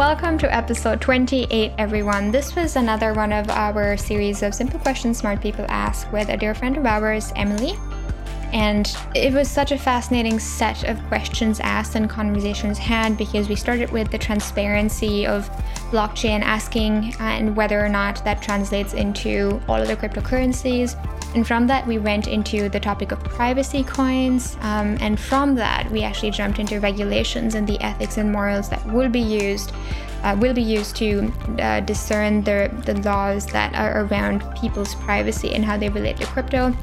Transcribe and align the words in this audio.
Welcome 0.00 0.38
to 0.38 0.50
episode 0.50 0.98
28, 1.02 1.72
everyone. 1.76 2.30
This 2.30 2.56
was 2.56 2.76
another 2.76 3.12
one 3.12 3.34
of 3.34 3.50
our 3.50 3.98
series 3.98 4.42
of 4.42 4.54
simple 4.54 4.80
questions 4.80 5.18
smart 5.18 5.42
people 5.42 5.66
ask 5.68 6.10
with 6.10 6.30
a 6.30 6.38
dear 6.38 6.54
friend 6.54 6.78
of 6.78 6.86
ours, 6.86 7.34
Emily. 7.36 7.74
And 8.54 8.90
it 9.14 9.34
was 9.34 9.50
such 9.50 9.72
a 9.72 9.78
fascinating 9.78 10.38
set 10.38 10.84
of 10.84 10.98
questions 11.08 11.60
asked 11.60 11.96
and 11.96 12.08
conversations 12.08 12.78
had 12.78 13.18
because 13.18 13.50
we 13.50 13.56
started 13.56 13.90
with 13.92 14.10
the 14.10 14.16
transparency 14.16 15.26
of 15.26 15.50
blockchain 15.90 16.40
asking 16.40 17.14
uh, 17.20 17.24
and 17.24 17.54
whether 17.54 17.78
or 17.78 17.90
not 17.90 18.24
that 18.24 18.40
translates 18.40 18.94
into 18.94 19.60
all 19.68 19.82
other 19.82 19.96
cryptocurrencies. 19.96 20.96
And 21.34 21.46
from 21.46 21.66
that, 21.68 21.86
we 21.86 21.98
went 21.98 22.26
into 22.26 22.68
the 22.68 22.80
topic 22.80 23.12
of 23.12 23.22
privacy 23.22 23.84
coins. 23.84 24.56
Um, 24.60 24.98
and 25.00 25.18
from 25.18 25.54
that, 25.54 25.90
we 25.90 26.02
actually 26.02 26.32
jumped 26.32 26.58
into 26.58 26.80
regulations 26.80 27.54
and 27.54 27.66
the 27.66 27.80
ethics 27.80 28.16
and 28.16 28.32
morals 28.32 28.68
that 28.70 28.84
will 28.86 29.08
be 29.08 29.20
used. 29.20 29.72
Uh, 30.22 30.36
will 30.38 30.52
be 30.52 30.62
used 30.62 30.96
to 30.96 31.32
uh, 31.60 31.80
discern 31.80 32.44
the, 32.44 32.70
the 32.84 32.94
laws 33.00 33.46
that 33.46 33.74
are 33.74 34.04
around 34.04 34.44
people's 34.60 34.94
privacy 34.96 35.54
and 35.54 35.64
how 35.64 35.78
they 35.78 35.88
relate 35.88 36.18
to 36.18 36.26
crypto. 36.26 36.76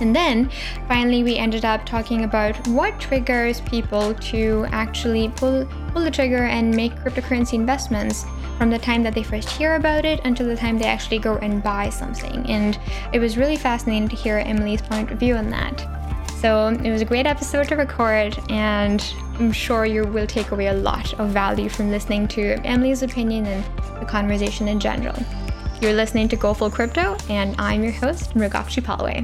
And 0.00 0.14
then 0.14 0.50
finally, 0.88 1.22
we 1.22 1.36
ended 1.36 1.64
up 1.64 1.84
talking 1.86 2.24
about 2.24 2.56
what 2.68 2.98
triggers 3.00 3.60
people 3.62 4.14
to 4.14 4.66
actually 4.70 5.28
pull, 5.30 5.66
pull 5.92 6.02
the 6.02 6.10
trigger 6.10 6.44
and 6.44 6.74
make 6.74 6.94
cryptocurrency 6.96 7.54
investments 7.54 8.24
from 8.58 8.70
the 8.70 8.78
time 8.78 9.02
that 9.02 9.14
they 9.14 9.22
first 9.22 9.50
hear 9.50 9.74
about 9.74 10.04
it 10.04 10.20
until 10.24 10.46
the 10.46 10.56
time 10.56 10.78
they 10.78 10.86
actually 10.86 11.18
go 11.18 11.36
and 11.38 11.62
buy 11.62 11.90
something. 11.90 12.44
And 12.46 12.78
it 13.12 13.18
was 13.18 13.36
really 13.36 13.56
fascinating 13.56 14.08
to 14.08 14.16
hear 14.16 14.38
Emily's 14.38 14.82
point 14.82 15.10
of 15.10 15.18
view 15.18 15.34
on 15.34 15.50
that. 15.50 15.88
So 16.40 16.68
it 16.68 16.90
was 16.90 17.00
a 17.00 17.06
great 17.06 17.26
episode 17.26 17.68
to 17.68 17.76
record, 17.76 18.38
and 18.50 19.02
I'm 19.38 19.50
sure 19.50 19.86
you 19.86 20.04
will 20.04 20.26
take 20.26 20.50
away 20.50 20.66
a 20.66 20.74
lot 20.74 21.18
of 21.18 21.30
value 21.30 21.70
from 21.70 21.90
listening 21.90 22.28
to 22.28 22.54
Emily's 22.66 23.02
opinion 23.02 23.46
and 23.46 23.64
the 23.98 24.04
conversation 24.04 24.68
in 24.68 24.78
general. 24.78 25.16
You're 25.84 25.92
listening 25.92 26.28
to 26.28 26.36
Go 26.36 26.54
Full 26.54 26.70
Crypto, 26.70 27.14
and 27.28 27.54
I'm 27.58 27.84
your 27.84 27.92
host, 27.92 28.32
Mrugakshi 28.32 28.82
Palway. 28.82 29.22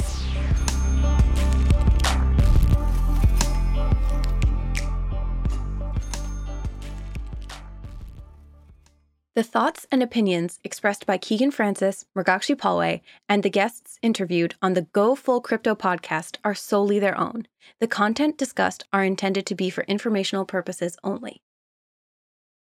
The 9.34 9.42
thoughts 9.42 9.86
and 9.90 10.02
opinions 10.02 10.58
expressed 10.62 11.06
by 11.06 11.16
Keegan 11.16 11.50
Francis, 11.50 12.04
Mrugakshi 12.14 12.54
Palway, 12.54 13.00
and 13.26 13.42
the 13.42 13.48
guests 13.48 13.98
interviewed 14.02 14.54
on 14.60 14.74
the 14.74 14.82
Go 14.82 15.14
Full 15.14 15.40
Crypto 15.40 15.74
podcast 15.74 16.36
are 16.44 16.54
solely 16.54 16.98
their 16.98 17.18
own. 17.18 17.46
The 17.78 17.88
content 17.88 18.36
discussed 18.36 18.84
are 18.92 19.02
intended 19.02 19.46
to 19.46 19.54
be 19.54 19.70
for 19.70 19.84
informational 19.84 20.44
purposes 20.44 20.98
only. 21.02 21.40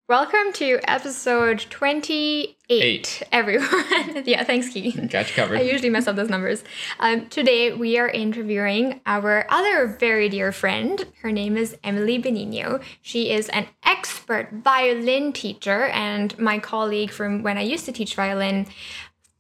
Welcome 0.09 0.53
to 0.55 0.81
episode 0.89 1.61
28, 1.71 2.57
Eight. 2.69 3.23
everyone. 3.31 3.69
yeah, 4.27 4.43
thanks, 4.43 4.69
Key. 4.69 4.91
Got 5.07 5.29
you 5.29 5.35
covered. 5.37 5.59
I 5.59 5.63
usually 5.63 5.91
mess 5.91 6.09
up 6.09 6.17
those 6.17 6.29
numbers. 6.29 6.65
Um, 6.99 7.29
today, 7.29 7.73
we 7.73 7.99
are 7.99 8.09
interviewing 8.09 9.01
our 9.07 9.47
other 9.49 9.87
very 9.87 10.29
dear 10.29 10.51
friend. 10.51 11.07
Her 11.23 11.31
name 11.31 11.57
is 11.57 11.77
Emily 11.85 12.21
Benigno. 12.21 12.83
She 13.01 13.31
is 13.31 13.49
an 13.51 13.69
expert 13.85 14.49
violin 14.53 15.33
teacher 15.33 15.85
and 15.87 16.37
my 16.39 16.59
colleague 16.59 17.13
from 17.13 17.43
when 17.45 17.57
I 17.57 17.63
used 17.63 17.85
to 17.87 17.93
teach 17.93 18.17
violin. 18.17 18.67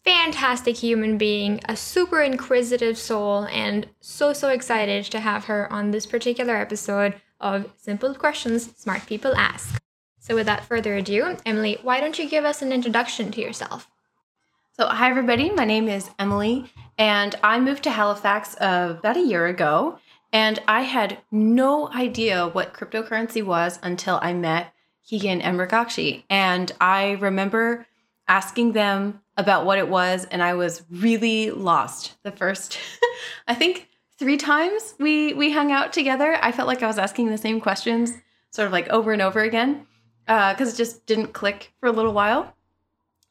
Fantastic 0.05 0.77
human 0.77 1.19
being, 1.19 1.61
a 1.69 1.77
super 1.77 2.23
inquisitive 2.23 2.97
soul, 2.97 3.45
and 3.53 3.89
so, 4.01 4.33
so 4.33 4.49
excited 4.49 5.05
to 5.07 5.21
have 5.21 5.45
her 5.47 5.71
on 5.73 5.91
this 5.91 6.07
particular 6.07 6.57
episode 6.57 7.21
of 7.41 7.71
Simple 7.77 8.15
Questions 8.15 8.75
Smart 8.77 9.07
People 9.07 9.35
Ask. 9.37 9.81
So, 10.23 10.37
without 10.37 10.65
further 10.65 10.95
ado, 10.95 11.37
Emily, 11.45 11.79
why 11.83 11.99
don't 11.99 12.17
you 12.17 12.29
give 12.29 12.45
us 12.45 12.63
an 12.63 12.71
introduction 12.71 13.33
to 13.33 13.41
yourself? 13.41 13.91
So, 14.77 14.87
hi 14.87 15.11
everybody. 15.11 15.51
My 15.51 15.65
name 15.65 15.89
is 15.89 16.11
Emily, 16.17 16.71
and 16.97 17.35
I 17.43 17.59
moved 17.59 17.83
to 17.83 17.91
Halifax 17.91 18.55
uh, 18.61 18.95
about 19.01 19.17
a 19.17 19.27
year 19.27 19.47
ago. 19.47 19.99
And 20.33 20.61
I 20.69 20.83
had 20.83 21.19
no 21.33 21.89
idea 21.89 22.47
what 22.47 22.73
cryptocurrency 22.73 23.45
was 23.45 23.81
until 23.83 24.21
I 24.23 24.33
met 24.33 24.73
Keegan 25.05 25.41
and 25.41 25.59
Mrugakshi. 25.59 26.23
And 26.31 26.71
I 26.81 27.19
remember 27.21 27.85
asking 28.29 28.75
them 28.75 29.23
about 29.37 29.67
what 29.67 29.79
it 29.79 29.89
was, 29.89 30.25
and 30.27 30.41
I 30.41 30.55
was 30.55 30.85
really 30.89 31.51
lost 31.51 32.15
the 32.23 32.31
first, 32.31 32.79
I 33.49 33.57
think, 33.57 33.89
three 34.21 34.37
times 34.37 34.95
we 35.01 35.35
we 35.35 35.51
hung 35.51 35.73
out 35.73 35.93
together. 35.93 36.39
I 36.41 36.53
felt 36.53 36.69
like 36.69 36.81
I 36.81 36.87
was 36.87 36.99
asking 36.99 37.27
the 37.27 37.39
same 37.39 37.61
questions, 37.61 38.13
sort 38.51 38.67
of 38.67 38.73
like 38.73 38.89
over 38.91 39.13
and 39.13 39.21
over 39.21 39.41
again 39.41 39.89
because 40.27 40.69
uh, 40.69 40.73
it 40.73 40.77
just 40.77 41.07
didn't 41.07 41.33
click 41.33 41.73
for 41.81 41.87
a 41.87 41.93
little 41.93 42.13
while. 42.13 42.55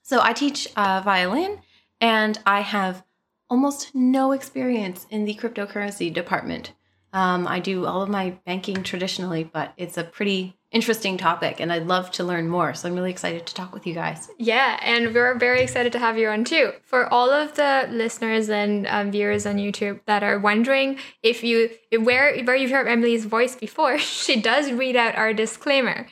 So 0.02 0.20
I 0.22 0.34
teach 0.34 0.68
uh, 0.76 1.02
violin, 1.04 1.60
and 2.00 2.40
I 2.46 2.62
have 2.62 3.04
almost 3.50 3.94
no 3.94 4.32
experience 4.32 5.06
in 5.10 5.26
the 5.26 5.36
cryptocurrency 5.36 6.14
department. 6.14 6.74
Um, 7.14 7.48
I 7.48 7.60
do 7.60 7.86
all 7.86 8.02
of 8.02 8.10
my 8.10 8.32
banking 8.46 8.84
traditionally, 8.84 9.44
but 9.44 9.74
it's 9.76 9.98
a 9.98 10.04
pretty 10.04 10.58
interesting 10.72 11.18
topic 11.18 11.60
and 11.60 11.72
I'd 11.72 11.88
love 11.88 12.12
to 12.12 12.24
learn 12.24 12.48
more. 12.48 12.74
So 12.74 12.88
I'm 12.88 12.96
really 12.96 13.12
excited 13.12 13.46
to 13.46 13.54
talk 13.54 13.74
with 13.74 13.86
you 13.86 13.94
guys. 13.94 14.30
Yeah, 14.38 14.80
and 14.82 15.14
we're 15.14 15.36
very 15.36 15.62
excited 15.62 15.92
to 15.92 16.00
have 16.00 16.18
you 16.18 16.30
on 16.30 16.46
too. 16.46 16.72
For 16.84 17.14
all 17.14 17.30
of 17.30 17.56
the 17.56 17.90
listeners 17.92 18.50
and 18.50 18.88
um, 18.88 19.12
viewers 19.12 19.46
on 19.46 19.58
YouTube 19.58 20.00
that 20.06 20.24
are 20.24 20.40
wondering 20.40 20.98
if 21.22 21.44
you 21.44 21.70
where 22.00 22.42
where 22.44 22.56
you've 22.56 22.72
heard 22.72 22.88
Emily's 22.88 23.26
voice 23.26 23.56
before, 23.56 23.98
she 23.98 24.40
does 24.40 24.72
read 24.72 24.96
out 24.96 25.16
our 25.16 25.34
disclaimer. 25.34 26.08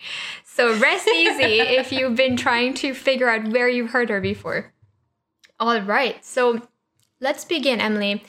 So 0.59 0.77
rest 0.77 1.07
easy 1.07 1.61
if 1.61 1.89
you've 1.89 2.17
been 2.17 2.35
trying 2.35 2.73
to 2.73 2.93
figure 2.93 3.29
out 3.29 3.47
where 3.47 3.69
you've 3.69 3.91
heard 3.91 4.09
her 4.09 4.19
before. 4.19 4.73
All 5.57 5.79
right, 5.79 6.25
so 6.25 6.67
let's 7.21 7.45
begin, 7.45 7.79
Emily. 7.79 8.21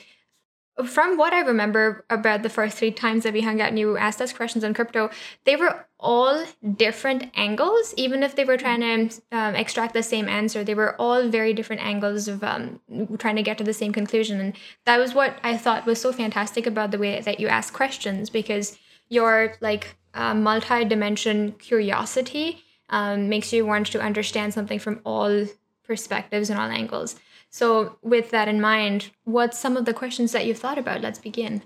From 0.85 1.17
what 1.17 1.33
I 1.33 1.41
remember 1.41 2.05
about 2.09 2.41
the 2.41 2.49
first 2.49 2.77
three 2.77 2.91
times 2.91 3.25
that 3.25 3.33
we 3.33 3.41
hung 3.41 3.59
out 3.59 3.67
and 3.67 3.77
you 3.77 3.97
asked 3.97 4.21
us 4.21 4.31
questions 4.31 4.63
on 4.63 4.73
crypto, 4.73 5.09
they 5.43 5.57
were 5.57 5.85
all 5.99 6.45
different 6.77 7.25
angles. 7.35 7.93
Even 7.97 8.23
if 8.23 8.37
they 8.37 8.45
were 8.45 8.55
trying 8.55 9.09
to 9.09 9.21
um, 9.33 9.53
extract 9.55 9.93
the 9.93 10.01
same 10.01 10.29
answer, 10.29 10.63
they 10.63 10.73
were 10.73 10.95
all 11.01 11.27
very 11.27 11.53
different 11.53 11.81
angles 11.81 12.29
of 12.29 12.45
um, 12.45 12.79
trying 13.17 13.35
to 13.35 13.43
get 13.43 13.57
to 13.57 13.65
the 13.65 13.73
same 13.73 13.91
conclusion. 13.91 14.39
And 14.39 14.53
that 14.85 14.99
was 14.99 15.13
what 15.13 15.35
I 15.43 15.57
thought 15.57 15.85
was 15.85 15.99
so 15.99 16.13
fantastic 16.13 16.65
about 16.65 16.91
the 16.91 16.97
way 16.97 17.19
that 17.19 17.41
you 17.41 17.49
ask 17.49 17.73
questions 17.73 18.29
because 18.29 18.79
you're 19.09 19.55
like 19.59 19.97
uh, 20.13 20.33
multi-dimension 20.33 21.53
curiosity 21.53 22.63
um, 22.89 23.29
makes 23.29 23.53
you 23.53 23.65
want 23.65 23.87
to 23.87 24.01
understand 24.01 24.53
something 24.53 24.79
from 24.79 25.01
all 25.05 25.45
perspectives 25.83 26.49
and 26.49 26.59
all 26.59 26.69
angles. 26.69 27.15
So, 27.49 27.97
with 28.01 28.31
that 28.31 28.47
in 28.47 28.61
mind, 28.61 29.11
what's 29.25 29.59
some 29.59 29.75
of 29.75 29.85
the 29.85 29.93
questions 29.93 30.31
that 30.31 30.45
you've 30.45 30.59
thought 30.59 30.77
about? 30.77 31.01
Let's 31.01 31.19
begin. 31.19 31.63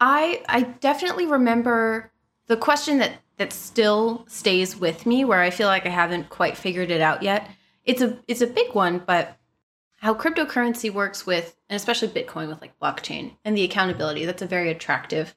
I 0.00 0.42
I 0.48 0.62
definitely 0.62 1.26
remember 1.26 2.10
the 2.46 2.56
question 2.56 2.98
that 2.98 3.12
that 3.36 3.52
still 3.52 4.24
stays 4.28 4.76
with 4.76 5.04
me, 5.04 5.24
where 5.24 5.40
I 5.40 5.50
feel 5.50 5.68
like 5.68 5.84
I 5.84 5.90
haven't 5.90 6.30
quite 6.30 6.56
figured 6.56 6.90
it 6.90 7.02
out 7.02 7.22
yet. 7.22 7.50
It's 7.84 8.00
a 8.00 8.18
it's 8.26 8.40
a 8.40 8.46
big 8.46 8.74
one, 8.74 9.02
but 9.06 9.36
how 9.98 10.14
cryptocurrency 10.14 10.90
works 10.90 11.26
with, 11.26 11.56
and 11.68 11.76
especially 11.76 12.08
Bitcoin 12.08 12.48
with 12.48 12.60
like 12.60 12.78
blockchain 12.78 13.32
and 13.44 13.56
the 13.56 13.64
accountability. 13.64 14.24
That's 14.24 14.42
a 14.42 14.46
very 14.46 14.70
attractive 14.70 15.34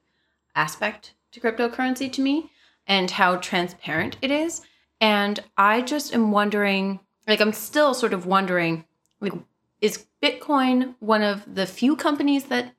aspect 0.56 1.14
to 1.32 1.40
cryptocurrency 1.40 2.12
to 2.14 2.22
me 2.22 2.52
and 2.88 3.12
how 3.12 3.36
transparent 3.38 4.18
it 4.22 4.32
is. 4.32 4.62
And 5.02 5.40
I 5.58 5.82
just 5.82 6.14
am 6.14 6.32
wondering, 6.32 7.00
like, 7.28 7.40
I'm 7.40 7.54
still 7.54 7.94
sort 7.94 8.14
of 8.14 8.26
wondering, 8.26 8.86
like, 9.22 9.34
is 9.82 10.06
Bitcoin 10.22 10.96
one 11.00 11.22
of 11.22 11.56
the 11.56 11.66
few 11.66 11.96
companies 11.96 12.46
that 12.46 12.74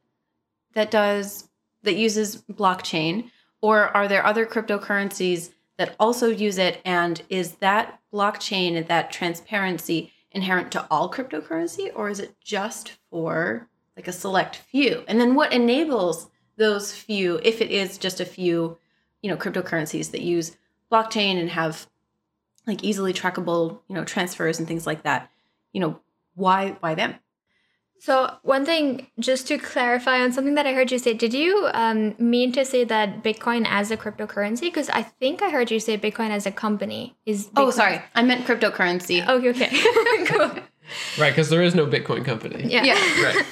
that 0.74 0.90
does 0.90 1.48
that 1.82 1.96
uses 1.96 2.42
blockchain, 2.42 3.30
or 3.60 3.88
are 3.96 4.06
there 4.06 4.24
other 4.24 4.46
cryptocurrencies 4.46 5.50
that 5.78 5.96
also 5.98 6.28
use 6.28 6.58
it? 6.58 6.80
And 6.84 7.22
is 7.28 7.54
that 7.54 8.00
blockchain 8.12 8.86
that 8.86 9.10
transparency 9.10 10.12
inherent 10.32 10.70
to 10.72 10.86
all 10.90 11.10
cryptocurrency, 11.10 11.90
or 11.94 12.10
is 12.10 12.20
it 12.20 12.36
just 12.44 12.92
for 13.10 13.68
like 13.96 14.06
a 14.06 14.12
select 14.12 14.56
few? 14.56 15.04
And 15.08 15.20
then 15.20 15.34
what 15.34 15.52
enables 15.52 16.28
those 16.60 16.92
few, 16.92 17.40
if 17.42 17.60
it 17.60 17.70
is 17.70 17.98
just 17.98 18.20
a 18.20 18.24
few, 18.24 18.78
you 19.22 19.30
know, 19.30 19.36
cryptocurrencies 19.36 20.10
that 20.12 20.20
use 20.20 20.56
blockchain 20.92 21.40
and 21.40 21.50
have 21.50 21.88
like 22.66 22.84
easily 22.84 23.12
trackable, 23.12 23.80
you 23.88 23.94
know, 23.94 24.04
transfers 24.04 24.58
and 24.58 24.68
things 24.68 24.86
like 24.86 25.02
that, 25.02 25.30
you 25.72 25.80
know, 25.80 25.98
why 26.34 26.76
why 26.80 26.94
them? 26.94 27.14
So 27.98 28.34
one 28.42 28.64
thing, 28.64 29.08
just 29.18 29.46
to 29.48 29.58
clarify 29.58 30.20
on 30.20 30.32
something 30.32 30.54
that 30.54 30.66
I 30.66 30.72
heard 30.72 30.90
you 30.90 30.98
say, 30.98 31.12
did 31.12 31.34
you 31.34 31.68
um, 31.74 32.14
mean 32.18 32.50
to 32.52 32.64
say 32.64 32.82
that 32.84 33.22
Bitcoin 33.22 33.66
as 33.68 33.90
a 33.90 33.96
cryptocurrency? 33.96 34.62
Because 34.62 34.88
I 34.88 35.02
think 35.02 35.42
I 35.42 35.50
heard 35.50 35.70
you 35.70 35.78
say 35.80 35.98
Bitcoin 35.98 36.30
as 36.30 36.46
a 36.46 36.50
company 36.50 37.14
is. 37.26 37.48
Bitcoin 37.48 37.52
oh, 37.56 37.70
sorry, 37.70 38.02
I 38.14 38.22
meant 38.22 38.46
cryptocurrency. 38.46 39.26
Okay, 39.26 39.50
okay, 39.50 40.24
cool. 40.26 40.62
Right, 41.18 41.30
because 41.30 41.50
there 41.50 41.62
is 41.62 41.74
no 41.74 41.86
Bitcoin 41.86 42.24
company. 42.24 42.64
Yeah. 42.66 42.84
yeah. 42.84 43.22
Right. 43.22 43.44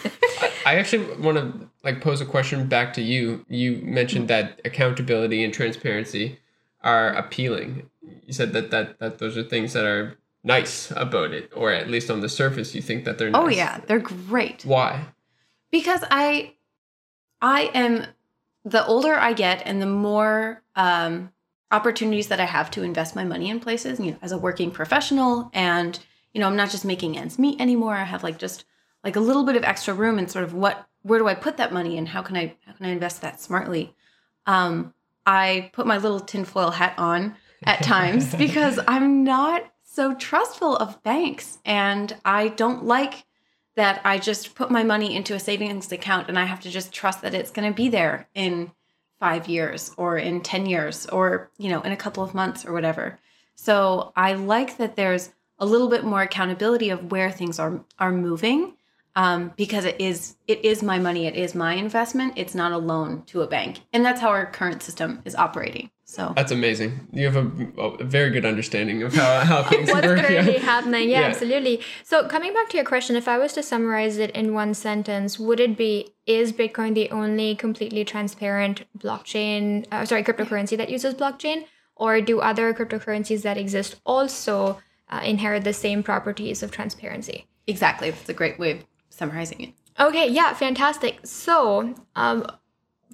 I, 0.66 0.76
actually 0.76 1.14
want 1.16 1.37
to 1.38 1.69
like 1.84 2.00
pose 2.00 2.20
a 2.20 2.26
question 2.26 2.66
back 2.69 2.93
to 2.94 3.02
you. 3.02 3.44
You 3.49 3.81
mentioned 3.82 4.28
that 4.28 4.60
accountability 4.64 5.44
and 5.44 5.52
transparency 5.52 6.38
are 6.82 7.12
appealing. 7.14 7.88
you 8.26 8.32
said 8.32 8.52
that 8.52 8.70
that 8.70 8.99
that 9.00 9.19
those 9.19 9.37
are 9.37 9.43
things 9.43 9.72
that 9.72 9.84
are 9.84 10.16
nice 10.44 10.90
about 10.93 11.32
it, 11.32 11.50
or 11.55 11.72
at 11.72 11.88
least 11.88 12.10
on 12.10 12.20
the 12.20 12.28
surface, 12.28 12.75
you 12.75 12.82
think 12.82 13.05
that 13.05 13.19
they're. 13.19 13.31
nice. 13.31 13.43
Oh 13.43 13.49
yeah, 13.49 13.81
they're 13.87 13.99
great. 13.99 14.64
Why? 14.64 15.06
because 15.70 16.02
i 16.10 16.55
i 17.40 17.70
am 17.75 18.06
the 18.64 18.84
older 18.87 19.14
i 19.14 19.32
get 19.32 19.62
and 19.64 19.81
the 19.81 19.87
more 19.87 20.62
um 20.76 21.31
opportunities 21.70 22.28
that 22.28 22.40
i 22.40 22.44
have 22.44 22.70
to 22.70 22.82
invest 22.82 23.14
my 23.14 23.25
money 23.25 23.50
in 23.50 23.60
places 23.60 24.00
you 24.00 24.12
know 24.12 24.19
as 24.22 24.32
a 24.32 24.38
working 24.38 24.70
professional 24.70 25.50
and 25.52 26.00
you 26.32 26.40
know 26.40 26.46
i'm 26.46 26.56
not 26.56 26.70
just 26.70 26.84
making 26.84 27.16
ends 27.16 27.38
meet 27.38 27.60
anymore 27.60 27.94
i 27.94 28.05
have 28.05 28.22
like 28.22 28.38
just 28.38 28.64
like 29.05 29.17
a 29.17 29.21
little 29.21 29.45
bit 29.45 29.56
of 29.56 29.65
extra 29.65 29.95
room 29.95 30.19
and 30.19 30.31
sort 30.31 30.45
of 30.45 30.55
what 30.55 30.87
where 31.03 31.19
do 31.19 31.29
i 31.29 31.35
put 31.35 31.56
that 31.56 31.73
money 31.73 31.97
and 31.99 32.09
how 32.09 32.23
can 32.23 32.37
i 32.37 32.55
how 32.67 32.73
can 32.73 32.87
i 32.87 32.91
invest 32.91 33.21
that 33.21 33.41
smartly 33.41 33.95
um 34.47 34.93
i 35.27 35.71
put 35.73 35.87
my 35.87 35.99
little 35.99 36.21
tinfoil 36.21 36.71
hat 36.71 36.95
on 36.99 37.35
at 37.65 37.83
times 37.83 38.35
because 38.37 38.79
i'm 38.89 39.25
not 39.25 39.65
so 39.83 40.15
trustful 40.15 40.77
of 40.77 41.03
banks 41.03 41.59
and 41.65 42.17
i 42.25 42.49
don't 42.49 42.85
like 42.85 43.25
that 43.79 44.00
I 44.05 44.19
just 44.19 44.56
put 44.56 44.73
my 44.73 44.83
money 44.83 45.15
into 45.15 45.37
a 45.37 45.39
savings 45.39 45.93
account 45.93 46.29
and 46.29 46.37
I 46.37 46.47
have 46.47 46.59
to 46.62 46.69
just 46.69 46.93
trust 46.93 47.23
that 47.23 47.33
it's 47.33 47.53
going 47.53 47.71
to 47.71 47.75
be 47.75 47.89
there 47.89 48.29
in 48.35 48.73
five 49.21 49.47
years 49.49 49.93
or 49.97 50.19
in 50.19 50.41
10 50.41 50.67
years 50.67 51.06
or, 51.06 51.53
you 51.59 51.71
know, 51.71 51.81
in 51.83 51.93
a 51.93 51.97
couple 51.97 52.25
of 52.25 52.35
months 52.35 52.67
or 52.67 52.73
whatever. 52.73 53.21
So 53.55 54.12
I 54.17 54.33
like 54.33 54.79
that 54.79 54.97
there's 54.97 55.31
a 55.61 55.67
little 55.67 55.89
bit 55.89 56.03
more 56.03 56.23
accountability 56.23 56.91
of 56.91 57.12
where 57.12 57.31
things 57.31 57.61
are 57.61 57.85
are 58.01 58.11
moving 58.11 58.75
um, 59.19 59.53
because 59.56 59.85
it 59.85 59.97
is 60.00 60.37
it 60.47 60.65
is 60.65 60.81
my 60.81 60.99
money, 60.99 61.26
it 61.26 61.35
is 61.35 61.53
my 61.53 61.75
investment. 61.75 62.35
It's 62.37 62.55
not 62.55 62.70
a 62.70 62.79
loan 62.79 63.25
to 63.26 63.43
a 63.43 63.49
bank, 63.49 63.81
and 63.93 64.05
that's 64.06 64.20
how 64.20 64.29
our 64.29 64.47
current 64.47 64.81
system 64.81 65.20
is 65.25 65.35
operating. 65.35 65.91
So 66.05 66.32
That's 66.37 66.53
amazing. 66.53 66.91
You 67.12 67.26
have 67.31 67.37
a, 67.37 67.81
a 67.82 68.05
very 68.05 68.31
good 68.31 68.47
understanding 68.47 69.03
of 69.03 69.12
how, 69.12 69.41
how 69.41 69.62
things 69.70 69.91
What's 69.91 70.06
work. 70.06 70.19
currently 70.20 70.55
Yeah. 70.55 70.61
happening? 70.61 71.11
Yeah, 71.11 71.20
Yeah. 71.20 71.26
absolutely. 71.26 71.82
So 72.03 72.26
coming 72.29 72.55
back 72.55 72.70
to 72.70 72.76
your 72.79 72.87
question, 72.87 73.15
if 73.15 73.29
I 73.29 73.37
was 73.37 73.53
to 73.55 73.62
summarize 73.62 74.17
it 74.17 74.31
in 74.31 74.55
one 74.55 74.73
sentence, 74.73 75.38
would 75.38 75.61
it 75.61 75.76
be 75.76 76.15
is 76.25 76.53
Bitcoin 76.53 76.94
the 76.94 77.11
only 77.11 77.56
completely 77.56 78.05
transparent 78.06 78.85
blockchain, 78.97 79.85
uh, 79.93 80.06
sorry, 80.06 80.23
cryptocurrency 80.25 80.79
that 80.79 80.88
uses 80.88 81.12
blockchain, 81.15 81.67
or 81.97 82.20
do 82.23 82.41
other 82.41 82.73
cryptocurrencies 82.73 83.43
that 83.43 83.59
exist 83.59 83.97
also 84.06 84.79
uh, 85.11 85.20
inherit 85.25 85.65
the 85.65 85.75
same 85.75 86.03
properties 86.03 86.62
of 86.62 86.70
transparency? 86.70 87.47
exactly, 87.67 88.11
that's 88.11 88.31
a 88.31 88.32
great 88.32 88.59
way 88.59 88.70
of 88.70 88.79
summarizing 89.19 89.61
it. 89.61 89.75
Okay, 90.00 90.29
yeah, 90.29 90.55
fantastic. 90.55 91.19
So, 91.25 91.94
um, 92.15 92.47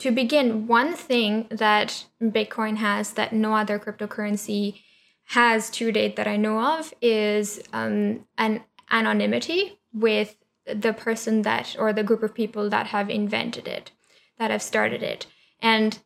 to 0.01 0.11
begin, 0.11 0.67
one 0.67 0.95
thing 0.95 1.47
that 1.51 2.07
Bitcoin 2.21 2.77
has 2.77 3.13
that 3.13 3.33
no 3.33 3.55
other 3.55 3.79
cryptocurrency 3.79 4.81
has 5.29 5.71
to 5.71 5.91
date 5.91 6.17
that 6.17 6.27
I 6.27 6.37
know 6.37 6.61
of 6.61 6.93
is 7.01 7.63
um, 7.73 8.27
an 8.37 8.63
anonymity 8.91 9.79
with 9.93 10.37
the 10.67 10.93
person 10.93 11.43
that 11.43 11.77
or 11.79 11.93
the 11.93 12.03
group 12.03 12.23
of 12.23 12.35
people 12.35 12.69
that 12.71 12.89
have 12.89 13.09
invented 13.09 13.67
it, 13.67 13.93
that 14.39 14.51
have 14.51 14.63
started 14.63 15.03
it. 15.03 15.27
And 15.61 15.99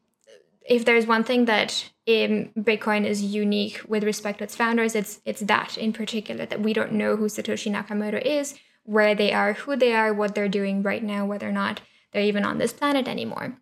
if 0.69 0.85
there's 0.85 1.07
one 1.07 1.25
thing 1.25 1.47
that 1.47 1.91
um, 2.07 2.51
Bitcoin 2.57 3.05
is 3.05 3.23
unique 3.23 3.81
with 3.89 4.05
respect 4.05 4.39
to 4.39 4.45
its 4.45 4.55
founders, 4.55 4.95
it's 4.95 5.21
it's 5.25 5.41
that 5.41 5.79
in 5.79 5.93
particular 5.93 6.47
that 6.47 6.61
we 6.61 6.73
don't 6.73 6.93
know 6.93 7.17
who 7.17 7.27
Satoshi 7.27 7.73
Nakamoto 7.73 8.21
is, 8.21 8.55
where 8.89 9.15
they 9.15 9.33
are, 9.35 9.53
who 9.53 9.77
they 9.77 9.93
are, 9.95 10.15
what 10.15 10.35
they're 10.35 10.49
doing 10.49 10.83
right 10.83 11.03
now, 11.03 11.27
whether 11.27 11.47
or 11.47 11.53
not 11.53 11.83
they're 12.13 12.23
even 12.23 12.43
on 12.43 12.57
this 12.57 12.73
planet 12.73 13.07
anymore. 13.07 13.59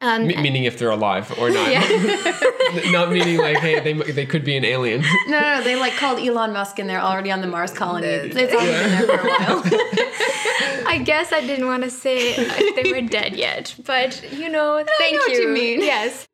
Um, 0.00 0.28
Me- 0.28 0.36
meaning 0.36 0.64
if 0.64 0.78
they're 0.78 0.90
alive 0.90 1.36
or 1.36 1.50
not. 1.50 1.68
Yeah. 1.68 1.80
not 2.92 3.10
meaning 3.10 3.38
like, 3.38 3.58
hey, 3.58 3.80
they, 3.80 3.92
they 4.12 4.24
could 4.24 4.44
be 4.44 4.56
an 4.56 4.64
alien. 4.64 5.00
No, 5.26 5.40
no, 5.40 5.56
no, 5.56 5.62
they 5.64 5.74
like 5.74 5.94
called 5.94 6.20
Elon 6.20 6.52
Musk 6.52 6.78
and 6.78 6.88
they're 6.88 7.00
already 7.00 7.32
on 7.32 7.40
the 7.40 7.48
Mars 7.48 7.72
colony. 7.72 8.06
It's 8.06 8.36
it's 8.36 8.54
already 8.54 8.70
been 8.70 8.90
there 8.90 9.18
for 9.18 9.26
a 9.26 9.30
while. 9.30 9.62
I 10.88 11.02
guess 11.04 11.32
I 11.32 11.40
didn't 11.40 11.66
want 11.66 11.82
to 11.82 11.90
say 11.90 12.34
if 12.36 12.76
they 12.76 12.92
were 12.92 13.06
dead 13.08 13.34
yet, 13.34 13.74
but 13.84 14.32
you 14.32 14.48
know, 14.48 14.84
thank 14.98 15.14
know 15.14 15.18
what 15.18 15.32
you. 15.32 15.40
you 15.40 15.48
mean. 15.48 15.80
Yes. 15.80 16.28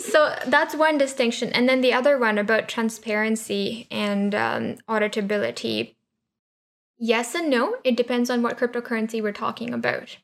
so 0.00 0.34
that's 0.46 0.74
one 0.74 0.96
distinction, 0.96 1.50
and 1.50 1.68
then 1.68 1.82
the 1.82 1.92
other 1.92 2.18
one 2.18 2.38
about 2.38 2.68
transparency 2.68 3.86
and 3.90 4.34
um, 4.34 4.76
auditability. 4.88 5.94
Yes 7.04 7.34
and 7.34 7.50
no. 7.50 7.78
It 7.82 7.96
depends 7.96 8.30
on 8.30 8.42
what 8.42 8.56
cryptocurrency 8.56 9.20
we're 9.20 9.32
talking 9.32 9.74
about. 9.74 10.18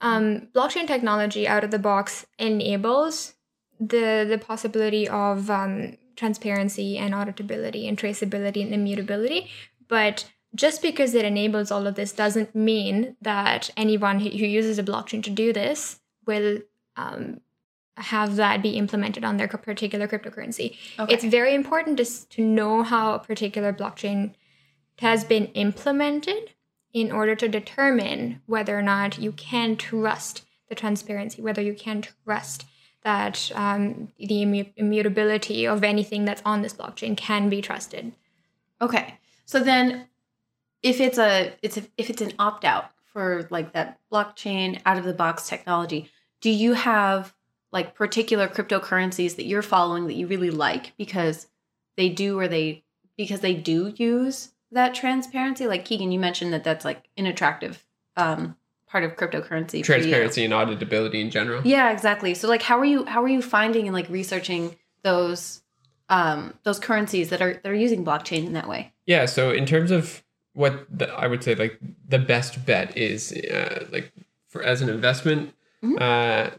Um, 0.00 0.46
blockchain 0.54 0.86
technology 0.86 1.48
out 1.48 1.64
of 1.64 1.72
the 1.72 1.78
box 1.80 2.24
enables 2.38 3.34
the 3.80 4.24
the 4.28 4.38
possibility 4.38 5.08
of 5.08 5.50
um, 5.50 5.96
transparency 6.14 6.96
and 6.96 7.14
auditability 7.14 7.88
and 7.88 7.98
traceability 7.98 8.62
and 8.62 8.72
immutability, 8.72 9.50
but 9.88 10.30
just 10.54 10.82
because 10.82 11.16
it 11.16 11.24
enables 11.24 11.72
all 11.72 11.88
of 11.88 11.96
this 11.96 12.12
doesn't 12.12 12.54
mean 12.54 13.16
that 13.20 13.70
anyone 13.76 14.20
who 14.20 14.28
who 14.28 14.46
uses 14.46 14.78
a 14.78 14.84
blockchain 14.84 15.20
to 15.24 15.30
do 15.30 15.52
this 15.52 15.98
will 16.26 16.60
um, 16.94 17.40
have 17.96 18.36
that 18.36 18.62
be 18.62 18.76
implemented 18.76 19.24
on 19.24 19.36
their 19.36 19.48
particular 19.48 20.06
cryptocurrency. 20.06 20.76
Okay. 20.96 21.12
It's 21.12 21.24
very 21.24 21.56
important 21.56 21.96
to, 21.98 22.28
to 22.28 22.44
know 22.44 22.84
how 22.84 23.14
a 23.14 23.18
particular 23.18 23.72
blockchain 23.72 24.34
has 24.98 25.24
been 25.24 25.46
implemented 25.46 26.54
in 26.92 27.12
order 27.12 27.34
to 27.34 27.48
determine 27.48 28.40
whether 28.46 28.78
or 28.78 28.82
not 28.82 29.18
you 29.18 29.32
can 29.32 29.76
trust 29.76 30.44
the 30.68 30.74
transparency, 30.74 31.40
whether 31.42 31.62
you 31.62 31.74
can 31.74 32.02
trust 32.24 32.64
that 33.04 33.50
um, 33.54 34.12
the 34.18 34.42
immu- 34.42 34.72
immutability 34.76 35.66
of 35.66 35.84
anything 35.84 36.24
that's 36.24 36.42
on 36.44 36.62
this 36.62 36.74
blockchain 36.74 37.16
can 37.16 37.48
be 37.48 37.62
trusted. 37.62 38.12
Okay. 38.80 39.14
So 39.46 39.60
then 39.60 40.08
if 40.82 41.00
it's 41.00 41.18
a 41.18 41.54
it's 41.62 41.76
a, 41.76 41.82
if 41.96 42.10
it's 42.10 42.22
an 42.22 42.32
opt 42.38 42.64
out 42.64 42.90
for 43.12 43.46
like 43.50 43.72
that 43.72 43.98
blockchain 44.12 44.80
out 44.84 44.98
of 44.98 45.04
the 45.04 45.14
box 45.14 45.48
technology, 45.48 46.10
do 46.40 46.50
you 46.50 46.74
have 46.74 47.34
like 47.72 47.94
particular 47.94 48.48
cryptocurrencies 48.48 49.36
that 49.36 49.46
you're 49.46 49.62
following 49.62 50.06
that 50.06 50.14
you 50.14 50.26
really 50.26 50.50
like 50.50 50.92
because 50.96 51.46
they 51.96 52.08
do 52.08 52.38
or 52.38 52.48
they 52.48 52.84
because 53.16 53.40
they 53.40 53.54
do 53.54 53.92
use 53.96 54.50
that 54.72 54.94
transparency 54.94 55.66
like 55.66 55.84
Keegan 55.84 56.12
you 56.12 56.18
mentioned 56.18 56.52
that 56.52 56.64
that's 56.64 56.84
like 56.84 57.08
an 57.16 57.26
attractive 57.26 57.84
um 58.16 58.56
part 58.86 59.04
of 59.04 59.16
cryptocurrency. 59.16 59.82
Transparency 59.84 60.44
and 60.44 60.54
auditability 60.54 61.20
in 61.20 61.30
general. 61.30 61.60
Yeah, 61.64 61.92
exactly. 61.92 62.34
So 62.34 62.48
like 62.48 62.62
how 62.62 62.78
are 62.78 62.84
you 62.84 63.04
how 63.04 63.22
are 63.22 63.28
you 63.28 63.42
finding 63.42 63.86
and 63.86 63.94
like 63.94 64.08
researching 64.08 64.76
those 65.02 65.62
um 66.08 66.54
those 66.64 66.78
currencies 66.78 67.28
that 67.30 67.42
are 67.42 67.54
that 67.62 67.66
are 67.66 67.74
using 67.74 68.04
blockchain 68.04 68.46
in 68.46 68.52
that 68.54 68.68
way? 68.68 68.92
Yeah. 69.06 69.26
So 69.26 69.50
in 69.50 69.66
terms 69.66 69.90
of 69.90 70.22
what 70.54 70.86
the, 70.90 71.08
I 71.12 71.26
would 71.28 71.44
say, 71.44 71.54
like 71.54 71.78
the 72.08 72.18
best 72.18 72.66
bet 72.66 72.96
is, 72.96 73.32
uh, 73.32 73.86
like 73.92 74.12
for 74.48 74.62
as 74.62 74.82
an 74.82 74.88
investment, 74.88 75.54
Mhm. 75.84 76.00
uh, 76.00 76.50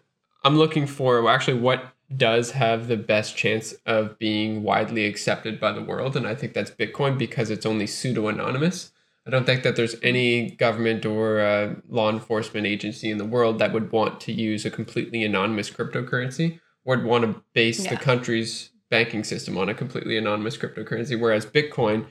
I'm 0.46 0.56
looking 0.58 0.88
for 0.88 1.28
actually 1.30 1.60
what 1.60 1.84
does 2.16 2.51
have 2.51 2.88
the 2.88 2.98
best 2.98 3.38
chance 3.38 3.74
of 3.86 4.18
being 4.18 4.63
widely 4.63 5.06
accepted 5.06 5.60
by 5.60 5.72
the 5.72 5.84
world, 5.84 6.16
and 6.16 6.28
I 6.28 6.36
think 6.36 6.54
that's 6.54 6.72
Bitcoin 6.72 7.18
because 7.18 7.50
it's 7.50 7.66
only 7.66 7.88
pseudo 7.88 8.28
anonymous. 8.28 8.92
I 9.28 9.30
don't 9.30 9.46
think 9.46 9.62
that 9.63 9.75
there's 9.75 9.96
any 10.01 10.51
government 10.51 11.06
or 11.06 11.39
uh, 11.39 11.75
law 11.88 12.10
enforcement 12.10 12.66
agency 12.66 13.12
in 13.12 13.20
the 13.20 13.25
world 13.25 13.60
that 13.60 13.74
would 13.74 13.92
want 13.92 14.20
to 14.22 14.32
use 14.32 14.66
a 14.66 14.72
completely 14.72 15.24
anonymous 15.24 15.70
cryptocurrency 15.70 16.60
or 16.84 16.96
would 16.96 17.06
want 17.06 17.24
to 17.25 17.44
base 17.54 17.86
the 17.86 17.96
country's 17.96 18.72
banking 18.89 19.24
system 19.24 19.56
on 19.56 19.70
a 19.70 19.75
completely 19.75 20.18
anonymous 20.18 20.58
cryptocurrency. 20.58 21.20
Whereas 21.20 21.46
Bitcoin, 21.46 22.08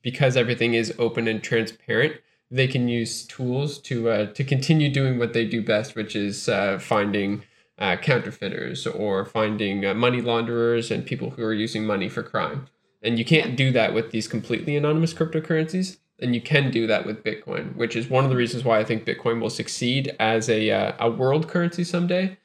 because 0.00 0.38
everything 0.38 0.72
is 0.72 0.94
open 0.98 1.28
and 1.28 1.42
transparent, 1.42 2.14
they 2.50 2.66
can 2.66 2.88
use 2.88 3.26
tools 3.26 3.78
to 3.80 4.08
uh, 4.08 4.26
to 4.32 4.42
continue 4.42 4.90
doing 4.90 5.18
what 5.18 5.34
they 5.34 5.44
do 5.44 5.62
best, 5.62 5.94
which 5.94 6.16
is 6.16 6.48
uh, 6.48 6.78
finding 6.78 7.42
uh, 7.78 7.96
counterfeiters 7.96 8.86
or 8.86 9.24
finding 9.24 9.84
uh, 9.84 9.94
money 9.94 10.20
launderers 10.20 10.90
and 10.90 11.06
people 11.06 11.30
who 11.30 11.44
are 11.44 11.54
using 11.54 11.86
money 11.86 12.08
for 12.08 12.22
crime. 12.22 12.66
And 13.02 13.18
you 13.18 13.24
can't 13.24 13.56
do 13.56 13.70
that 13.72 13.94
with 13.94 14.10
these 14.10 14.26
completely 14.26 14.76
anonymous 14.76 15.14
cryptocurrencies. 15.14 15.98
And 16.20 16.34
you 16.34 16.40
can 16.40 16.72
do 16.72 16.86
that 16.88 17.06
with 17.06 17.22
Bitcoin, 17.22 17.76
which 17.76 17.94
is 17.94 18.08
one 18.08 18.24
of 18.24 18.30
the 18.30 18.36
reasons 18.36 18.64
why 18.64 18.80
I 18.80 18.84
think 18.84 19.04
Bitcoin 19.04 19.40
will 19.40 19.50
succeed 19.50 20.16
as 20.18 20.48
a 20.48 20.70
uh, 20.70 20.92
a 20.98 21.08
world 21.08 21.46
currency 21.46 21.84
someday, 21.84 22.36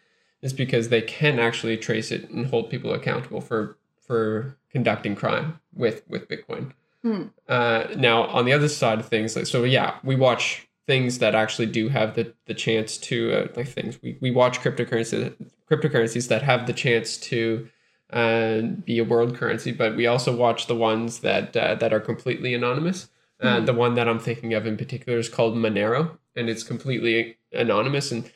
is 0.44 0.54
because 0.54 0.90
they 0.90 1.02
can 1.02 1.40
actually 1.40 1.78
trace 1.78 2.12
it 2.12 2.30
and 2.30 2.46
hold 2.46 2.70
people 2.70 2.94
accountable 2.94 3.42
for 3.42 3.78
for 4.00 4.58
conducting 4.70 5.16
crime 5.16 5.60
with 5.74 6.04
with 6.08 6.30
Bitcoin. 6.30 6.74
Hmm. 7.02 7.24
Uh, 7.50 7.86
now, 7.98 8.26
on 8.26 8.46
the 8.46 8.54
other 8.54 8.70
side 8.70 9.00
of 9.00 9.08
things, 9.08 9.36
like 9.36 9.48
so, 9.48 9.64
yeah, 9.64 9.96
we 10.04 10.16
watch 10.16 10.68
things 10.88 11.20
that 11.20 11.36
actually 11.36 11.68
do 11.68 11.90
have 11.90 12.16
the 12.16 12.34
the 12.46 12.54
chance 12.54 12.98
to 12.98 13.32
uh, 13.34 13.48
like 13.56 13.68
things. 13.68 14.00
We 14.02 14.18
we 14.22 14.32
watch 14.32 14.60
cryptocurrencies 14.62 15.34
cryptocurrencies 15.70 16.28
that 16.28 16.42
have 16.44 16.68
the 16.68 16.74
chance 16.74 17.18
to 17.18 17.68
uh, 18.12 18.62
be 18.86 19.00
a 19.00 19.04
world 19.04 19.36
currency, 19.36 19.72
but 19.72 19.96
we 19.96 20.06
also 20.08 20.36
watch 20.36 20.68
the 20.68 20.76
ones 20.76 21.20
that 21.20 21.56
uh, 21.56 21.76
that 21.76 21.94
are 21.94 22.00
completely 22.00 22.54
anonymous. 22.54 23.10
Mhm. 23.42 23.66
The 23.66 23.74
one 23.74 23.96
that 23.96 24.08
I'm 24.08 24.20
thinking 24.20 24.54
of 24.54 24.66
in 24.66 24.78
particular 24.78 25.18
is 25.20 25.28
called 25.30 25.56
Monero, 25.56 26.18
and 26.36 26.50
it's 26.50 26.64
completely 26.64 27.38
anonymous. 27.52 28.12
And 28.12 28.32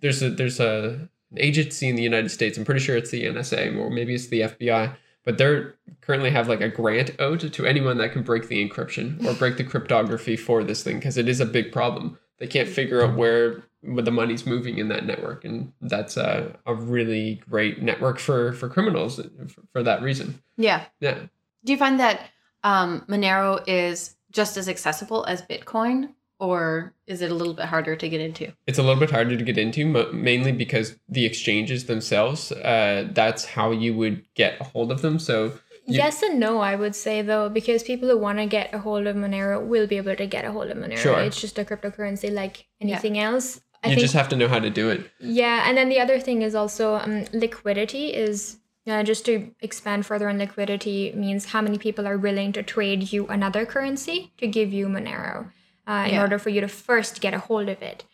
there's 0.00 0.22
a 0.22 0.30
there's 0.30 0.60
a 0.60 1.08
an 1.30 1.38
agency 1.38 1.88
in 1.88 1.96
the 1.96 2.02
United 2.02 2.30
States. 2.30 2.58
I'm 2.58 2.64
pretty 2.64 2.80
sure 2.80 2.96
it's 2.96 3.10
the 3.10 3.24
NSA 3.24 3.76
or 3.78 3.90
maybe 3.90 4.14
it's 4.14 4.28
the 4.28 4.40
FBI 4.42 4.94
but 5.24 5.38
they're 5.38 5.74
currently 6.00 6.30
have 6.30 6.48
like 6.48 6.60
a 6.60 6.68
grant 6.68 7.12
owed 7.18 7.52
to 7.52 7.66
anyone 7.66 7.98
that 7.98 8.12
can 8.12 8.22
break 8.22 8.48
the 8.48 8.68
encryption 8.68 9.24
or 9.24 9.34
break 9.34 9.56
the 9.56 9.64
cryptography 9.64 10.36
for 10.36 10.64
this 10.64 10.82
thing 10.82 10.98
because 10.98 11.16
it 11.16 11.28
is 11.28 11.40
a 11.40 11.46
big 11.46 11.72
problem. 11.72 12.18
They 12.38 12.46
can't 12.46 12.68
figure 12.68 13.02
out 13.04 13.16
where 13.16 13.64
where 13.82 14.02
the 14.02 14.12
money's 14.12 14.46
moving 14.46 14.78
in 14.78 14.88
that 14.88 15.04
network, 15.04 15.44
and 15.44 15.72
that's 15.80 16.16
a, 16.16 16.56
a 16.66 16.74
really 16.74 17.42
great 17.48 17.82
network 17.82 18.18
for 18.18 18.52
for 18.52 18.68
criminals 18.68 19.20
for, 19.48 19.62
for 19.72 19.82
that 19.82 20.02
reason. 20.02 20.42
Yeah. 20.56 20.84
Yeah. 21.00 21.18
Do 21.64 21.72
you 21.72 21.78
find 21.78 22.00
that 22.00 22.30
um, 22.64 23.04
Monero 23.08 23.62
is 23.66 24.16
just 24.30 24.56
as 24.56 24.68
accessible 24.68 25.24
as 25.26 25.42
Bitcoin, 25.42 26.14
or 26.42 26.92
is 27.06 27.22
it 27.22 27.30
a 27.30 27.34
little 27.34 27.54
bit 27.54 27.66
harder 27.66 27.94
to 27.94 28.08
get 28.08 28.20
into? 28.20 28.52
It's 28.66 28.78
a 28.78 28.82
little 28.82 28.98
bit 28.98 29.10
harder 29.10 29.36
to 29.36 29.44
get 29.44 29.56
into, 29.56 29.86
mainly 30.12 30.50
because 30.50 30.96
the 31.08 31.24
exchanges 31.24 31.84
themselves. 31.86 32.50
Uh, 32.50 33.08
that's 33.12 33.44
how 33.44 33.70
you 33.70 33.94
would 33.94 34.24
get 34.34 34.60
a 34.60 34.64
hold 34.64 34.90
of 34.90 35.02
them. 35.02 35.20
So 35.20 35.52
You- 35.86 35.98
yes 36.02 36.20
and 36.20 36.40
no, 36.40 36.58
I 36.58 36.74
would 36.74 36.96
say 36.96 37.22
though, 37.22 37.48
because 37.48 37.84
people 37.84 38.08
who 38.08 38.18
want 38.18 38.38
to 38.38 38.46
get 38.46 38.74
a 38.74 38.80
hold 38.80 39.06
of 39.06 39.14
Monero 39.14 39.64
will 39.64 39.86
be 39.86 39.98
able 39.98 40.16
to 40.16 40.26
get 40.26 40.44
a 40.44 40.50
hold 40.50 40.68
of 40.70 40.78
Monero. 40.78 40.98
Sure. 40.98 41.20
It's 41.20 41.40
just 41.40 41.60
a 41.60 41.64
cryptocurrency 41.64 42.32
like 42.32 42.66
anything 42.80 43.20
else. 43.20 43.60
I 43.84 43.88
you 43.88 43.94
think 43.94 44.02
just 44.02 44.14
have 44.14 44.28
to 44.30 44.36
know 44.36 44.48
how 44.48 44.58
to 44.58 44.70
do 44.70 44.90
it. 44.90 45.08
Yeah, 45.20 45.64
and 45.68 45.76
then 45.78 45.88
the 45.88 46.00
other 46.00 46.18
thing 46.18 46.42
is 46.42 46.56
also 46.56 46.96
um, 46.96 47.24
liquidity 47.32 48.06
is 48.26 48.58
uh, 48.88 49.04
just 49.04 49.24
to 49.26 49.54
expand 49.60 50.06
further 50.06 50.28
on 50.28 50.38
liquidity 50.38 51.12
means 51.14 51.46
how 51.46 51.60
many 51.60 51.78
people 51.78 52.06
are 52.06 52.18
willing 52.18 52.52
to 52.52 52.62
trade 52.64 53.12
you 53.12 53.26
another 53.28 53.64
currency 53.64 54.32
to 54.38 54.48
give 54.48 54.72
you 54.72 54.86
Monero 54.88 55.50
uh, 55.86 56.04
in 56.08 56.14
Yeah. 56.14 56.22
order 56.22 56.38
for 56.38 56.50
you 56.50 56.60
to 56.60 56.68
first 56.68 57.20
get 57.20 57.34
a 57.34 57.38
hold 57.38 57.68
of 57.68 57.82
it. 57.82 58.04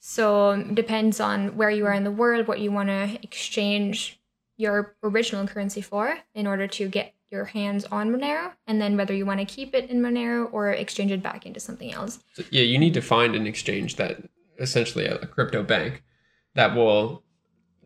So 0.00 0.50
um, 0.50 0.74
depends 0.74 1.20
on 1.20 1.56
where 1.56 1.70
you 1.70 1.86
are 1.86 1.92
in 1.92 2.04
the 2.04 2.10
world, 2.10 2.46
what 2.46 2.60
you 2.60 2.70
want 2.70 2.88
to 2.88 3.18
exchange 3.22 4.20
your 4.56 4.96
original 5.02 5.46
currency 5.46 5.80
for 5.80 6.18
in 6.34 6.46
order 6.46 6.66
to 6.66 6.88
get 6.88 7.14
your 7.30 7.44
hands 7.46 7.84
on 7.86 8.10
Monero, 8.10 8.52
and 8.66 8.80
then 8.80 8.96
whether 8.96 9.12
you 9.14 9.26
want 9.26 9.38
to 9.40 9.44
keep 9.46 9.74
it 9.74 9.90
in 9.90 10.00
Monero 10.00 10.48
or 10.52 10.70
exchange 10.70 11.10
it 11.12 11.22
back 11.22 11.44
into 11.44 11.60
something 11.60 11.92
else. 11.92 12.20
So, 12.32 12.42
yeah, 12.50 12.62
you 12.62 12.78
need 12.78 12.94
to 12.94 13.02
find 13.02 13.36
an 13.36 13.46
exchange 13.46 13.96
that 13.96 14.22
essentially 14.58 15.04
a, 15.04 15.16
a 15.16 15.26
crypto 15.26 15.62
bank 15.62 16.02
that 16.54 16.74
will 16.74 17.22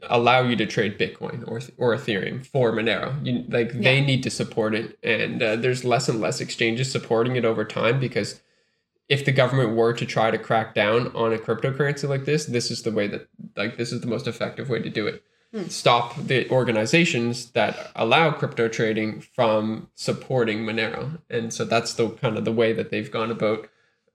allow 0.09 0.43
you 0.43 0.57
to 0.57 0.67
trade 0.67 0.99
Bitcoin 0.99 1.47
or 1.49 1.61
or 1.77 1.97
Ethereum 1.97 2.45
for 2.47 2.73
Monero. 2.73 3.25
You 3.25 3.45
like 3.49 3.73
they 3.73 4.01
need 4.01 4.23
to 4.23 4.31
support 4.31 4.75
it, 4.75 4.99
and 5.03 5.43
uh, 5.43 5.57
there's 5.57 5.85
less 5.85 6.09
and 6.09 6.21
less 6.21 6.41
exchanges 6.41 6.91
supporting 6.91 7.37
it 7.37 7.45
over 7.45 7.65
time 7.65 7.99
because 8.01 8.41
if 9.09 9.25
the 9.25 9.33
government 9.33 9.77
were 9.77 9.93
to 9.93 10.07
try 10.07 10.31
to 10.31 10.39
crack 10.39 10.75
down 10.75 11.09
on 11.15 11.33
a 11.33 11.39
cryptocurrency 11.39 12.09
like 12.09 12.25
this, 12.25 12.47
this 12.47 12.71
is 12.71 12.83
the 12.83 12.93
way 12.93 13.07
that 13.09 13.29
like 13.57 13.77
this 13.77 13.93
is 13.93 14.01
the 14.01 14.07
most 14.07 14.27
effective 14.27 14.69
way 14.69 14.81
to 14.81 14.91
do 14.91 15.07
it. 15.07 15.23
Stop 15.69 16.17
the 16.17 16.49
organizations 16.51 17.51
that 17.51 17.91
allow 17.95 18.31
crypto 18.31 18.69
trading 18.69 19.21
from 19.21 19.91
supporting 19.95 20.61
Monero, 20.61 21.21
and 21.29 21.53
so 21.53 21.67
that's 21.67 21.93
the 21.93 22.09
kind 22.09 22.39
of 22.39 22.47
the 22.47 22.53
way 22.53 22.73
that 22.73 22.89
they've 22.91 23.11
gone 23.11 23.31
about 23.31 23.69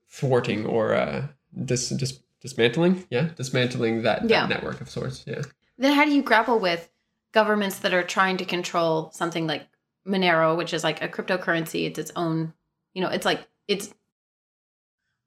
thwarting 0.08 0.66
or 0.66 0.94
uh, 0.94 1.28
dis, 1.64 1.90
dis, 1.90 2.18
dismantling, 2.40 3.06
yeah, 3.08 3.28
dismantling 3.36 4.02
that, 4.02 4.26
that 4.26 4.48
network 4.48 4.80
of 4.80 4.90
sorts. 4.90 5.22
Yeah. 5.28 5.42
Then 5.78 5.92
how 5.92 6.04
do 6.04 6.10
you 6.10 6.22
grapple 6.22 6.58
with 6.58 6.90
governments 7.30 7.78
that 7.80 7.94
are 7.94 8.02
trying 8.02 8.38
to 8.38 8.44
control 8.44 9.12
something 9.12 9.46
like 9.46 9.68
Monero, 10.04 10.56
which 10.56 10.74
is 10.74 10.82
like 10.82 11.02
a 11.02 11.08
cryptocurrency? 11.08 11.86
It's 11.86 12.00
its 12.00 12.10
own, 12.16 12.52
you 12.94 13.00
know, 13.00 13.10
it's 13.10 13.24
like 13.24 13.46
it's 13.68 13.94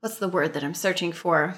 what's 0.02 0.18
the 0.18 0.28
word 0.28 0.54
that 0.54 0.64
I'm 0.64 0.74
searching 0.74 1.12
for? 1.14 1.56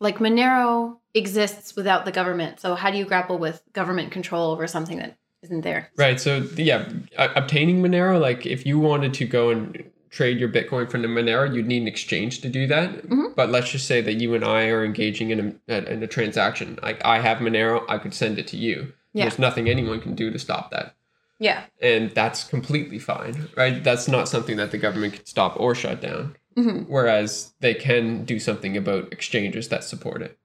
Like 0.00 0.18
Monero 0.18 0.98
exists 1.14 1.74
without 1.74 2.04
the 2.04 2.12
government. 2.12 2.60
So 2.60 2.74
how 2.74 2.90
do 2.90 2.98
you 2.98 3.04
grapple 3.04 3.38
with 3.38 3.62
government 3.72 4.12
control 4.12 4.50
over 4.50 4.66
something 4.66 4.98
that 4.98 5.16
isn't 5.42 5.62
there? 5.62 5.90
Right. 5.96 6.20
So 6.20 6.46
yeah, 6.56 6.88
obtaining 7.16 7.82
Monero, 7.82 8.20
like 8.20 8.44
if 8.44 8.66
you 8.66 8.78
wanted 8.78 9.14
to 9.14 9.24
go 9.24 9.50
and 9.50 9.84
trade 10.10 10.38
your 10.38 10.48
Bitcoin 10.48 10.90
from 10.90 11.02
the 11.02 11.08
Monero, 11.08 11.52
you'd 11.52 11.66
need 11.66 11.82
an 11.82 11.88
exchange 11.88 12.40
to 12.42 12.48
do 12.48 12.66
that. 12.66 13.06
Mhm. 13.06 13.34
But 13.34 13.50
let's 13.50 13.70
just 13.70 13.86
say 13.86 14.00
that 14.00 14.14
you 14.14 14.34
and 14.34 14.44
I 14.44 14.66
are 14.66 14.84
engaging 14.84 15.30
in 15.30 15.58
a 15.68 15.92
in 15.92 16.02
a 16.02 16.06
transaction. 16.06 16.78
Like 16.82 17.00
I 17.04 17.20
have 17.20 17.38
Monero, 17.38 17.84
I 17.88 17.98
could 17.98 18.14
send 18.14 18.38
it 18.38 18.46
to 18.48 18.56
you. 18.56 18.92
Yeah. 19.12 19.24
There's 19.24 19.38
nothing 19.38 19.68
anyone 19.68 20.00
can 20.00 20.14
do 20.14 20.30
to 20.30 20.38
stop 20.38 20.70
that. 20.72 20.94
Yeah. 21.38 21.64
And 21.80 22.10
that's 22.12 22.44
completely 22.44 22.98
fine, 22.98 23.48
right? 23.56 23.82
That's 23.82 24.08
not 24.08 24.28
something 24.28 24.56
that 24.56 24.70
the 24.70 24.78
government 24.78 25.14
can 25.14 25.26
stop 25.26 25.58
or 25.58 25.74
shut 25.74 26.00
down. 26.00 26.36
Hmm 26.56 26.82
Whereas 26.84 27.54
they 27.60 27.74
can 27.74 28.24
do 28.24 28.38
something 28.38 28.76
about 28.76 29.12
exchanges 29.12 29.68
that 29.68 29.84
support 29.84 30.22
it. 30.22 30.38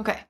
Okay. 0.00 0.20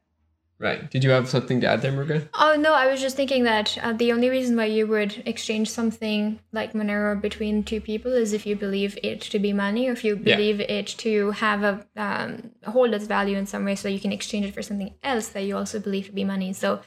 Right. 0.58 0.90
Did 0.90 1.04
you 1.04 1.10
have 1.10 1.28
something 1.28 1.60
to 1.60 1.68
add 1.68 1.82
there, 1.82 1.92
Morgan? 1.92 2.28
Oh 2.34 2.56
no, 2.58 2.72
I 2.74 2.86
was 2.88 3.00
just 3.00 3.14
thinking 3.14 3.44
that 3.44 3.78
uh, 3.80 3.92
the 3.92 4.10
only 4.12 4.28
reason 4.28 4.56
why 4.56 4.64
you 4.64 4.88
would 4.88 5.22
exchange 5.24 5.70
something 5.70 6.40
like 6.50 6.72
Monero 6.72 7.20
between 7.20 7.62
two 7.62 7.80
people 7.80 8.12
is 8.12 8.32
if 8.32 8.44
you 8.44 8.56
believe 8.56 8.98
it 9.04 9.20
to 9.20 9.38
be 9.38 9.52
money, 9.52 9.88
or 9.88 9.92
if 9.92 10.02
you 10.02 10.16
Yeah. 10.16 10.34
believe 10.34 10.60
it 10.60 10.86
to 10.98 11.30
have 11.30 11.62
a 11.62 11.86
um, 11.96 12.50
hold 12.66 12.92
its 12.92 13.06
value 13.06 13.36
in 13.36 13.46
some 13.46 13.64
way, 13.64 13.76
so 13.76 13.88
you 13.88 14.00
can 14.00 14.10
exchange 14.12 14.46
it 14.46 14.54
for 14.54 14.62
something 14.62 14.94
else 15.04 15.28
that 15.28 15.42
you 15.44 15.56
also 15.56 15.78
believe 15.78 16.06
to 16.06 16.12
be 16.12 16.24
money. 16.24 16.52
So 16.52 16.80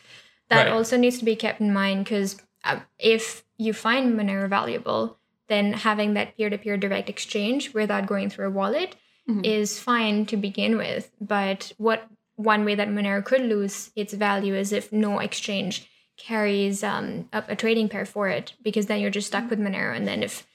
that 0.49 0.65
Right. 0.65 0.73
also 0.73 0.97
needs 0.97 1.19
to 1.19 1.25
be 1.25 1.37
kept 1.37 1.61
in 1.61 1.71
mind 1.71 2.03
because 2.03 2.41
uh, 2.65 2.79
if 2.99 3.45
you 3.57 3.71
find 3.71 4.19
Monero 4.19 4.49
valuable, 4.49 5.17
then 5.51 5.73
having 5.73 6.13
that 6.13 6.35
peer-to-peer 6.37 6.77
direct 6.77 7.09
exchange 7.09 7.73
without 7.73 8.05
going 8.07 8.29
through 8.29 8.47
a 8.47 8.51
wallet 8.59 8.95
Mhm. 9.29 9.45
is 9.45 9.79
fine 9.79 10.25
to 10.27 10.35
begin 10.37 10.77
with. 10.77 11.11
But 11.19 11.73
what 11.77 12.07
one 12.35 12.65
way 12.65 12.75
that 12.75 12.89
Monero 12.89 13.23
could 13.23 13.41
lose 13.41 13.91
its 13.95 14.13
value 14.13 14.55
is 14.55 14.71
if 14.71 14.91
no 14.91 15.19
exchange 15.19 15.87
carries 16.17 16.83
um, 16.83 17.29
a, 17.33 17.43
a 17.49 17.55
trading 17.55 17.87
pair 17.89 18.05
for 18.05 18.27
it, 18.29 18.53
because 18.63 18.85
then 18.87 18.99
you're 18.99 19.11
just 19.19 19.27
stuck 19.27 19.49
with 19.49 19.59
Monero, 19.59 19.95
and 19.95 20.07
then 20.07 20.23
if 20.23 20.47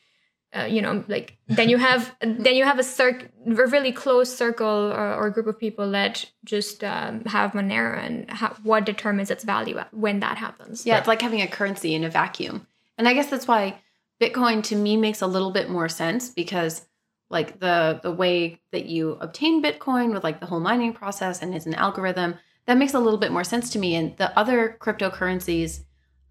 uh, 0.57 0.65
you 0.65 0.81
know, 0.81 1.05
like 1.09 1.37
then 1.49 1.69
you 1.69 1.77
have 1.77 2.15
then 2.21 2.55
you 2.57 2.65
have 2.65 2.79
a 2.79 2.83
circ 2.85 3.29
a 3.47 3.67
really 3.67 3.93
close 3.93 4.35
circle 4.35 4.93
or, 4.93 5.15
or 5.15 5.31
group 5.31 5.47
of 5.47 5.59
people 5.59 5.91
that 5.91 6.25
just 6.45 6.83
um, 6.83 7.25
have 7.27 7.53
Monero, 7.53 7.99
and 8.05 8.31
ha- 8.31 8.57
what 8.63 8.85
determines 8.87 9.31
its 9.31 9.45
value 9.45 9.79
when 9.93 10.21
that 10.21 10.39
happens. 10.39 10.87
Yeah, 10.87 10.99
it's 10.99 11.09
like 11.09 11.21
having 11.23 11.43
a 11.43 11.47
currency 11.49 11.95
in 11.95 12.05
a 12.05 12.11
vacuum. 12.11 12.67
And 12.99 13.07
I 13.09 13.13
guess 13.13 13.29
that's 13.29 13.47
why 13.47 13.77
Bitcoin 14.21 14.63
to 14.65 14.77
me 14.77 14.97
makes 14.97 15.23
a 15.23 15.27
little 15.27 15.51
bit 15.51 15.69
more 15.69 15.89
sense 15.89 16.31
because 16.31 16.87
like 17.29 17.59
the 17.61 18.01
the 18.03 18.13
way 18.13 18.61
that 18.71 18.87
you 18.87 19.13
obtain 19.21 19.63
Bitcoin 19.63 20.13
with 20.13 20.25
like 20.25 20.41
the 20.41 20.47
whole 20.47 20.61
mining 20.61 20.93
process 20.93 21.43
and 21.43 21.55
it's 21.55 21.67
an 21.67 21.75
algorithm, 21.75 22.37
that 22.67 22.79
makes 22.79 22.95
a 22.95 23.01
little 23.01 23.19
bit 23.19 23.33
more 23.33 23.45
sense 23.45 23.71
to 23.71 23.79
me. 23.79 23.95
And 23.95 24.17
the 24.17 24.37
other 24.39 24.77
cryptocurrencies, 24.81 25.81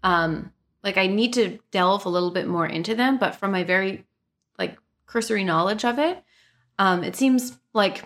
um, 0.02 0.52
like 0.82 0.96
I 0.96 1.06
need 1.06 1.32
to 1.34 1.58
delve 1.70 2.06
a 2.06 2.10
little 2.10 2.30
bit 2.30 2.46
more 2.46 2.66
into 2.66 2.94
them, 2.94 3.18
but 3.18 3.36
from 3.36 3.52
my 3.52 3.62
very 3.62 4.06
like 4.58 4.78
cursory 5.06 5.44
knowledge 5.44 5.84
of 5.84 5.98
it, 5.98 6.22
um, 6.78 7.04
it 7.04 7.14
seems 7.14 7.58
like 7.72 8.04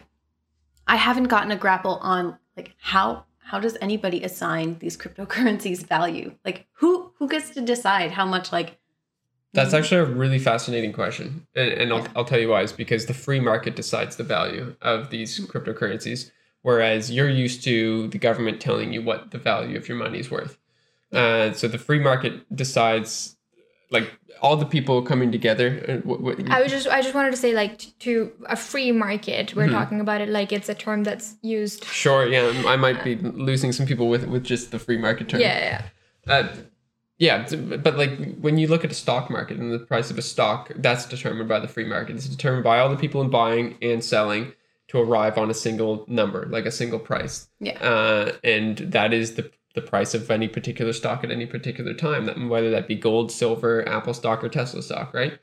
I 0.87 0.97
haven't 0.97 1.29
gotten 1.29 1.53
a 1.53 1.57
grapple 1.57 1.99
on 2.03 2.39
like 2.57 2.75
how 2.79 3.25
how 3.39 3.61
does 3.61 3.77
anybody 3.81 4.23
assign 4.23 4.79
these 4.79 4.97
cryptocurrencies 4.97 5.87
value? 5.87 6.35
Like 6.45 6.67
who 6.73 7.13
who 7.19 7.29
gets 7.29 7.51
to 7.51 7.61
decide 7.61 8.11
how 8.11 8.27
much 8.27 8.53
like 8.53 8.80
That's 9.53 9.75
actually 9.75 10.01
a 10.01 10.05
really 10.05 10.39
fascinating 10.39 10.93
question. 10.93 11.47
And, 11.57 11.71
and 11.73 11.93
I'll. 11.93 12.07
I'll 12.15 12.25
tell 12.25 12.39
you 12.39 12.49
why. 12.49 12.63
Is 12.63 12.73
because 12.73 13.07
the 13.07 13.15
free 13.15 13.41
market 13.41 13.75
decides 13.77 14.17
the 14.17 14.23
value 14.25 14.77
of 14.81 15.11
these 15.11 15.41
cryptocurrencies, 15.47 16.31
whereas 16.63 17.11
you're 17.11 17.29
used 17.29 17.65
to 17.65 18.09
the 18.09 18.19
government 18.19 18.61
telling 18.61 18.93
you 18.93 19.03
what 19.03 19.33
the 19.33 19.39
value 19.39 19.77
of 19.77 19.89
your 19.89 19.97
money 19.97 20.21
is 20.21 20.31
worth. 20.31 20.59
Uh, 21.13 21.53
so 21.53 21.67
the 21.67 21.79
free 21.79 21.99
market 21.99 22.55
decides, 22.55 23.37
like 23.91 24.13
all 24.41 24.57
the 24.57 24.65
people 24.67 25.03
coming 25.03 25.33
together. 25.33 25.85
uh, 25.89 26.07
what, 26.09 26.21
what, 26.21 26.51
I 26.51 26.63
was 26.63 26.71
just 26.71 26.87
I 26.87 27.03
just 27.03 27.15
wanted 27.15 27.33
to 27.33 27.37
say 27.37 27.53
like 27.53 27.79
to 28.01 28.31
a 28.47 28.55
free 28.57 28.93
market. 28.93 29.55
We're 29.57 29.67
Mhm. 29.67 29.73
talking 29.73 30.01
about 30.01 30.21
it 30.21 30.29
like 30.29 30.53
it's 30.53 30.69
a 30.69 30.75
term 30.75 31.03
that's 31.03 31.35
used. 31.43 31.85
sure, 31.85 32.29
yeah, 32.29 32.53
I 32.67 32.77
might 32.77 33.03
be 33.03 33.17
losing 33.17 33.73
some 33.73 33.87
people 33.87 34.09
with 34.09 34.29
with 34.29 34.45
just 34.45 34.71
the 34.71 34.79
free 34.79 34.97
market 34.99 35.29
term. 35.29 35.41
Yeah, 35.41 35.59
yeah. 35.59 36.33
Uh, 36.33 36.49
yeah, 37.21 37.47
but 37.77 37.99
like 37.99 38.19
when 38.41 38.57
you 38.57 38.67
look 38.67 38.83
at 38.83 38.91
a 38.91 38.95
stock 38.95 39.29
market 39.29 39.59
and 39.59 39.71
the 39.71 39.79
price 39.79 40.11
of 40.11 40.17
a 40.17 40.23
stock, 40.23 40.73
that's 40.77 41.05
determined 41.05 41.51
by 41.51 41.61
the 41.61 41.69
free 41.69 41.85
market. 41.85 42.17
It's 42.17 42.27
determined 42.27 42.65
by 42.65 42.79
all 42.81 42.89
the 42.89 42.97
people 42.97 43.21
in 43.21 43.29
buying 43.29 43.77
and 43.83 44.03
selling 44.03 44.55
to 44.89 44.99
arrive 44.99 45.37
on 45.37 45.51
a 45.51 45.55
single 45.55 46.07
number, 46.09 46.47
like 46.47 46.65
a 46.65 46.71
single 46.71 46.99
price. 46.99 47.47
Yeah. 47.61 47.79
Uh, 47.79 48.33
and 48.43 48.79
that 48.79 49.13
is 49.13 49.35
the 49.35 49.51
the 49.75 49.83
price 49.83 50.15
of 50.15 50.29
any 50.31 50.49
particular 50.49 50.93
stock 50.95 51.23
at 51.23 51.31
any 51.31 51.45
particular 51.45 51.93
time. 51.93 52.25
That 52.25 52.41
whether 52.41 52.71
that 52.71 52.89
be 52.89 52.95
gold, 52.97 53.31
silver, 53.31 53.87
Apple 53.87 54.15
stock, 54.15 54.43
or 54.43 54.49
Tesla 54.49 54.83
stock, 54.83 55.13
right? 55.13 55.39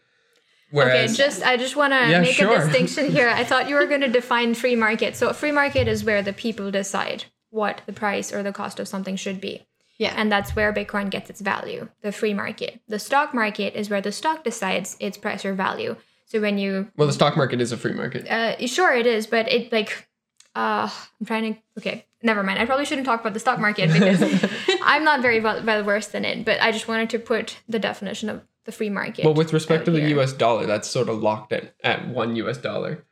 Whereas, 0.72 1.14
okay, 1.14 1.24
just 1.26 1.44
I 1.44 1.58
just 1.58 1.76
want 1.76 1.94
to 1.94 2.10
Yeah, 2.10 2.22
make 2.22 2.34
sure. 2.34 2.54
a 2.60 2.66
distinction 2.66 3.12
here. 3.18 3.30
I 3.30 3.44
thought 3.44 3.70
you 3.70 3.76
were 3.76 3.86
going 3.86 4.02
to 4.02 4.10
define 4.10 4.56
free 4.56 4.76
market. 4.76 5.16
So 5.16 5.30
a 5.30 5.34
free 5.34 5.52
market 5.52 5.88
is 5.88 6.04
where 6.04 6.24
the 6.24 6.34
people 6.34 6.72
decide 6.72 7.26
what 7.52 7.84
the 7.86 7.94
price 7.94 8.34
or 8.34 8.42
the 8.42 8.52
cost 8.52 8.80
of 8.80 8.88
something 8.88 9.16
should 9.16 9.40
be. 9.40 9.66
Yeah. 9.98 10.14
And 10.16 10.32
that's 10.32 10.56
where 10.56 10.72
Bitcoin 10.74 11.10
gets 11.10 11.30
its 11.30 11.42
value, 11.42 11.90
the 12.02 12.12
free 12.12 12.34
market. 12.34 12.80
The 12.88 13.00
stock 13.00 13.34
market 13.34 13.74
is 13.76 13.90
where 13.90 14.02
the 14.02 14.12
stock 14.12 14.44
decides 14.44 14.96
its 15.00 15.18
price 15.18 15.44
or 15.46 15.54
value. 15.54 15.96
So 16.26 16.40
when 16.42 16.58
you 16.58 16.92
well, 16.98 17.08
the 17.08 17.14
stock 17.14 17.36
market 17.38 17.62
is 17.62 17.72
a 17.72 17.78
free 17.78 17.94
market. 17.94 18.28
uh 18.28 18.68
sure 18.68 18.94
it 18.94 19.06
is, 19.08 19.28
but 19.28 19.52
it 19.52 19.72
like 19.72 20.08
uh 20.56 20.90
I'm 21.20 21.26
trying 21.26 21.54
to 21.56 21.60
okay. 21.80 22.06
never 22.22 22.44
mind. 22.44 22.60
I 22.60 22.66
probably 22.66 22.86
shouldn't 22.86 23.08
talk 23.08 23.22
about 23.22 23.34
the 23.34 23.40
stock 23.40 23.60
market 23.60 23.92
because 23.94 24.22
I'm 24.84 25.04
not 25.04 25.22
very 25.22 25.40
well, 25.40 25.64
well 25.64 25.84
versed 25.84 26.14
in 26.14 26.26
it. 26.26 26.46
But 26.46 26.62
I 26.62 26.72
just 26.72 26.88
wanted 26.88 27.10
to 27.12 27.20
put 27.20 27.58
the 27.70 27.80
definition 27.80 28.30
of 28.30 28.42
the 28.66 28.72
free 28.74 28.90
market. 28.90 29.24
Well, 29.24 29.34
with 29.34 29.54
respect 29.54 29.86
to 29.86 29.92
the 29.92 30.02
here. 30.02 30.20
US 30.20 30.34
dollar, 30.34 30.66
that's 30.66 30.90
sort 30.90 31.08
of 31.08 31.24
locked 31.24 31.54
at, 31.54 31.74
at 31.84 32.08
one 32.10 32.36
US 32.36 32.58
dollar, 32.58 33.06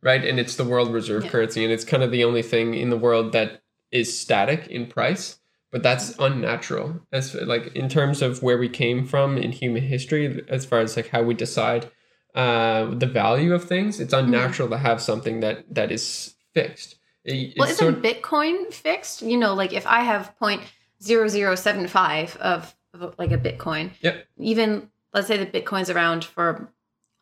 right? 0.00 0.24
And 0.24 0.38
it's 0.38 0.54
the 0.54 0.64
world 0.64 0.92
reserve 0.92 1.24
Yeah. 1.24 1.30
currency, 1.32 1.64
and 1.64 1.72
it's 1.72 1.84
kind 1.84 2.04
of 2.04 2.12
the 2.12 2.22
only 2.22 2.42
thing 2.42 2.74
in 2.74 2.90
the 2.90 2.96
world 2.96 3.32
that 3.32 3.62
is 3.90 4.16
static 4.16 4.68
in 4.68 4.86
price. 4.86 5.39
But 5.72 5.82
that's 5.84 6.18
unnatural, 6.18 7.00
as 7.12 7.34
like 7.34 7.68
in 7.76 7.88
terms 7.88 8.22
of 8.22 8.42
where 8.42 8.58
we 8.58 8.68
came 8.68 9.06
from 9.06 9.38
in 9.38 9.52
human 9.52 9.84
history, 9.84 10.44
as 10.48 10.64
far 10.66 10.80
as 10.80 10.96
like 10.96 11.08
how 11.08 11.22
we 11.22 11.32
decide 11.34 11.90
uh, 12.34 12.86
the 12.94 13.06
value 13.06 13.54
of 13.54 13.64
things. 13.64 14.00
It's 14.00 14.12
unnatural 14.12 14.68
to 14.70 14.78
have 14.78 15.00
something 15.00 15.40
that 15.40 15.72
that 15.74 15.92
is 15.92 16.34
fixed. 16.54 16.96
It- 17.24 17.54
Well, 17.56 17.68
isn't 17.68 18.02
Bitcoin 18.02 18.72
fixed? 18.72 19.22
You 19.22 19.36
know, 19.36 19.54
like 19.54 19.72
if 19.72 19.86
I 19.86 20.00
have 20.00 20.36
point 20.38 20.62
zero 21.02 21.28
zero 21.28 21.54
seven 21.54 21.86
five 21.86 22.36
of, 22.38 22.74
of 22.94 23.14
like 23.18 23.30
a 23.30 23.38
Bitcoin, 23.38 23.90
Yep. 24.00 24.26
even 24.38 24.90
let's 25.14 25.28
say 25.28 25.36
the 25.36 25.46
Bitcoin's 25.46 25.90
around 25.90 26.24
for 26.24 26.68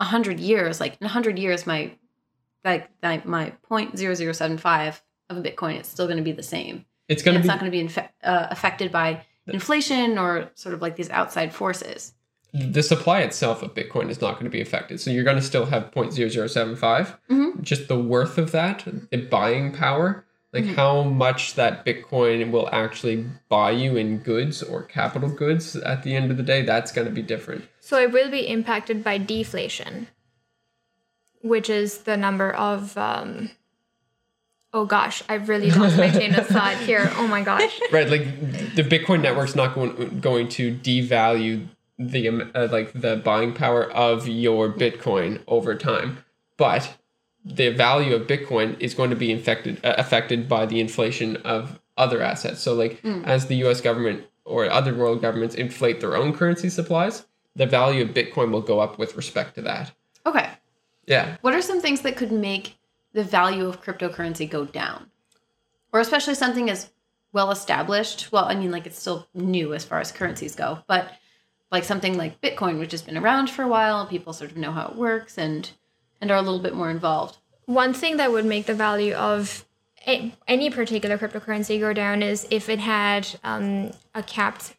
a 0.00 0.04
hundred 0.04 0.40
years, 0.40 0.80
like 0.80 0.96
in 1.00 1.06
a 1.06 1.10
hundred 1.10 1.38
years, 1.38 1.66
my 1.66 1.90
like 2.64 2.88
my, 3.02 3.20
my 3.24 3.50
point 3.62 3.96
zero 3.98 4.14
zero 4.14 4.32
seven 4.32 4.56
five 4.56 5.02
of 5.28 5.36
a 5.36 5.42
Bitcoin, 5.42 5.74
it's 5.76 5.88
still 5.90 6.06
going 6.06 6.16
to 6.16 6.22
be 6.22 6.32
the 6.32 6.42
same. 6.42 6.86
It's 7.08 7.22
going 7.22 7.34
to 7.34 7.38
it's 7.40 7.46
not 7.48 7.58
going 7.60 7.70
to 7.72 7.76
be 7.78 7.82
infe- 7.86 8.08
uh, 8.22 8.46
affected 8.50 8.92
by 8.92 9.24
inflation 9.46 10.18
or 10.18 10.50
sort 10.54 10.74
of 10.74 10.82
like 10.82 10.96
these 10.96 11.10
outside 11.10 11.52
forces. 11.54 12.14
the 12.54 12.82
supply 12.82 13.20
itself 13.20 13.62
of 13.62 13.74
Bitcoin 13.74 14.08
is 14.08 14.20
not 14.22 14.34
going 14.34 14.44
to 14.44 14.50
be 14.50 14.60
affected. 14.60 14.98
So 15.00 15.10
you're 15.10 15.22
going 15.24 15.36
to 15.36 15.42
still 15.42 15.66
have 15.66 15.90
0.0075. 15.92 17.14
Mhm. 17.30 17.60
Just 17.60 17.88
the 17.88 17.98
worth 17.98 18.38
of 18.38 18.52
that, 18.52 18.84
the 19.10 19.18
buying 19.18 19.70
power, 19.72 20.24
like 20.54 20.64
Mhm. 20.64 20.74
how 20.74 21.02
much 21.02 21.54
that 21.56 21.84
Bitcoin 21.84 22.50
will 22.50 22.68
actually 22.72 23.26
buy 23.50 23.70
you 23.72 23.96
in 23.96 24.18
goods 24.18 24.62
or 24.62 24.82
capital 24.82 25.28
goods 25.28 25.76
at 25.76 26.02
the 26.04 26.16
end 26.16 26.30
of 26.30 26.38
the 26.38 26.42
day, 26.42 26.62
that's 26.62 26.90
going 26.90 27.06
to 27.06 27.12
be 27.12 27.20
different. 27.22 27.64
So 27.80 27.98
it 28.00 28.12
will 28.12 28.30
be 28.30 28.48
impacted 28.48 29.04
by 29.04 29.18
deflation, 29.18 30.08
which 31.42 31.68
is 31.70 31.98
the 31.98 32.16
number 32.16 32.50
of. 32.50 32.96
Um, 32.96 33.50
oh 34.72 34.84
gosh, 34.84 35.22
I've 35.28 35.48
really 35.48 35.70
lost 35.70 35.96
my 35.96 36.10
chain 36.18 36.34
of 36.34 36.46
thought 36.46 36.76
here. 36.76 37.10
Oh 37.16 37.26
my 37.26 37.42
gosh. 37.42 37.78
Right, 37.92 38.08
like 38.08 38.24
the 38.74 38.82
Bitcoin 38.82 39.22
network's 39.22 39.54
not 39.54 39.74
going 39.74 40.20
going 40.20 40.48
to 40.50 40.74
devalue 40.74 41.68
the 41.98 42.28
uh, 42.54 42.68
like 42.70 42.92
the 42.92 43.16
buying 43.16 43.52
power 43.54 43.90
of 43.90 44.28
your 44.28 44.70
Bitcoin 44.70 45.42
over 45.46 45.74
time, 45.74 46.18
but 46.56 46.96
the 47.44 47.70
value 47.70 48.14
of 48.14 48.26
Bitcoin 48.26 48.78
is 48.80 48.94
going 48.94 49.10
to 49.10 49.16
be 49.16 49.32
infected 49.32 49.84
uh, 49.84 49.94
affected 49.98 50.48
by 50.48 50.66
the 50.66 50.80
inflation 50.80 51.36
of 51.38 51.80
other 51.96 52.22
assets. 52.22 52.60
So, 52.60 52.74
like 52.74 53.04
as 53.24 53.46
the 53.46 53.56
U.S. 53.56 53.80
government 53.80 54.24
or 54.44 54.70
other 54.70 54.94
world 54.94 55.20
governments 55.20 55.54
inflate 55.54 56.00
their 56.00 56.16
own 56.16 56.32
currency 56.32 56.68
supplies, 56.70 57.26
the 57.56 57.66
value 57.66 58.02
of 58.02 58.10
Bitcoin 58.10 58.50
will 58.50 58.62
go 58.62 58.80
up 58.80 58.98
with 58.98 59.16
respect 59.16 59.56
to 59.56 59.62
that. 59.62 59.92
Okay. 60.24 60.48
Yeah, 61.06 61.38
What 61.40 61.54
are 61.54 61.62
some 61.62 61.80
things 61.80 62.02
that 62.02 62.16
could 62.16 62.30
make 62.32 62.77
the 63.12 63.24
value 63.24 63.66
of 63.66 63.82
cryptocurrency 63.82 64.48
go 64.48 64.64
down? 64.64 65.10
Or 65.92 66.00
especially 66.00 66.34
something 66.34 66.68
as 66.68 66.90
well 67.32 67.50
established. 67.50 68.30
Well, 68.32 68.44
I 68.44 68.54
mean, 68.54 68.70
like 68.70 68.86
it's 68.86 68.98
still 68.98 69.28
new 69.34 69.74
as 69.74 69.84
far 69.84 70.00
as 70.00 70.12
currencies 70.12 70.54
go, 70.54 70.80
but 70.86 71.12
like 71.70 71.84
something 71.84 72.16
like 72.16 72.40
Bitcoin, 72.40 72.78
which 72.78 72.92
has 72.92 73.02
been 73.02 73.18
around 73.18 73.50
for 73.50 73.62
a 73.62 73.68
while, 73.68 74.06
people 74.06 74.32
sort 74.32 74.50
of 74.50 74.56
know 74.56 74.72
how 74.72 74.88
it 74.88 74.96
works 74.96 75.38
and 75.38 75.70
and 76.20 76.30
are 76.30 76.38
a 76.38 76.42
little 76.42 76.58
bit 76.58 76.74
more 76.74 76.90
involved. 76.90 77.38
One 77.66 77.92
thing 77.92 78.16
that 78.16 78.32
would 78.32 78.44
make 78.44 78.66
the 78.66 78.74
value 78.74 79.14
of 79.14 79.64
any 80.06 80.70
particular 80.70 81.18
cryptocurrency 81.18 81.78
go 81.78 81.92
down 81.92 82.22
is 82.22 82.46
if 82.50 82.68
it 82.68 82.78
had 82.78 83.28
um, 83.44 83.90
a 84.14 84.22
capped 84.22 84.74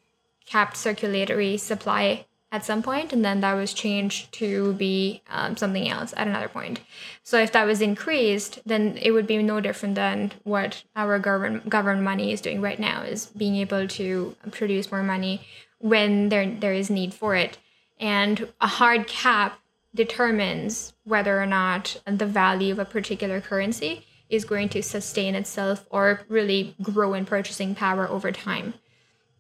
capped 0.46 0.76
circulatory 0.76 1.58
supply 1.58 2.26
at 2.52 2.66
some 2.66 2.82
point, 2.82 3.14
and 3.14 3.24
then 3.24 3.42
that 3.42 3.54
was 3.54 3.74
changed 3.74 4.32
to 4.34 4.74
be 4.74 5.22
um, 5.30 5.56
something 5.56 5.88
else 5.88 6.14
at 6.18 6.28
another 6.28 6.48
point. 6.48 6.82
So 7.24 7.40
if 7.40 7.52
that 7.52 7.68
was 7.68 7.82
increased, 7.82 8.60
then 8.66 8.98
it 9.00 9.12
would 9.12 9.28
be 9.28 9.42
no 9.44 9.62
different 9.62 9.96
than 9.96 10.32
what 10.44 10.84
our 10.96 11.20
government 11.20 11.70
government 11.70 12.04
money 12.04 12.32
is 12.32 12.42
doing 12.42 12.62
right 12.62 12.80
now, 12.80 13.04
is 13.04 13.28
being 13.28 13.56
able 13.56 13.88
to 13.88 14.36
produce 14.52 14.92
more 14.92 15.04
money 15.04 15.46
when 15.78 16.30
there 16.30 16.50
there 16.50 16.74
is 16.74 16.90
need 16.90 17.14
for 17.14 17.36
it. 17.36 17.60
And 18.00 18.48
a 18.60 18.68
hard 18.68 19.08
cap 19.08 19.60
determines 19.94 20.94
whether 21.04 21.42
or 21.42 21.46
not 21.46 22.02
the 22.06 22.26
value 22.26 22.72
of 22.72 22.80
a 22.80 22.86
particular 22.86 23.42
currency 23.42 24.06
is 24.30 24.46
going 24.46 24.70
to 24.70 24.84
sustain 24.84 25.36
itself 25.36 25.86
or 25.90 26.22
really 26.28 26.76
grow 26.82 27.14
in 27.14 27.26
purchasing 27.26 27.76
power 27.76 28.08
over 28.08 28.32
time. 28.32 28.76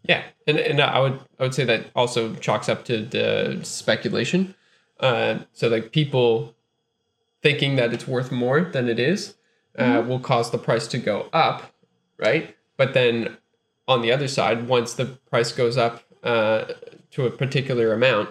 Yeah, 0.04 0.24
and 0.48 0.58
and 0.58 0.82
I 0.82 1.00
would 1.00 1.20
I 1.40 1.44
would 1.44 1.54
say 1.54 1.66
that 1.66 1.88
also 1.96 2.34
chalks 2.36 2.70
up 2.70 2.86
to 2.86 3.04
the 3.06 3.60
speculation. 3.64 4.56
Uh, 5.00 5.40
so 5.54 5.68
like 5.68 5.92
people 5.92 6.56
thinking 7.42 7.76
that 7.78 7.94
it's 7.94 8.08
worth 8.08 8.32
more 8.32 8.62
than 8.62 8.90
it 8.90 9.00
is 9.00 9.36
uh, 9.78 10.04
will 10.06 10.20
cause 10.20 10.52
the 10.52 10.58
price 10.58 10.88
to 10.88 10.98
go 10.98 11.30
up, 11.32 11.74
right? 12.18 12.56
But 12.76 12.94
then 12.94 13.38
on 13.88 14.02
the 14.02 14.12
other 14.12 14.28
side, 14.28 14.68
once 14.68 14.94
the 14.94 15.06
price 15.30 15.52
goes 15.52 15.78
up 15.78 16.04
uh, 16.24 16.66
to 17.12 17.26
a 17.26 17.32
particular 17.32 17.94
amount, 17.94 18.30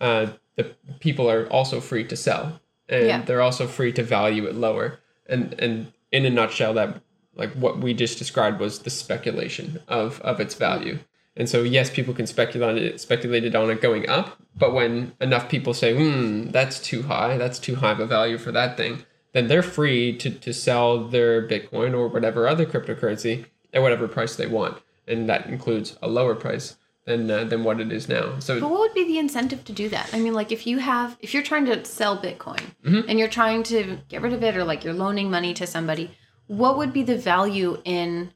uh, 0.00 0.28
the 0.56 0.64
people 1.00 1.30
are 1.30 1.46
also 1.48 1.80
free 1.80 2.04
to 2.04 2.16
sell, 2.16 2.60
and 2.88 3.06
Yeah. 3.06 3.22
they're 3.22 3.42
also 3.42 3.66
free 3.66 3.92
to 3.92 4.02
value 4.02 4.46
it 4.46 4.54
lower. 4.54 4.98
And 5.26 5.54
and 5.58 5.92
in 6.12 6.24
a 6.24 6.30
nutshell, 6.30 6.72
that 6.74 7.00
like 7.36 7.52
what 7.52 7.78
we 7.78 7.94
just 7.94 8.18
described 8.18 8.60
was 8.60 8.80
the 8.80 8.90
speculation 8.90 9.80
of 9.88 10.20
of 10.22 10.40
its 10.40 10.54
value. 10.54 10.98
And 11.36 11.48
so 11.48 11.62
yes, 11.62 11.90
people 11.90 12.14
can 12.14 12.26
speculate 12.26 12.70
on 12.70 12.78
it, 12.78 13.00
speculated 13.00 13.54
on 13.54 13.70
it 13.70 13.82
going 13.82 14.08
up, 14.08 14.38
but 14.56 14.72
when 14.72 15.12
enough 15.20 15.48
people 15.48 15.74
say, 15.74 15.94
"Hmm, 15.94 16.50
that's 16.50 16.80
too 16.80 17.02
high. 17.02 17.36
That's 17.36 17.58
too 17.58 17.76
high 17.76 17.92
of 17.92 18.00
a 18.00 18.06
value 18.06 18.38
for 18.38 18.52
that 18.52 18.76
thing," 18.76 19.04
then 19.32 19.48
they're 19.48 19.62
free 19.62 20.16
to 20.16 20.30
to 20.30 20.52
sell 20.52 20.98
their 20.98 21.46
Bitcoin 21.46 21.94
or 21.94 22.08
whatever 22.08 22.48
other 22.48 22.64
cryptocurrency 22.64 23.44
at 23.72 23.82
whatever 23.82 24.08
price 24.08 24.34
they 24.34 24.46
want, 24.46 24.78
and 25.06 25.28
that 25.28 25.46
includes 25.46 25.98
a 26.00 26.08
lower 26.08 26.34
price 26.34 26.76
than 27.04 27.30
uh, 27.30 27.44
than 27.44 27.64
what 27.64 27.80
it 27.80 27.92
is 27.92 28.08
now. 28.08 28.38
So 28.38 28.60
But 28.60 28.70
what 28.70 28.80
would 28.80 28.94
be 28.94 29.04
the 29.04 29.18
incentive 29.18 29.64
to 29.66 29.72
do 29.72 29.88
that? 29.90 30.10
I 30.12 30.18
mean, 30.18 30.34
like 30.34 30.52
if 30.52 30.66
you 30.66 30.78
have, 30.78 31.16
if 31.20 31.34
you're 31.34 31.42
trying 31.42 31.66
to 31.66 31.84
sell 31.84 32.16
Bitcoin 32.18 32.62
and 33.08 33.18
you're 33.18 33.28
trying 33.28 33.62
to 33.64 33.98
get 34.08 34.22
rid 34.22 34.32
of 34.32 34.42
it 34.42 34.56
or 34.56 34.64
like 34.64 34.84
you're 34.84 34.94
loaning 34.94 35.30
money 35.30 35.54
to 35.54 35.66
somebody, 35.66 36.10
what 36.46 36.76
would 36.78 36.92
be 36.92 37.02
the 37.02 37.16
value 37.16 37.80
in 37.84 38.32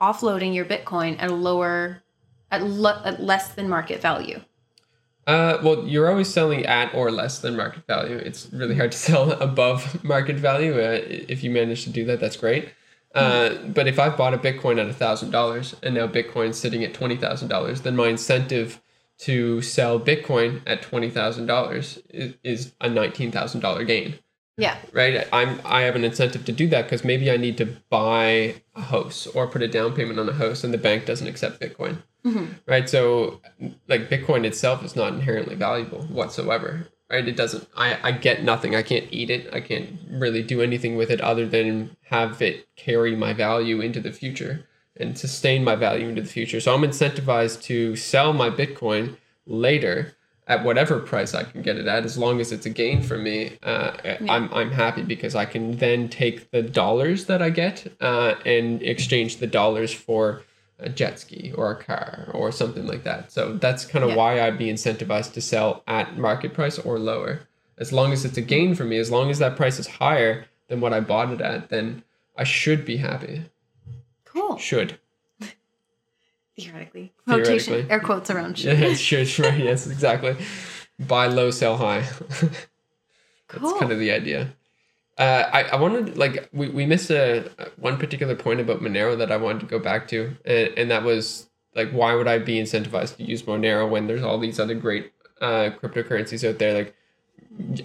offloading 0.00 0.54
your 0.54 0.64
Bitcoin 0.64 1.16
at 1.20 1.30
a 1.30 1.34
lower, 1.34 2.02
at, 2.50 2.62
le- 2.62 3.02
at 3.04 3.20
less 3.22 3.54
than 3.54 3.68
market 3.68 4.00
value? 4.00 4.40
Uh, 5.26 5.58
well, 5.62 5.86
you're 5.86 6.08
always 6.10 6.28
selling 6.28 6.64
at 6.64 6.94
or 6.94 7.10
less 7.10 7.40
than 7.40 7.54
market 7.56 7.86
value. 7.86 8.16
It's 8.16 8.48
really 8.52 8.74
hard 8.74 8.92
to 8.92 8.98
sell 9.08 9.32
above 9.32 10.02
market 10.02 10.36
value. 10.36 10.72
Uh, 10.74 11.00
if 11.04 11.44
you 11.44 11.50
manage 11.50 11.84
to 11.84 11.90
do 11.90 12.04
that, 12.06 12.20
that's 12.20 12.36
great. 12.36 12.70
Uh, 13.14 13.54
but 13.66 13.88
if 13.88 13.98
I've 13.98 14.16
bought 14.16 14.34
a 14.34 14.38
Bitcoin 14.38 14.78
at 14.78 14.94
thousand 14.94 15.30
dollars 15.30 15.74
and 15.82 15.94
now 15.94 16.06
Bitcoin's 16.06 16.58
sitting 16.58 16.84
at 16.84 16.94
twenty 16.94 17.16
thousand 17.16 17.48
dollars, 17.48 17.80
then 17.80 17.96
my 17.96 18.08
incentive 18.08 18.80
to 19.20 19.60
sell 19.62 19.98
Bitcoin 19.98 20.60
at 20.66 20.82
twenty 20.82 21.10
thousand 21.10 21.46
dollars 21.46 21.98
is 22.10 22.74
a 22.80 22.88
nineteen 22.88 23.32
thousand 23.32 23.60
dollar 23.60 23.82
gain 23.84 24.18
Yeah. 24.58 24.76
right? 24.92 25.26
I'm 25.32 25.60
i 25.64 25.82
have 25.82 25.96
an 25.96 26.04
incentive 26.04 26.44
to 26.44 26.52
do 26.52 26.66
that 26.68 26.82
because 26.82 27.04
maybe 27.04 27.30
i 27.30 27.36
need 27.36 27.56
to 27.58 27.66
buy 27.88 28.56
a 28.74 28.80
house 28.82 29.26
or 29.28 29.46
put 29.46 29.62
a 29.62 29.68
down 29.68 29.94
payment 29.94 30.18
on 30.18 30.28
a 30.28 30.32
house 30.32 30.64
and 30.64 30.74
the 30.74 30.78
bank 30.78 31.06
doesn't 31.06 31.26
accept 31.26 31.60
bitcoin. 31.60 32.02
Mm-hmm. 32.24 32.46
Right? 32.66 32.88
So 32.88 33.40
like 33.86 34.10
bitcoin 34.10 34.44
itself 34.44 34.84
is 34.84 34.96
not 34.96 35.14
inherently 35.14 35.54
valuable 35.54 36.02
whatsoever 36.02 36.88
right? 37.10 37.26
It 37.26 37.36
doesn't 37.36 37.68
i 37.76 37.98
i 38.02 38.12
get 38.12 38.42
nothing. 38.42 38.74
I 38.74 38.82
can't 38.82 39.06
eat 39.10 39.30
it. 39.30 39.48
I 39.52 39.60
can't 39.60 39.98
really 40.10 40.42
do 40.42 40.60
anything 40.60 40.96
with 40.96 41.10
it 41.10 41.20
other 41.20 41.46
than 41.46 41.96
have 42.06 42.42
it 42.42 42.68
carry 42.76 43.14
my 43.16 43.32
value 43.32 43.80
into 43.80 44.00
the 44.00 44.12
future 44.12 44.66
and 44.96 45.16
sustain 45.16 45.62
my 45.62 45.76
value 45.76 46.08
into 46.08 46.22
the 46.22 46.28
future. 46.28 46.60
So 46.60 46.74
i'm 46.74 46.82
incentivized 46.82 47.62
to 47.62 47.96
sell 47.96 48.32
my 48.32 48.50
bitcoin 48.50 49.16
later 49.46 50.14
at 50.48 50.64
whatever 50.64 50.98
price 50.98 51.34
I 51.34 51.44
can 51.44 51.62
get 51.62 51.76
it 51.76 51.86
at, 51.86 52.04
as 52.04 52.16
long 52.18 52.40
as 52.40 52.50
it's 52.52 52.66
a 52.66 52.70
gain 52.70 53.02
for 53.02 53.18
me, 53.18 53.58
uh, 53.62 53.92
I'm 54.28 54.52
I'm 54.52 54.70
happy 54.72 55.02
because 55.02 55.34
I 55.34 55.44
can 55.44 55.76
then 55.76 56.08
take 56.08 56.50
the 56.50 56.62
dollars 56.62 57.26
that 57.26 57.40
I 57.42 57.50
get 57.50 57.92
uh, 58.00 58.34
and 58.44 58.82
exchange 58.82 59.36
the 59.36 59.46
dollars 59.46 59.92
for 59.92 60.42
a 60.80 60.88
jet 60.88 61.18
ski 61.18 61.52
or 61.54 61.70
a 61.72 61.76
car 61.76 62.30
or 62.32 62.50
something 62.50 62.86
like 62.86 63.04
that. 63.04 63.30
So 63.30 63.54
that's 63.54 63.84
kind 63.84 64.04
of 64.04 64.10
Yeah. 64.10 64.16
why 64.16 64.40
I'd 64.40 64.56
be 64.58 64.72
incentivized 64.72 65.32
to 65.34 65.40
sell 65.40 65.82
at 65.86 66.16
market 66.16 66.54
price 66.54 66.78
or 66.78 66.98
lower. 66.98 67.40
As 67.76 67.92
long 67.92 68.12
as 68.12 68.24
it's 68.24 68.38
a 68.38 68.42
gain 68.42 68.74
for 68.74 68.84
me, 68.84 68.96
as 68.98 69.10
long 69.10 69.30
as 69.30 69.38
that 69.40 69.56
price 69.56 69.78
is 69.78 69.86
higher 69.86 70.46
than 70.68 70.80
what 70.80 70.92
I 70.92 71.00
bought 71.00 71.30
it 71.32 71.40
at, 71.40 71.68
then 71.68 72.02
I 72.36 72.44
should 72.44 72.84
be 72.84 72.96
happy. 72.98 73.42
Cool. 74.24 74.56
Should. 74.56 74.98
Theoretically. 76.58 77.12
Theoretically. 77.26 77.58
Quotation, 77.58 77.90
air 77.90 78.00
quotes 78.00 78.30
around 78.30 78.62
Yeah, 78.62 78.94
should. 78.94 79.28
should. 79.28 79.44
Right. 79.46 79.58
Yes, 79.64 79.86
exactly. 79.86 80.36
Buy 80.98 81.26
low, 81.26 81.50
sell 81.50 81.76
high. 81.76 82.00
That's 82.40 82.66
Cool. 83.48 83.78
kind 83.78 83.92
of 83.92 83.98
the 83.98 84.10
idea. 84.10 84.52
Uh, 85.16 85.48
I, 85.52 85.62
I 85.64 85.76
wanted 85.76 86.16
like 86.18 86.48
we, 86.52 86.68
we 86.68 86.86
missed 86.86 87.10
a 87.10 87.50
one 87.76 87.96
particular 87.96 88.34
point 88.36 88.60
about 88.60 88.80
Monero 88.80 89.16
that 89.18 89.32
I 89.32 89.36
wanted 89.36 89.60
to 89.60 89.66
go 89.66 89.78
back 89.78 90.06
to, 90.08 90.36
and, 90.44 90.68
and 90.76 90.90
that 90.90 91.02
was 91.02 91.48
like 91.74 91.90
why 91.92 92.14
would 92.14 92.28
I 92.28 92.38
be 92.38 92.60
incentivized 92.60 93.16
to 93.16 93.24
use 93.24 93.42
Monero 93.42 93.88
when 93.88 94.06
there's 94.06 94.22
all 94.22 94.38
these 94.38 94.60
other 94.60 94.74
great 94.74 95.12
uh, 95.40 95.70
cryptocurrencies 95.80 96.48
out 96.48 96.58
there? 96.58 96.74
Like, 96.74 96.94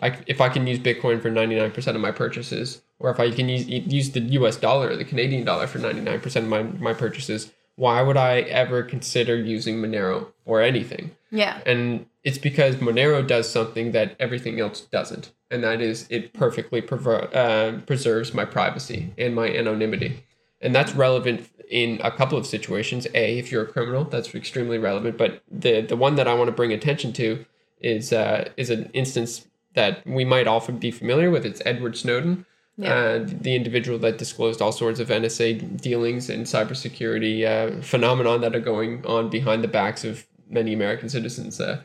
I, 0.04 0.20
if 0.28 0.42
I 0.42 0.50
can 0.50 0.68
use 0.68 0.78
Bitcoin 0.80 1.22
for 1.22 1.30
ninety 1.32 1.56
nine 1.56 1.72
percent 1.72 1.96
of 1.96 2.02
my 2.02 2.12
purchases, 2.12 2.82
or 3.00 3.10
if 3.10 3.20
I 3.20 3.32
can 3.32 3.50
use 3.50 3.68
use 3.68 4.12
the 4.12 4.20
U.S. 4.20 4.58
dollar 4.58 4.90
or 4.90 4.96
the 4.98 5.06
Canadian 5.06 5.44
dollar 5.46 5.66
for 5.68 5.80
ninety 5.80 6.02
nine 6.02 6.20
percent 6.20 6.44
of 6.46 6.50
my 6.50 6.64
my 6.64 6.94
purchases, 6.94 7.52
why 7.76 8.02
would 8.02 8.18
I 8.18 8.42
ever 8.42 8.84
consider 8.84 9.36
using 9.36 9.78
Monero 9.78 10.28
for 10.46 10.62
anything? 10.62 11.12
Yeah. 11.32 11.60
And 11.66 12.06
it's 12.24 12.38
because 12.38 12.76
Monero 12.76 13.26
does 13.26 13.50
something 13.50 13.92
that 13.92 14.16
everything 14.20 14.60
else 14.60 14.82
doesn't, 14.82 15.32
and 15.50 15.64
that 15.64 15.82
is 15.82 16.08
it 16.10 16.34
perfectly 16.34 16.82
prever- 16.82 17.36
uh, 17.36 17.80
preserves 17.86 18.34
my 18.34 18.46
privacy 18.46 19.14
and 19.18 19.36
my 19.36 19.48
anonymity. 19.48 20.24
And 20.62 20.74
that's 20.74 20.94
relevant 20.94 21.50
in 21.70 22.00
a 22.04 22.12
couple 22.12 22.38
of 22.38 22.46
situations. 22.46 23.08
A, 23.14 23.38
if 23.38 23.52
you're 23.52 23.64
a 23.64 23.68
criminal, 23.68 24.06
that's 24.06 24.34
extremely 24.34 24.78
relevant. 24.78 25.18
But 25.18 25.42
the 25.52 25.82
the 25.82 25.98
one 25.98 26.16
that 26.16 26.28
I 26.28 26.34
want 26.34 26.48
to 26.48 26.56
bring 26.56 26.72
attention 26.72 27.12
to 27.14 27.46
is 27.82 28.14
uh, 28.14 28.50
is 28.56 28.70
an 28.70 28.90
instance 28.94 29.48
that 29.74 30.06
we 30.06 30.24
might 30.24 30.48
often 30.48 30.78
be 30.78 30.92
familiar 30.92 31.30
with. 31.30 31.46
It's 31.46 31.62
Edward 31.66 31.98
Snowden, 31.98 32.46
Yeah. 32.76 32.94
uh, 32.94 33.26
the 33.28 33.56
individual 33.56 34.00
that 34.00 34.18
disclosed 34.18 34.62
all 34.62 34.72
sorts 34.72 35.00
of 35.00 35.10
NSA 35.10 35.80
dealings 35.80 36.30
and 36.30 36.46
cybersecurity 36.46 37.46
uh, 37.46 37.82
phenomenon 37.84 38.42
that 38.42 38.56
are 38.56 38.60
going 38.60 39.06
on 39.06 39.30
behind 39.30 39.64
the 39.64 39.68
backs 39.68 40.04
of 40.04 40.26
many 40.50 40.74
American 40.74 41.08
citizens. 41.08 41.62
Uh, 41.62 41.82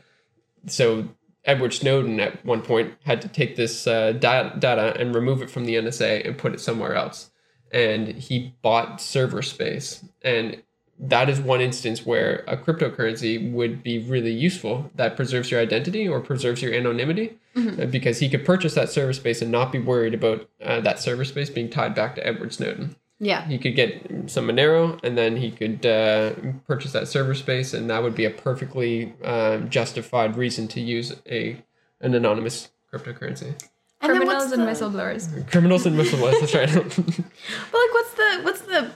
so 0.65 1.07
Edward 1.45 1.73
Snowden 1.73 2.19
at 2.19 2.43
one 2.45 2.61
point 2.61 2.95
had 3.05 3.21
to 3.21 3.27
take 3.27 3.55
this 3.55 3.87
uh, 3.87 4.13
data, 4.13 4.55
data 4.57 4.95
and 4.99 5.13
remove 5.13 5.41
it 5.41 5.49
from 5.49 5.65
the 5.65 5.75
NSA 5.75 6.27
and 6.27 6.37
put 6.37 6.53
it 6.53 6.59
somewhere 6.59 6.95
else. 6.95 7.29
And 7.71 8.07
he 8.07 8.55
bought 8.61 8.99
server 8.99 9.41
space. 9.43 10.03
And 10.23 10.63
that 11.01 11.29
is 11.29 11.39
one 11.39 11.61
instance 11.61 12.05
where 12.05 12.43
a 12.47 12.57
cryptocurrency 12.57 13.51
would 13.51 13.81
be 13.83 13.99
really 13.99 14.31
useful 14.33 14.91
that 14.95 15.15
preserves 15.15 15.49
your 15.51 15.61
identity 15.61 16.07
or 16.07 16.19
preserves 16.19 16.61
your 16.61 16.73
anonymity 16.73 17.37
uh, 17.55 17.85
because 17.85 18.19
he 18.19 18.27
could 18.29 18.43
purchase 18.45 18.73
that 18.75 18.89
server 18.89 19.13
space 19.13 19.41
and 19.41 19.51
not 19.51 19.71
be 19.71 19.79
worried 19.79 20.13
about 20.13 20.49
uh, 20.63 20.79
that 20.81 20.99
server 20.99 21.23
space 21.25 21.49
being 21.49 21.69
tied 21.69 21.95
back 21.95 22.15
to 22.15 22.25
Edward 22.27 22.51
Snowden 22.53 22.95
Yeah. 23.19 23.47
he 23.47 23.57
could 23.57 23.75
get 23.75 24.05
some 24.27 24.47
Monero 24.47 24.99
and 25.03 25.17
then 25.17 25.37
he 25.37 25.51
could 25.51 25.85
uh, 25.85 26.33
purchase 26.67 26.91
that 26.93 27.07
server 27.07 27.33
space, 27.35 27.73
and 27.73 27.89
that 27.89 28.03
would 28.03 28.15
be 28.15 28.25
a 28.25 28.29
perfectly 28.29 29.13
um, 29.23 29.69
justified 29.69 30.35
reason 30.37 30.67
to 30.69 30.81
use 30.81 31.15
a 31.29 31.61
an 32.01 32.13
anonymous 32.15 32.69
cryptocurrency. 32.93 33.53
And 34.01 34.13
then 34.13 34.17
Criminals 34.21 34.43
what's 34.43 34.53
and 34.53 34.61
the- 34.61 34.71
whistleblowers. 34.71 35.51
Criminals 35.51 35.85
and 35.85 35.97
whistleblowers. 35.99 36.39
That's 36.39 36.55
right. 36.55 36.69
But 37.71 37.77
like, 37.81 37.93
what's 37.97 38.13
the 38.13 38.39
what's 38.43 38.61
the 38.61 38.91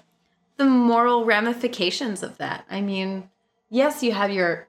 the 0.58 0.66
moral 0.66 1.26
ramifications 1.26 2.24
of 2.24 2.38
that? 2.38 2.66
I 2.70 2.82
mean, 2.82 3.30
yes, 3.70 4.04
you 4.04 4.12
have 4.14 4.32
your 4.32 4.68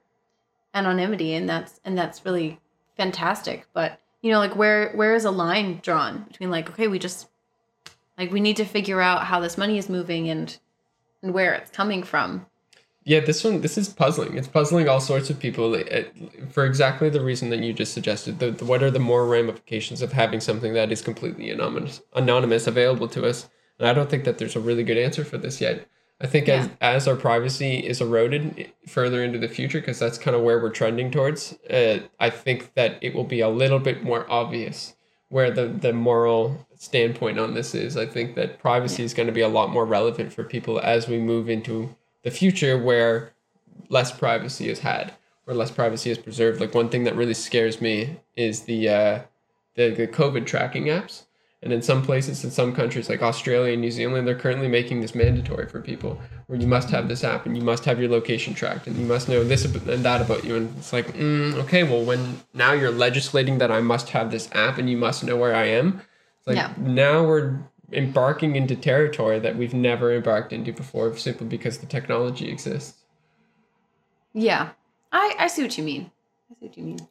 anonymity, 0.73 1.33
and 1.33 1.47
that's 1.47 1.79
and 1.85 1.97
that's 1.97 2.25
really 2.25 2.59
fantastic. 2.97 3.67
But 3.73 3.99
you 4.21 4.31
know, 4.31 4.39
like, 4.39 4.55
where 4.55 4.91
where 4.93 5.13
is 5.15 5.25
a 5.25 5.31
line 5.31 5.79
drawn 5.83 6.23
between 6.23 6.49
like, 6.49 6.69
okay, 6.71 6.87
we 6.87 6.99
just 6.99 7.27
like 8.17 8.31
we 8.31 8.39
need 8.39 8.57
to 8.57 8.65
figure 8.65 9.01
out 9.01 9.25
how 9.25 9.39
this 9.39 9.57
money 9.57 9.77
is 9.77 9.89
moving 9.89 10.29
and 10.29 10.57
and 11.21 11.33
where 11.33 11.53
it's 11.53 11.71
coming 11.71 12.03
from. 12.03 12.45
yeah, 13.03 13.19
this 13.19 13.43
one 13.43 13.61
this 13.61 13.77
is 13.77 13.87
puzzling. 13.89 14.35
It's 14.37 14.47
puzzling 14.47 14.89
all 14.89 14.99
sorts 14.99 15.29
of 15.29 15.39
people 15.39 15.79
for 16.49 16.65
exactly 16.65 17.09
the 17.09 17.21
reason 17.21 17.49
that 17.51 17.59
you 17.59 17.71
just 17.71 17.93
suggested. 17.93 18.39
The, 18.39 18.51
the, 18.51 18.65
what 18.65 18.81
are 18.81 18.91
the 18.91 18.99
moral 18.99 19.27
ramifications 19.27 20.01
of 20.01 20.11
having 20.11 20.39
something 20.39 20.73
that 20.73 20.91
is 20.91 21.01
completely 21.01 21.51
anonymous 21.51 22.01
anonymous 22.15 22.67
available 22.67 23.07
to 23.09 23.25
us? 23.27 23.47
And 23.79 23.87
I 23.87 23.93
don't 23.93 24.09
think 24.09 24.23
that 24.23 24.37
there's 24.37 24.55
a 24.55 24.61
really 24.61 24.83
good 24.83 24.97
answer 24.97 25.25
for 25.25 25.37
this 25.37 25.59
yet. 25.59 25.87
I 26.21 26.27
think 26.27 26.47
as 26.47 26.69
as 26.79 27.07
our 27.09 27.15
privacy 27.15 27.75
is 27.75 27.99
eroded 27.99 28.71
further 28.87 29.21
into 29.21 29.37
the 29.37 29.49
future, 29.49 29.81
because 29.81 29.99
that's 29.99 30.17
kind 30.17 30.35
of 30.35 30.43
where 30.43 30.59
we're 30.59 30.69
trending 30.69 31.11
towards, 31.11 31.53
uh, 31.69 31.99
I 32.19 32.29
think 32.29 32.73
that 32.75 32.97
it 33.01 33.13
will 33.13 33.25
be 33.25 33.41
a 33.41 33.49
little 33.49 33.79
bit 33.79 34.01
more 34.01 34.25
obvious 34.31 34.95
where 35.27 35.51
the 35.51 35.67
the 35.67 35.91
moral 35.91 36.65
standpoint 36.75 37.37
on 37.37 37.53
this 37.53 37.75
is. 37.75 37.97
I 37.97 38.05
think 38.05 38.35
that 38.35 38.59
privacy 38.59 39.03
is 39.03 39.13
going 39.13 39.27
to 39.27 39.33
be 39.33 39.41
a 39.41 39.49
lot 39.49 39.71
more 39.71 39.85
relevant 39.85 40.31
for 40.31 40.45
people 40.45 40.79
as 40.79 41.09
we 41.09 41.19
move 41.19 41.49
into 41.49 41.93
the 42.23 42.31
future, 42.31 42.81
where 42.81 43.33
less 43.89 44.17
privacy 44.17 44.69
is 44.69 44.79
had, 44.79 45.13
or 45.45 45.53
less 45.53 45.71
privacy 45.71 46.11
is 46.11 46.17
preserved. 46.17 46.61
Like 46.61 46.73
one 46.73 46.89
thing 46.89 47.03
that 47.03 47.17
really 47.17 47.33
scares 47.33 47.81
me 47.81 48.21
is 48.37 48.61
the 48.61 48.87
uh, 48.87 49.19
the 49.75 49.89
the 49.89 50.07
COVID 50.07 50.45
tracking 50.45 50.85
apps. 50.85 51.24
And 51.65 51.73
in 51.73 51.81
some 51.81 52.03
places, 52.03 52.43
in 52.43 52.51
some 52.51 52.75
countries 52.75 53.09
like 53.09 53.23
Australia 53.23 53.73
and 53.73 53.81
New 53.81 53.89
Zealand, 53.89 54.27
they're 54.27 54.37
currently 54.37 54.67
making 54.67 55.01
this 55.01 55.15
mandatory 55.15 55.67
for 55.67 55.81
people, 55.81 56.21
where 56.45 56.59
you 56.59 56.67
must 56.67 56.91
have 56.91 57.07
this 57.07 57.23
app 57.23 57.47
and 57.47 57.57
you 57.57 57.63
must 57.63 57.85
have 57.85 57.99
your 57.99 58.07
location 58.07 58.53
tracked 58.53 58.85
and 58.85 58.95
you 58.95 59.05
must 59.05 59.27
know 59.27 59.43
this 59.43 59.65
and 59.65 60.05
that 60.05 60.21
about 60.21 60.43
you. 60.45 60.57
And 60.57 60.77
it's 60.77 60.93
like, 60.93 61.07
mm, 61.15 61.55
okay, 61.63 61.83
well, 61.83 62.05
when 62.05 62.39
now 62.53 62.73
you're 62.73 62.91
legislating 62.91 63.57
that 63.57 63.71
I 63.71 63.81
must 63.81 64.09
have 64.09 64.29
this 64.29 64.47
app 64.51 64.77
and 64.77 64.87
you 64.87 64.95
must 64.95 65.23
know 65.23 65.37
where 65.37 65.55
I 65.55 65.65
am, 65.65 66.01
it's 66.37 66.45
like 66.45 66.57
Yeah. 66.57 66.71
now 66.77 67.25
we're 67.25 67.57
embarking 67.91 68.55
into 68.55 68.75
territory 68.75 69.39
that 69.39 69.55
we've 69.55 69.73
never 69.73 70.13
embarked 70.13 70.53
into 70.53 70.71
before, 70.71 71.17
simply 71.17 71.47
because 71.47 71.79
the 71.79 71.87
technology 71.87 72.47
exists. 72.47 73.01
Yeah, 74.33 74.69
I 75.11 75.35
I 75.39 75.47
see 75.47 75.63
what 75.63 75.75
you 75.79 75.83
mean. 75.83 76.11
I 76.51 76.53
see 76.59 76.65
what 76.67 76.77
you 76.77 76.83
mean. 76.83 77.07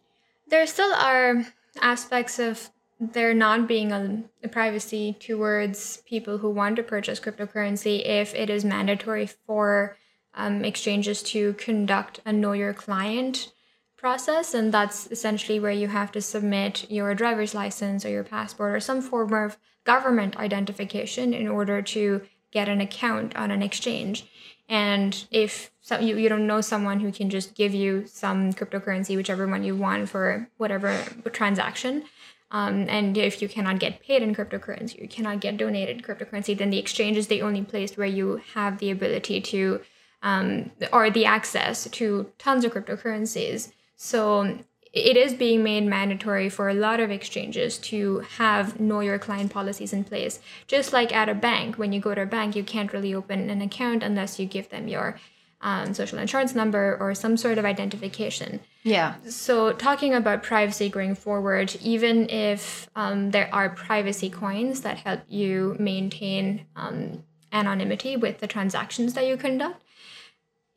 There 0.46 0.64
still 0.66 0.94
are 0.94 1.44
aspects 1.80 2.38
of 2.38 2.70
there 3.00 3.34
not 3.34 3.66
being 3.66 3.92
a, 3.92 4.22
a 4.42 4.48
privacy 4.48 5.16
towards 5.18 5.98
people 6.06 6.38
who 6.38 6.50
want 6.50 6.76
to 6.76 6.82
purchase 6.82 7.20
cryptocurrency 7.20 8.04
if 8.06 8.34
it 8.34 8.48
is 8.48 8.64
mandatory 8.64 9.26
for 9.26 9.96
um, 10.34 10.64
exchanges 10.64 11.22
to 11.22 11.54
conduct 11.54 12.20
a 12.24 12.32
know 12.32 12.52
your 12.52 12.72
client 12.72 13.52
process. 13.96 14.54
And 14.54 14.72
that's 14.72 15.06
essentially 15.08 15.58
where 15.58 15.72
you 15.72 15.88
have 15.88 16.12
to 16.12 16.20
submit 16.20 16.90
your 16.90 17.14
driver's 17.14 17.54
license 17.54 18.04
or 18.04 18.10
your 18.10 18.24
passport 18.24 18.74
or 18.74 18.80
some 18.80 19.00
form 19.00 19.32
of 19.32 19.56
government 19.84 20.36
identification 20.36 21.32
in 21.34 21.48
order 21.48 21.82
to 21.82 22.22
get 22.50 22.68
an 22.68 22.80
account 22.80 23.34
on 23.36 23.50
an 23.50 23.62
exchange. 23.62 24.26
And 24.68 25.26
if 25.30 25.70
so, 25.80 25.98
you, 25.98 26.16
you 26.16 26.28
don't 26.28 26.46
know 26.46 26.60
someone 26.62 27.00
who 27.00 27.12
can 27.12 27.28
just 27.28 27.54
give 27.54 27.74
you 27.74 28.06
some 28.06 28.52
cryptocurrency 28.52 29.16
whichever 29.16 29.46
one 29.46 29.64
you 29.64 29.76
want 29.76 30.08
for 30.08 30.48
whatever 30.56 31.04
transaction 31.30 32.04
um, 32.50 32.86
and 32.88 33.16
if 33.18 33.42
you 33.42 33.48
cannot 33.48 33.78
get 33.78 34.00
paid 34.00 34.22
in 34.22 34.34
cryptocurrency 34.34 35.00
you 35.00 35.08
cannot 35.08 35.40
get 35.40 35.56
donated 35.56 36.02
cryptocurrency 36.02 36.56
then 36.56 36.70
the 36.70 36.78
exchange 36.78 37.16
is 37.16 37.26
the 37.26 37.42
only 37.42 37.62
place 37.62 37.96
where 37.96 38.06
you 38.06 38.40
have 38.54 38.78
the 38.78 38.90
ability 38.90 39.40
to 39.40 39.80
um, 40.24 40.70
or 40.92 41.10
the 41.10 41.26
access 41.26 41.88
to 41.90 42.32
tons 42.38 42.64
of 42.64 42.72
cryptocurrencies. 42.72 43.70
So 43.94 44.58
it 44.92 45.16
is 45.16 45.34
being 45.34 45.62
made 45.62 45.84
mandatory 45.84 46.48
for 46.48 46.68
a 46.68 46.74
lot 46.74 46.98
of 46.98 47.10
exchanges 47.10 47.78
to 47.78 48.20
have 48.38 48.80
know 48.80 49.00
your 49.00 49.18
client 49.18 49.52
policies 49.52 49.92
in 49.92 50.02
place. 50.02 50.40
Just 50.66 50.92
like 50.92 51.14
at 51.14 51.28
a 51.28 51.34
bank, 51.34 51.76
when 51.76 51.92
you 51.92 52.00
go 52.00 52.14
to 52.14 52.22
a 52.22 52.26
bank, 52.26 52.56
you 52.56 52.64
can't 52.64 52.92
really 52.92 53.14
open 53.14 53.50
an 53.50 53.60
account 53.60 54.02
unless 54.02 54.40
you 54.40 54.46
give 54.46 54.70
them 54.70 54.88
your 54.88 55.18
um, 55.60 55.94
social 55.94 56.18
insurance 56.18 56.54
number 56.54 56.96
or 57.00 57.14
some 57.14 57.36
sort 57.36 57.58
of 57.58 57.64
identification. 57.64 58.60
Yeah. 58.82 59.14
So, 59.28 59.72
talking 59.72 60.12
about 60.14 60.42
privacy 60.42 60.88
going 60.88 61.14
forward, 61.14 61.74
even 61.82 62.28
if 62.28 62.88
um, 62.96 63.30
there 63.30 63.48
are 63.54 63.70
privacy 63.70 64.28
coins 64.30 64.82
that 64.82 64.98
help 64.98 65.20
you 65.28 65.76
maintain 65.78 66.66
um, 66.76 67.24
anonymity 67.52 68.16
with 68.16 68.38
the 68.38 68.46
transactions 68.46 69.14
that 69.14 69.26
you 69.26 69.36
conduct, 69.36 69.82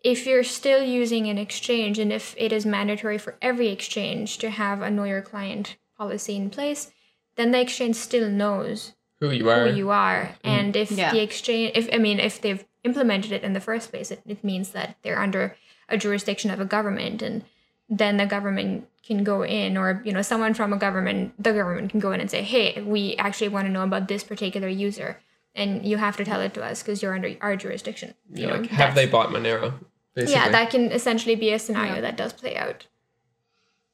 if 0.03 0.25
you're 0.25 0.43
still 0.43 0.81
using 0.83 1.27
an 1.27 1.37
exchange 1.37 1.99
and 1.99 2.13
if 2.13 2.33
it 2.37 2.53
is 2.53 2.65
mandatory 2.65 3.17
for 3.17 3.35
every 3.41 3.69
exchange 3.69 4.37
to 4.37 4.49
have 4.49 4.81
a 4.81 4.89
know 4.89 5.03
your 5.03 5.21
client 5.21 5.75
policy 5.97 6.35
in 6.35 6.49
place, 6.49 6.91
then 7.35 7.51
the 7.51 7.59
exchange 7.59 7.95
still 7.95 8.29
knows 8.29 8.93
Who 9.19 9.31
you 9.31 9.49
are? 9.49 9.67
who 9.67 9.75
you 9.75 9.89
are. 9.89 10.35
And 10.43 10.75
if 10.75 10.91
Yeah. 10.91 11.11
the 11.11 11.19
exchange, 11.19 11.71
if 11.75 11.89
I 11.91 11.97
mean, 11.97 12.19
if 12.19 12.39
they've 12.39 12.63
implemented 12.83 13.31
it 13.31 13.43
in 13.43 13.53
the 13.53 13.59
first 13.59 13.89
place, 13.91 14.11
it, 14.11 14.21
it 14.25 14.43
means 14.43 14.71
that 14.71 14.97
they're 15.01 15.19
under 15.19 15.55
a 15.89 15.97
jurisdiction 15.97 16.51
of 16.51 16.59
a 16.59 16.65
government, 16.65 17.21
and 17.21 17.43
then 17.89 18.17
the 18.17 18.25
government 18.25 18.87
can 19.03 19.23
go 19.23 19.43
in, 19.43 19.77
or 19.77 20.01
you 20.05 20.11
know, 20.11 20.21
someone 20.21 20.53
from 20.53 20.73
a 20.73 20.77
government, 20.77 21.33
the 21.41 21.53
government 21.53 21.89
can 21.91 21.99
go 21.99 22.11
in 22.11 22.19
and 22.19 22.29
say, 22.29 22.43
"Hey, 22.43 22.81
we 22.81 23.15
actually 23.17 23.47
want 23.49 23.67
to 23.67 23.71
know 23.71 23.83
about 23.83 24.07
this 24.07 24.23
particular 24.23 24.67
user." 24.67 25.19
And 25.55 25.85
you 25.85 25.97
have 25.97 26.17
to 26.17 26.25
tell 26.25 26.39
it 26.41 26.53
to 26.53 26.63
us 26.63 26.83
because 26.83 27.01
you're 27.01 27.15
under 27.15 27.35
our 27.41 27.55
jurisdiction. 27.55 28.13
You 28.31 28.41
Yeah, 28.43 28.47
know, 28.53 28.61
like, 28.61 28.69
have 28.69 28.93
they 28.95 29.07
bought 29.07 29.29
Monero? 29.29 29.73
Basically. 30.13 30.33
Yeah, 30.35 30.49
that 30.49 30.69
can 30.69 30.91
essentially 30.91 31.35
be 31.35 31.51
a 31.51 31.57
scenario 31.59 31.95
Yeah. 31.95 32.01
that 32.01 32.17
does 32.17 32.33
play 32.33 32.55
out. 32.57 32.85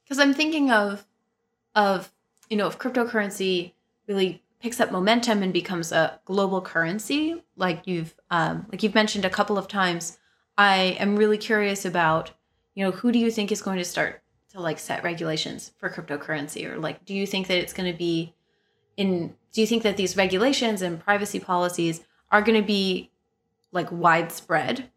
because 0.04 0.18
i'm 0.18 0.34
thinking 0.34 0.70
of 0.70 1.06
of 1.74 2.12
you 2.50 2.56
know 2.58 2.66
if 2.66 2.78
cryptocurrency 2.78 3.72
really 4.06 4.42
picks 4.64 4.80
up 4.80 4.90
momentum 4.90 5.42
and 5.42 5.52
becomes 5.52 5.92
a 5.92 6.18
global 6.24 6.60
currency 6.60 7.42
like 7.56 7.86
you've 7.86 8.14
um, 8.30 8.66
like 8.72 8.82
you've 8.82 8.94
mentioned 8.94 9.24
a 9.24 9.30
couple 9.30 9.58
of 9.58 9.68
times 9.68 10.18
i 10.58 10.96
am 10.98 11.16
really 11.16 11.38
curious 11.38 11.84
about 11.84 12.32
you 12.74 12.84
know 12.84 12.90
who 12.90 13.12
do 13.12 13.18
you 13.18 13.30
think 13.30 13.52
is 13.52 13.62
going 13.62 13.78
to 13.78 13.84
start 13.84 14.24
to 14.54 14.60
like 14.60 14.78
set 14.78 15.04
regulations 15.04 15.72
for 15.78 15.90
cryptocurrency? 15.90 16.70
Or 16.70 16.78
like 16.78 17.04
do 17.04 17.12
you 17.12 17.26
think 17.26 17.48
that 17.48 17.58
it's 17.58 17.72
going 17.72 17.92
to 17.92 17.98
be 17.98 18.34
in 18.96 19.34
do 19.52 19.60
you 19.60 19.66
think 19.66 19.82
that 19.82 19.96
these 19.96 20.16
regulations 20.16 20.80
and 20.82 20.98
privacy 20.98 21.40
policies 21.40 22.02
are 22.30 22.42
going 22.42 22.60
to 22.60 22.66
be 22.66 23.10
like 23.72 23.90
widespread? 23.90 24.90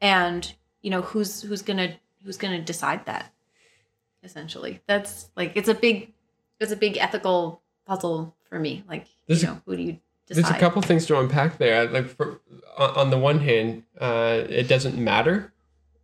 And 0.00 0.52
you 0.82 0.90
know 0.90 1.02
who's 1.02 1.42
who's 1.42 1.62
going 1.62 1.76
to 1.76 1.94
who's 2.24 2.38
to 2.38 2.60
decide 2.60 3.06
that 3.06 3.32
essentially? 4.22 4.80
That's 4.86 5.30
like 5.36 5.52
it's 5.54 5.68
a 5.68 5.74
big 5.74 6.14
it's 6.58 6.72
a 6.72 6.76
big 6.76 6.96
ethical 6.96 7.60
puzzle 7.86 8.34
for 8.48 8.58
me 8.58 8.84
like 8.88 9.06
There's 9.26 9.42
you 9.42 9.50
a- 9.50 9.62
who 9.64 9.76
do 9.76 9.82
you 9.82 9.98
decide 10.26 10.44
There's 10.44 10.56
a 10.56 10.58
couple 10.58 10.82
things 10.82 11.06
to 11.06 11.18
unpack 11.18 11.58
there. 11.58 11.86
Like, 11.88 12.08
for, 12.08 12.40
on 12.76 12.90
on 12.96 13.10
the 13.10 13.18
one 13.18 13.40
hand, 13.40 13.84
uh, 14.00 14.44
it 14.48 14.68
doesn't 14.68 14.98
matter 14.98 15.52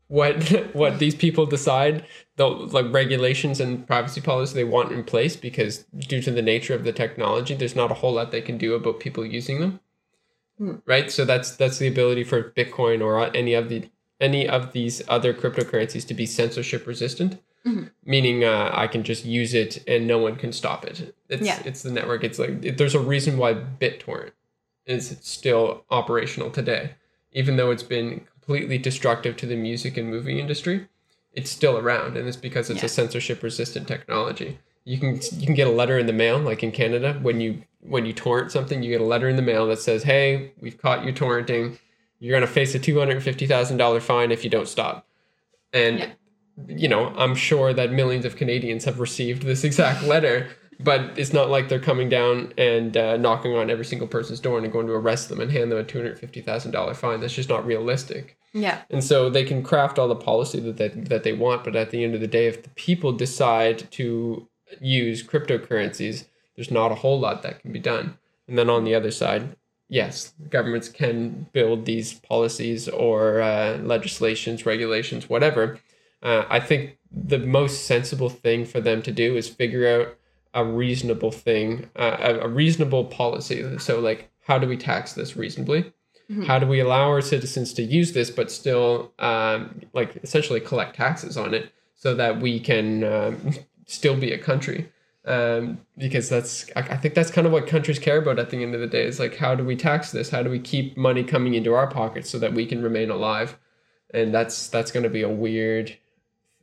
what 0.08 0.42
what 0.74 0.98
these 0.98 1.14
people 1.14 1.46
decide. 1.46 2.04
The 2.36 2.46
like 2.46 2.92
regulations 2.92 3.60
and 3.60 3.86
privacy 3.86 4.20
policy 4.20 4.54
they 4.54 4.64
want 4.64 4.92
in 4.92 5.04
place 5.04 5.36
because 5.36 5.84
due 5.96 6.22
to 6.22 6.30
the 6.30 6.42
nature 6.42 6.74
of 6.74 6.84
the 6.84 6.92
technology, 6.92 7.54
there's 7.54 7.76
not 7.76 7.90
a 7.90 7.94
whole 7.94 8.14
lot 8.14 8.30
they 8.30 8.42
can 8.42 8.58
do 8.58 8.74
about 8.74 9.00
people 9.00 9.24
using 9.24 9.60
them. 9.60 9.80
Hmm. 10.58 10.76
Right. 10.86 11.10
So 11.10 11.24
that's 11.24 11.56
that's 11.56 11.78
the 11.78 11.88
ability 11.88 12.24
for 12.24 12.52
Bitcoin 12.52 13.02
or 13.02 13.34
any 13.36 13.54
of 13.54 13.68
the 13.68 13.90
any 14.20 14.48
of 14.48 14.72
these 14.72 15.02
other 15.08 15.34
cryptocurrencies 15.34 16.06
to 16.06 16.14
be 16.14 16.26
censorship 16.26 16.86
resistant 16.86 17.40
Mhm. 17.66 17.90
meaning 18.04 18.42
uh, 18.44 18.70
I 18.74 18.88
can 18.88 19.04
just 19.04 19.24
use 19.24 19.54
it 19.54 19.84
and 19.86 20.06
no 20.08 20.18
one 20.18 20.34
can 20.36 20.52
stop 20.52 20.84
it. 20.84 21.14
It's 21.28 21.46
Yeah. 21.46 21.62
it's 21.64 21.82
the 21.82 21.92
network. 21.92 22.24
It's 22.24 22.38
like 22.38 22.64
it, 22.64 22.76
there's 22.78 22.94
a 22.96 23.00
reason 23.00 23.38
why 23.38 23.54
BitTorrent 23.54 24.32
is 24.86 25.16
still 25.20 25.84
operational 25.90 26.50
today, 26.50 26.94
even 27.32 27.56
though 27.56 27.70
it's 27.70 27.84
been 27.84 28.22
completely 28.32 28.78
destructive 28.78 29.36
to 29.36 29.46
the 29.46 29.54
music 29.54 29.96
and 29.96 30.10
movie 30.10 30.40
industry. 30.40 30.88
It's 31.34 31.50
still 31.50 31.78
around, 31.78 32.16
and 32.16 32.26
it's 32.26 32.36
because 32.36 32.68
it's 32.68 32.80
Yeah. 32.80 32.86
a 32.86 32.88
censorship 32.88 33.42
resistant 33.44 33.86
technology. 33.86 34.58
You 34.84 34.98
can 34.98 35.20
you 35.38 35.46
can 35.46 35.54
get 35.54 35.68
a 35.68 35.70
letter 35.70 35.98
in 35.98 36.06
the 36.06 36.12
mail, 36.12 36.38
like 36.40 36.64
in 36.64 36.72
Canada, 36.72 37.18
when 37.22 37.40
you 37.40 37.62
when 37.80 38.06
you 38.06 38.12
torrent 38.12 38.50
something, 38.50 38.82
you 38.82 38.90
get 38.90 39.00
a 39.00 39.04
letter 39.04 39.28
in 39.28 39.36
the 39.36 39.42
mail 39.42 39.66
that 39.68 39.78
says, 39.78 40.02
"Hey, 40.02 40.50
we've 40.60 40.78
caught 40.78 41.04
you 41.04 41.12
torrenting. 41.12 41.78
You're 42.18 42.34
gonna 42.36 42.46
face 42.48 42.74
a 42.74 42.80
two 42.80 42.98
hundred 42.98 43.22
fifty 43.22 43.46
thousand 43.46 43.76
dollar 43.76 44.00
fine 44.00 44.32
if 44.32 44.42
you 44.42 44.50
don't 44.50 44.68
stop." 44.68 45.06
And 45.72 46.00
Yeah. 46.00 46.10
You 46.68 46.88
know, 46.88 47.08
I'm 47.16 47.34
sure 47.34 47.72
that 47.72 47.92
millions 47.92 48.24
of 48.24 48.36
Canadians 48.36 48.84
have 48.84 49.00
received 49.00 49.42
this 49.42 49.64
exact 49.64 50.02
letter, 50.04 50.48
but 50.80 51.16
it's 51.18 51.32
not 51.32 51.48
like 51.50 51.68
they're 51.68 51.78
coming 51.78 52.08
down 52.08 52.52
and 52.58 52.96
uh, 52.96 53.16
knocking 53.16 53.54
on 53.54 53.70
every 53.70 53.84
single 53.84 54.08
person's 54.08 54.40
door 54.40 54.58
and 54.58 54.72
going 54.72 54.86
to 54.86 54.92
arrest 54.92 55.28
them 55.28 55.40
and 55.40 55.50
hand 55.50 55.70
them 55.70 55.78
a 55.78 55.84
two 55.84 55.98
hundred 55.98 56.18
fifty 56.18 56.40
thousand 56.40 56.72
dollar 56.72 56.94
fine. 56.94 57.20
That's 57.20 57.34
just 57.34 57.48
not 57.48 57.64
realistic. 57.66 58.36
yeah 58.52 58.82
And 58.90 59.02
so 59.02 59.30
they 59.30 59.44
can 59.44 59.62
craft 59.62 59.98
all 59.98 60.08
the 60.08 60.16
policy 60.16 60.60
that 60.60 60.76
they, 60.76 60.88
that 60.88 61.22
they 61.22 61.32
want, 61.32 61.64
but 61.64 61.76
at 61.76 61.90
the 61.90 62.04
end 62.04 62.14
of 62.14 62.20
the 62.20 62.26
day, 62.26 62.46
if 62.46 62.62
the 62.62 62.70
people 62.70 63.12
decide 63.12 63.90
to 63.92 64.48
use 64.80 65.22
cryptocurrencies, 65.22 66.26
there's 66.56 66.70
not 66.70 66.92
a 66.92 66.96
whole 66.96 67.18
lot 67.20 67.42
that 67.42 67.60
can 67.60 67.72
be 67.72 67.78
done. 67.78 68.18
And 68.48 68.58
then 68.58 68.68
on 68.68 68.84
the 68.84 68.94
other 68.94 69.10
side, 69.10 69.56
yes, 69.88 70.34
governments 70.50 70.88
can 70.88 71.46
build 71.52 71.84
these 71.84 72.14
policies 72.14 72.88
or 72.88 73.40
uh, 73.40 73.78
legislations, 73.78 74.66
regulations, 74.66 75.28
whatever. 75.28 75.78
Uh, 76.22 76.44
I 76.48 76.60
think 76.60 76.98
the 77.10 77.38
most 77.38 77.86
sensible 77.86 78.30
thing 78.30 78.64
for 78.64 78.80
them 78.80 79.02
to 79.02 79.12
do 79.12 79.36
is 79.36 79.48
figure 79.48 80.00
out 80.00 80.16
a 80.54 80.64
reasonable 80.64 81.32
thing, 81.32 81.88
uh, 81.96 82.16
a, 82.20 82.38
a 82.40 82.48
reasonable 82.48 83.04
policy. 83.06 83.78
So, 83.78 84.00
like, 84.00 84.30
how 84.46 84.58
do 84.58 84.66
we 84.68 84.76
tax 84.76 85.14
this 85.14 85.36
reasonably? 85.36 85.92
Mhm. 86.30 86.46
How 86.46 86.58
do 86.58 86.66
we 86.66 86.80
allow 86.80 87.08
our 87.08 87.20
citizens 87.20 87.72
to 87.74 87.82
use 87.82 88.12
this, 88.12 88.30
but 88.30 88.50
still, 88.50 89.12
um, 89.18 89.80
like, 89.92 90.16
essentially 90.22 90.60
collect 90.60 90.96
taxes 90.96 91.36
on 91.36 91.54
it, 91.54 91.72
so 91.94 92.14
that 92.14 92.40
we 92.40 92.60
can 92.60 93.04
um, 93.04 93.54
still 93.86 94.16
be 94.16 94.32
a 94.32 94.38
country? 94.38 94.88
Um, 95.24 95.78
because 95.96 96.28
that's, 96.28 96.68
I, 96.74 96.80
I 96.80 96.96
think 96.96 97.14
that's 97.14 97.30
kind 97.30 97.46
of 97.46 97.52
what 97.52 97.66
countries 97.66 97.98
care 97.98 98.18
about 98.18 98.38
at 98.40 98.50
the 98.50 98.62
end 98.62 98.74
of 98.74 98.80
the 98.80 98.88
day. 98.88 99.04
Is 99.04 99.20
like, 99.20 99.36
how 99.36 99.54
do 99.54 99.64
we 99.64 99.76
tax 99.76 100.10
this? 100.10 100.30
How 100.30 100.42
do 100.42 100.50
we 100.50 100.58
keep 100.58 100.96
money 100.96 101.22
coming 101.22 101.54
into 101.54 101.74
our 101.74 101.86
pockets 101.86 102.28
so 102.28 102.38
that 102.40 102.54
we 102.54 102.66
can 102.66 102.82
remain 102.82 103.08
alive? 103.10 103.56
And 104.12 104.34
that's 104.34 104.68
that's 104.68 104.90
going 104.90 105.04
to 105.04 105.10
be 105.10 105.22
a 105.22 105.28
weird 105.28 105.96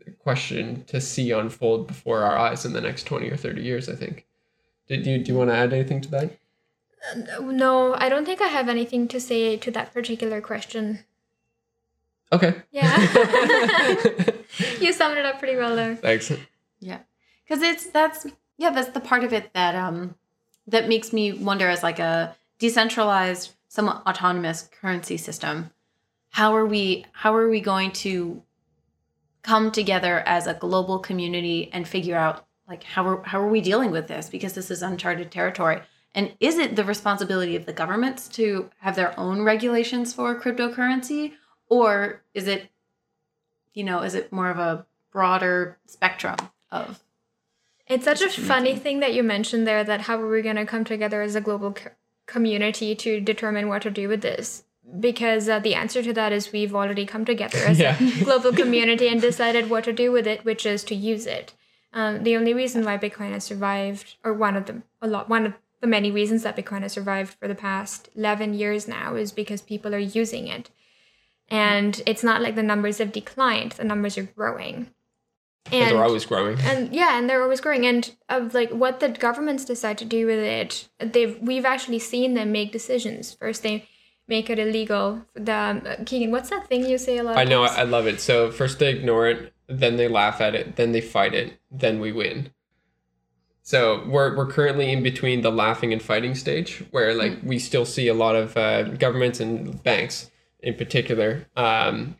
question 0.10 0.84
to 0.86 1.00
see 1.02 1.32
unfold 1.32 1.88
before 1.88 2.20
our 2.24 2.38
eyes 2.38 2.66
in 2.66 2.74
the 2.74 2.82
next 2.82 3.04
20 3.04 3.30
or 3.30 3.38
30 3.38 3.62
years 3.62 3.88
i 3.90 3.96
think 3.96 4.26
did 4.88 5.06
you 5.06 5.18
do 5.20 5.32
you 5.32 5.38
want 5.38 5.50
to 5.50 5.56
add 5.56 5.72
anything 5.74 6.02
to 6.02 6.10
that 6.10 6.32
No, 7.42 7.94
I 7.96 8.10
don't 8.10 8.26
think 8.26 8.42
I 8.42 8.48
have 8.48 8.68
anything 8.68 9.08
to 9.08 9.20
say 9.22 9.56
to 9.58 9.72
that 9.72 9.94
particular 9.94 10.42
question. 10.42 11.00
okay 12.34 12.56
Yeah. 12.72 12.92
you 14.82 14.92
summed 14.94 15.18
it 15.18 15.26
up 15.26 15.40
pretty 15.40 15.56
well 15.56 15.76
there. 15.76 15.96
thanks 15.96 16.32
Yeah. 16.80 17.00
Cuz 17.48 17.62
it's 17.62 17.86
that's 17.88 18.26
yeah, 18.58 18.72
that's 18.72 18.90
the 18.90 19.00
part 19.00 19.24
of 19.24 19.32
it 19.32 19.54
that 19.54 19.76
um 19.76 20.16
that 20.68 20.88
makes 20.90 21.14
me 21.14 21.32
wonder 21.32 21.70
as 21.70 21.84
like 21.84 22.00
a 22.00 22.36
decentralized 22.60 23.52
somewhat 23.70 24.04
autonomous 24.06 24.70
currency 24.82 25.16
system. 25.18 25.72
How 26.32 26.54
are 26.56 26.66
we 26.66 27.06
how 27.14 27.34
are 27.36 27.50
we 27.50 27.62
going 27.62 27.92
to 28.04 28.42
come 29.42 29.72
together 29.72 30.20
as 30.26 30.48
a 30.48 30.54
global 30.54 31.00
community 31.00 31.70
and 31.72 31.88
figure 31.88 32.18
out 32.18 32.46
like 32.68 32.84
how 32.84 33.08
are 33.08 33.24
how 33.24 33.42
are 33.42 33.50
we 33.50 33.62
dealing 33.62 33.92
with 33.92 34.08
this 34.08 34.30
because 34.30 34.54
this 34.54 34.70
is 34.70 34.82
uncharted 34.82 35.32
territory? 35.32 35.82
And 36.16 36.34
is 36.40 36.58
it 36.58 36.76
the 36.76 36.84
responsibility 36.84 37.56
of 37.56 37.66
the 37.66 37.74
governments 37.74 38.28
to 38.30 38.70
have 38.80 38.96
their 38.96 39.18
own 39.20 39.44
regulations 39.44 40.14
for 40.14 40.40
cryptocurrency 40.40 41.34
or 41.68 42.24
is 42.34 42.48
it 42.48 42.70
you 43.74 43.84
know, 43.84 44.02
is 44.02 44.16
it 44.16 44.32
more 44.32 44.50
of 44.50 44.58
a 44.58 44.86
broader 45.12 45.78
spectrum 45.86 46.36
of 46.72 47.04
It's 47.88 48.06
such 48.06 48.22
a 48.22 48.30
funny 48.30 48.76
thing 48.76 49.00
that 49.00 49.14
you 49.14 49.24
mentioned 49.24 49.66
there 49.66 49.84
that 49.84 50.02
how 50.02 50.20
are 50.20 50.30
we 50.30 50.42
going 50.42 50.56
to 50.56 50.66
come 50.66 50.84
together 50.84 51.22
as 51.22 51.36
a 51.36 51.42
global 51.42 51.74
co- 51.74 51.92
community 52.26 52.96
to 52.96 53.20
determine 53.20 53.68
what 53.68 53.82
to 53.84 53.90
do 53.90 54.08
with 54.08 54.22
this? 54.22 54.64
Because 55.00 55.50
uh, 55.50 55.60
the 55.60 55.76
answer 55.76 56.02
to 56.04 56.14
that 56.14 56.32
is 56.32 56.52
we've 56.52 56.74
already 56.76 57.06
come 57.06 57.26
together 57.26 57.60
as 57.60 57.80
Yeah. 57.80 57.96
a 58.00 58.24
global 58.24 58.54
community 58.54 59.08
and 59.08 59.22
decided 59.22 59.70
what 59.70 59.84
to 59.86 59.94
do 59.94 60.12
with 60.12 60.26
it, 60.28 60.46
which 60.46 60.66
is 60.66 60.84
to 60.86 60.96
use 60.96 61.26
it. 61.26 61.54
Um, 61.94 62.24
the 62.24 62.36
only 62.38 62.54
reason 62.54 62.86
why 62.86 62.98
Bitcoin 62.98 63.32
has 63.32 63.44
survived, 63.44 64.16
or 64.24 64.34
one 64.34 64.56
of 64.56 64.66
them, 64.66 64.84
a 65.02 65.08
lot, 65.08 65.28
one 65.30 65.46
of 65.46 65.54
the 65.82 65.88
many 65.88 66.12
reasons 66.12 66.44
that 66.44 66.56
Bitcoin 66.58 66.82
has 66.82 66.94
survived 66.94 67.36
for 67.40 67.48
the 67.48 67.56
past 67.56 68.10
11 68.16 68.54
years 68.54 68.88
now 68.88 69.16
is 69.16 69.32
because 69.32 69.62
people 69.62 69.94
are 69.96 70.00
using 70.00 70.48
it. 70.48 70.70
And 71.50 72.02
it's 72.06 72.24
not 72.24 72.42
like 72.42 72.56
the 72.56 72.64
numbers 72.64 73.00
have 73.00 73.12
declined, 73.12 73.72
the 73.74 73.84
numbers 73.84 74.18
are 74.18 74.24
growing. 74.24 74.92
and 75.72 75.90
they're 75.92 76.04
always 76.04 76.26
growing 76.26 76.58
and 76.62 76.96
yeah 76.96 77.18
and 77.18 77.30
they're 77.30 77.44
always 77.44 77.60
growing 77.62 77.86
and 77.86 78.16
of 78.30 78.54
like 78.56 78.72
what 78.72 79.02
the 79.02 79.10
governments 79.10 79.66
decide 79.66 79.98
to 80.00 80.06
do 80.06 80.26
with 80.26 80.40
it 80.40 80.88
they've 81.00 81.38
we've 81.42 81.66
actually 81.66 82.00
seen 82.00 82.34
them 82.34 82.52
make 82.52 82.72
decisions 82.72 83.34
first 83.34 83.62
they 83.62 83.88
make 84.30 84.50
it 84.50 84.60
illegal. 84.60 85.26
The 85.34 85.54
um, 85.54 86.06
keegan 86.06 86.32
what's 86.32 86.50
that 86.50 86.68
thing 86.68 86.86
you 86.86 86.98
say 86.98 87.18
a 87.18 87.24
lot 87.24 87.38
i 87.38 87.44
know? 87.44 87.64
I, 87.64 87.80
I 87.80 87.84
love 87.84 88.08
it. 88.08 88.22
So 88.22 88.52
first 88.52 88.80
they 88.80 88.90
ignore 88.90 89.28
it 89.28 89.54
then 89.68 89.98
they 89.98 90.08
laugh 90.08 90.42
at 90.42 90.56
it 90.56 90.78
then 90.78 90.92
they 90.94 91.02
fight 91.02 91.34
it 91.34 91.60
then 91.70 92.00
we 92.00 92.12
win. 92.12 92.52
So 93.62 94.04
we're, 94.08 94.36
we're 94.36 94.52
currently 94.52 94.92
in 94.92 95.04
between 95.04 95.42
the 95.42 95.52
laughing 95.52 95.94
and 95.94 96.02
fighting 96.02 96.34
stage 96.34 96.84
where 96.92 97.14
like 97.14 97.38
we 97.44 97.60
still 97.60 97.86
see 97.86 98.08
a 98.08 98.16
lot 98.16 98.36
of 98.36 98.56
uh, 98.58 98.84
governments 98.84 99.40
and 99.40 99.84
banks 99.84 100.32
in 100.62 100.74
particular 100.76 101.46
um, 101.56 102.16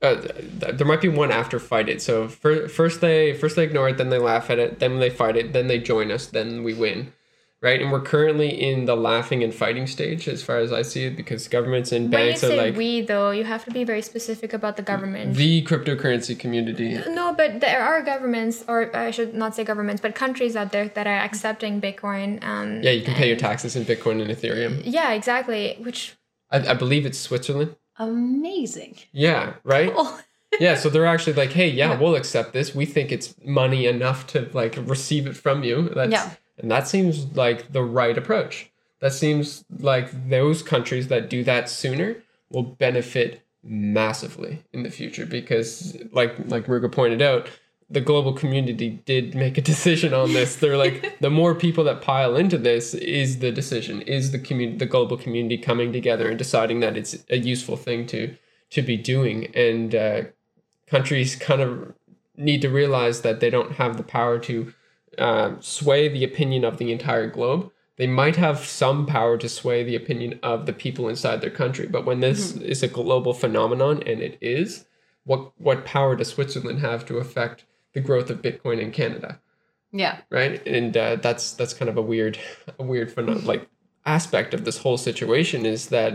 uh, 0.00 0.14
th- 0.14 0.76
there 0.76 0.86
might 0.86 1.00
be 1.00 1.08
one 1.08 1.32
after 1.32 1.58
fight 1.58 1.88
it. 1.88 2.00
So 2.00 2.28
fir- 2.28 2.68
first 2.68 3.00
they 3.00 3.34
first 3.34 3.56
they 3.56 3.64
ignore 3.64 3.88
it, 3.88 3.98
then 3.98 4.10
they 4.10 4.18
laugh 4.18 4.50
at 4.50 4.58
it, 4.58 4.78
then 4.78 4.98
they 4.98 5.10
fight 5.10 5.36
it, 5.36 5.52
then 5.52 5.66
they 5.66 5.78
join 5.78 6.10
us, 6.10 6.26
then 6.26 6.62
we 6.62 6.74
win, 6.74 7.12
right? 7.60 7.80
And 7.82 7.90
we're 7.90 8.00
currently 8.00 8.48
in 8.50 8.84
the 8.84 8.94
laughing 8.96 9.42
and 9.42 9.52
fighting 9.54 9.86
stage, 9.86 10.28
as 10.28 10.42
far 10.42 10.58
as 10.58 10.72
I 10.72 10.82
see 10.82 11.04
it, 11.04 11.16
because 11.16 11.48
governments 11.48 11.90
and 11.92 12.12
when 12.12 12.20
you 12.22 12.28
banks 12.30 12.44
are 12.44 12.48
say 12.48 12.56
like 12.56 12.76
we 12.76 13.00
though 13.00 13.30
you 13.30 13.44
have 13.44 13.64
to 13.64 13.70
be 13.70 13.84
very 13.84 14.02
specific 14.02 14.52
about 14.52 14.76
the 14.76 14.82
government 14.82 15.34
the 15.34 15.62
cryptocurrency 15.64 16.38
community. 16.38 16.98
no 17.08 17.34
but 17.34 17.60
there 17.60 17.82
are 17.82 18.02
governments 18.02 18.64
or 18.68 18.94
i 18.96 19.10
should 19.10 19.34
not 19.34 19.54
say 19.56 19.64
governments 19.64 20.00
but 20.00 20.14
countries 20.14 20.54
out 20.56 20.70
there 20.72 20.88
that 20.88 21.06
are 21.06 21.18
accepting 21.28 21.80
bitcoin 21.80 22.42
um 22.44 22.82
Yeah, 22.82 22.92
you 22.92 23.02
can 23.04 23.14
pay 23.14 23.28
your 23.28 23.36
taxes 23.36 23.74
in 23.76 23.84
Bitcoin 23.84 24.20
and 24.22 24.30
Ethereum. 24.30 24.82
yeah 24.84 25.12
exactly 25.12 25.76
which 25.80 26.16
I, 26.50 26.58
I 26.72 26.74
believe 26.74 27.04
it's 27.06 27.18
Switzerland. 27.18 27.76
amazing. 27.98 28.96
Yeah, 29.12 29.54
right. 29.64 29.92
Oh, 29.94 30.20
yeah, 30.60 30.74
so 30.76 30.88
they're 30.88 31.06
actually 31.06 31.34
like, 31.34 31.50
hey, 31.52 31.68
yeah, 31.68 31.90
Yeah. 31.92 31.98
we'll 32.00 32.14
accept 32.16 32.52
this. 32.52 32.74
We 32.74 32.86
think 32.86 33.12
it's 33.12 33.34
money 33.44 33.86
enough 33.86 34.26
to 34.28 34.48
like 34.52 34.74
receive 34.84 35.26
it 35.26 35.36
from 35.36 35.62
you. 35.64 35.90
That's 35.94 36.12
Yeah. 36.12 36.30
And 36.58 36.70
that 36.70 36.88
seems 36.88 37.26
like 37.36 37.72
the 37.72 37.82
right 37.82 38.16
approach. 38.16 38.70
That 39.00 39.12
seems 39.12 39.64
like 39.78 40.28
those 40.28 40.62
countries 40.62 41.08
that 41.08 41.30
do 41.30 41.44
that 41.44 41.68
sooner 41.68 42.16
will 42.50 42.64
benefit 42.64 43.42
massively 43.62 44.62
in 44.72 44.82
the 44.82 44.90
future 44.90 45.26
because 45.26 45.96
like 46.12 46.34
like 46.46 46.66
Ruga 46.66 46.90
pointed 46.90 47.22
out, 47.22 47.48
the 47.90 48.00
global 48.00 48.32
community 48.32 49.00
did 49.04 49.34
make 49.34 49.56
a 49.56 49.60
decision 49.72 50.12
on 50.12 50.32
this. 50.32 50.56
They're 50.56 50.76
like 50.76 51.18
the 51.20 51.30
more 51.30 51.54
people 51.54 51.84
that 51.84 52.02
pile 52.02 52.36
into 52.36 52.58
this 52.58 52.94
is 52.94 53.38
the 53.38 53.52
decision, 53.52 54.02
is 54.02 54.32
the 54.32 54.38
community 54.38 54.78
the 54.78 54.86
global 54.86 55.16
community 55.16 55.58
coming 55.58 55.92
together 55.92 56.28
and 56.28 56.38
deciding 56.38 56.80
that 56.80 56.96
it's 56.96 57.24
a 57.30 57.38
useful 57.38 57.76
thing 57.76 58.06
to 58.08 58.36
to 58.70 58.82
be 58.82 58.96
doing 58.96 59.46
and 59.54 59.94
uh, 59.94 60.22
countries 60.86 61.36
kind 61.36 61.60
of 61.60 61.94
need 62.36 62.62
to 62.62 62.68
realize 62.68 63.22
that 63.22 63.40
they 63.40 63.50
don't 63.50 63.72
have 63.72 63.96
the 63.96 64.02
power 64.02 64.38
to 64.38 64.72
uh, 65.18 65.52
sway 65.60 66.08
the 66.08 66.24
opinion 66.24 66.64
of 66.64 66.78
the 66.78 66.92
entire 66.92 67.28
globe 67.28 67.70
they 67.96 68.06
might 68.06 68.36
have 68.36 68.60
some 68.64 69.06
power 69.06 69.36
to 69.36 69.48
sway 69.48 69.82
the 69.82 69.96
opinion 69.96 70.38
of 70.40 70.66
the 70.66 70.72
people 70.72 71.08
inside 71.08 71.40
their 71.40 71.50
country. 71.50 71.84
But 71.88 72.04
when 72.06 72.20
this 72.20 72.52
Mm-hmm. 72.52 72.62
is 72.64 72.80
a 72.84 72.86
global 72.86 73.34
phenomenon, 73.34 74.04
and 74.06 74.20
it 74.22 74.38
is, 74.40 74.84
what 75.24 75.50
what 75.58 75.84
power 75.84 76.14
does 76.14 76.28
Switzerland 76.28 76.78
have 76.78 77.04
to 77.06 77.16
affect 77.18 77.64
the 77.94 78.00
growth 78.00 78.30
of 78.30 78.40
Bitcoin 78.40 78.80
in 78.80 78.92
Canada? 78.92 79.40
Yeah. 79.90 80.18
right 80.30 80.64
and 80.66 80.96
uh, 80.96 81.16
that's 81.16 81.54
that's 81.54 81.74
kind 81.74 81.88
of 81.88 81.96
a 81.96 82.02
weird 82.02 82.38
a 82.78 82.84
weird 82.84 83.12
phenom- 83.12 83.44
like 83.44 83.66
aspect 84.06 84.54
of 84.54 84.64
this 84.64 84.78
whole 84.78 84.96
situation 84.98 85.66
is 85.66 85.88
that 85.88 86.12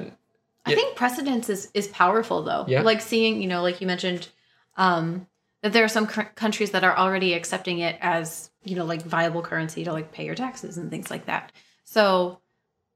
I 0.66 0.70
Yeah. 0.70 0.76
think 0.78 0.96
precedence 0.96 1.50
is 1.50 1.70
is 1.74 1.88
powerful 1.90 2.44
though. 2.44 2.64
Yeah. 2.66 2.84
Like 2.84 3.02
seeing, 3.02 3.42
you 3.42 3.50
know, 3.50 3.62
like 3.62 3.82
you 3.82 3.88
mentioned, 3.88 4.30
um, 4.78 5.28
that 5.64 5.74
there 5.74 5.84
are 5.84 5.88
some 5.90 6.06
cur- 6.06 6.30
countries 6.36 6.72
that 6.72 6.84
are 6.84 6.96
already 6.96 7.34
accepting 7.34 7.80
it 7.80 7.98
as, 8.02 8.52
you 8.64 8.76
know, 8.76 8.86
like 8.86 9.02
viable 9.02 9.42
currency 9.42 9.84
to 9.86 9.92
like 9.92 10.12
pay 10.12 10.26
your 10.26 10.36
taxes 10.36 10.78
and 10.78 10.92
things 10.92 11.10
like 11.10 11.26
that. 11.26 11.52
So, 11.86 12.40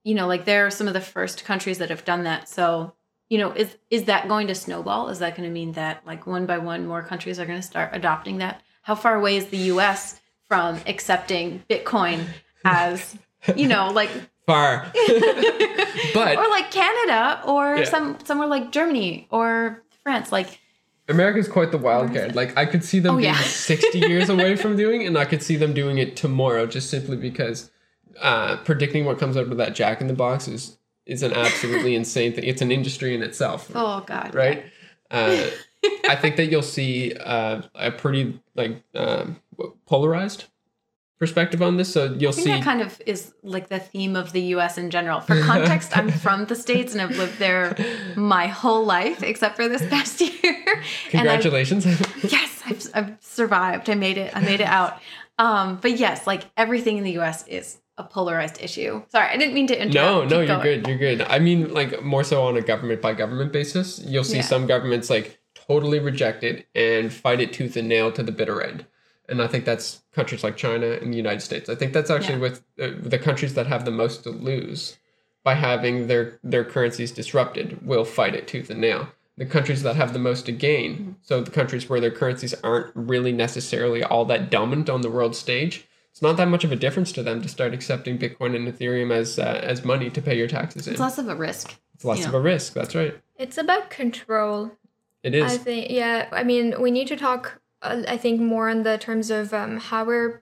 you 0.03 0.13
know, 0.13 0.27
like 0.27 0.45
there 0.45 0.65
are 0.67 0.69
some 0.71 0.87
of 0.87 0.93
the 0.93 1.01
first 1.01 1.43
countries 1.45 1.79
that 1.79 1.89
have 1.89 2.05
done 2.05 2.23
that. 2.25 2.47
So, 2.47 2.93
you 3.29 3.37
know, 3.39 3.51
is 3.51 3.75
is 3.89 4.03
that 4.05 4.27
going 4.27 4.47
to 4.47 4.55
snowball? 4.55 5.09
Is 5.09 5.19
that 5.19 5.35
going 5.35 5.47
to 5.49 5.53
mean 5.53 5.71
that 5.73 6.05
like 6.05 6.27
one 6.27 6.45
by 6.45 6.59
one 6.59 6.85
more 6.85 7.01
countries 7.01 7.39
are 7.39 7.45
going 7.45 7.59
to 7.59 7.65
start 7.67 7.89
adopting 7.93 8.37
that? 8.37 8.61
How 8.83 8.95
far 8.95 9.15
away 9.15 9.35
is 9.37 9.47
the 9.47 9.57
U.S. 9.73 10.19
from 10.47 10.79
accepting 10.87 11.63
Bitcoin 11.69 12.25
as, 12.63 13.17
you 13.55 13.67
know, 13.67 13.89
like 13.89 14.09
far 14.45 14.89
but 16.13 16.37
or 16.37 16.47
like 16.49 16.71
Canada 16.71 17.41
or 17.45 17.77
Yeah. 17.77 17.83
some 17.85 18.17
somewhere 18.23 18.47
like 18.47 18.71
Germany 18.71 19.27
or 19.29 19.83
France. 20.03 20.31
Like 20.31 20.59
america's 21.09 21.47
quite 21.47 21.71
the 21.71 21.77
wild 21.77 22.13
card 22.13 22.35
like 22.35 22.55
i 22.57 22.65
could 22.65 22.83
see 22.83 22.99
them 22.99 23.15
Oh, 23.15 23.17
being 23.17 23.33
yeah. 23.33 23.39
60 23.41 23.99
years 23.99 24.29
away 24.29 24.55
from 24.55 24.75
doing 24.83 25.01
it 25.01 25.05
and 25.07 25.17
i 25.17 25.25
could 25.25 25.41
see 25.43 25.55
them 25.55 25.73
doing 25.73 25.97
it 25.97 26.15
tomorrow 26.15 26.65
just 26.65 26.89
simply 26.89 27.17
because 27.17 27.71
uh, 28.21 28.57
predicting 28.57 29.05
what 29.05 29.19
comes 29.19 29.37
out 29.37 29.47
of 29.51 29.57
that 29.57 29.75
jack 29.75 30.01
in 30.01 30.07
the 30.07 30.13
box 30.13 30.47
is 30.47 30.77
is 31.05 31.21
an 31.23 31.33
absolutely 31.33 31.95
insane 32.01 32.33
thing 32.33 32.43
it's 32.43 32.61
an 32.61 32.71
industry 32.71 33.13
in 33.13 33.21
itself 33.23 33.71
oh 33.75 34.03
god, 34.07 34.33
right? 34.33 34.65
Uh, 35.09 35.45
I 36.09 36.15
think 36.17 36.35
that 36.35 36.47
you'll 36.47 36.61
see 36.63 37.13
uh, 37.13 37.61
a 37.75 37.91
pretty 37.91 38.41
like 38.55 38.83
um, 38.93 39.37
polarized 39.85 40.45
perspective 41.19 41.61
on 41.61 41.77
this. 41.77 41.91
So 41.91 42.13
you'll 42.13 42.29
I 42.29 42.33
think 42.33 42.45
see. 42.45 42.51
that 42.51 42.63
kind 42.63 42.81
of 42.81 43.01
is 43.05 43.33
like 43.43 43.69
the 43.69 43.79
theme 43.79 44.15
of 44.15 44.31
the 44.33 44.41
U.S. 44.55 44.77
in 44.77 44.89
general. 44.89 45.19
For 45.19 45.41
context, 45.53 45.97
I'm 45.97 46.09
from 46.11 46.45
the 46.45 46.55
states 46.55 46.93
and 46.93 47.01
I've 47.01 47.17
lived 47.17 47.39
there 47.39 47.75
my 48.15 48.47
whole 48.47 48.85
life, 48.85 49.23
except 49.23 49.55
for 49.55 49.67
this 49.67 49.85
past 49.87 50.21
year. 50.43 50.81
Congratulations! 51.09 51.85
yes, 52.23 52.61
I've, 52.65 52.87
I've 52.93 53.17
survived. 53.21 53.89
I 53.89 53.95
made 53.95 54.17
it. 54.17 54.35
I 54.35 54.41
made 54.41 54.61
it 54.61 54.67
out. 54.67 54.99
Um, 55.39 55.77
but 55.81 55.97
yes, 55.97 56.25
like 56.27 56.43
everything 56.57 56.97
in 56.97 57.03
the 57.03 57.11
U.S. 57.13 57.47
is 57.47 57.77
a 57.99 58.03
polarized 58.03 58.61
issue. 58.61 59.03
Sorry, 59.09 59.27
I 59.27 59.37
didn't 59.37 59.53
mean 59.55 59.67
to 59.67 59.75
interrupt. 59.81 59.93
no, 59.95 60.23
no, 60.23 60.27
Keep 60.27 60.31
you're 60.37 60.45
going. 60.47 60.61
good. 60.81 60.87
You're 60.87 60.97
good. 60.97 61.21
I 61.23 61.39
mean, 61.39 61.73
like 61.73 62.03
more 62.03 62.23
so 62.23 62.43
on 62.43 62.57
a 62.57 62.61
government 62.61 63.01
by 63.01 63.13
government 63.13 63.51
basis. 63.51 63.99
You'll 64.05 64.23
see 64.23 64.37
Yeah. 64.37 64.41
some 64.43 64.67
governments 64.67 65.09
like 65.09 65.39
totally 65.55 65.99
reject 65.99 66.43
it 66.43 66.67
and 66.75 67.11
fight 67.11 67.41
it 67.41 67.53
tooth 67.53 67.75
and 67.75 67.87
nail 67.89 68.11
to 68.11 68.21
the 68.23 68.31
bitter 68.31 68.61
end. 68.61 68.85
And 69.29 69.41
I 69.41 69.47
think 69.47 69.65
that's 69.65 70.03
countries 70.13 70.43
like 70.43 70.55
China 70.57 70.87
and 71.01 71.11
the 71.13 71.17
United 71.17 71.41
States. 71.41 71.69
I 71.69 71.75
think 71.75 71.93
that's 71.93 72.09
actually 72.09 72.35
Yeah. 72.35 72.41
with 72.41 72.63
uh, 72.81 72.89
the 73.01 73.19
countries 73.19 73.53
that 73.55 73.67
have 73.67 73.83
the 73.85 73.91
most 73.91 74.23
to 74.23 74.29
lose 74.29 74.97
by 75.43 75.53
having 75.55 76.07
their 76.07 76.39
their 76.43 76.63
currencies 76.63 77.11
disrupted 77.11 77.85
will 77.85 78.05
fight 78.05 78.35
it 78.35 78.47
tooth 78.47 78.69
and 78.69 78.79
nail. 78.81 79.09
The 79.37 79.45
countries 79.45 79.83
that 79.83 79.95
have 79.95 80.13
the 80.13 80.19
most 80.19 80.45
to 80.47 80.51
gain, 80.51 80.91
Mm-hmm. 80.95 81.11
so 81.21 81.41
the 81.41 81.51
countries 81.51 81.87
where 81.89 81.99
their 81.99 82.11
currencies 82.11 82.53
aren't 82.63 82.91
really 82.95 83.31
necessarily 83.31 84.03
all 84.03 84.25
that 84.25 84.49
dominant 84.49 84.89
on 84.89 85.01
the 85.01 85.11
world 85.11 85.35
stage, 85.35 85.85
it's 86.11 86.21
not 86.23 86.37
that 86.37 86.47
much 86.47 86.63
of 86.63 86.71
a 86.71 86.75
difference 86.75 87.11
to 87.11 87.21
them 87.21 87.41
to 87.43 87.47
start 87.49 87.73
accepting 87.73 88.17
Bitcoin 88.17 88.55
and 88.55 88.67
Ethereum 88.67 89.11
as 89.11 89.37
uh, 89.37 89.59
as 89.63 89.83
money 89.85 90.09
to 90.09 90.21
pay 90.21 90.35
your 90.37 90.47
taxes 90.47 90.87
in. 90.87 90.93
It's 90.93 91.01
less 91.01 91.17
of 91.19 91.27
a 91.29 91.35
risk. 91.35 91.75
It's 91.93 92.05
less 92.05 92.19
you 92.21 92.27
of 92.27 92.33
a 92.33 92.39
risk. 92.41 92.73
That's 92.73 92.95
right. 92.95 93.15
It's 93.37 93.57
about 93.57 93.89
control. 93.89 94.71
It 95.23 95.35
is. 95.35 95.51
I 95.53 95.57
think, 95.57 95.91
yeah. 95.91 96.27
I 96.31 96.43
mean, 96.43 96.75
we 96.81 96.91
need 96.91 97.07
to 97.09 97.17
talk. 97.17 97.59
Uh, 97.81 98.03
I 98.07 98.17
think 98.17 98.41
more 98.41 98.69
in 98.69 98.83
the 98.83 98.97
terms 98.97 99.29
of 99.29 99.53
um, 99.53 99.77
how 99.77 100.07
are 100.09 100.41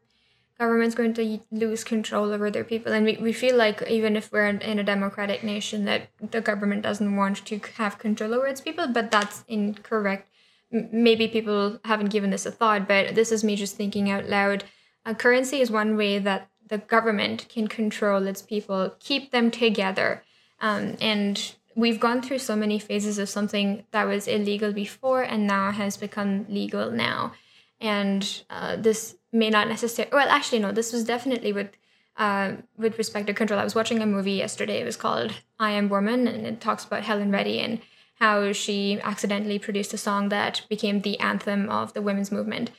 governments 0.57 0.95
going 0.95 1.13
to 1.13 1.39
lose 1.51 1.83
control 1.83 2.31
over 2.31 2.49
their 2.49 2.63
people, 2.63 2.93
and 2.93 3.05
we, 3.05 3.17
we 3.17 3.33
feel 3.33 3.57
like 3.57 3.81
even 3.89 4.15
if 4.15 4.31
we're 4.31 4.47
in, 4.47 4.61
in 4.61 4.79
a 4.79 4.83
democratic 4.83 5.43
nation, 5.43 5.85
that 5.85 6.07
the 6.31 6.39
government 6.41 6.81
doesn't 6.81 7.15
want 7.15 7.45
to 7.45 7.59
have 7.77 7.99
control 7.99 8.33
over 8.33 8.47
its 8.47 8.61
people, 8.61 8.87
but 8.87 9.11
that's 9.11 9.43
incorrect. 9.47 10.29
M- 10.71 10.89
maybe 10.91 11.27
people 11.27 11.79
haven't 11.83 12.09
given 12.09 12.29
this 12.29 12.45
a 12.45 12.51
thought, 12.51 12.87
but 12.87 13.15
this 13.15 13.31
is 13.31 13.43
me 13.43 13.55
just 13.55 13.75
thinking 13.75 14.09
out 14.09 14.29
loud. 14.29 14.63
A 15.05 15.13
currency 15.13 15.59
is 15.59 15.69
one 15.69 15.97
way 15.97 16.19
that 16.19 16.49
the 16.67 16.77
government 16.77 17.47
can 17.49 17.67
control 17.67 18.25
its 18.25 18.41
people, 18.41 18.95
keep 18.99 19.31
them 19.31 19.51
together. 19.51 20.23
Um, 20.61 20.95
and 21.01 21.55
we've 21.75 21.99
gone 21.99 22.21
through 22.21 22.39
so 22.39 22.55
many 22.55 22.79
phases 22.79 23.19
of 23.19 23.29
something 23.29 23.83
that 23.91 24.05
was 24.05 24.27
illegal 24.27 24.71
before 24.71 25.21
and 25.21 25.45
now 25.45 25.71
has 25.71 25.97
become 25.97 26.45
legal 26.49 26.89
now. 26.91 27.33
And 27.81 28.43
uh, 28.49 28.77
this 28.77 29.17
may 29.31 29.49
not 29.49 29.67
necessarily, 29.67 30.15
well, 30.15 30.29
actually, 30.29 30.59
no, 30.59 30.71
this 30.71 30.93
was 30.93 31.03
definitely 31.03 31.53
with. 31.53 31.69
Uh, 32.17 32.53
with 32.77 32.97
respect 32.97 33.27
to 33.27 33.33
control, 33.33 33.59
I 33.59 33.65
was 33.65 33.75
watching 33.75 34.01
a 34.01 34.05
movie 34.05 34.31
yesterday. 34.31 34.79
It 34.79 34.85
was 34.85 34.95
called 34.95 35.33
"I 35.59 35.71
Am 35.71 35.89
Woman," 35.89 36.29
and 36.29 36.47
it 36.47 36.61
talks 36.61 36.85
about 36.85 37.03
Helen 37.03 37.29
Reddy 37.29 37.59
and 37.59 37.81
how 38.21 38.53
she 38.53 39.01
accidentally 39.01 39.59
produced 39.59 39.93
a 39.93 39.97
song 39.97 40.29
that 40.29 40.61
became 40.69 41.01
the 41.01 41.19
anthem 41.19 41.69
of 41.69 41.93
the 41.93 42.01
women's 42.01 42.31
movement. 42.31 42.71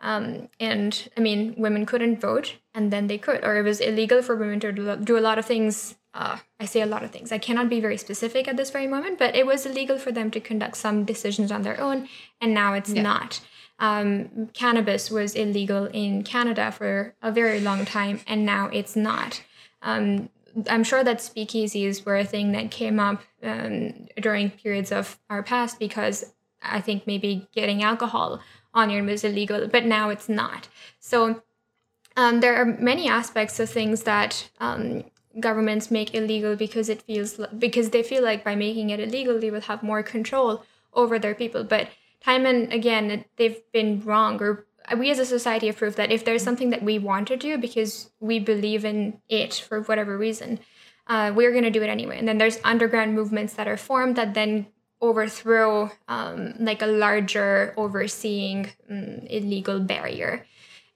Um, 0.00 0.48
and 0.60 1.08
I 1.16 1.20
mean, 1.20 1.54
women 1.56 1.84
couldn't 1.84 2.20
vote, 2.20 2.56
and 2.74 2.92
then 2.92 3.08
they 3.08 3.18
could, 3.18 3.44
or 3.44 3.56
it 3.56 3.62
was 3.62 3.80
illegal 3.80 4.22
for 4.22 4.36
women 4.36 4.60
to 4.60 4.96
do 4.96 5.18
a 5.18 5.20
lot 5.20 5.38
of 5.38 5.46
things. 5.46 5.96
Uh, 6.14 6.38
I 6.58 6.64
say 6.66 6.80
a 6.80 6.86
lot 6.86 7.02
of 7.02 7.10
things. 7.10 7.32
I 7.32 7.38
cannot 7.38 7.68
be 7.68 7.80
very 7.80 7.96
specific 7.96 8.48
at 8.48 8.56
this 8.56 8.70
very 8.70 8.86
moment, 8.86 9.18
but 9.18 9.34
it 9.34 9.46
was 9.46 9.66
illegal 9.66 9.98
for 9.98 10.12
them 10.12 10.30
to 10.30 10.40
conduct 10.40 10.76
some 10.76 11.04
decisions 11.04 11.50
on 11.50 11.62
their 11.62 11.80
own, 11.80 12.08
and 12.40 12.54
now 12.54 12.74
it's 12.74 12.90
not. 12.90 13.40
Um, 13.80 14.48
cannabis 14.54 15.10
was 15.10 15.34
illegal 15.34 15.86
in 15.86 16.24
Canada 16.24 16.72
for 16.72 17.14
a 17.22 17.30
very 17.30 17.60
long 17.60 17.84
time, 17.84 18.20
and 18.26 18.44
now 18.44 18.68
it's 18.72 18.96
not. 18.96 19.42
Um, 19.82 20.30
I'm 20.68 20.82
sure 20.82 21.04
that 21.04 21.18
speakeasies 21.18 22.04
were 22.04 22.16
a 22.16 22.24
thing 22.24 22.52
that 22.52 22.70
came 22.70 22.98
up 22.98 23.22
um, 23.42 24.08
during 24.20 24.50
periods 24.50 24.90
of 24.90 25.18
our 25.30 25.42
past 25.42 25.78
because 25.78 26.32
I 26.62 26.80
think 26.80 27.06
maybe 27.06 27.48
getting 27.54 27.82
alcohol 27.82 28.40
on 28.78 28.90
your 28.90 29.02
was 29.04 29.24
illegal, 29.24 29.68
but 29.68 29.84
now 29.84 30.08
it's 30.08 30.28
not. 30.28 30.68
So 31.00 31.42
um, 32.16 32.40
there 32.40 32.56
are 32.56 32.64
many 32.64 33.08
aspects 33.08 33.60
of 33.60 33.68
things 33.68 34.02
that 34.04 34.48
um, 34.60 35.04
governments 35.40 35.90
make 35.90 36.14
illegal 36.14 36.56
because 36.56 36.88
it 36.88 37.02
feels 37.02 37.40
because 37.58 37.90
they 37.90 38.02
feel 38.02 38.24
like 38.24 38.44
by 38.44 38.54
making 38.54 38.90
it 38.90 39.00
illegal 39.00 39.38
they 39.38 39.50
will 39.50 39.68
have 39.72 39.82
more 39.82 40.02
control 40.02 40.64
over 40.92 41.18
their 41.18 41.34
people. 41.34 41.64
But 41.64 41.88
time 42.20 42.46
and 42.46 42.72
again 42.72 43.24
they've 43.36 43.60
been 43.72 44.00
wrong 44.04 44.40
or 44.42 44.66
we 44.96 45.10
as 45.10 45.18
a 45.18 45.26
society 45.26 45.66
have 45.66 45.76
proved 45.76 45.96
that 45.96 46.10
if 46.10 46.24
there's 46.24 46.42
something 46.42 46.70
that 46.70 46.82
we 46.82 46.98
want 46.98 47.28
to 47.28 47.36
do 47.36 47.58
because 47.58 48.10
we 48.20 48.38
believe 48.38 48.84
in 48.84 49.20
it 49.28 49.54
for 49.54 49.82
whatever 49.82 50.16
reason 50.16 50.58
uh, 51.06 51.32
we're 51.34 51.52
going 51.52 51.64
to 51.64 51.70
do 51.70 51.82
it 51.82 51.88
anyway 51.88 52.18
and 52.18 52.26
then 52.26 52.38
there's 52.38 52.58
underground 52.64 53.14
movements 53.14 53.54
that 53.54 53.68
are 53.68 53.76
formed 53.76 54.16
that 54.16 54.34
then 54.34 54.66
overthrow 55.00 55.90
um, 56.08 56.54
like 56.58 56.82
a 56.82 56.86
larger 56.86 57.74
overseeing 57.76 58.70
um, 58.90 59.20
illegal 59.30 59.80
barrier 59.80 60.46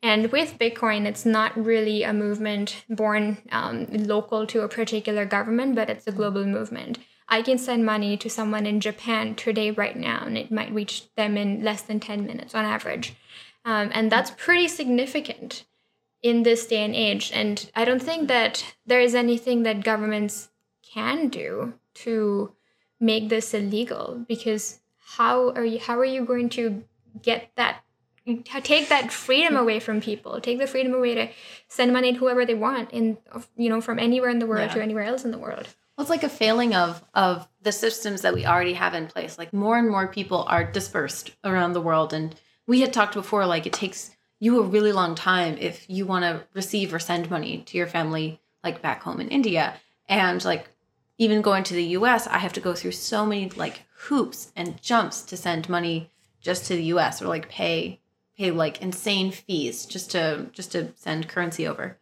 and 0.03 0.33
with 0.33 0.59
bitcoin 0.59 1.07
it's 1.07 1.25
not 1.25 1.57
really 1.57 2.03
a 2.03 2.13
movement 2.13 2.85
born 2.89 3.39
um, 3.53 3.87
local 3.91 4.47
to 4.47 4.63
a 4.63 4.69
particular 4.69 5.25
government 5.25 5.75
but 5.75 5.89
it's 5.89 6.07
a 6.07 6.13
global 6.13 6.45
movement 6.45 6.99
I 7.33 7.41
can 7.41 7.57
send 7.57 7.87
money 7.87 8.19
to 8.19 8.29
someone 8.29 8.67
in 8.67 8.79
Japan 8.79 9.35
today, 9.35 9.71
right 9.71 9.97
now, 9.97 10.23
and 10.27 10.37
it 10.37 10.51
might 10.51 10.71
reach 10.71 11.11
them 11.15 11.39
in 11.39 11.65
less 11.65 11.81
than 11.81 11.99
10 11.99 12.27
minutes 12.27 12.55
on 12.55 12.67
average. 12.67 13.15
Um, 13.65 13.91
and 13.95 14.13
that's 14.13 14.31
pretty 14.33 14.69
significant 14.69 15.65
in 16.23 16.43
this 16.43 16.67
day 16.67 16.85
and 16.85 16.95
age. 16.95 17.31
And 17.33 17.71
I 17.75 17.87
don't 17.87 18.03
think 18.03 18.29
that 18.29 18.75
there 18.85 19.01
is 19.01 19.15
anything 19.15 19.63
that 19.63 19.83
governments 19.83 20.51
can 20.83 21.29
do 21.29 21.73
to 21.95 22.53
make 23.11 23.29
this 23.29 23.53
illegal 23.53 24.25
because 24.29 24.81
how 25.17 25.51
are 25.51 25.65
you 25.65 25.79
how 25.87 25.99
are 25.99 26.05
you 26.05 26.25
going 26.25 26.49
to 26.49 26.83
get 27.29 27.51
that 27.57 27.83
take 28.63 28.89
that 28.89 29.13
freedom 29.13 29.57
away 29.57 29.81
from 29.81 30.01
people 30.01 30.41
take 30.41 30.59
the 30.59 30.67
freedom 30.67 30.95
away 30.95 31.15
to 31.15 31.29
send 31.69 31.93
money 31.93 32.13
to 32.13 32.19
whoever 32.21 32.47
they 32.47 32.55
want 32.55 32.91
in 32.93 33.19
you 33.57 33.69
know 33.69 33.81
from 33.81 33.99
anywhere 33.99 34.31
in 34.31 34.39
the 34.39 34.47
world 34.47 34.69
Yeah. 34.69 34.75
to 34.75 34.83
anywhere 34.83 35.05
else 35.05 35.25
in 35.25 35.33
the 35.33 35.39
world 35.47 35.67
Well, 35.97 36.05
it's 36.05 36.11
like 36.17 36.23
a 36.23 36.29
failing 36.29 36.73
of 36.75 37.03
of 37.15 37.49
the 37.63 37.73
systems 37.73 38.23
that 38.23 38.33
we 38.35 38.47
already 38.47 38.75
have 38.75 38.95
in 38.95 39.07
place. 39.09 39.37
Like 39.39 39.53
more 39.53 39.77
and 39.77 39.91
more 39.91 40.07
people 40.19 40.41
are 40.55 40.65
dispersed 40.65 41.27
around 41.45 41.73
the 41.75 41.83
world, 41.89 42.11
and 42.19 42.35
we 42.67 42.81
had 42.81 42.93
talked 42.93 43.15
before. 43.15 43.45
Like 43.55 43.67
it 43.67 43.75
takes 43.85 44.01
you 44.41 44.59
a 44.59 44.63
really 44.75 44.93
long 45.01 45.15
time 45.15 45.53
if 45.61 45.77
you 45.97 46.07
want 46.13 46.25
to 46.25 46.35
receive 46.55 46.95
or 46.95 46.99
send 46.99 47.31
money 47.37 47.55
to 47.69 47.77
your 47.79 47.87
family, 47.97 48.41
like 48.65 48.81
back 48.81 49.03
home 49.03 49.21
in 49.21 49.29
India, 49.29 49.75
and 50.09 50.43
like 50.53 50.65
even 51.19 51.43
going 51.43 51.65
to 51.65 51.75
the 51.75 51.85
U.S. 51.99 52.27
I 52.27 52.39
have 52.39 52.53
to 52.55 52.61
go 52.61 52.75
through 52.75 52.93
so 52.93 53.25
many 53.27 53.49
like 53.51 53.83
hoops 54.09 54.53
and 54.57 54.81
jumps 54.83 55.23
to 55.23 55.37
send 55.37 55.69
money 55.69 56.11
just 56.41 56.67
to 56.67 56.75
the 56.77 56.85
U.S. 56.85 57.23
or 57.23 57.27
like 57.29 57.49
pay 57.49 58.01
pay 58.37 58.51
like 58.51 58.83
insane 58.83 59.31
fees 59.31 59.87
just 59.87 60.11
to 60.13 60.49
just 60.53 60.73
to 60.73 60.93
send 60.97 61.29
currency 61.29 61.67
over, 61.67 61.99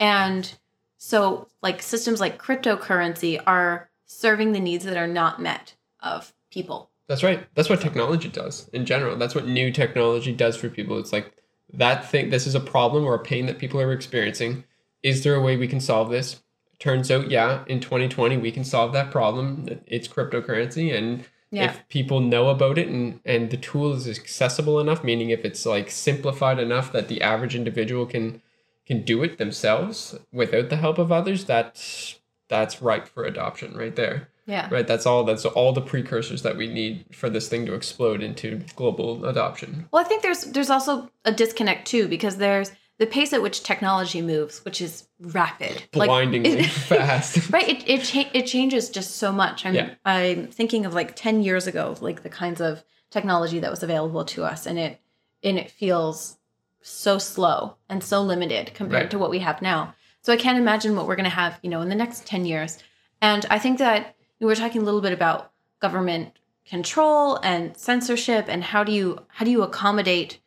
and 0.00 0.54
So, 0.96 1.48
like 1.62 1.82
systems 1.82 2.18
like 2.20 2.40
cryptocurrency 2.40 3.38
are 3.46 3.90
serving 4.06 4.52
the 4.52 4.60
needs 4.60 4.84
that 4.84 4.96
are 4.96 5.06
not 5.06 5.40
met 5.40 5.74
of 6.00 6.32
people. 6.50 6.90
That's 7.08 7.22
right. 7.22 7.46
That's 7.54 7.68
what 7.68 7.82
technology 7.82 8.28
does 8.30 8.68
in 8.70 8.86
general. 8.86 9.16
That's 9.16 9.34
what 9.34 9.46
new 9.46 9.70
technology 9.70 10.32
does 10.32 10.56
for 10.56 10.70
people. 10.70 10.98
It's 10.98 11.12
like 11.12 11.32
that 11.74 12.08
thing, 12.10 12.30
this 12.30 12.46
is 12.46 12.54
a 12.54 12.60
problem 12.60 13.04
or 13.04 13.14
a 13.14 13.18
pain 13.22 13.44
that 13.46 13.58
people 13.58 13.80
are 13.82 13.92
experiencing. 13.92 14.64
Is 15.02 15.24
there 15.24 15.34
a 15.34 15.42
way 15.42 15.58
we 15.58 15.68
can 15.68 15.80
solve 15.80 16.08
this? 16.10 16.42
Turns 16.78 17.10
out, 17.10 17.30
yeah, 17.30 17.64
in 17.66 17.80
2020, 17.80 18.36
we 18.36 18.50
can 18.52 18.64
solve 18.64 18.92
that 18.92 19.10
problem. 19.10 19.66
It's 19.86 20.08
cryptocurrency. 20.08 20.96
And 20.96 21.24
Yeah. 21.50 21.66
if 21.70 21.88
people 21.88 22.20
know 22.20 22.48
about 22.48 22.78
it 22.78 22.88
and, 22.88 23.20
and 23.24 23.50
the 23.50 23.56
tool 23.56 23.92
is 23.94 24.08
accessible 24.08 24.80
enough, 24.80 25.04
meaning 25.04 25.30
if 25.30 25.44
it's 25.44 25.64
like 25.64 25.90
simplified 25.90 26.58
enough 26.58 26.90
that 26.92 27.08
the 27.08 27.22
average 27.22 27.54
individual 27.54 28.06
can 28.06 28.40
can 28.86 29.00
do 29.02 29.22
it 29.22 29.38
themselves 29.38 30.14
without 30.30 30.68
the 30.68 30.76
help 30.76 30.98
of 30.98 31.10
others, 31.10 31.44
that's 31.46 32.18
that's 32.48 32.82
ripe 32.82 33.08
for 33.08 33.24
adoption 33.24 33.74
right 33.74 33.96
there 33.96 34.28
Yeah. 34.46 34.68
right 34.70 34.86
that's 34.86 35.06
all 35.06 35.24
that's 35.24 35.46
all 35.46 35.72
the 35.72 35.80
precursors 35.80 36.42
that 36.42 36.58
we 36.58 36.66
need 36.66 37.06
for 37.10 37.30
this 37.30 37.48
thing 37.48 37.64
to 37.64 37.72
explode 37.74 38.22
into 38.22 38.60
global 38.76 39.24
adoption 39.24 39.88
Well, 39.90 40.04
I 40.04 40.06
think 40.08 40.22
there's 40.22 40.44
there's 40.44 40.68
also 40.68 41.08
a 41.24 41.32
disconnect 41.32 41.86
too 41.88 42.06
because 42.08 42.36
there's 42.36 42.70
the 42.98 43.06
pace 43.06 43.32
at 43.32 43.42
which 43.42 43.62
technology 43.62 44.22
moves, 44.22 44.64
which 44.64 44.80
is 44.80 45.08
rapid, 45.20 45.82
Like, 45.94 46.08
blindingly 46.08 46.50
it- 46.60 46.66
fast 46.70 47.50
right? 47.56 47.68
It 47.68 47.88
it, 47.88 48.02
cha- 48.04 48.30
it 48.32 48.46
changes 48.46 48.88
just 48.90 49.16
so 49.16 49.32
much. 49.32 49.66
I'm 49.66 49.74
Yeah. 49.74 49.90
I'm 50.04 50.46
thinking 50.48 50.86
of 50.86 50.94
like 50.94 51.16
ten 51.16 51.42
years 51.42 51.66
ago, 51.66 51.96
like 52.00 52.22
the 52.22 52.28
kinds 52.28 52.60
of 52.60 52.84
technology 53.10 53.58
that 53.60 53.70
was 53.70 53.82
available 53.82 54.24
to 54.26 54.44
us, 54.44 54.66
and 54.66 54.78
it 54.78 55.00
and 55.42 55.58
it 55.58 55.70
feels 55.70 56.38
so 56.80 57.18
slow 57.18 57.76
and 57.88 58.02
so 58.04 58.22
limited 58.22 58.72
compared 58.74 59.02
Right. 59.04 59.10
to 59.10 59.18
what 59.18 59.30
we 59.30 59.38
have 59.40 59.60
now. 59.62 59.94
So 60.22 60.32
I 60.32 60.36
can't 60.36 60.58
imagine 60.58 60.96
what 60.96 61.06
we're 61.06 61.16
going 61.16 61.24
to 61.24 61.30
have, 61.30 61.58
you 61.62 61.70
know, 61.70 61.80
in 61.82 61.88
the 61.88 61.94
next 61.94 62.26
ten 62.26 62.46
years. 62.46 62.78
And 63.20 63.44
I 63.50 63.58
think 63.58 63.78
that 63.78 64.16
we 64.40 64.46
were 64.46 64.54
talking 64.54 64.80
a 64.82 64.84
little 64.84 65.00
bit 65.00 65.12
about 65.12 65.50
government 65.80 66.38
control 66.66 67.36
and 67.42 67.76
censorship, 67.76 68.46
and 68.48 68.62
how 68.64 68.84
do 68.84 68.92
you 68.92 69.18
how 69.28 69.44
do 69.44 69.50
you 69.50 69.62
accommodate 69.62 70.40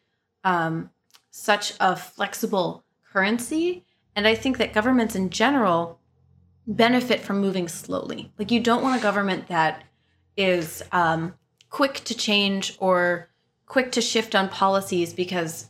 um, 0.43 0.89
such 1.37 1.73
a 1.79 1.95
flexible 1.95 2.83
currency? 3.11 3.85
And 4.15 4.27
I 4.27 4.35
think 4.35 4.57
that 4.57 4.73
governments 4.73 5.15
in 5.15 5.29
general 5.29 5.99
benefit 6.65 7.21
from 7.21 7.39
moving 7.39 7.67
slowly. 7.67 8.31
Like 8.37 8.51
you 8.51 8.59
don't 8.59 8.83
want 8.83 8.99
a 8.99 9.03
government 9.03 9.47
that 9.47 9.83
is 10.35 10.83
um, 10.91 11.33
quick 11.69 11.95
to 12.05 12.15
change 12.15 12.75
or 12.79 13.29
quick 13.65 13.91
to 13.93 14.01
shift 14.01 14.35
on 14.35 14.49
policies 14.49 15.13
because 15.13 15.69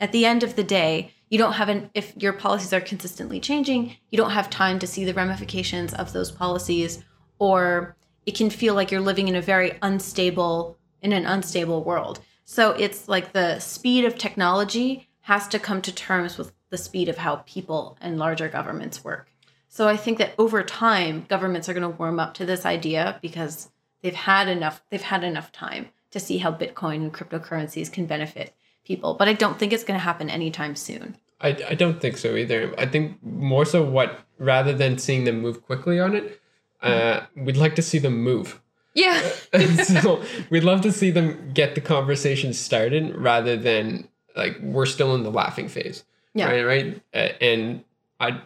at 0.00 0.12
the 0.12 0.24
end 0.24 0.42
of 0.42 0.56
the 0.56 0.64
day, 0.64 1.12
you 1.28 1.38
don't 1.38 1.52
have 1.52 1.68
an 1.68 1.90
if 1.94 2.16
your 2.16 2.32
policies 2.32 2.72
are 2.72 2.80
consistently 2.80 3.38
changing, 3.38 3.96
you 4.08 4.16
don't 4.16 4.30
have 4.32 4.50
time 4.50 4.78
to 4.80 4.86
see 4.86 5.04
the 5.04 5.14
ramifications 5.14 5.94
of 5.94 6.12
those 6.12 6.32
policies 6.32 7.04
or 7.38 7.96
it 8.26 8.34
can 8.34 8.50
feel 8.50 8.74
like 8.74 8.90
you're 8.90 9.00
living 9.00 9.28
in 9.28 9.36
a 9.36 9.42
very 9.42 9.78
unstable 9.82 10.76
in 11.02 11.12
an 11.12 11.26
unstable 11.26 11.84
world. 11.84 12.20
So 12.50 12.72
it's 12.72 13.06
like 13.06 13.32
the 13.32 13.60
speed 13.60 14.04
of 14.04 14.18
technology 14.18 15.08
has 15.20 15.46
to 15.46 15.60
come 15.60 15.80
to 15.82 15.94
terms 15.94 16.36
with 16.36 16.52
the 16.70 16.78
speed 16.78 17.08
of 17.08 17.18
how 17.18 17.36
people 17.46 17.96
and 18.00 18.18
larger 18.18 18.48
governments 18.48 19.04
work. 19.04 19.30
So 19.68 19.86
I 19.86 19.96
think 19.96 20.18
that 20.18 20.34
over 20.36 20.64
time, 20.64 21.26
governments 21.28 21.68
are 21.68 21.74
going 21.74 21.88
to 21.88 21.96
warm 21.96 22.18
up 22.18 22.34
to 22.34 22.44
this 22.44 22.66
idea 22.66 23.20
because 23.22 23.70
they've 24.02 24.12
had 24.12 24.48
enough. 24.48 24.82
They've 24.90 25.00
had 25.00 25.22
enough 25.22 25.52
time 25.52 25.90
to 26.10 26.18
see 26.18 26.38
how 26.38 26.50
Bitcoin 26.50 26.96
and 26.96 27.14
cryptocurrencies 27.14 27.92
can 27.92 28.06
benefit 28.06 28.52
people. 28.84 29.14
But 29.14 29.28
I 29.28 29.32
don't 29.32 29.56
think 29.56 29.72
it's 29.72 29.84
going 29.84 30.00
to 30.00 30.04
happen 30.04 30.28
anytime 30.28 30.74
soon. 30.74 31.18
I, 31.40 31.56
I 31.68 31.74
don't 31.76 32.02
think 32.02 32.18
so 32.18 32.36
either 32.36 32.74
i 32.76 32.84
think 32.84 33.16
more 33.22 33.64
so 33.64 33.82
what 33.82 34.20
rather 34.38 34.74
than 34.74 34.98
seeing 34.98 35.24
them 35.24 35.40
move 35.40 35.62
quickly 35.64 35.98
on 35.98 36.14
it 36.14 36.38
uh, 36.82 37.20
we'd 37.34 37.56
like 37.56 37.74
to 37.76 37.82
see 37.82 37.98
them 37.98 38.22
move 38.22 38.60
Yeah. 39.00 39.20
so 39.84 40.22
we'd 40.50 40.64
love 40.64 40.80
to 40.82 40.92
see 40.92 41.10
them 41.10 41.50
get 41.54 41.74
the 41.74 41.80
conversation 41.80 42.52
started 42.52 43.14
rather 43.16 43.56
than 43.56 44.08
like 44.36 44.58
we're 44.60 44.86
still 44.86 45.14
in 45.14 45.22
the 45.22 45.30
laughing 45.30 45.68
phase. 45.68 46.04
Yeah. 46.34 46.46
right 46.46 46.64
right? 46.64 47.02
Uh, 47.12 47.32
and 47.40 47.84
i 48.20 48.40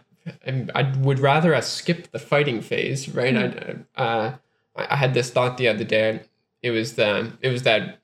i 0.73 0.91
would 1.01 1.19
rather 1.19 1.53
us 1.53 1.71
skip 1.71 2.11
the 2.11 2.17
fighting 2.17 2.59
phase 2.61 3.09
right? 3.09 3.35
I, 3.37 3.75
uh, 4.01 4.35
I 4.75 4.87
I 4.89 4.95
had 4.95 5.13
this 5.13 5.29
thought 5.29 5.57
the 5.57 5.67
other 5.67 5.83
day. 5.83 6.21
It 6.61 6.71
was 6.71 6.93
the 6.93 7.31
it 7.41 7.49
was 7.49 7.63
that 7.63 7.99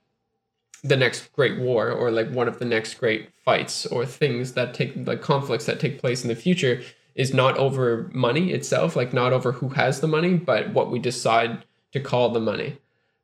the 0.84 0.98
next 0.98 1.32
great 1.34 1.60
war 1.60 1.92
or 1.92 2.12
like 2.12 2.30
one 2.32 2.48
of 2.48 2.60
the 2.60 2.66
next 2.66 2.96
great 2.96 3.30
fights 3.46 3.86
or 3.86 4.06
things 4.06 4.54
that 4.54 4.74
take 4.74 4.94
like 4.96 5.22
conflicts 5.22 5.66
that 5.66 5.80
take 5.80 6.00
place 6.00 6.24
in 6.24 6.28
the 6.28 6.36
future 6.36 6.82
is 7.14 7.34
not 7.34 7.58
over 7.58 8.10
money 8.14 8.52
itself 8.52 8.96
like 8.96 9.14
not 9.14 9.34
over 9.34 9.52
who 9.52 9.70
has 9.70 10.00
the 10.00 10.08
money 10.08 10.34
but 10.36 10.74
what 10.74 10.90
we 10.90 10.98
decide 10.98 11.64
to 11.92 12.00
call 12.00 12.30
the 12.30 12.40
money 12.40 12.78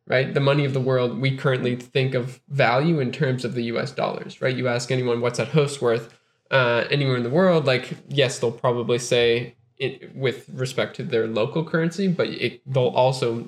right? 0.10 0.34
The 0.34 0.40
money 0.40 0.64
of 0.64 0.74
the 0.74 0.80
world 0.80 1.20
we 1.20 1.36
currently 1.36 1.76
think 1.76 2.14
of 2.14 2.40
value 2.48 3.02
in 3.02 3.12
terms 3.12 3.44
of 3.44 3.54
the 3.54 3.64
us 3.64 3.92
dollars 3.92 4.42
right? 4.42 4.56
You 4.56 4.68
ask 4.68 4.92
anyone 4.92 5.22
what's 5.22 5.38
that 5.38 5.50
host 5.50 5.82
worth? 5.82 6.14
Uh, 6.50 6.86
anywhere 6.90 7.18
in 7.18 7.24
the 7.24 7.30
world 7.30 7.66
like 7.66 7.90
yes 8.08 8.40
they'll 8.40 8.52
probably 8.52 8.98
say 8.98 9.54
it 9.78 10.16
with 10.16 10.48
respect 10.54 10.96
to 10.96 11.04
their 11.04 11.28
local 11.28 11.64
currency 11.64 12.08
but 12.08 12.28
it, 12.30 12.62
they'll 12.66 12.88
also 12.88 13.46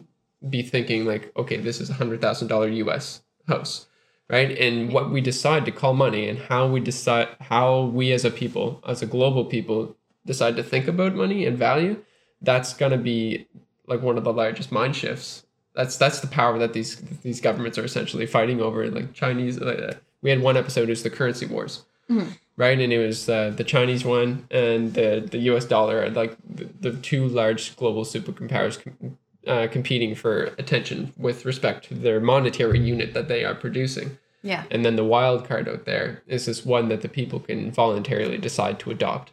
be 0.49 0.61
thinking 0.61 1.05
like 1.05 1.31
okay 1.37 1.55
this 1.55 1.79
is 1.79 1.89
a 1.89 1.93
hundred 1.93 2.19
thousand 2.19 2.49
dollar 2.49 2.69
us 2.69 3.21
house 3.47 3.87
right? 4.29 4.57
And 4.59 4.93
what 4.93 5.09
we 5.11 5.21
decide 5.21 5.65
to 5.65 5.71
call 5.71 5.93
money 5.93 6.29
and 6.29 6.37
how 6.37 6.67
we 6.67 6.79
decide 6.79 7.29
how 7.41 7.85
we 7.85 8.11
as 8.11 8.23
a 8.23 8.31
people 8.31 8.81
as 8.87 9.01
a 9.01 9.05
global 9.05 9.45
people 9.45 9.95
decide 10.25 10.55
to 10.55 10.63
think 10.63 10.87
about 10.87 11.15
money 11.15 11.45
and 11.45 11.57
value 11.57 12.03
that's 12.41 12.73
going 12.73 12.91
to 12.91 12.97
be 12.97 13.47
like 13.89 14.01
one 14.01 14.17
of 14.17 14.23
the 14.23 14.33
largest 14.33 14.71
mind 14.71 14.95
shifts. 14.95 15.45
That's 15.75 15.97
that's 15.97 16.19
the 16.19 16.27
power 16.27 16.57
that 16.59 16.73
these 16.73 16.97
these 17.23 17.41
governments 17.41 17.77
are 17.77 17.85
essentially 17.85 18.25
fighting 18.25 18.61
over 18.61 18.89
like 18.89 19.13
chinese 19.13 19.59
uh, 19.61 19.95
we 20.21 20.29
had 20.29 20.41
one 20.41 20.57
episode 20.57 20.89
is 20.89 21.03
the 21.03 21.09
currency 21.09 21.45
wars. 21.45 21.83
Right? 22.57 22.79
And 22.79 22.91
it 22.91 22.97
was 22.97 23.29
uh, 23.29 23.51
the 23.55 23.63
chinese 23.63 24.03
one 24.03 24.47
and 24.51 24.93
the 24.93 25.25
the 25.29 25.39
us 25.39 25.65
dollar 25.65 26.01
are 26.03 26.09
like 26.09 26.35
the, 26.47 26.65
the 26.81 26.91
two 26.93 27.27
large 27.27 27.75
global 27.77 28.03
superpowers 28.03 28.83
com- 28.83 29.17
uh, 29.47 29.67
competing 29.71 30.15
for 30.15 30.45
attention 30.57 31.13
with 31.17 31.45
respect 31.45 31.87
to 31.87 31.93
their 31.95 32.19
monetary 32.19 32.79
unit 32.79 33.13
that 33.13 33.27
they 33.27 33.45
are 33.45 33.55
producing. 33.55 34.17
Yeah. 34.41 34.63
and 34.71 34.85
then 34.85 34.95
the 34.95 35.03
wild 35.03 35.45
card 35.45 35.67
out 35.67 35.83
there 35.83 36.23
is 36.25 36.45
this 36.45 36.65
one 36.65 36.87
that 36.87 37.01
the 37.01 37.09
people 37.09 37.41
can 37.41 37.71
voluntarily 37.71 38.37
decide 38.37 38.79
to 38.79 38.89
adopt. 38.89 39.31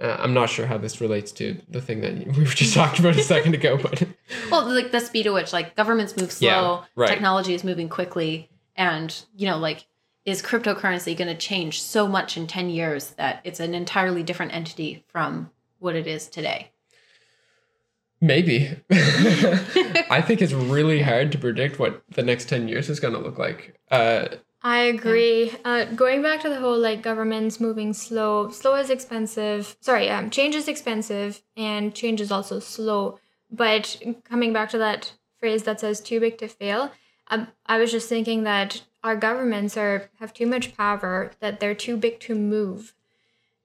Uh, 0.00 0.16
I'm 0.18 0.34
not 0.34 0.50
sure 0.50 0.66
how 0.66 0.76
this 0.76 1.00
relates 1.00 1.30
to 1.32 1.56
the 1.68 1.80
thing 1.80 2.00
that 2.00 2.14
we 2.36 2.42
were 2.42 2.48
just 2.48 2.74
talking 2.74 3.04
about 3.04 3.16
a 3.18 3.22
second 3.22 3.54
ago, 3.54 3.76
but 3.80 4.02
Well, 4.50 4.66
like 4.68 4.90
the 4.90 5.00
speed 5.00 5.26
at 5.26 5.32
which 5.32 5.52
like 5.52 5.76
governments 5.76 6.16
move 6.16 6.32
slow, 6.32 6.48
Yeah, 6.48 6.84
right. 6.96 7.08
technology 7.08 7.54
is 7.54 7.62
moving 7.62 7.88
quickly, 7.88 8.50
and 8.76 9.14
you 9.36 9.46
know, 9.46 9.56
like 9.58 9.86
is 10.24 10.42
cryptocurrency 10.42 11.16
going 11.16 11.28
to 11.28 11.36
change 11.36 11.82
so 11.82 12.08
much 12.08 12.36
in 12.36 12.46
10 12.46 12.70
years 12.70 13.10
that 13.12 13.40
it's 13.44 13.60
an 13.60 13.74
entirely 13.74 14.22
different 14.22 14.54
entity 14.54 15.04
from 15.08 15.50
what 15.78 15.94
it 15.94 16.06
is 16.06 16.28
today? 16.28 16.70
maybe. 18.20 18.70
I 18.90 20.22
think 20.26 20.40
it's 20.40 20.52
really 20.54 21.02
hard 21.02 21.30
to 21.32 21.38
predict 21.38 21.78
what 21.78 22.02
the 22.10 22.22
next 22.22 22.48
10 22.48 22.68
years 22.68 22.88
is 22.88 22.98
going 23.00 23.12
to 23.12 23.20
look 23.20 23.36
like. 23.38 23.78
Uh, 23.90 24.28
I 24.64 24.78
agree. 24.84 25.52
Uh, 25.62 25.84
going 25.84 26.22
back 26.22 26.40
to 26.40 26.48
the 26.48 26.58
whole 26.58 26.78
like 26.78 27.02
governments 27.02 27.60
moving 27.60 27.92
slow, 27.92 28.48
slow 28.48 28.76
is 28.76 28.88
expensive. 28.88 29.76
Sorry, 29.80 30.08
um, 30.08 30.30
change 30.30 30.54
is 30.54 30.68
expensive 30.68 31.42
and 31.54 31.94
change 31.94 32.18
is 32.22 32.32
also 32.32 32.60
slow. 32.60 33.18
But 33.50 34.02
coming 34.24 34.54
back 34.54 34.70
to 34.70 34.78
that 34.78 35.12
phrase 35.38 35.64
that 35.64 35.80
says 35.80 36.00
"too 36.00 36.18
big 36.18 36.38
to 36.38 36.48
fail," 36.48 36.92
um, 37.28 37.48
I 37.66 37.76
was 37.76 37.90
just 37.90 38.08
thinking 38.08 38.44
that 38.44 38.82
our 39.04 39.16
governments 39.16 39.76
are 39.76 40.08
have 40.18 40.32
too 40.32 40.46
much 40.46 40.74
power 40.74 41.32
that 41.40 41.60
they're 41.60 41.74
too 41.74 41.98
big 41.98 42.18
to 42.20 42.34
move, 42.34 42.94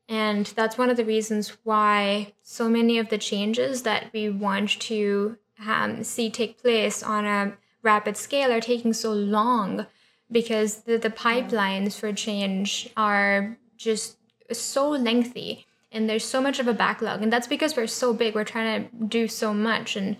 and 0.10 0.48
that's 0.48 0.78
one 0.78 0.90
of 0.90 0.98
the 0.98 1.06
reasons 1.06 1.56
why 1.64 2.34
so 2.44 2.68
many 2.68 3.00
of 3.00 3.08
the 3.08 3.18
changes 3.18 3.84
that 3.84 4.12
we 4.12 4.30
want 4.30 4.72
to 4.82 5.38
um, 5.66 6.04
see 6.04 6.30
take 6.30 6.62
place 6.62 7.02
on 7.02 7.26
a 7.26 7.54
rapid 7.84 8.18
scale 8.18 8.52
are 8.52 8.60
taking 8.60 8.92
so 8.92 9.14
long 9.14 9.88
because 10.32 10.84
the, 10.84 10.98
the 10.98 11.10
pipelines 11.10 11.98
for 11.98 12.14
change 12.14 12.90
are 12.96 13.58
just 13.78 14.18
so 14.52 14.90
lengthy 14.90 15.66
and 15.92 16.10
there's 16.10 16.26
so 16.26 16.42
much 16.42 16.60
of 16.60 16.68
a 16.68 16.74
backlog. 16.74 17.22
And 17.22 17.34
that's 17.34 17.48
because 17.48 17.76
we're 17.76 17.88
so 17.88 18.14
big. 18.14 18.36
We're 18.36 18.44
trying 18.44 18.90
to 18.90 19.06
do 19.06 19.28
so 19.28 19.54
much 19.54 19.96
and 19.96 20.18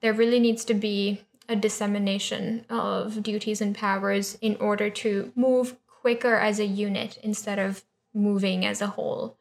there 0.00 0.12
really 0.12 0.40
needs 0.40 0.64
to 0.66 0.74
be 0.74 1.22
a 1.48 1.56
dissemination 1.56 2.64
of 2.70 3.22
duties 3.22 3.60
and 3.60 3.74
powers 3.74 4.38
in 4.40 4.56
order 4.56 4.88
to 4.88 5.32
move 5.34 5.76
quicker 5.86 6.34
as 6.36 6.58
a 6.58 6.66
unit 6.66 7.18
instead 7.22 7.58
of 7.58 7.84
moving 8.14 8.64
as 8.64 8.80
a 8.80 8.86
whole. 8.86 9.36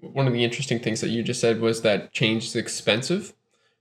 One 0.00 0.26
of 0.26 0.32
the 0.32 0.44
interesting 0.44 0.80
things 0.80 1.00
that 1.02 1.10
you 1.10 1.22
just 1.22 1.40
said 1.40 1.60
was 1.60 1.82
that 1.82 2.12
change 2.12 2.46
is 2.46 2.56
expensive 2.56 3.34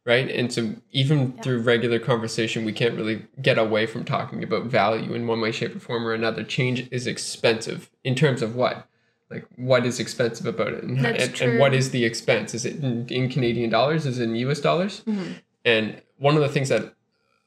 right? 0.06 0.30
And 0.30 0.52
so 0.52 0.76
even 0.92 1.34
through 1.44 1.62
regular 1.62 2.00
conversation 2.00 2.66
we 2.66 2.74
can't 2.74 2.96
really 2.96 3.28
get 3.42 3.58
away 3.58 3.86
from 3.86 4.04
talking 4.06 4.44
about 4.44 4.66
value 4.66 5.14
in 5.14 5.28
one 5.28 5.42
way 5.42 5.52
shape 5.52 5.76
or 5.76 5.80
form 5.80 6.08
or 6.08 6.14
another. 6.14 6.44
Change 6.44 6.88
is 6.92 7.08
expensive. 7.08 7.90
In 8.04 8.16
terms 8.16 8.42
of 8.42 8.56
what? 8.56 8.88
Like 9.30 9.46
what 9.56 9.86
is 9.86 10.00
expensive 10.00 10.46
about 10.48 10.74
it? 10.74 10.84
And, 10.84 11.06
and, 11.06 11.42
and 11.42 11.60
what 11.60 11.74
is 11.74 11.92
the 11.92 12.06
expense? 12.06 12.54
Is 12.54 12.66
it 12.66 12.78
in, 12.84 13.08
in 13.10 13.30
canadian 13.30 13.70
dollars? 13.70 14.06
Is 14.06 14.20
it 14.20 14.24
in 14.30 14.36
us 14.36 14.60
dollars? 14.60 15.04
Mhm. 15.06 15.36
and 15.66 16.02
one 16.18 16.36
of 16.36 16.42
the 16.42 16.50
things 16.50 16.70
that 16.70 16.94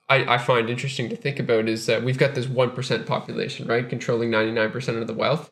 I, 0.08 0.34
I 0.34 0.38
find 0.38 0.70
interesting 0.70 1.08
to 1.10 1.16
think 1.16 1.38
about 1.38 1.68
is 1.68 1.86
that 1.86 2.02
we've 2.02 2.18
got 2.18 2.34
this 2.34 2.46
1% 2.46 3.06
population 3.06 3.66
right? 3.66 3.88
Controlling 3.88 4.30
99% 4.30 5.00
of 5.00 5.06
the 5.06 5.14
wealth. 5.14 5.50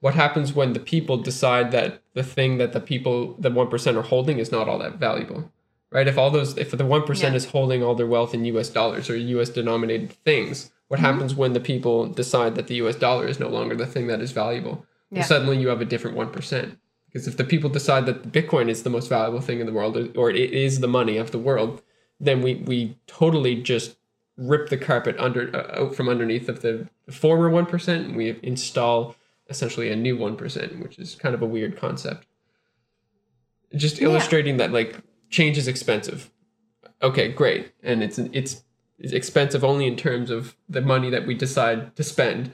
What 0.00 0.14
happens 0.14 0.52
when 0.52 0.72
the 0.72 0.80
people 0.80 1.16
decide 1.16 1.70
that 1.72 2.02
the 2.14 2.24
thing 2.24 2.58
that 2.58 2.72
the 2.72 2.80
people 2.80 3.34
the 3.38 3.50
1% 3.50 3.96
are 3.96 4.02
holding 4.02 4.38
is 4.38 4.50
not 4.52 4.68
all 4.68 4.78
that 4.78 4.96
valuable 4.96 5.50
right 5.92 6.08
if 6.08 6.18
all 6.18 6.30
those 6.30 6.56
if 6.58 6.70
the 6.72 6.84
1% 6.84 7.22
Yeah. 7.22 7.34
is 7.36 7.44
holding 7.46 7.82
all 7.82 7.94
their 7.94 8.06
wealth 8.06 8.34
in 8.34 8.44
us 8.44 8.68
dollars 8.70 9.08
or 9.10 9.16
us 9.16 9.50
denominated 9.50 10.10
things 10.24 10.70
what 10.88 10.98
Mhm. 11.00 11.04
happens 11.04 11.34
when 11.34 11.52
the 11.52 11.60
people 11.60 12.06
decide 12.06 12.54
that 12.56 12.66
the 12.66 12.76
us 12.76 12.96
dollar 12.96 13.26
is 13.28 13.38
no 13.38 13.48
longer 13.48 13.74
the 13.76 13.86
thing 13.86 14.06
that 14.08 14.20
is 14.20 14.32
valuable 14.32 14.84
Yeah. 15.10 15.18
well, 15.20 15.28
suddenly 15.28 15.58
you 15.58 15.68
have 15.68 15.80
a 15.80 15.84
different 15.86 16.16
1% 16.16 16.78
because 17.06 17.28
if 17.28 17.36
the 17.36 17.44
people 17.44 17.68
decide 17.70 18.06
that 18.06 18.32
bitcoin 18.32 18.68
is 18.68 18.82
the 18.82 18.90
most 18.90 19.08
valuable 19.08 19.40
thing 19.40 19.60
in 19.60 19.66
the 19.66 19.72
world 19.72 19.96
or- 20.16 20.30
it 20.30 20.52
is 20.52 20.80
the 20.80 20.88
money 20.88 21.16
of 21.18 21.30
the 21.30 21.38
world 21.38 21.82
then 22.20 22.40
we 22.42 22.54
we 22.54 22.96
totally 23.06 23.54
just 23.56 23.96
rip 24.38 24.68
the 24.70 24.76
carpet 24.78 25.14
under 25.18 25.54
uh, 25.54 25.82
out 25.82 25.94
from 25.94 26.08
underneath 26.08 26.48
of 26.48 26.62
the 26.62 26.88
former 27.10 27.50
1% 27.50 28.06
and 28.06 28.16
we 28.16 28.36
install 28.42 29.14
essentially 29.50 29.90
a 29.90 29.96
new 29.96 30.16
1% 30.16 30.80
which 30.82 30.98
is 30.98 31.14
kind 31.16 31.34
of 31.34 31.42
a 31.42 31.46
weird 31.46 31.76
concept 31.76 32.26
just 33.74 33.98
Yeah. 33.98 34.04
illustrating 34.08 34.56
that 34.58 34.72
like 34.72 34.96
change 35.32 35.58
is 35.58 35.66
expensive. 35.66 36.30
Okay 37.02 37.32
great. 37.32 37.72
And 37.82 38.02
it's 38.02 38.18
it's 38.18 38.62
it's 38.98 39.12
expensive 39.12 39.64
only 39.64 39.86
in 39.88 39.96
terms 39.96 40.30
of 40.30 40.54
the 40.68 40.80
money 40.80 41.10
that 41.10 41.26
we 41.26 41.34
decide 41.34 41.96
to 41.96 42.04
spend 42.04 42.52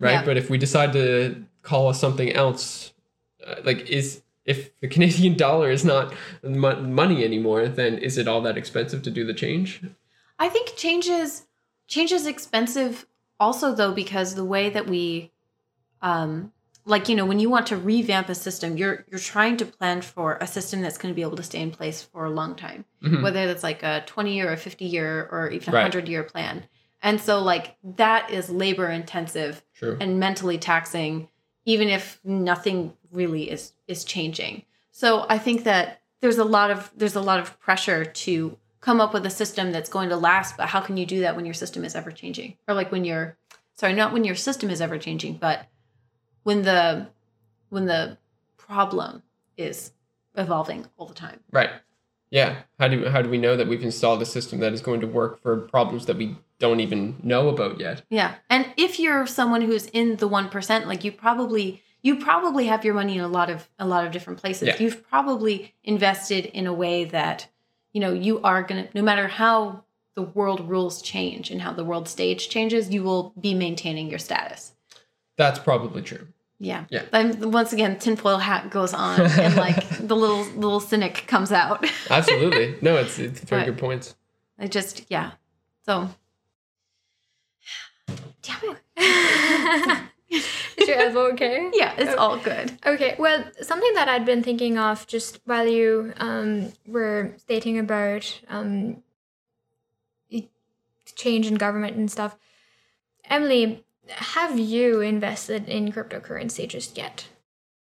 right? 0.00 0.12
Yeah. 0.12 0.24
but 0.24 0.36
if 0.36 0.50
we 0.50 0.58
decide 0.58 0.92
to 0.92 1.44
call 1.62 1.88
us 1.88 2.00
something 2.00 2.32
else 2.32 2.92
uh, 3.46 3.56
like 3.64 3.88
is 3.88 4.22
if 4.44 4.78
the 4.80 4.88
canadian 4.94 5.36
dollar 5.36 5.70
is 5.70 5.84
not 5.84 6.12
mo- 6.42 6.80
money 6.80 7.24
anymore 7.24 7.68
then 7.68 7.98
is 7.98 8.18
it 8.18 8.28
all 8.28 8.40
that 8.42 8.56
expensive 8.56 9.02
to 9.02 9.10
do 9.10 9.24
the 9.24 9.34
change? 9.34 9.82
I 10.38 10.48
think 10.48 10.76
change 10.76 11.06
is 11.06 11.44
change 11.86 12.12
is 12.12 12.26
expensive 12.26 13.06
also 13.38 13.74
though 13.74 13.92
because 13.92 14.34
the 14.34 14.44
way 14.44 14.70
that 14.70 14.86
we 14.86 15.30
um 16.02 16.52
like 16.86 17.08
you 17.08 17.16
know 17.16 17.24
when 17.24 17.38
you 17.38 17.48
want 17.48 17.66
to 17.68 17.76
revamp 17.76 18.28
a 18.28 18.34
system 18.34 18.76
you're 18.76 19.04
you're 19.10 19.20
trying 19.20 19.56
to 19.56 19.64
plan 19.64 20.02
for 20.02 20.36
a 20.40 20.46
system 20.46 20.82
that's 20.82 20.98
going 20.98 21.12
to 21.12 21.16
be 21.16 21.22
able 21.22 21.36
to 21.36 21.42
stay 21.42 21.60
in 21.60 21.70
place 21.70 22.02
for 22.02 22.24
a 22.24 22.30
long 22.30 22.54
time 22.54 22.84
Mhm. 23.02 23.22
whether 23.22 23.46
that's 23.46 23.62
like 23.62 23.82
a 23.82 24.02
20 24.06 24.34
year 24.34 24.52
or 24.52 24.56
50 24.56 24.84
year 24.84 25.28
or 25.30 25.48
even 25.50 25.70
a 25.70 25.76
Right. 25.76 25.82
100 25.82 26.08
year 26.08 26.22
plan 26.24 26.66
and 27.02 27.20
so 27.20 27.40
like 27.42 27.76
that 27.96 28.30
is 28.30 28.50
labor 28.50 28.88
intensive 28.88 29.62
true 29.74 29.96
and 30.00 30.18
mentally 30.20 30.58
taxing 30.58 31.28
even 31.64 31.88
if 31.88 32.20
nothing 32.24 32.92
really 33.10 33.50
is 33.50 33.72
is 33.86 34.04
changing 34.04 34.64
so 34.90 35.24
i 35.28 35.38
think 35.38 35.64
that 35.64 36.00
there's 36.20 36.38
a 36.38 36.44
lot 36.44 36.70
of 36.70 36.90
there's 36.96 37.16
a 37.16 37.20
lot 37.20 37.38
of 37.40 37.58
pressure 37.60 38.04
to 38.04 38.56
come 38.80 39.00
up 39.00 39.14
with 39.14 39.24
a 39.24 39.30
system 39.30 39.72
that's 39.72 39.88
going 39.88 40.08
to 40.10 40.16
last 40.16 40.56
but 40.58 40.68
how 40.68 40.80
can 40.80 40.96
you 40.98 41.06
do 41.06 41.20
that 41.20 41.34
when 41.36 41.44
your 41.46 41.54
system 41.54 41.84
is 41.84 41.94
ever 41.94 42.10
changing 42.10 42.56
or 42.68 42.74
like 42.74 42.90
when 42.92 43.04
your 43.04 43.36
sorry 43.74 43.94
not 43.94 44.12
when 44.12 44.24
your 44.24 44.34
system 44.34 44.68
is 44.70 44.80
ever 44.82 44.98
changing 44.98 45.34
but 45.36 45.66
when 46.44 46.62
the 46.62 47.08
when 47.68 47.86
the 47.86 48.16
problem 48.56 49.22
is 49.56 49.92
evolving 50.36 50.86
all 50.96 51.06
the 51.06 51.14
time 51.14 51.40
right 51.50 51.70
yeah 52.30 52.62
how 52.78 52.88
do 52.88 53.04
how 53.08 53.20
do 53.20 53.28
we 53.28 53.38
know 53.38 53.56
that 53.56 53.68
we've 53.68 53.82
installed 53.82 54.22
a 54.22 54.26
system 54.26 54.60
that 54.60 54.72
is 54.72 54.80
going 54.80 55.00
to 55.00 55.06
work 55.06 55.40
for 55.42 55.56
problems 55.58 56.06
that 56.06 56.16
we 56.16 56.36
don't 56.60 56.80
even 56.80 57.16
know 57.22 57.48
about 57.48 57.80
yet 57.80 58.02
Yeah. 58.10 58.36
And 58.48 58.72
if 58.76 58.98
you're 59.00 59.26
someone 59.26 59.60
who's 59.60 59.86
in 59.86 60.16
the 60.16 60.28
1%, 60.28 60.86
like 60.86 61.02
you 61.04 61.12
probably 61.12 61.82
you 62.00 62.16
probably 62.16 62.66
have 62.66 62.84
your 62.84 62.94
money 62.94 63.18
in 63.18 63.24
a 63.24 63.28
lot 63.28 63.50
of 63.50 63.68
a 63.78 63.86
lot 63.86 64.06
of 64.06 64.12
different 64.12 64.38
places. 64.38 64.68
Yeah. 64.68 64.76
You've 64.78 65.06
probably 65.08 65.74
invested 65.82 66.46
in 66.46 66.66
a 66.66 66.72
way 66.72 67.04
that 67.06 67.48
you 67.92 68.00
know, 68.00 68.12
you 68.12 68.40
are 68.42 68.62
going 68.62 68.86
to 68.86 68.90
no 68.94 69.02
matter 69.02 69.26
how 69.28 69.84
the 70.14 70.22
world 70.22 70.68
rules 70.68 71.02
change 71.02 71.50
and 71.50 71.60
how 71.60 71.72
the 71.72 71.84
world 71.84 72.08
stage 72.08 72.48
changes, 72.48 72.90
you 72.90 73.02
will 73.02 73.32
be 73.40 73.52
maintaining 73.52 74.08
your 74.08 74.20
status. 74.20 74.72
that's 75.36 75.58
probably 75.58 76.02
true 76.02 76.26
Yeah. 76.60 76.84
Yeah. 76.88 77.02
Then 77.12 77.50
once 77.50 77.72
again, 77.72 77.98
tinfoil 77.98 78.38
hat 78.38 78.70
goes 78.70 78.94
on 78.94 79.20
and 79.20 79.56
like 79.56 79.88
the 79.98 80.14
little 80.16 80.44
little 80.54 80.80
cynic 80.80 81.24
comes 81.26 81.52
out. 81.52 81.84
absolutely 82.10 82.76
no 82.80 82.96
it's 82.96 83.18
it's 83.18 83.40
very 83.40 83.62
But- 83.62 83.66
good 83.72 83.78
points 83.78 84.14
I 84.58 84.66
just 84.68 85.04
yeah. 85.08 85.32
So 85.84 86.08
damn 88.42 88.76
Is 90.76 90.88
your 90.88 90.96
elbow 90.98 91.32
okay? 91.32 91.70
Yeah, 91.74 91.94
it's 91.96 92.14
all 92.16 92.36
good. 92.38 92.72
Okay, 92.84 93.14
well, 93.18 93.44
something 93.62 93.92
that 93.94 94.08
I'd 94.08 94.24
been 94.26 94.42
thinking 94.42 94.76
of 94.78 95.06
just 95.06 95.40
while 95.44 95.66
you 95.66 96.12
um, 96.16 96.72
were 96.86 97.32
stating 97.38 97.78
about 97.78 98.40
um, 98.48 99.02
change 101.14 101.46
in 101.46 101.54
government 101.54 101.96
and 101.96 102.10
stuff. 102.10 102.36
Emily, 103.30 103.83
have 104.08 104.58
you 104.58 105.00
invested 105.00 105.68
in 105.68 105.92
cryptocurrency 105.92 106.68
just 106.68 106.96
yet? 106.96 107.28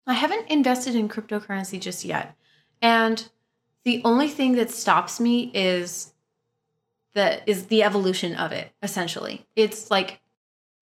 I 0.05 0.13
haven't 0.13 0.49
invested 0.49 0.95
in 0.95 1.09
cryptocurrency 1.09 1.79
just 1.79 2.05
yet. 2.05 2.35
And 2.81 3.27
the 3.83 4.01
only 4.03 4.29
thing 4.29 4.53
that 4.53 4.71
stops 4.71 5.19
me 5.19 5.51
is 5.53 6.13
the 7.13 7.47
is 7.49 7.67
the 7.67 7.83
evolution 7.83 8.35
of 8.35 8.51
it, 8.51 8.71
essentially. 8.81 9.45
It's 9.55 9.91
like 9.91 10.21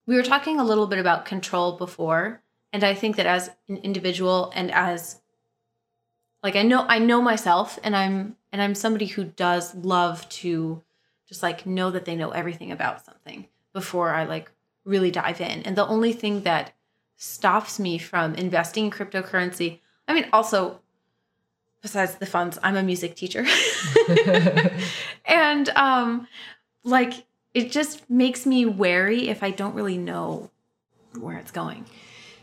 we 0.06 0.14
were 0.14 0.22
talking 0.22 0.60
a 0.60 0.64
little 0.64 0.86
bit 0.86 0.98
about 0.98 1.24
control 1.24 1.76
before, 1.76 2.42
and 2.72 2.84
I 2.84 2.94
think 2.94 3.16
that 3.16 3.26
as 3.26 3.50
an 3.68 3.78
individual 3.78 4.52
and 4.54 4.70
as 4.70 5.20
like 6.42 6.56
I 6.56 6.62
know 6.62 6.84
I 6.88 6.98
know 6.98 7.20
myself 7.20 7.78
and 7.82 7.96
I'm 7.96 8.36
and 8.52 8.62
I'm 8.62 8.74
somebody 8.74 9.06
who 9.06 9.24
does 9.24 9.74
love 9.74 10.28
to 10.30 10.82
just 11.28 11.42
like 11.42 11.66
know 11.66 11.90
that 11.90 12.04
they 12.04 12.14
know 12.14 12.30
everything 12.30 12.70
about 12.70 13.04
something 13.04 13.46
before 13.72 14.14
I 14.14 14.24
like 14.24 14.50
really 14.86 15.10
dive 15.10 15.40
in. 15.40 15.62
And 15.64 15.76
the 15.76 15.86
only 15.86 16.12
thing 16.12 16.42
that 16.42 16.72
stops 17.16 17.78
me 17.78 17.98
from 17.98 18.34
investing 18.34 18.86
in 18.86 18.90
cryptocurrency. 18.90 19.80
I 20.08 20.14
mean, 20.14 20.26
also, 20.32 20.80
besides 21.82 22.14
the 22.16 22.26
funds, 22.26 22.58
I'm 22.62 22.76
a 22.76 22.82
music 22.82 23.16
teacher. 23.16 23.44
and 25.24 25.68
um, 25.70 26.28
like, 26.84 27.26
it 27.52 27.70
just 27.72 28.08
makes 28.08 28.46
me 28.46 28.66
wary 28.66 29.28
if 29.28 29.42
I 29.42 29.50
don't 29.50 29.74
really 29.74 29.98
know 29.98 30.50
where 31.18 31.38
it's 31.38 31.50
going, 31.50 31.86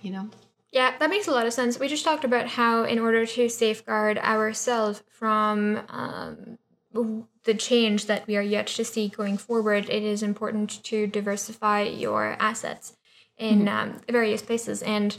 you 0.01 0.11
know? 0.11 0.29
Yeah, 0.71 0.97
that 0.97 1.11
makes 1.11 1.27
a 1.27 1.31
lot 1.31 1.45
of 1.45 1.53
sense. 1.53 1.79
We 1.79 1.87
just 1.87 2.03
talked 2.03 2.25
about 2.25 2.47
how, 2.47 2.83
in 2.83 2.97
order 2.97 3.27
to 3.27 3.47
safeguard 3.47 4.17
ourselves 4.17 5.03
from 5.07 5.83
um, 5.87 6.57
the 6.93 7.53
change 7.53 8.05
that 8.05 8.27
we 8.27 8.37
are 8.37 8.41
yet 8.41 8.67
to 8.67 8.85
see 8.85 9.07
going 9.09 9.37
forward, 9.37 9.89
it 9.89 10.03
is 10.03 10.23
important 10.23 10.83
to 10.83 11.07
diversify 11.07 11.81
your 11.83 12.35
assets 12.39 12.95
in 13.37 13.67
um, 13.67 14.01
various 14.09 14.41
places. 14.41 14.81
And 14.83 15.17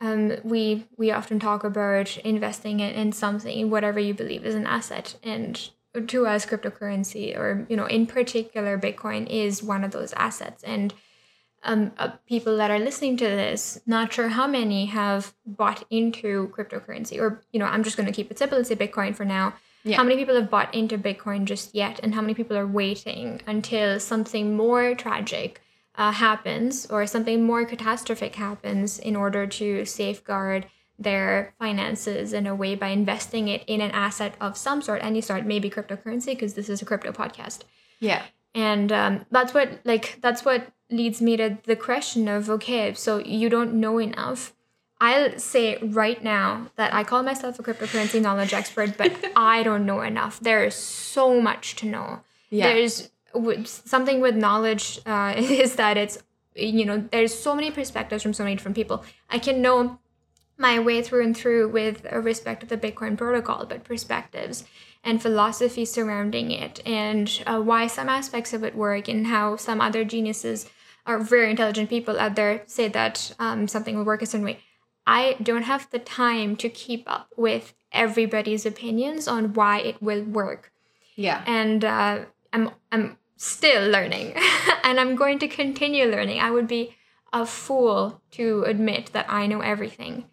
um, 0.00 0.36
we 0.44 0.86
we 0.96 1.10
often 1.10 1.38
talk 1.38 1.62
about 1.62 2.16
investing 2.18 2.80
in, 2.80 2.90
in 2.94 3.12
something, 3.12 3.68
whatever 3.68 4.00
you 4.00 4.14
believe 4.14 4.46
is 4.46 4.54
an 4.54 4.66
asset, 4.66 5.16
and 5.22 5.70
to 6.06 6.26
us, 6.26 6.46
cryptocurrency, 6.46 7.36
or 7.36 7.66
you 7.68 7.76
know, 7.76 7.86
in 7.86 8.06
particular, 8.06 8.78
Bitcoin 8.78 9.26
is 9.28 9.62
one 9.62 9.84
of 9.84 9.90
those 9.90 10.12
assets. 10.14 10.62
And 10.62 10.94
um, 11.62 11.92
uh, 11.98 12.12
people 12.26 12.56
that 12.56 12.70
are 12.70 12.78
listening 12.78 13.18
to 13.18 13.24
this, 13.24 13.80
not 13.86 14.12
sure 14.12 14.28
how 14.28 14.46
many 14.46 14.86
have 14.86 15.34
bought 15.44 15.84
into 15.90 16.48
cryptocurrency, 16.56 17.20
or 17.20 17.42
you 17.52 17.58
know, 17.58 17.66
I'm 17.66 17.82
just 17.82 17.96
going 17.96 18.06
to 18.06 18.12
keep 18.12 18.30
it 18.30 18.38
simple 18.38 18.56
and 18.56 18.66
say 18.66 18.76
Bitcoin 18.76 19.14
for 19.14 19.24
now. 19.26 19.54
Yeah. 19.84 19.96
How 19.96 20.02
many 20.04 20.16
people 20.16 20.34
have 20.34 20.50
bought 20.50 20.74
into 20.74 20.98
Bitcoin 20.98 21.44
just 21.44 21.74
yet, 21.74 22.00
and 22.02 22.14
how 22.14 22.20
many 22.20 22.34
people 22.34 22.56
are 22.56 22.66
waiting 22.66 23.40
until 23.46 23.98
something 23.98 24.56
more 24.56 24.94
tragic 24.94 25.60
uh, 25.96 26.12
happens 26.12 26.86
or 26.90 27.06
something 27.06 27.44
more 27.44 27.64
catastrophic 27.64 28.34
happens 28.36 28.98
in 28.98 29.16
order 29.16 29.46
to 29.46 29.84
safeguard 29.86 30.66
their 30.98 31.54
finances 31.58 32.34
in 32.34 32.46
a 32.46 32.54
way 32.54 32.74
by 32.74 32.88
investing 32.88 33.48
it 33.48 33.64
in 33.66 33.80
an 33.80 33.90
asset 33.92 34.34
of 34.40 34.56
some 34.56 34.82
sort, 34.82 35.02
any 35.02 35.20
sort, 35.22 35.46
maybe 35.46 35.70
cryptocurrency, 35.70 36.26
because 36.26 36.52
this 36.54 36.68
is 36.68 36.82
a 36.82 36.84
crypto 36.84 37.10
podcast 37.10 37.60
Yeah. 38.00 38.22
and 38.54 38.92
um, 38.92 39.24
that's 39.30 39.54
what 39.54 39.80
like 39.84 40.18
that's 40.20 40.44
what 40.44 40.70
leads 40.90 41.22
me 41.22 41.36
to 41.38 41.56
the 41.64 41.76
question 41.76 42.28
of 42.28 42.50
okay 42.50 42.92
so 42.94 43.18
you 43.18 43.48
don't 43.48 43.72
know 43.74 43.98
enough 43.98 44.52
i'll 45.00 45.38
say 45.38 45.78
right 45.82 46.22
now 46.22 46.68
that 46.76 46.92
i 46.94 47.02
call 47.04 47.22
myself 47.22 47.58
a 47.58 47.62
cryptocurrency 47.62 48.20
knowledge 48.20 48.52
expert 48.52 48.96
but 48.96 49.12
i 49.36 49.62
don't 49.62 49.86
know 49.86 50.00
enough 50.02 50.40
there 50.40 50.64
is 50.64 50.74
so 50.74 51.40
much 51.40 51.76
to 51.76 51.86
know 51.86 52.20
Yeah. 52.50 52.68
there's 52.68 53.10
something 53.64 54.20
with 54.20 54.34
knowledge 54.34 55.00
uh, 55.06 55.34
is 55.38 55.76
that 55.76 55.96
it's 55.96 56.18
you 56.54 56.84
know 56.84 56.98
there's 57.12 57.34
so 57.38 57.54
many 57.54 57.70
perspectives 57.70 58.22
from 58.22 58.32
so 58.32 58.44
many 58.44 58.56
different 58.56 58.76
people 58.76 59.04
i 59.28 59.38
can 59.38 59.62
know 59.62 59.98
my 60.60 60.78
way 60.78 61.02
through 61.02 61.24
and 61.24 61.36
through 61.36 61.68
with 61.68 62.04
respect 62.12 62.60
to 62.60 62.66
the 62.66 62.76
Bitcoin 62.76 63.16
protocol, 63.16 63.64
but 63.64 63.82
perspectives 63.82 64.64
and 65.02 65.22
philosophy 65.22 65.86
surrounding 65.86 66.50
it, 66.50 66.82
and 66.84 67.42
uh, 67.46 67.58
why 67.58 67.86
some 67.86 68.10
aspects 68.10 68.52
of 68.52 68.62
it 68.62 68.76
work, 68.76 69.08
and 69.08 69.26
how 69.28 69.56
some 69.56 69.80
other 69.80 70.04
geniuses 70.04 70.68
or 71.06 71.18
very 71.18 71.48
intelligent 71.50 71.88
people 71.88 72.20
out 72.20 72.36
there 72.36 72.62
say 72.66 72.88
that 72.88 73.34
um, 73.38 73.66
something 73.66 73.96
will 73.96 74.04
work 74.04 74.20
a 74.20 74.26
certain 74.26 74.44
way. 74.44 74.58
I 75.10 75.36
don't 75.42 75.64
have 75.64 75.90
the 75.90 75.98
time 75.98 76.54
to 76.56 76.68
keep 76.68 77.02
up 77.10 77.32
with 77.36 77.74
everybody's 77.90 78.64
opinions 78.64 79.26
on 79.26 79.54
why 79.54 79.80
it 79.80 80.00
will 80.00 80.22
work. 80.22 80.72
Yeah. 81.16 81.42
And 81.46 81.84
uh, 81.84 82.26
I'm 82.52 82.70
I'm 82.92 83.18
still 83.36 83.90
learning, 83.90 84.34
and 84.84 85.00
I'm 85.00 85.16
going 85.16 85.40
to 85.40 85.48
continue 85.48 86.06
learning. 86.06 86.38
I 86.40 86.52
would 86.52 86.68
be 86.68 86.94
a 87.32 87.44
fool 87.44 88.22
to 88.32 88.62
admit 88.72 89.10
that 89.12 89.26
I 89.28 89.48
know 89.48 89.62
everything, 89.62 90.26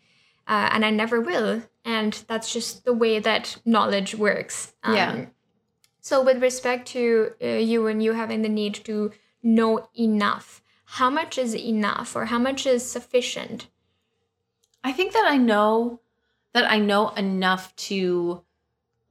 uh, 0.48 0.70
and 0.72 0.86
I 0.86 0.92
never 0.92 1.20
will. 1.22 1.64
And 1.84 2.14
that's 2.28 2.54
just 2.54 2.86
the 2.86 2.94
way 2.94 3.18
that 3.20 3.58
knowledge 3.66 4.14
works. 4.14 4.74
Um, 4.84 4.96
Yeah. 4.96 5.26
So, 6.02 6.24
with 6.24 6.40
respect 6.42 6.88
to 6.90 7.32
uh, 7.42 7.48
you 7.72 7.88
and 7.88 8.04
you 8.04 8.14
having 8.14 8.44
the 8.44 8.58
need 8.62 8.76
to 8.86 9.12
know 9.42 9.90
enough, 9.96 10.62
how 10.86 11.10
much 11.10 11.38
is 11.40 11.56
enough, 11.56 12.16
or 12.16 12.26
how 12.26 12.40
much 12.40 12.68
is 12.68 12.84
sufficient? 12.92 13.68
I 14.84 14.92
think 14.92 15.14
that 15.14 15.26
I 15.28 15.38
know 15.38 16.00
that 16.54 16.70
I 16.70 16.80
know 16.80 17.10
enough 17.10 17.76
to 17.76 18.42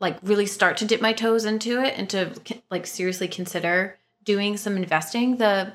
like 0.01 0.19
really 0.23 0.47
start 0.47 0.77
to 0.79 0.85
dip 0.85 1.01
my 1.01 1.13
toes 1.13 1.45
into 1.45 1.83
it 1.83 1.95
and 1.97 2.09
to 2.11 2.33
like 2.71 2.87
seriously 2.87 3.29
consider 3.29 3.99
doing 4.25 4.57
some 4.57 4.77
investing. 4.77 5.37
The 5.37 5.75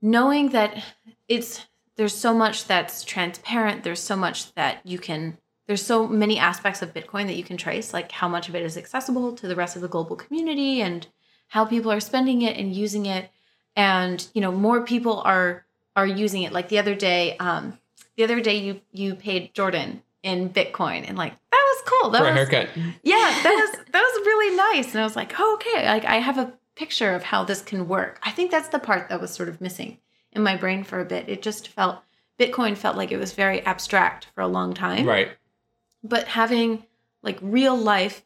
knowing 0.00 0.50
that 0.50 0.82
it's 1.28 1.66
there's 1.96 2.14
so 2.14 2.32
much 2.32 2.66
that's 2.66 3.04
transparent, 3.04 3.82
there's 3.82 4.00
so 4.00 4.16
much 4.16 4.54
that 4.54 4.86
you 4.86 4.98
can 4.98 5.38
there's 5.66 5.84
so 5.84 6.08
many 6.08 6.38
aspects 6.38 6.80
of 6.80 6.94
Bitcoin 6.94 7.26
that 7.26 7.36
you 7.36 7.44
can 7.44 7.58
trace, 7.58 7.92
like 7.92 8.10
how 8.10 8.26
much 8.26 8.48
of 8.48 8.54
it 8.54 8.62
is 8.62 8.78
accessible 8.78 9.34
to 9.34 9.46
the 9.46 9.54
rest 9.54 9.76
of 9.76 9.82
the 9.82 9.88
global 9.88 10.16
community 10.16 10.80
and 10.80 11.06
how 11.48 11.64
people 11.64 11.92
are 11.92 12.00
spending 12.00 12.40
it 12.42 12.56
and 12.56 12.74
using 12.74 13.04
it. 13.04 13.30
And, 13.76 14.26
you 14.32 14.40
know, 14.40 14.50
more 14.50 14.84
people 14.84 15.20
are 15.20 15.66
are 15.94 16.06
using 16.06 16.42
it. 16.42 16.52
Like 16.52 16.68
the 16.68 16.78
other 16.78 16.94
day, 16.94 17.36
um, 17.38 17.78
the 18.18 18.24
other 18.24 18.40
day 18.40 18.58
you 18.58 18.80
you 18.92 19.14
paid 19.14 19.54
Jordan 19.54 20.02
in 20.24 20.50
Bitcoin 20.50 21.08
and 21.08 21.16
like 21.16 21.32
that 21.52 21.64
was 21.72 21.82
cool. 21.86 22.10
That 22.10 22.18
For 22.18 22.26
a 22.26 22.32
haircut. 22.34 22.68
yeah, 23.04 23.40
that 23.42 23.54
was 23.54 23.84
that 23.92 24.02
was 24.02 24.26
really 24.26 24.56
nice. 24.56 24.92
And 24.92 25.00
I 25.00 25.04
was 25.04 25.16
like, 25.16 25.32
oh, 25.38 25.54
okay, 25.54 25.86
like 25.86 26.04
I 26.04 26.16
have 26.16 26.36
a 26.36 26.52
picture 26.74 27.14
of 27.14 27.22
how 27.22 27.44
this 27.44 27.62
can 27.62 27.86
work. 27.88 28.18
I 28.24 28.32
think 28.32 28.50
that's 28.50 28.68
the 28.68 28.80
part 28.80 29.08
that 29.08 29.20
was 29.20 29.30
sort 29.30 29.48
of 29.48 29.60
missing 29.60 29.98
in 30.32 30.42
my 30.42 30.56
brain 30.56 30.82
for 30.82 31.00
a 31.00 31.04
bit. 31.04 31.28
It 31.28 31.42
just 31.42 31.68
felt 31.68 32.00
Bitcoin 32.40 32.76
felt 32.76 32.96
like 32.96 33.12
it 33.12 33.18
was 33.18 33.32
very 33.32 33.64
abstract 33.64 34.26
for 34.34 34.40
a 34.40 34.48
long 34.48 34.74
time. 34.74 35.06
Right. 35.06 35.30
But 36.02 36.26
having 36.26 36.84
like 37.22 37.38
real 37.40 37.76
life 37.76 38.24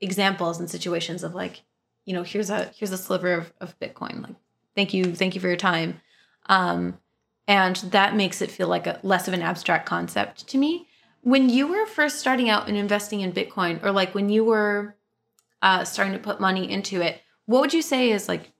examples 0.00 0.58
and 0.58 0.68
situations 0.68 1.22
of 1.22 1.32
like, 1.32 1.62
you 2.04 2.12
know, 2.12 2.24
here's 2.24 2.50
a 2.50 2.72
here's 2.76 2.90
a 2.90 2.98
sliver 2.98 3.32
of, 3.34 3.52
of 3.60 3.78
Bitcoin. 3.78 4.20
Like, 4.22 4.34
thank 4.74 4.92
you, 4.92 5.14
thank 5.14 5.36
you 5.36 5.40
for 5.40 5.46
your 5.46 5.56
time. 5.56 6.00
Um, 6.46 6.98
and 7.48 7.76
that 7.76 8.14
makes 8.16 8.40
it 8.42 8.50
feel 8.50 8.68
like 8.68 8.86
a 8.86 9.00
less 9.02 9.28
of 9.28 9.34
an 9.34 9.42
abstract 9.42 9.86
concept 9.86 10.46
to 10.48 10.58
me. 10.58 10.86
When 11.22 11.48
you 11.48 11.66
were 11.68 11.86
first 11.86 12.18
starting 12.20 12.48
out 12.50 12.68
and 12.68 12.76
investing 12.76 13.20
in 13.20 13.32
Bitcoin, 13.32 13.82
or 13.84 13.92
like 13.92 14.14
when 14.14 14.28
you 14.28 14.44
were 14.44 14.96
uh, 15.60 15.84
starting 15.84 16.12
to 16.14 16.18
put 16.18 16.40
money 16.40 16.70
into 16.70 17.00
it, 17.00 17.20
what 17.46 17.60
would 17.60 17.74
you 17.74 17.82
say 17.82 18.10
is 18.10 18.28
like 18.28 18.52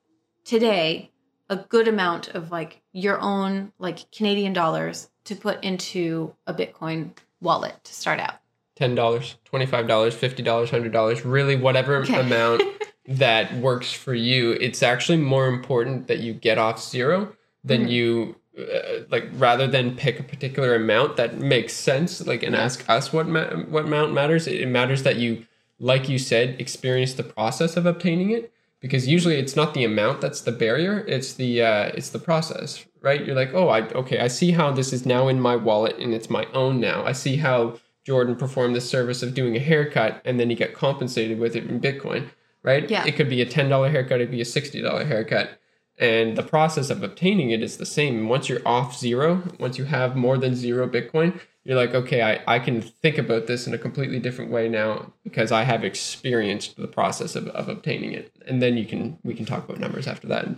today 0.45 1.11
a 1.51 1.57
good 1.57 1.89
amount 1.89 2.29
of 2.29 2.51
like 2.51 2.81
your 2.93 3.21
own 3.21 3.73
like 3.79 4.11
Canadian 4.13 4.53
dollars 4.53 5.09
to 5.25 5.35
put 5.35 5.63
into 5.63 6.35
a 6.47 6.55
Bitcoin 6.55 7.11
wallet 7.41 7.75
to 7.85 7.93
start 7.95 8.21
out? 8.21 8.35
ten 8.77 8.95
dollars, 8.95 9.37
twenty 9.45 9.67
five 9.67 9.87
dollars, 9.87 10.15
fifty 10.15 10.43
dollars, 10.43 10.71
hundred 10.71 10.93
dollars, 10.93 11.25
really 11.25 11.57
whatever 11.57 11.97
Okay. 12.03 12.21
amount 12.21 12.63
that 13.09 13.53
works 13.57 13.93
for 13.93 14.15
you. 14.15 14.53
It's 14.53 14.83
actually 14.83 15.19
more 15.19 15.49
important 15.49 16.07
that 16.09 16.21
you 16.21 16.33
get 16.33 16.59
off 16.59 16.83
zero 16.83 17.35
than 17.65 17.87
Mhm. 17.87 17.91
you 17.91 18.37
uh, 18.59 19.05
like 19.11 19.29
rather 19.35 19.67
than 19.67 19.97
pick 19.97 20.21
a 20.21 20.23
particular 20.23 20.75
amount 20.75 21.17
that 21.17 21.39
makes 21.39 21.73
sense. 21.73 22.25
Like 22.27 22.43
and 22.43 22.55
ask 22.55 22.89
us 22.89 23.13
what 23.13 23.27
ma- 23.27 23.57
what 23.69 23.85
amount 23.85 24.13
matters. 24.13 24.47
It, 24.47 24.61
it 24.61 24.67
matters 24.67 25.03
that 25.05 25.17
you, 25.17 25.47
like 25.79 26.09
you 26.09 26.19
said, 26.19 26.61
experience 26.61 27.15
the 27.15 27.23
process 27.23 27.77
of 27.77 27.87
obtaining 27.87 28.31
it. 28.31 28.53
Because 28.81 29.07
usually 29.07 29.37
it's 29.37 29.55
not 29.55 29.75
the 29.75 29.85
amount 29.85 30.21
that's 30.21 30.41
the 30.41 30.51
barrier; 30.51 31.05
it's 31.07 31.35
the 31.35 31.63
uh, 31.63 31.93
it's 31.95 32.11
the 32.11 32.19
process, 32.19 32.85
right? 33.01 33.25
You're 33.25 33.37
like, 33.37 33.55
oh, 33.55 33.69
I 33.69 33.89
okay, 33.91 34.19
I 34.19 34.29
see 34.29 34.51
how 34.51 34.73
this 34.73 34.93
is 34.93 35.07
now 35.07 35.29
in 35.29 35.41
my 35.41 35.55
wallet 35.55 35.97
and 35.99 36.13
it's 36.13 36.29
my 36.29 36.47
own 36.53 36.81
now. 36.81 37.05
I 37.05 37.13
see 37.13 37.37
how 37.37 37.79
Jordan 38.05 38.37
performed 38.37 38.75
the 38.75 38.81
service 38.81 39.23
of 39.23 39.35
doing 39.35 39.57
a 39.57 39.61
haircut 39.61 40.21
and 40.25 40.39
then 40.41 40.51
he 40.51 40.57
got 40.57 40.73
compensated 40.73 41.39
with 41.39 41.55
it 41.55 41.65
in 41.65 41.81
Bitcoin, 41.81 42.29
right? 42.63 42.89
Yeah. 42.91 43.05
It 43.07 43.13
could 43.17 43.29
be 43.29 43.41
a 43.41 43.47
$10 43.47 43.91
haircut, 43.91 44.21
it 44.21 44.25
could 44.27 44.33
be 44.33 44.41
a 44.41 44.45
$60 44.45 45.07
haircut. 45.07 45.59
And 46.03 46.37
the 46.37 46.43
process 46.43 46.91
of 46.91 47.05
obtaining 47.05 47.51
it 47.51 47.63
is 47.63 47.77
the 47.77 47.87
same. 47.87 48.29
Once 48.29 48.49
you're 48.49 48.67
off 48.67 48.99
zero, 48.99 49.41
once 49.61 49.79
you 49.79 49.85
have 49.85 50.17
more 50.17 50.37
than 50.37 50.57
zero 50.57 50.89
Bitcoin, 50.89 51.41
you're 51.63 51.77
like, 51.77 51.95
okay, 51.95 52.23
I, 52.23 52.57
I 52.57 52.59
can 52.59 52.83
think 52.83 53.19
about 53.19 53.47
this 53.47 53.69
in 53.69 53.73
a 53.73 53.79
completely 53.79 54.19
different 54.19 54.51
way 54.51 54.69
now 54.69 55.13
because 55.23 55.53
I 55.53 55.63
have 55.63 55.85
experienced 55.85 56.77
the 56.77 56.89
process 56.89 57.37
of, 57.37 57.47
of 57.47 57.69
obtaining 57.69 58.15
it. 58.15 58.35
And 58.49 58.61
then 58.61 58.77
you 58.77 58.85
can 58.85 59.17
we 59.23 59.33
can 59.33 59.47
talk 59.47 59.69
about 59.69 59.79
numbers 59.79 60.09
after 60.09 60.27
that. 60.27 60.49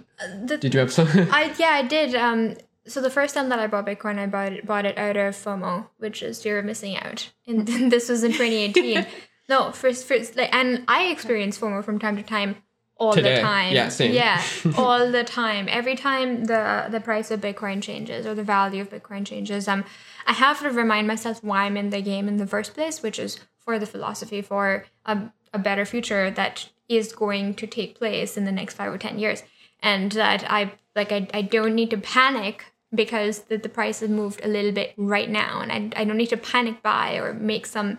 The, 0.47 0.57
Did 0.57 0.73
you 0.73 0.81
have 0.81 0.91
some? 0.91 1.09
I 1.31 1.55
yeah, 1.59 1.73
I 1.73 1.83
did. 1.83 2.15
Um, 2.15 2.55
so 2.87 3.03
the 3.03 3.11
first 3.11 3.35
time 3.35 3.51
that 3.51 3.59
I 3.59 3.67
bought 3.67 3.85
Bitcoin, 3.85 4.19
I 4.19 4.27
bought 4.27 4.53
it, 4.55 4.67
bought 4.67 4.87
it 4.87 4.97
out 4.97 5.19
of 5.19 5.35
FOMO, 5.35 5.89
which 5.99 6.23
is 6.23 6.43
fear 6.43 6.59
of 6.59 6.65
missing 6.65 6.97
out, 6.97 7.31
and 7.47 7.69
this 7.93 8.09
was 8.09 8.25
in 8.25 8.33
2018. 8.33 9.07
no, 9.51 9.73
first, 9.73 10.07
first, 10.07 10.37
like, 10.37 10.55
and 10.55 10.85
I 10.89 11.09
experience 11.09 11.59
FOMO 11.59 11.85
from 11.85 11.99
time 11.99 12.17
to 12.17 12.23
time, 12.23 12.57
all 12.97 13.13
Today. 13.13 13.37
the 13.37 13.41
time. 13.41 13.73
Yeah, 13.73 13.89
same. 13.89 14.13
Yeah, 14.13 14.43
all 14.77 15.11
the 15.11 15.25
time. 15.25 15.67
Every 15.69 15.97
time 15.97 16.45
the 16.45 16.87
the 16.91 17.01
price 17.01 17.31
of 17.31 17.41
Bitcoin 17.41 17.83
changes 17.83 18.27
or 18.27 18.35
the 18.35 18.45
value 18.45 18.83
of 18.83 18.91
Bitcoin 18.91 19.27
changes, 19.27 19.67
um, 19.69 19.85
I 20.27 20.33
have 20.33 20.61
to 20.61 20.71
remind 20.71 21.07
myself 21.07 21.43
why 21.43 21.65
I'm 21.65 21.77
in 21.77 21.91
the 21.91 22.01
game 22.01 22.29
in 22.29 22.37
the 22.37 22.47
first 22.47 22.75
place, 22.75 23.03
which 23.03 23.19
is 23.19 23.41
for 23.59 23.79
the 23.79 23.87
philosophy 23.87 24.43
for 24.43 24.85
a, 25.07 25.33
a 25.53 25.59
better 25.59 25.85
future 25.85 26.31
that 26.31 26.69
is 26.89 27.13
going 27.13 27.55
to 27.55 27.67
take 27.67 27.99
place 27.99 28.37
in 28.37 28.45
the 28.45 28.53
next 28.53 28.75
five 28.75 28.93
or 28.93 28.99
ten 28.99 29.19
years 29.19 29.43
and 29.85 30.13
that 30.13 30.51
I 30.51 30.73
like 30.97 31.13
I, 31.13 31.29
I 31.33 31.43
don't 31.43 31.75
need 31.75 31.91
to 31.91 31.99
panic 31.99 32.65
because 32.93 33.41
the, 33.41 33.57
the 33.57 33.69
price 33.69 34.01
has 34.01 34.11
moved 34.11 34.41
a 34.43 34.49
little 34.49 34.73
bit 34.73 34.95
right 34.97 35.29
now 35.29 35.61
and 35.61 35.71
I, 35.71 36.01
I 36.01 36.05
don't 36.05 36.17
need 36.17 36.29
to 36.29 36.37
panic 36.37 36.83
buy 36.83 37.17
or 37.17 37.35
make 37.35 37.67
some 37.67 37.99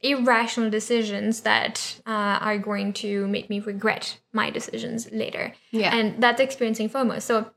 irrational 0.00 0.70
decisions 0.70 1.40
that 1.40 2.00
uh, 2.06 2.38
are 2.40 2.58
going 2.58 2.92
to 2.92 3.26
make 3.28 3.50
me 3.50 3.58
regret 3.60 4.18
my 4.32 4.48
decisions 4.50 5.10
later 5.12 5.52
Yeah. 5.72 5.94
and 5.94 6.22
that's 6.22 6.40
experiencing 6.40 6.88
FOMO 6.88 7.20
so 7.20 7.50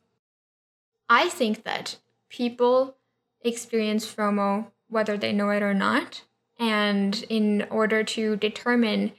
I 1.09 1.29
think 1.29 1.63
that 1.63 1.97
people 2.29 2.95
experience 3.41 4.05
FOMO 4.11 4.67
whether 4.89 5.17
they 5.17 5.31
know 5.31 5.49
it 5.49 5.63
or 5.63 5.73
not 5.73 6.23
and 6.59 7.23
in 7.29 7.65
order 7.69 8.03
to 8.03 8.35
determine 8.35 9.11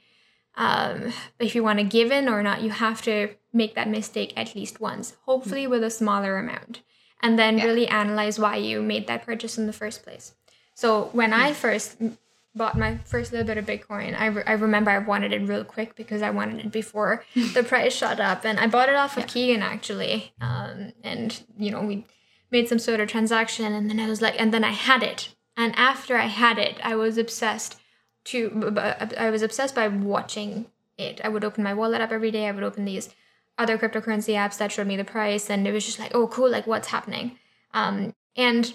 um, 0.55 1.11
if 1.39 1.55
you 1.55 1.63
want 1.63 1.79
to 1.79 1.83
give 1.85 2.11
in 2.11 2.29
or 2.29 2.43
not, 2.43 2.61
you 2.61 2.69
have 2.69 3.01
to 3.01 3.29
make 3.51 3.73
that 3.73 3.89
mistake 3.89 4.33
at 4.37 4.53
least 4.53 4.79
once, 4.79 5.15
hopefully 5.25 5.65
with 5.65 5.83
a 5.83 5.89
smaller 5.89 6.37
amount, 6.37 6.83
and 7.23 7.39
then 7.39 7.57
Yeah. 7.57 7.65
really 7.65 7.87
analyze 7.87 8.37
why 8.37 8.57
you 8.57 8.83
made 8.83 9.07
that 9.07 9.25
purchase 9.25 9.57
in 9.57 9.65
the 9.65 9.73
first 9.73 10.03
place. 10.03 10.35
So 10.75 11.09
when 11.11 11.33
I 11.33 11.53
first 11.53 11.97
m- 11.99 12.19
bought 12.55 12.77
my 12.77 12.97
first 13.05 13.31
little 13.31 13.47
bit 13.47 13.57
of 13.57 13.65
Bitcoin, 13.65 14.19
I, 14.19 14.27
re- 14.27 14.43
I 14.45 14.53
remember 14.53 14.91
I 14.91 14.99
wanted 14.99 15.33
it 15.33 15.47
real 15.47 15.63
quick 15.63 15.95
because 15.95 16.21
I 16.21 16.29
wanted 16.29 16.65
it 16.65 16.71
before 16.71 17.23
the 17.35 17.63
price 17.63 17.93
shot 17.93 18.19
up, 18.19 18.45
and 18.45 18.59
I 18.59 18.67
bought 18.67 18.89
it 18.89 18.95
off 18.95 19.17
of 19.17 19.27
Keegan 19.27 19.61
actually, 19.61 20.33
um, 20.39 20.93
and 21.03 21.43
you 21.57 21.71
know 21.71 21.81
we 21.81 22.05
made 22.51 22.69
some 22.69 22.79
sort 22.79 22.99
of 22.99 23.09
transaction, 23.09 23.73
and 23.73 23.89
then 23.89 23.99
I 23.99 24.07
was 24.07 24.21
like, 24.21 24.39
and 24.39 24.53
then 24.53 24.63
I 24.63 24.71
had 24.71 25.03
it, 25.03 25.35
and 25.57 25.73
after 25.75 26.17
I 26.17 26.27
had 26.27 26.57
it, 26.57 26.77
I 26.83 26.95
was 26.95 27.17
obsessed 27.17 27.79
to 28.25 28.75
I 29.17 29.29
was 29.29 29.41
obsessed 29.41 29.75
by 29.75 29.87
watching 29.87 30.67
it. 30.97 31.21
I 31.23 31.29
would 31.29 31.43
open 31.43 31.63
my 31.63 31.73
wallet 31.73 32.01
up 32.01 32.11
every 32.11 32.31
day. 32.31 32.47
I 32.47 32.51
would 32.51 32.63
open 32.63 32.85
these 32.85 33.09
other 33.57 33.77
cryptocurrency 33.77 34.33
apps 34.35 34.57
that 34.57 34.71
showed 34.71 34.87
me 34.87 34.95
the 34.95 35.03
price, 35.03 35.49
and 35.49 35.67
it 35.67 35.71
was 35.71 35.85
just 35.85 35.99
like, 35.99 36.13
oh, 36.15 36.27
cool, 36.27 36.49
like 36.49 36.67
what's 36.67 36.87
happening? 36.87 37.37
Um, 37.73 38.13
and 38.35 38.73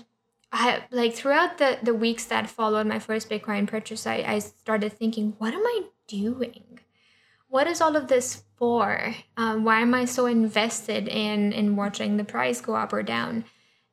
I 0.51 0.85
like 0.91 1.15
throughout 1.15 1.59
the 1.59 1.79
the 1.83 1.95
weeks 1.95 2.25
that 2.27 2.49
followed 2.49 2.87
my 2.87 2.99
first 2.99 3.29
Bitcoin 3.29 3.67
purchase, 3.67 4.07
I 4.07 4.25
I 4.27 4.39
started 4.39 4.93
thinking, 4.93 5.35
what 5.39 5.55
am 5.55 5.65
I 5.65 5.83
doing? 6.07 6.81
What 7.49 7.67
is 7.67 7.81
all 7.81 7.97
of 7.97 8.09
this 8.09 8.45
for? 8.57 9.15
Um, 9.37 9.65
why 9.65 9.81
am 9.81 9.95
I 9.95 10.05
so 10.05 10.27
invested 10.27 11.09
in 11.09 11.53
in 11.53 11.77
watching 11.77 12.17
the 12.17 12.25
price 12.25 12.61
go 12.61 12.75
up 12.75 12.93
or 12.93 13.03
down? 13.03 13.45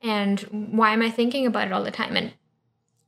And 0.02 0.40
why 0.72 0.94
am 0.94 1.02
I 1.02 1.10
thinking 1.10 1.46
about 1.46 1.68
it 1.68 1.74
all 1.74 1.84
the 1.84 1.92
time? 1.92 2.16
And 2.16 2.34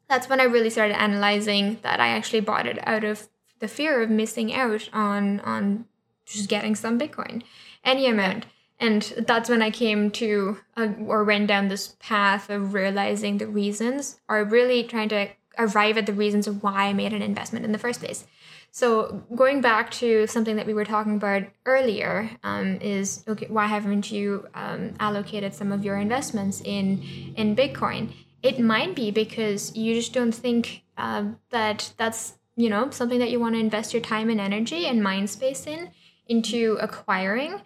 that's 0.10 0.30
when 0.30 0.40
I 0.40 0.46
really 0.46 0.70
started 0.70 1.00
analyzing 1.00 1.80
that 1.84 2.00
I 2.00 2.10
actually 2.10 2.40
bought 2.42 2.66
it 2.66 2.80
out 2.88 3.04
of 3.04 3.30
the 3.60 3.68
fear 3.68 4.02
of 4.02 4.10
missing 4.10 4.54
out 4.54 4.90
on 4.94 5.40
on 5.42 5.86
just 6.26 6.50
getting 6.50 6.76
some 6.76 7.00
Bitcoin, 7.00 7.44
any 7.84 8.08
amount. 8.08 8.46
And 8.80 9.02
that's 9.26 9.50
when 9.50 9.62
I 9.62 9.72
came 9.72 10.12
to 10.12 10.58
uh, 10.76 10.90
or 11.06 11.24
went 11.24 11.48
down 11.48 11.68
this 11.68 11.96
path 12.00 12.50
of 12.50 12.74
realizing 12.74 13.38
the 13.38 13.48
reasons, 13.48 14.20
or 14.30 14.44
really 14.44 14.84
trying 14.84 15.10
to 15.10 15.30
arrive 15.58 15.98
at 15.98 16.06
the 16.06 16.14
reasons 16.14 16.46
of 16.46 16.62
why 16.62 16.86
I 16.86 16.94
made 16.94 17.14
an 17.14 17.24
investment 17.24 17.66
in 17.66 17.72
the 17.72 17.80
first 17.80 18.00
place. 18.00 18.28
So 18.72 19.24
going 19.36 19.62
back 19.62 19.90
to 19.92 20.28
something 20.28 20.56
that 20.58 20.68
we 20.68 20.76
were 20.76 20.86
talking 20.86 21.16
about 21.16 21.44
earlier, 21.66 22.30
um, 22.44 22.76
is 22.82 23.24
okay. 23.28 23.48
Why 23.50 23.66
haven't 23.66 24.12
you 24.12 24.48
um, 24.54 24.94
allocated 25.00 25.56
some 25.56 25.72
of 25.72 25.84
your 25.84 25.98
investments 25.98 26.62
in 26.62 27.02
in 27.36 27.56
Bitcoin? 27.56 28.14
it 28.44 28.60
might 28.60 28.96
be 28.96 29.12
because 29.12 29.76
you 29.76 29.94
just 29.94 30.14
don't 30.14 30.34
think 30.34 30.84
um, 30.98 31.38
that 31.50 31.94
that's 31.98 32.34
you 32.56 32.70
know 32.70 32.90
something 32.90 33.20
that 33.20 33.30
you 33.30 33.40
want 33.40 33.56
to 33.56 33.60
invest 33.60 33.94
your 33.94 34.02
time 34.02 34.30
and 34.30 34.40
energy 34.40 34.86
and 34.86 35.02
mind 35.02 35.30
space 35.30 35.68
in 35.68 35.92
into 36.28 36.78
acquiring 36.82 37.62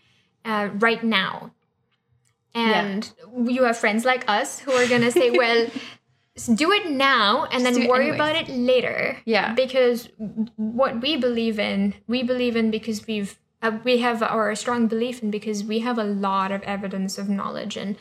uh, 0.46 0.70
right 0.80 1.04
now. 1.04 1.52
And 2.54 3.10
you 3.48 3.64
have 3.64 3.78
friends 3.78 4.04
like 4.04 4.26
us 4.28 4.60
who 4.60 4.72
are 4.74 4.88
gonna 4.88 5.12
say, 5.12 5.30
"Well, 5.32 5.68
do 6.56 6.72
it 6.72 6.90
now 6.92 7.46
and 7.46 7.64
Just 7.64 7.80
then 7.80 7.88
worry 7.88 8.10
anyways. 8.10 8.16
about 8.20 8.36
it 8.36 8.50
later." 8.50 9.18
Yeah. 9.26 9.54
because 9.54 10.10
what 10.58 11.02
we 11.02 11.16
believe 11.16 11.60
in, 11.60 11.94
we 12.08 12.24
believe 12.24 12.56
in 12.58 12.70
because 12.70 13.08
we've 13.08 13.40
uh, 13.62 13.78
we 13.84 14.00
have 14.00 14.22
our 14.22 14.54
strong 14.56 14.88
belief 14.88 15.24
in 15.24 15.32
because 15.32 15.64
we 15.64 15.80
have 15.80 15.98
a 15.98 16.04
lot 16.04 16.52
of 16.52 16.62
evidence 16.64 17.18
of 17.18 17.30
knowledge 17.30 17.78
and 17.78 17.96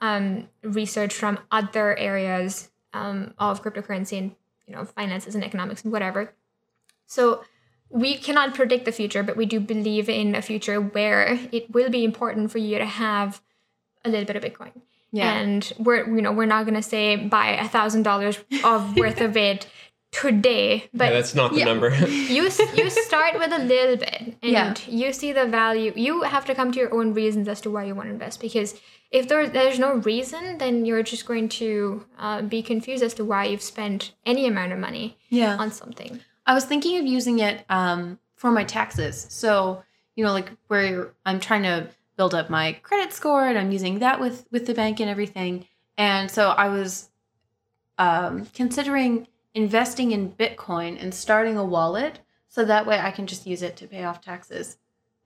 um, 0.00 0.48
research 0.62 1.12
from 1.12 1.38
other 1.50 1.94
areas 1.98 2.70
um, 2.94 3.34
of 3.38 3.62
cryptocurrency 3.62 4.16
and 4.16 4.34
you 4.66 4.74
know 4.74 4.84
finances 4.86 5.34
and 5.34 5.44
economics 5.44 5.82
and 5.84 5.92
whatever. 5.92 6.32
So 7.06 7.44
we 7.90 8.16
cannot 8.16 8.54
predict 8.54 8.84
the 8.84 8.92
future, 8.92 9.22
but 9.22 9.36
we 9.36 9.46
do 9.46 9.60
believe 9.60 10.08
in 10.08 10.34
a 10.34 10.42
future 10.42 10.80
where 10.80 11.38
it 11.52 11.70
will 11.72 11.90
be 11.90 12.04
important 12.04 12.50
for 12.50 12.58
you 12.58 12.78
to 12.78 12.86
have 12.86 13.40
a 14.04 14.08
little 14.08 14.24
bit 14.24 14.36
of 14.36 14.42
Bitcoin. 14.42 14.72
Yeah. 15.12 15.32
And 15.38 15.72
we're 15.78 16.06
you 16.06 16.22
know 16.22 16.32
we're 16.32 16.46
not 16.46 16.64
gonna 16.66 16.82
say 16.82 17.16
buy 17.16 17.48
a 17.48 17.68
thousand 17.68 18.04
dollars 18.04 18.38
of 18.64 18.96
worth 19.02 19.20
of 19.20 19.36
it 19.36 19.66
today, 20.12 20.88
but 20.92 21.06
yeah, 21.06 21.10
that's 21.10 21.34
not 21.34 21.52
the 21.52 21.58
Yeah. 21.58 21.64
number. 21.64 21.90
you 22.08 22.44
you 22.74 22.90
start 22.90 23.38
with 23.38 23.52
a 23.52 23.58
little 23.58 23.96
bit 23.96 24.36
and 24.42 24.52
Yeah. 24.52 24.74
you 24.86 25.12
see 25.12 25.32
the 25.32 25.46
value 25.46 25.92
you 25.96 26.22
have 26.22 26.44
to 26.46 26.54
come 26.54 26.72
to 26.72 26.78
your 26.78 26.94
own 26.94 27.12
reasons 27.14 27.48
as 27.48 27.60
to 27.62 27.70
why 27.70 27.84
you 27.84 27.94
want 27.94 28.08
to 28.08 28.12
invest 28.12 28.40
because 28.40 28.80
if 29.10 29.26
there, 29.28 29.48
there's 29.48 29.78
no 29.78 29.94
reason 29.94 30.58
then 30.58 30.84
you're 30.84 31.02
just 31.02 31.26
going 31.26 31.48
to 31.48 32.04
uh, 32.18 32.42
be 32.42 32.62
confused 32.62 33.02
as 33.02 33.14
to 33.14 33.24
why 33.24 33.44
you've 33.44 33.62
spent 33.62 34.12
any 34.26 34.46
amount 34.46 34.72
of 34.72 34.78
money 34.78 35.16
yeah. 35.28 35.56
on 35.56 35.70
something 35.70 36.20
I 36.50 36.52
was 36.52 36.64
thinking 36.64 36.98
of 36.98 37.06
using 37.06 37.38
it 37.38 37.64
um, 37.68 38.18
for 38.34 38.50
my 38.50 38.64
taxes. 38.64 39.24
So, 39.30 39.84
you 40.16 40.24
know, 40.24 40.32
like 40.32 40.50
where 40.66 41.12
I'm 41.24 41.38
trying 41.38 41.62
to 41.62 41.86
build 42.16 42.34
up 42.34 42.50
my 42.50 42.72
credit 42.82 43.12
score 43.12 43.46
and 43.46 43.56
I'm 43.56 43.70
using 43.70 44.00
that 44.00 44.18
with 44.18 44.48
with 44.50 44.66
the 44.66 44.74
bank 44.74 44.98
and 44.98 45.08
everything. 45.08 45.68
And 45.96 46.28
so 46.28 46.48
I 46.48 46.68
was 46.68 47.08
um, 47.98 48.46
considering 48.52 49.28
investing 49.54 50.10
in 50.10 50.32
Bitcoin 50.32 51.00
and 51.00 51.14
starting 51.14 51.56
a 51.56 51.64
wallet 51.64 52.18
so 52.48 52.64
that 52.64 52.84
way 52.84 52.98
I 52.98 53.12
can 53.12 53.28
just 53.28 53.46
use 53.46 53.62
it 53.62 53.76
to 53.76 53.86
pay 53.86 54.02
off 54.02 54.20
taxes. 54.20 54.76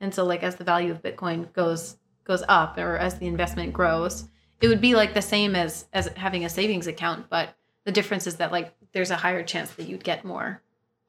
And 0.03 0.15
so 0.15 0.27
like 0.27 0.43
as 0.43 0.57
the 0.57 0.65
value 0.65 0.91
of 0.91 1.01
Bitcoin 1.01 1.51
goes 1.55 1.97
goes 2.25 2.45
up 2.51 2.77
or 2.77 2.99
as 2.99 3.19
the 3.19 3.29
investment 3.29 3.73
grows, 3.73 4.29
it 4.61 4.69
would 4.69 4.83
be 4.83 4.95
like 4.95 5.15
the 5.15 5.23
same 5.23 5.57
as 5.57 5.87
as 5.95 6.09
having 6.19 6.45
a 6.45 6.51
savings 6.51 6.87
account, 6.87 7.31
but 7.31 7.57
the 7.87 7.93
difference 7.93 8.27
is 8.27 8.37
that 8.37 8.53
like 8.53 8.75
there's 8.93 9.11
a 9.11 9.17
higher 9.17 9.43
chance 9.43 9.71
that 9.77 9.89
you'd 9.89 10.05
get 10.05 10.23
more 10.23 10.61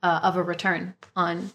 uh, 0.04 0.20
of 0.24 0.36
a 0.36 0.44
return 0.44 0.94
on 1.16 1.52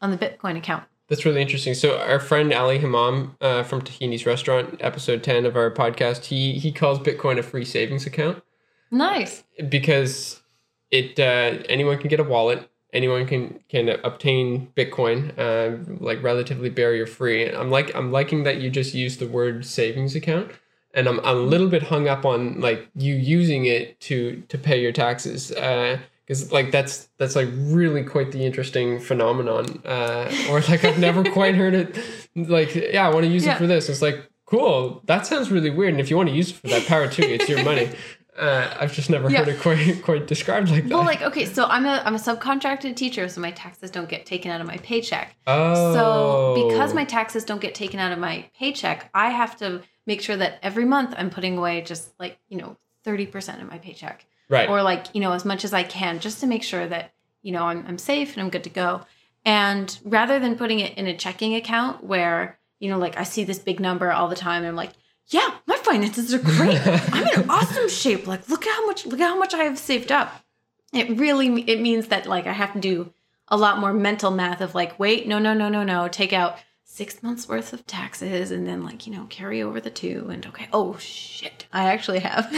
on 0.00 0.10
the 0.10 0.18
Bitcoin 0.18 0.56
account. 0.58 0.84
That's 1.08 1.24
really 1.26 1.42
interesting. 1.42 1.74
So 1.74 1.98
our 1.98 2.18
friend 2.18 2.52
Ali 2.52 2.78
Hamam 2.78 3.36
uh, 3.40 3.62
from 3.62 3.82
Tahini's 3.82 4.24
Restaurant, 4.26 4.76
episode 4.80 5.22
ten 5.22 5.44
of 5.46 5.56
our 5.56 5.70
podcast, 5.70 6.24
he 6.26 6.54
he 6.54 6.72
calls 6.72 6.98
Bitcoin 6.98 7.38
a 7.38 7.42
free 7.42 7.64
savings 7.64 8.06
account 8.06 8.42
Nice. 8.90 9.44
because 9.68 10.42
it 10.90 11.18
uh, 11.18 11.62
anyone 11.68 11.98
can 11.98 12.08
get 12.08 12.20
a 12.20 12.24
wallet, 12.24 12.70
anyone 12.92 13.26
can 13.26 13.60
can 13.68 13.88
obtain 14.02 14.68
Bitcoin, 14.76 15.36
uh, 15.38 15.76
like 16.02 16.22
relatively 16.22 16.70
barrier 16.70 17.06
free. 17.06 17.50
I'm 17.50 17.70
like 17.70 17.94
I'm 17.94 18.10
liking 18.12 18.44
that 18.44 18.60
you 18.60 18.70
just 18.70 18.94
use 18.94 19.18
the 19.18 19.26
word 19.28 19.66
savings 19.66 20.14
account, 20.16 20.52
and 20.94 21.06
I'm 21.06 21.18
I'm 21.20 21.36
a 21.36 21.40
little 21.40 21.68
bit 21.68 21.82
hung 21.84 22.08
up 22.08 22.24
on 22.24 22.60
like 22.60 22.88
you 22.94 23.14
using 23.14 23.66
it 23.66 24.00
to 24.00 24.42
to 24.48 24.56
pay 24.56 24.80
your 24.80 24.92
taxes. 24.92 25.52
Uh, 25.52 25.98
because 26.26 26.52
like 26.52 26.70
that's 26.70 27.08
that's 27.18 27.36
like 27.36 27.48
really 27.52 28.02
quite 28.02 28.32
the 28.32 28.44
interesting 28.44 28.98
phenomenon 29.00 29.80
uh 29.84 30.30
or 30.50 30.60
like 30.62 30.84
i've 30.84 30.98
never 30.98 31.22
quite 31.24 31.54
heard 31.54 31.74
it 31.74 31.98
like 32.34 32.74
yeah 32.74 33.06
i 33.06 33.12
want 33.12 33.24
to 33.24 33.30
use 33.30 33.44
Yeah. 33.44 33.54
it 33.54 33.58
for 33.58 33.66
this 33.66 33.88
it's 33.88 34.02
like 34.02 34.28
cool 34.46 35.02
that 35.06 35.26
sounds 35.26 35.50
really 35.50 35.70
weird 35.70 35.92
and 35.92 36.00
if 36.00 36.10
you 36.10 36.16
want 36.16 36.28
to 36.28 36.34
use 36.34 36.50
it 36.50 36.56
for 36.56 36.68
that 36.68 36.86
power 36.86 37.08
too 37.08 37.22
it's 37.22 37.48
your 37.48 37.62
money 37.64 37.90
uh 38.38 38.74
i've 38.80 38.92
just 38.92 39.10
never 39.10 39.30
heard 39.30 39.48
it 39.48 39.60
quite 39.60 40.02
quite 40.02 40.26
described 40.26 40.68
like 40.70 40.84
that 40.84 40.94
Well, 40.94 41.04
like 41.04 41.22
okay, 41.22 41.44
so 41.46 41.66
I'm 41.66 41.86
a 41.86 42.02
I'm 42.04 42.14
a 42.16 42.18
subcontracted 42.18 42.96
teacher, 42.96 43.28
so 43.28 43.40
my 43.40 43.52
taxes 43.52 43.90
don't 43.92 44.08
get 44.08 44.26
taken 44.26 44.50
out 44.50 44.60
of 44.60 44.66
my 44.66 44.76
paycheck. 44.78 45.36
oh 45.46 45.94
So 45.94 46.68
because 46.68 46.94
my 46.94 47.04
taxes 47.04 47.44
don't 47.44 47.60
get 47.60 47.74
taken 47.76 48.00
out 48.00 48.10
of 48.10 48.18
my 48.18 48.44
paycheck, 48.58 49.08
I 49.14 49.30
have 49.30 49.56
to 49.58 49.82
make 50.06 50.20
sure 50.20 50.36
that 50.36 50.58
every 50.64 50.84
month 50.84 51.14
I'm 51.16 51.30
putting 51.30 51.56
away 51.56 51.82
just 51.82 52.12
like 52.18 52.38
you 52.48 52.58
know 52.58 52.76
thirty 53.04 53.26
percent 53.26 53.62
of 53.62 53.68
my 53.70 53.78
paycheck. 53.78 54.26
Right. 54.48 54.68
or 54.68 54.82
like 54.82 55.06
you 55.14 55.20
know 55.20 55.32
as 55.32 55.44
much 55.44 55.64
as 55.64 55.72
i 55.72 55.82
can 55.82 56.20
just 56.20 56.40
to 56.40 56.46
make 56.46 56.62
sure 56.62 56.86
that 56.86 57.12
you 57.42 57.52
know 57.52 57.64
i'm, 57.64 57.84
I'm 57.86 57.98
safe 57.98 58.34
and 58.34 58.42
i'm 58.42 58.50
good 58.50 58.64
to 58.64 58.70
go. 58.70 59.02
And 59.46 59.98
rather 60.04 60.40
than 60.40 60.56
putting 60.56 60.80
it 60.80 60.96
in 60.96 61.06
a 61.06 61.14
checking 61.14 61.54
account 61.54 62.02
where 62.02 62.58
you 62.78 62.88
know 62.88 62.98
like 62.98 63.18
i 63.18 63.24
see 63.24 63.44
this 63.44 63.58
big 63.58 63.80
number 63.80 64.10
all 64.10 64.28
the 64.28 64.36
time 64.36 64.62
and 64.62 64.68
i'm 64.68 64.76
like 64.76 64.92
yeah 65.28 65.54
my 65.66 65.76
finances 65.76 66.34
are 66.34 66.38
great. 66.38 66.80
I'm 66.86 67.26
in 67.28 67.50
awesome 67.50 67.88
shape. 67.88 68.26
Like 68.26 68.48
look 68.48 68.66
at 68.66 68.74
how 68.74 68.86
much 68.86 69.06
look 69.06 69.20
at 69.20 69.28
how 69.28 69.38
much 69.38 69.54
i 69.54 69.64
have 69.64 69.78
saved 69.78 70.10
up. 70.10 70.44
It 70.92 71.18
really 71.18 71.62
it 71.62 71.80
means 71.80 72.08
that 72.08 72.26
like 72.26 72.46
i 72.46 72.52
have 72.52 72.72
to 72.74 72.80
do 72.80 73.12
a 73.48 73.56
lot 73.56 73.78
more 73.78 73.92
mental 73.92 74.30
math 74.30 74.60
of 74.60 74.74
like 74.74 74.98
wait 74.98 75.26
no 75.26 75.38
no 75.38 75.54
no 75.54 75.68
no 75.68 75.82
no. 75.84 76.08
Take 76.08 76.32
out 76.32 76.58
six 76.94 77.24
months 77.24 77.48
worth 77.48 77.72
of 77.72 77.84
taxes 77.88 78.52
and 78.52 78.68
then 78.68 78.84
like 78.84 79.04
you 79.04 79.12
know 79.12 79.26
carry 79.28 79.60
over 79.60 79.80
the 79.80 79.90
two 79.90 80.28
and 80.30 80.46
okay 80.46 80.68
oh 80.72 80.96
shit 80.98 81.66
i 81.72 81.86
actually 81.86 82.20
have 82.20 82.48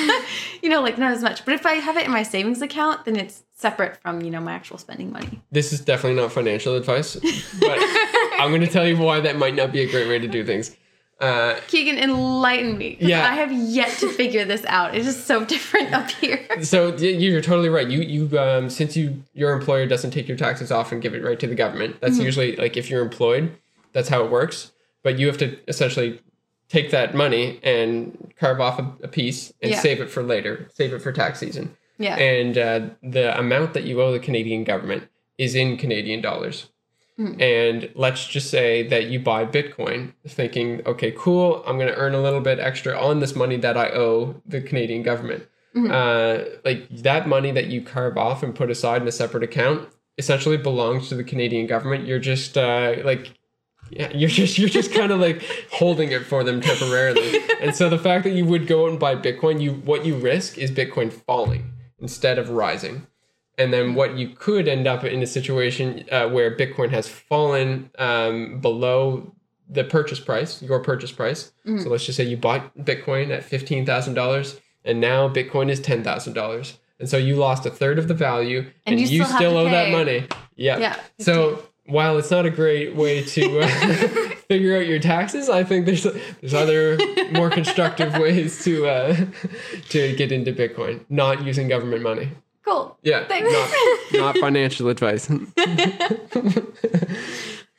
you 0.62 0.68
know 0.68 0.82
like 0.82 0.98
not 0.98 1.10
as 1.10 1.22
much 1.22 1.42
but 1.46 1.54
if 1.54 1.64
i 1.64 1.72
have 1.72 1.96
it 1.96 2.04
in 2.04 2.12
my 2.12 2.22
savings 2.22 2.60
account 2.60 3.02
then 3.06 3.16
it's 3.16 3.44
separate 3.54 3.96
from 4.02 4.20
you 4.20 4.30
know 4.30 4.38
my 4.38 4.52
actual 4.52 4.76
spending 4.76 5.10
money 5.10 5.40
this 5.52 5.72
is 5.72 5.80
definitely 5.80 6.20
not 6.20 6.30
financial 6.30 6.74
advice 6.74 7.14
but 7.58 7.78
i'm 8.38 8.50
going 8.50 8.60
to 8.60 8.66
tell 8.66 8.86
you 8.86 8.98
why 8.98 9.18
that 9.20 9.36
might 9.36 9.54
not 9.54 9.72
be 9.72 9.80
a 9.80 9.90
great 9.90 10.06
way 10.06 10.18
to 10.18 10.28
do 10.28 10.44
things 10.44 10.76
uh 11.18 11.58
keegan 11.66 11.96
enlighten 11.96 12.76
me. 12.76 12.98
Yeah. 13.00 13.26
i 13.26 13.36
have 13.36 13.50
yet 13.50 13.88
to 14.00 14.12
figure 14.12 14.44
this 14.44 14.66
out 14.66 14.94
it 14.94 15.06
is 15.06 15.24
so 15.24 15.46
different 15.46 15.94
up 15.94 16.10
here 16.10 16.46
so 16.62 16.94
you're 16.96 17.40
totally 17.40 17.70
right. 17.70 17.88
You 17.88 18.00
you 18.00 18.38
um 18.38 18.68
since 18.68 18.98
you 18.98 19.22
your 19.32 19.54
employer 19.54 19.86
doesn't 19.86 20.10
take 20.10 20.28
your 20.28 20.36
taxes 20.36 20.70
off 20.70 20.92
and 20.92 21.00
give 21.00 21.14
it 21.14 21.24
right 21.24 21.40
to 21.40 21.46
the 21.46 21.54
government. 21.54 21.96
That's 22.02 22.18
usually 22.18 22.56
like 22.56 22.76
if 22.76 22.90
you're 22.90 23.02
employed, 23.02 23.56
that's 23.96 24.08
how 24.10 24.22
it 24.24 24.30
works. 24.30 24.72
But 25.02 25.18
you 25.18 25.26
have 25.26 25.38
to 25.38 25.56
essentially 25.68 26.20
take 26.68 26.90
that 26.90 27.14
money 27.14 27.58
and 27.62 28.32
carve 28.38 28.60
off 28.60 28.78
a, 28.78 28.92
a 29.02 29.08
piece 29.08 29.52
and 29.62 29.70
Yeah. 29.72 29.80
save 29.80 30.00
it 30.00 30.10
for 30.10 30.22
later, 30.22 30.68
save 30.74 30.92
it 30.92 31.00
for 31.00 31.12
tax 31.12 31.38
season. 31.38 31.76
yeah 31.98 32.16
And 32.16 32.58
uh, 32.58 32.80
the 33.02 33.26
amount 33.38 33.72
that 33.74 33.84
you 33.84 34.02
owe 34.02 34.12
the 34.12 34.18
Canadian 34.28 34.64
government 34.64 35.04
is 35.38 35.54
in 35.54 35.76
Canadian 35.76 36.20
dollars. 36.20 36.68
And 37.18 37.88
let's 37.94 38.26
just 38.26 38.50
say 38.50 38.86
that 38.88 39.04
you 39.06 39.18
buy 39.18 39.46
Bitcoin 39.46 40.12
thinking, 40.28 40.82
okay, 40.84 41.12
cool, 41.16 41.64
I'm 41.66 41.78
going 41.78 41.88
to 41.88 41.96
earn 41.96 42.14
a 42.14 42.20
little 42.20 42.42
bit 42.42 42.58
extra 42.58 42.92
on 43.08 43.20
this 43.20 43.34
money 43.34 43.56
that 43.56 43.74
I 43.74 43.88
owe 43.88 44.34
the 44.44 44.60
Canadian 44.60 45.02
government. 45.02 45.42
Hmm. 45.72 45.90
Uh, 45.90 46.38
like 46.62 46.80
that 46.90 47.26
money 47.26 47.52
that 47.52 47.68
you 47.68 47.80
carve 47.80 48.18
off 48.18 48.42
and 48.42 48.54
put 48.54 48.68
aside 48.70 49.00
in 49.00 49.08
a 49.08 49.12
separate 49.12 49.42
account 49.42 49.88
essentially 50.18 50.58
belongs 50.58 51.08
to 51.08 51.14
the 51.14 51.24
Canadian 51.24 51.66
government. 51.66 52.06
You're 52.06 52.18
just 52.18 52.58
uh, 52.58 52.96
like, 53.02 53.32
yeah, 53.90 54.10
you're 54.12 54.28
just 54.28 54.58
you're 54.58 54.68
just 54.68 54.92
kind 54.92 55.12
of 55.12 55.20
like 55.20 55.42
holding 55.72 56.10
it 56.12 56.26
for 56.26 56.44
them 56.44 56.60
temporarily. 56.60 57.40
and 57.60 57.74
so 57.74 57.88
the 57.88 57.98
fact 57.98 58.24
that 58.24 58.30
you 58.30 58.44
would 58.44 58.66
go 58.66 58.84
out 58.84 58.90
and 58.90 59.00
buy 59.00 59.14
Bitcoin, 59.14 59.60
you 59.60 59.72
what 59.72 60.04
you 60.04 60.16
risk 60.16 60.58
is 60.58 60.70
Bitcoin 60.70 61.12
falling 61.12 61.72
instead 62.00 62.38
of 62.38 62.50
rising. 62.50 63.06
And 63.58 63.72
then 63.72 63.94
what 63.94 64.18
you 64.18 64.28
could 64.28 64.68
end 64.68 64.86
up 64.86 65.02
in 65.02 65.22
a 65.22 65.26
situation 65.26 66.04
uh, 66.12 66.28
where 66.28 66.54
Bitcoin 66.54 66.90
has 66.90 67.08
fallen 67.08 67.90
um, 67.98 68.60
below 68.60 69.32
the 69.68 69.82
purchase 69.82 70.20
price, 70.20 70.60
your 70.62 70.80
purchase 70.80 71.10
price. 71.10 71.52
So 71.64 71.88
let's 71.88 72.04
just 72.04 72.16
say 72.18 72.24
you 72.24 72.36
bought 72.36 72.76
Bitcoin 72.76 73.30
at 73.30 73.42
fifteen 73.44 73.86
thousand 73.86 74.14
dollars, 74.14 74.60
and 74.84 75.00
now 75.00 75.28
Bitcoin 75.28 75.70
is 75.70 75.80
ten 75.80 76.04
thousand 76.04 76.34
dollars, 76.34 76.78
and 77.00 77.08
so 77.08 77.16
you 77.16 77.36
lost 77.36 77.66
a 77.66 77.70
third 77.70 77.98
of 77.98 78.08
the 78.08 78.14
value, 78.14 78.70
And 78.84 79.00
you 79.00 79.06
still 79.06 79.24
have 79.26 79.40
to 79.40 79.46
owe 79.46 79.64
that 79.64 79.90
money. 79.90 80.26
Yeah. 80.54 80.78
Yeah. 80.78 80.96
So 81.18 81.62
while 81.86 82.18
it's 82.18 82.30
not 82.30 82.46
a 82.46 82.50
great 82.50 82.94
way 82.94 83.22
to 83.24 83.60
uh, 83.60 83.68
figure 84.48 84.76
out 84.76 84.86
your 84.86 84.98
taxes, 84.98 85.48
I 85.48 85.64
think 85.64 85.86
there's 85.86 86.04
there's 86.40 86.54
other 86.54 86.98
more 87.32 87.50
constructive 87.50 88.14
ways 88.18 88.62
to 88.64 88.86
uh, 88.86 89.16
to 89.90 90.16
get 90.16 90.32
into 90.32 90.52
Bitcoin, 90.52 91.04
not 91.08 91.42
using 91.44 91.68
government 91.68 92.02
money. 92.02 92.30
cool 92.64 92.98
Yeah, 93.02 93.24
Thanks. 93.26 93.50
not, 94.12 94.20
not 94.20 94.38
financial 94.46 94.88
advice. 94.88 95.26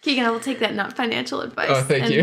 keegan 0.01 0.25
i 0.25 0.29
will 0.29 0.39
take 0.39 0.59
that 0.59 0.73
not 0.73 0.93
financial 0.93 1.41
advice 1.41 1.69
oh, 1.69 1.81
thank 1.83 2.09
you. 2.09 2.21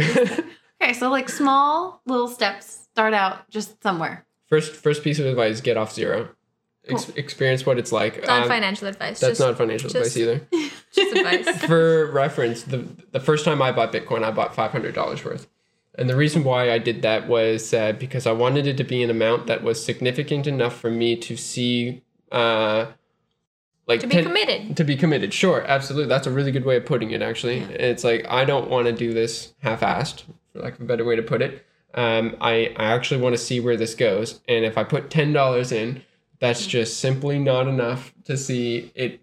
okay 0.80 0.94
so 0.94 1.10
like 1.10 1.28
small 1.28 2.00
little 2.06 2.28
steps 2.28 2.88
start 2.92 3.12
out 3.12 3.46
just 3.50 3.82
somewhere 3.82 4.24
first, 4.48 4.74
first 4.74 5.02
piece 5.02 5.18
of 5.18 5.26
advice: 5.26 5.60
get 5.60 5.76
off 5.76 5.92
zero. 5.92 6.28
Ex- 6.88 7.08
experience 7.10 7.64
what 7.64 7.78
it's 7.78 7.92
like. 7.92 8.16
It's 8.18 8.26
not 8.28 8.42
Um, 8.42 8.48
financial 8.48 8.86
advice. 8.88 9.20
That's 9.20 9.38
just, 9.38 9.40
not 9.40 9.56
financial 9.56 9.88
just- 9.88 10.16
advice 10.16 10.16
either. 10.16 10.46
just 10.92 11.16
advice. 11.16 11.64
For 11.66 12.10
reference, 12.12 12.62
the 12.62 12.86
the 13.12 13.20
first 13.20 13.44
time 13.44 13.62
I 13.62 13.72
bought 13.72 13.92
Bitcoin, 13.92 14.22
I 14.22 14.30
bought 14.30 14.54
five 14.54 14.70
hundred 14.72 14.94
dollars 14.94 15.24
worth. 15.24 15.46
And 15.96 16.10
the 16.10 16.16
reason 16.16 16.42
why 16.44 16.70
I 16.72 16.78
did 16.78 17.02
that 17.02 17.28
was 17.28 17.72
uh, 17.72 17.92
because 17.92 18.26
I 18.26 18.32
wanted 18.32 18.66
it 18.66 18.76
to 18.78 18.84
be 18.84 19.02
an 19.02 19.10
amount 19.10 19.46
that 19.46 19.62
was 19.62 19.82
significant 19.84 20.46
enough 20.46 20.74
for 20.76 20.90
me 20.90 21.14
to 21.16 21.36
see, 21.36 22.02
uh, 22.32 22.86
like 23.86 24.00
To 24.00 24.06
be 24.08 24.14
10 24.14 24.24
committed. 24.24 24.76
To 24.76 24.82
be 24.84 24.96
committed, 24.96 25.32
sure, 25.32 25.62
absolutely. 25.68 26.08
That's 26.08 26.26
a 26.26 26.32
really 26.32 26.50
good 26.50 26.64
way 26.64 26.76
of 26.76 26.84
putting 26.84 27.12
it. 27.12 27.22
Actually, 27.22 27.60
it's 27.60 28.02
like 28.02 28.26
I 28.28 28.44
don't 28.44 28.68
want 28.68 28.86
to 28.86 28.92
do 28.92 29.12
this 29.14 29.54
half-assed, 29.60 30.24
for 30.52 30.58
lack 30.60 30.74
of 30.74 30.80
a 30.80 30.84
better 30.84 31.04
way 31.04 31.16
to 31.16 31.22
put 31.22 31.40
it. 31.40 31.64
Um, 31.94 32.36
I 32.40 32.74
I 32.76 32.86
actually 32.86 33.20
want 33.20 33.34
to 33.36 33.40
see 33.40 33.60
where 33.60 33.76
this 33.76 33.94
goes, 33.94 34.40
and 34.48 34.64
if 34.64 34.76
I 34.76 34.82
put 34.84 35.10
ten 35.10 35.32
dollars 35.32 35.70
in, 35.70 36.02
that's 36.40 36.66
just 36.66 37.00
simply 37.00 37.38
not 37.38 37.68
enough 37.68 38.12
to 38.24 38.36
see 38.36 38.92
it 38.94 39.20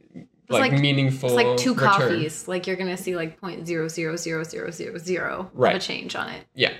like, 0.49 0.72
like- 0.72 0.82
meaningful. 0.82 1.30
It's 1.30 1.36
like 1.47 1.57
two 1.57 1.74
return. 1.74 1.89
coffees. 1.89 2.47
Like 2.47 2.68
you're 2.68 2.76
gonna 2.76 2.97
see 2.97 3.16
like 3.16 3.39
point 3.39 3.68
zero 3.68 3.88
zero 3.88 4.16
zero 4.16 4.43
zero 4.43 4.72
zero 4.72 4.97
zero 4.97 5.51
of 5.55 5.64
a 5.64 5.80
change 5.80 6.16
on 6.16 6.30
it. 6.30 6.45
Yeah, 6.53 6.74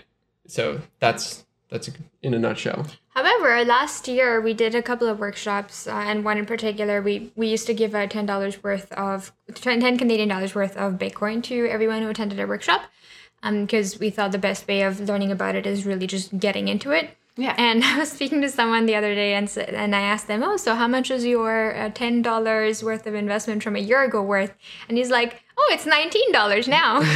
so 0.48 0.82
that's 1.00 1.46
that's 1.70 1.90
in 2.22 2.34
a 2.34 2.40
nutshell. 2.40 2.86
However, 3.10 3.64
last 3.66 4.08
year 4.08 4.40
we 4.42 4.54
did 4.54 4.76
a 4.76 4.82
couple 4.82 5.08
of 5.08 5.20
workshops, 5.20 5.88
uh, 5.88 5.92
and 5.92 6.24
one 6.24 6.38
in 6.38 6.46
particular, 6.46 7.02
we, 7.02 7.32
we 7.36 7.48
used 7.48 7.68
to 7.68 7.74
give 7.74 7.94
out 7.96 8.10
ten 8.10 8.26
dollars 8.26 8.62
worth 8.64 8.92
of 8.94 9.32
ten 9.54 9.98
Canadian 9.98 10.30
dollars 10.30 10.56
worth 10.56 10.76
of 10.78 10.94
Bitcoin 10.94 11.44
to 11.44 11.68
everyone 11.68 12.02
who 12.02 12.10
attended 12.10 12.40
our 12.40 12.48
workshop, 12.48 12.84
because 13.42 14.00
we 14.00 14.10
thought 14.10 14.32
the 14.32 14.38
best 14.38 14.68
way 14.68 14.82
of 14.84 15.00
learning 15.02 15.32
about 15.32 15.56
it 15.56 15.66
is 15.66 15.86
really 15.86 16.08
just 16.08 16.40
getting 16.40 16.68
into 16.68 16.92
it. 16.92 17.18
Yeah. 17.38 17.56
And 17.58 17.84
I 17.86 17.98
was 18.00 18.12
speaking 18.12 18.42
to 18.42 18.50
someone 18.50 18.86
the 18.86 18.96
other 18.96 19.16
day, 19.16 19.34
and 19.36 19.50
and 19.58 19.96
I 19.96 20.02
asked 20.02 20.28
them, 20.28 20.44
"Oh, 20.44 20.58
so 20.58 20.76
how 20.76 20.88
much 20.88 21.10
is 21.12 21.26
your 21.26 21.76
uh, 21.76 21.90
ten 21.90 22.22
dollars 22.22 22.84
worth 22.84 23.08
of 23.08 23.16
investment 23.16 23.64
from 23.64 23.76
a 23.76 23.80
year 23.80 24.04
ago 24.04 24.22
worth?" 24.22 24.54
And 24.90 24.98
he's 24.98 25.10
like, 25.10 25.42
"Oh, 25.58 25.70
it's 25.72 25.86
nineteen 25.86 26.32
dollars 26.32 26.68
now." 26.68 27.02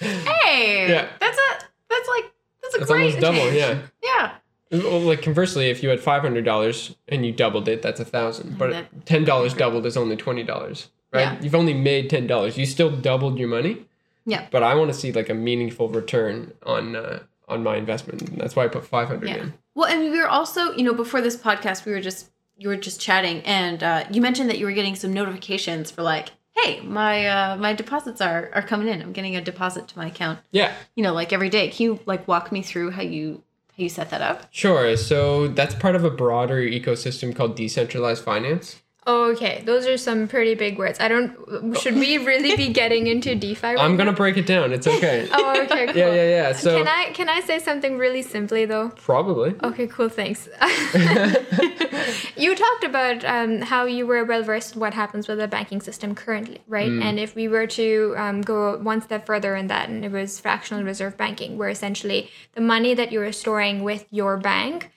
Hey, 0.00 0.88
Yeah. 0.88 1.08
that's 1.20 1.38
a 1.38 1.64
that's 1.88 2.08
like 2.08 2.32
that's 2.62 2.74
a 2.74 2.78
It's 2.80 2.90
great 2.90 3.02
almost 3.14 3.20
double. 3.20 3.52
Yeah. 3.52 3.78
Yeah. 4.02 4.32
Well, 4.72 5.00
like 5.00 5.22
conversely, 5.22 5.70
if 5.70 5.82
you 5.82 5.90
had 5.90 6.00
five 6.00 6.22
hundred 6.22 6.44
dollars 6.44 6.96
and 7.08 7.24
you 7.26 7.30
doubled 7.32 7.68
it, 7.68 7.82
that's 7.82 8.00
a 8.00 8.04
thousand. 8.04 8.58
But 8.58 8.86
ten 9.04 9.24
dollars 9.24 9.54
doubled 9.54 9.86
is 9.86 9.96
only 9.96 10.16
twenty 10.16 10.42
dollars, 10.42 10.88
right? 11.12 11.20
Yeah. 11.20 11.40
You've 11.40 11.54
only 11.54 11.74
made 11.74 12.10
ten 12.10 12.26
dollars. 12.26 12.56
You 12.58 12.66
still 12.66 12.90
doubled 12.90 13.38
your 13.38 13.48
money. 13.48 13.84
Yeah. 14.24 14.46
But 14.50 14.62
I 14.62 14.74
want 14.74 14.90
to 14.92 14.94
see 14.98 15.12
like 15.12 15.28
a 15.28 15.34
meaningful 15.34 15.88
return 15.88 16.52
on 16.64 16.96
uh, 16.96 17.20
on 17.48 17.62
my 17.62 17.76
investment. 17.76 18.38
That's 18.38 18.54
why 18.56 18.64
I 18.64 18.68
put 18.68 18.86
five 18.86 19.08
hundred 19.08 19.28
Yeah. 19.28 19.36
in. 19.36 19.54
Well, 19.74 19.88
and 19.88 20.00
we 20.10 20.18
were 20.18 20.28
also, 20.28 20.72
you 20.72 20.82
know, 20.84 20.94
before 20.94 21.20
this 21.20 21.36
podcast, 21.36 21.84
we 21.84 21.92
were 21.92 22.00
just 22.00 22.30
you 22.56 22.68
were 22.68 22.76
just 22.76 23.00
chatting, 23.00 23.40
and 23.44 23.82
uh, 23.82 24.04
you 24.10 24.20
mentioned 24.20 24.48
that 24.50 24.58
you 24.58 24.66
were 24.66 24.72
getting 24.72 24.94
some 24.94 25.12
notifications 25.12 25.90
for 25.90 26.02
like, 26.02 26.30
hey, 26.52 26.80
my 26.80 27.26
uh, 27.26 27.56
my 27.56 27.72
deposits 27.72 28.20
are 28.20 28.50
are 28.54 28.62
coming 28.62 28.88
in. 28.88 29.02
I'm 29.02 29.12
getting 29.12 29.36
a 29.36 29.40
deposit 29.40 29.88
to 29.88 29.98
my 29.98 30.06
account. 30.06 30.40
Yeah. 30.52 30.72
You 30.94 31.02
know, 31.02 31.12
like 31.14 31.32
every 31.32 31.48
day. 31.48 31.68
Can 31.68 31.84
you 31.84 32.00
like 32.06 32.28
walk 32.28 32.52
me 32.52 32.62
through 32.62 32.90
how 32.92 33.02
you 33.02 33.42
how 33.76 33.82
you 33.82 33.88
set 33.88 34.10
that 34.10 34.20
up? 34.20 34.46
Sure. 34.50 34.96
So 34.96 35.48
that's 35.48 35.74
part 35.74 35.96
of 35.96 36.04
a 36.04 36.10
broader 36.10 36.60
ecosystem 36.60 37.34
called 37.34 37.56
decentralized 37.56 38.22
finance. 38.22 38.81
Okay, 39.06 39.62
those 39.64 39.86
are 39.86 39.96
some 39.96 40.28
pretty 40.28 40.54
big 40.54 40.78
words. 40.78 41.00
I 41.00 41.08
don't. 41.08 41.76
Should 41.78 41.94
we 41.94 42.18
really 42.18 42.56
be 42.56 42.72
getting 42.72 43.06
into 43.06 43.34
DeFi? 43.42 43.66
Right 43.66 43.78
I'm 43.78 43.96
gonna 43.96 44.12
break 44.12 44.36
it 44.36 44.46
down. 44.46 44.72
It's 44.72 44.86
okay. 44.86 45.28
Oh, 45.44 45.62
okay, 45.62 45.86
cool. 45.86 45.96
Yeah, 45.96 46.12
yeah, 46.12 46.28
yeah. 46.28 46.52
So 46.52 46.76
can 46.76 46.88
I 46.88 47.10
can 47.12 47.28
I 47.28 47.40
say 47.40 47.58
something 47.58 47.98
really 47.98 48.22
simply 48.22 48.64
though? 48.64 48.90
probably. 48.90 49.54
Okay, 49.62 49.86
cool. 49.86 50.08
Thanks. 50.08 50.48
you 52.36 52.54
talked 52.54 52.84
about 52.84 53.24
um, 53.24 53.60
how 53.60 53.86
you 53.86 54.06
were 54.06 54.24
well 54.24 54.42
versed 54.42 54.76
what 54.76 54.94
happens 54.94 55.26
with 55.26 55.38
the 55.38 55.48
banking 55.48 55.80
system 55.80 56.14
currently, 56.14 56.60
right? 56.68 56.90
Mm. 56.90 57.02
And 57.02 57.18
if 57.18 57.34
we 57.34 57.48
were 57.48 57.66
to 57.68 58.14
um, 58.16 58.42
go 58.42 58.78
one 58.78 59.00
step 59.00 59.26
further 59.26 59.56
in 59.56 59.68
that, 59.68 59.88
and 59.88 60.04
it 60.04 60.12
was 60.12 60.38
fractional 60.38 60.84
reserve 60.84 61.16
banking, 61.16 61.58
where 61.58 61.68
essentially 61.68 62.30
the 62.54 62.60
money 62.60 62.94
that 62.94 63.10
you 63.10 63.20
are 63.22 63.32
storing 63.32 63.82
with 63.82 64.06
your 64.10 64.36
bank, 64.36 64.90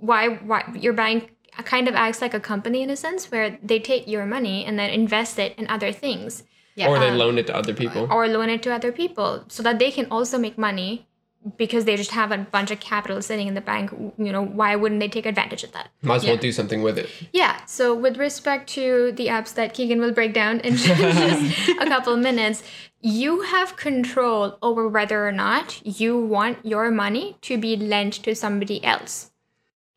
why 0.00 0.28
why 0.28 0.64
your 0.74 0.92
bank 0.92 1.34
kind 1.62 1.86
of 1.88 1.94
acts 1.94 2.20
like 2.22 2.34
a 2.34 2.40
company 2.40 2.82
in 2.82 2.90
a 2.90 2.96
sense, 2.96 3.30
where 3.30 3.58
they 3.62 3.78
take 3.78 4.06
your 4.08 4.24
money 4.26 4.64
and 4.64 4.78
then 4.78 4.90
invest 4.90 5.38
it 5.38 5.54
in 5.58 5.68
other 5.68 5.92
things 5.92 6.44
Yeah. 6.74 6.88
or 6.88 6.98
they 6.98 7.08
um, 7.10 7.18
loan 7.18 7.38
it 7.38 7.46
to 7.48 7.54
other 7.56 7.74
people. 7.74 8.08
or 8.10 8.26
loan 8.28 8.48
it 8.48 8.62
to 8.62 8.72
other 8.72 8.92
people 8.92 9.44
so 9.48 9.62
that 9.62 9.78
they 9.78 9.90
can 9.90 10.06
also 10.10 10.38
make 10.38 10.56
money 10.56 11.06
because 11.58 11.84
they 11.86 11.96
just 11.96 12.12
have 12.12 12.30
a 12.30 12.38
bunch 12.38 12.70
of 12.70 12.78
capital 12.78 13.20
sitting 13.20 13.48
in 13.48 13.54
the 13.54 13.60
bank 13.60 13.90
you 14.16 14.30
know 14.32 14.44
why 14.44 14.76
wouldn't 14.76 15.00
they 15.00 15.08
take 15.08 15.26
advantage 15.26 15.64
of 15.64 15.72
that 15.72 15.88
Might 16.00 16.14
as 16.16 16.24
well 16.24 16.36
yeah. 16.36 16.40
do 16.40 16.52
something 16.52 16.82
with 16.82 16.96
it. 16.98 17.10
yeah 17.32 17.64
so 17.66 17.92
with 17.92 18.16
respect 18.16 18.68
to 18.78 19.10
the 19.16 19.26
apps 19.26 19.52
that 19.54 19.74
keegan 19.74 20.00
will 20.00 20.12
break 20.12 20.32
down 20.34 20.60
in 20.60 20.76
just 20.76 21.68
a 21.80 21.86
couple 21.86 22.16
minutes 22.16 22.62
you 23.00 23.40
have 23.42 23.76
control 23.76 24.56
over 24.62 24.86
whether 24.88 25.26
or 25.26 25.32
not 25.32 25.84
you 25.84 26.16
want 26.16 26.64
your 26.64 26.92
money 26.92 27.36
to 27.42 27.58
be 27.58 27.74
lent 27.76 28.14
to 28.22 28.36
somebody 28.36 28.78
else 28.84 29.31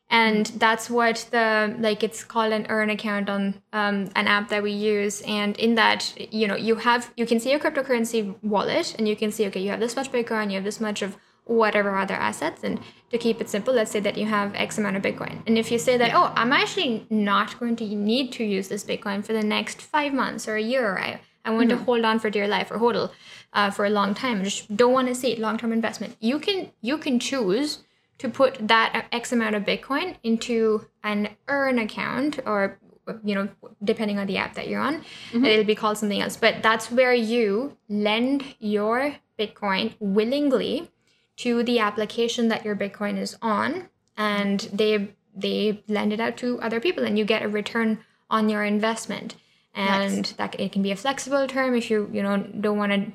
and 0.08 0.46
that's 0.46 0.88
what 0.88 1.26
the 1.32 1.74
like 1.80 2.04
it's 2.04 2.22
called 2.22 2.52
an 2.52 2.66
earn 2.68 2.90
account 2.90 3.28
on 3.28 3.60
um, 3.72 4.08
an 4.14 4.28
app 4.28 4.48
that 4.50 4.62
we 4.62 4.70
use. 4.70 5.20
And 5.22 5.56
in 5.56 5.74
that 5.74 6.14
you 6.32 6.46
know 6.46 6.56
you 6.56 6.76
have 6.76 7.12
you 7.16 7.26
can 7.26 7.40
see 7.40 7.50
your 7.50 7.58
cryptocurrency 7.58 8.34
wallet 8.42 8.94
and 8.98 9.08
you 9.08 9.16
can 9.16 9.32
see 9.32 9.46
okay 9.46 9.60
you 9.60 9.70
have 9.70 9.80
this 9.80 9.96
much 9.96 10.12
bitcoin 10.12 10.48
you 10.48 10.54
have 10.54 10.64
this 10.64 10.80
much 10.80 11.02
of 11.02 11.16
whatever 11.44 11.96
other 11.96 12.14
assets. 12.14 12.62
And 12.62 12.80
to 13.10 13.18
keep 13.18 13.40
it 13.40 13.48
simple 13.48 13.74
let's 13.74 13.90
say 13.90 14.00
that 14.00 14.16
you 14.16 14.26
have 14.26 14.54
x 14.54 14.78
amount 14.78 14.96
of 14.96 15.02
bitcoin. 15.02 15.42
And 15.46 15.58
if 15.58 15.72
you 15.72 15.78
say 15.78 15.96
that 15.96 16.14
oh 16.14 16.32
i'm 16.36 16.52
actually 16.52 17.06
not 17.10 17.58
going 17.58 17.74
to 17.76 17.84
need 17.84 18.32
to 18.32 18.44
use 18.44 18.68
this 18.68 18.84
bitcoin 18.84 19.24
for 19.24 19.32
the 19.32 19.42
next 19.42 19.82
five 19.82 20.12
months 20.12 20.46
or 20.46 20.54
a 20.54 20.62
year 20.62 20.98
i, 20.98 21.20
I 21.44 21.50
want 21.50 21.70
to 21.70 21.76
hold 21.76 22.04
on 22.04 22.18
for 22.18 22.30
dear 22.30 22.48
life 22.48 22.70
or 22.70 22.78
hodl 22.78 23.10
uh, 23.52 23.70
for 23.70 23.86
a 23.86 23.90
long 23.90 24.14
time. 24.14 24.40
I 24.40 24.44
just 24.44 24.76
don't 24.76 24.92
want 24.92 25.08
to 25.08 25.14
see 25.14 25.32
it 25.32 25.38
long-term 25.38 25.72
investment. 25.72 26.16
You 26.20 26.38
can 26.38 26.70
you 26.82 26.98
can 26.98 27.18
choose 27.18 27.78
to 28.18 28.28
put 28.28 28.68
that 28.68 29.06
X 29.12 29.32
amount 29.32 29.54
of 29.54 29.64
Bitcoin 29.64 30.16
into 30.22 30.86
an 31.02 31.30
earn 31.48 31.78
account 31.78 32.38
or 32.46 32.78
you 33.22 33.34
know 33.34 33.48
depending 33.84 34.18
on 34.18 34.26
the 34.26 34.36
app 34.36 34.54
that 34.54 34.68
you're 34.68 34.80
on 34.80 34.96
mm-hmm. 34.96 35.44
it'll 35.44 35.64
be 35.64 35.74
called 35.74 35.98
something 35.98 36.20
else. 36.20 36.36
But 36.36 36.62
that's 36.62 36.90
where 36.90 37.14
you 37.14 37.76
lend 37.88 38.56
your 38.58 39.16
bitcoin 39.38 39.94
willingly 40.00 40.90
to 41.36 41.62
the 41.62 41.78
application 41.78 42.48
that 42.48 42.64
your 42.64 42.74
bitcoin 42.74 43.18
is 43.18 43.36
on 43.42 43.88
and 44.16 44.60
they 44.72 45.14
they 45.34 45.84
lend 45.86 46.12
it 46.12 46.20
out 46.20 46.36
to 46.38 46.60
other 46.60 46.80
people 46.80 47.04
and 47.04 47.18
you 47.18 47.24
get 47.24 47.42
a 47.42 47.48
return 47.48 47.98
on 48.30 48.48
your 48.48 48.64
investment. 48.64 49.36
And 49.74 50.24
that 50.38 50.58
it 50.58 50.72
can 50.72 50.82
be 50.82 50.90
a 50.90 50.96
flexible 50.96 51.46
term 51.46 51.74
if 51.74 51.90
you 51.90 52.08
you 52.10 52.22
know 52.22 52.38
don't 52.38 52.78
want 52.78 52.92
to 52.92 53.12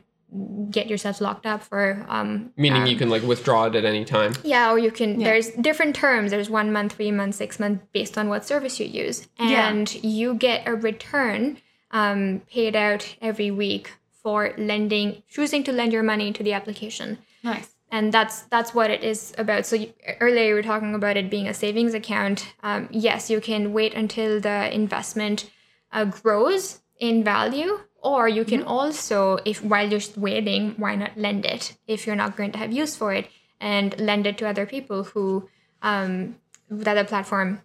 get 0.69 0.87
yourself 0.87 1.19
locked 1.19 1.45
up 1.45 1.61
for 1.61 2.05
um 2.07 2.51
Meaning 2.55 2.87
you 2.87 2.95
can 2.95 3.09
like 3.09 3.21
withdraw 3.23 3.65
it 3.65 3.75
at 3.75 3.83
any 3.85 4.05
time. 4.05 4.33
yeah, 4.43 4.71
or 4.71 4.79
you 4.79 4.91
can. 4.91 5.19
There's 5.19 5.49
different 5.49 5.95
terms. 5.95 6.31
There's 6.31 6.49
one 6.49 6.71
month, 6.71 6.93
three 6.93 7.11
months, 7.11 7.37
six 7.37 7.59
months, 7.59 7.83
based 7.91 8.17
on 8.17 8.29
what 8.29 8.45
service 8.45 8.79
you 8.79 8.85
use, 8.87 9.27
Yeah. 9.39 9.67
and 9.69 9.93
you 10.03 10.33
get 10.35 10.67
a 10.67 10.73
return 10.75 11.57
um, 11.91 12.41
paid 12.49 12.75
out 12.75 13.15
every 13.21 13.51
week 13.51 13.91
for 14.23 14.53
lending, 14.57 15.23
choosing 15.29 15.63
to 15.65 15.71
lend 15.73 15.91
your 15.91 16.03
money 16.03 16.31
to 16.31 16.43
the 16.43 16.53
application, 16.53 17.17
Nice. 17.43 17.69
and 17.91 18.13
that's 18.13 18.43
that's 18.43 18.73
what 18.73 18.89
it 18.89 19.03
is 19.03 19.33
about. 19.37 19.65
So 19.65 19.75
you, 19.75 19.93
earlier 20.21 20.47
you 20.49 20.53
were 20.53 20.63
talking 20.63 20.95
about 20.95 21.17
it 21.17 21.29
being 21.29 21.47
a 21.49 21.53
savings 21.53 21.93
account. 21.93 22.53
Um, 22.63 22.87
yes, 22.91 23.29
you 23.29 23.41
can 23.41 23.73
wait 23.73 23.93
until 23.93 24.39
the 24.39 24.73
investment 24.73 25.49
uh, 25.91 26.05
grows 26.05 26.79
in 26.99 27.23
value 27.23 27.79
or 28.01 28.27
you 28.27 28.43
can 28.43 28.63
also 28.63 29.37
if 29.45 29.63
while 29.63 29.89
you're 29.89 30.01
waiting 30.17 30.73
why 30.77 30.95
not 30.95 31.11
lend 31.17 31.45
it 31.45 31.77
if 31.87 32.05
you're 32.07 32.15
not 32.15 32.35
going 32.35 32.51
to 32.51 32.57
have 32.57 32.71
use 32.71 32.95
for 32.95 33.13
it 33.13 33.27
and 33.59 33.99
lend 33.99 34.25
it 34.25 34.37
to 34.37 34.47
other 34.47 34.65
people 34.65 35.03
who 35.03 35.47
um, 35.83 36.35
that 36.69 36.95
the 36.95 37.03
platform 37.05 37.61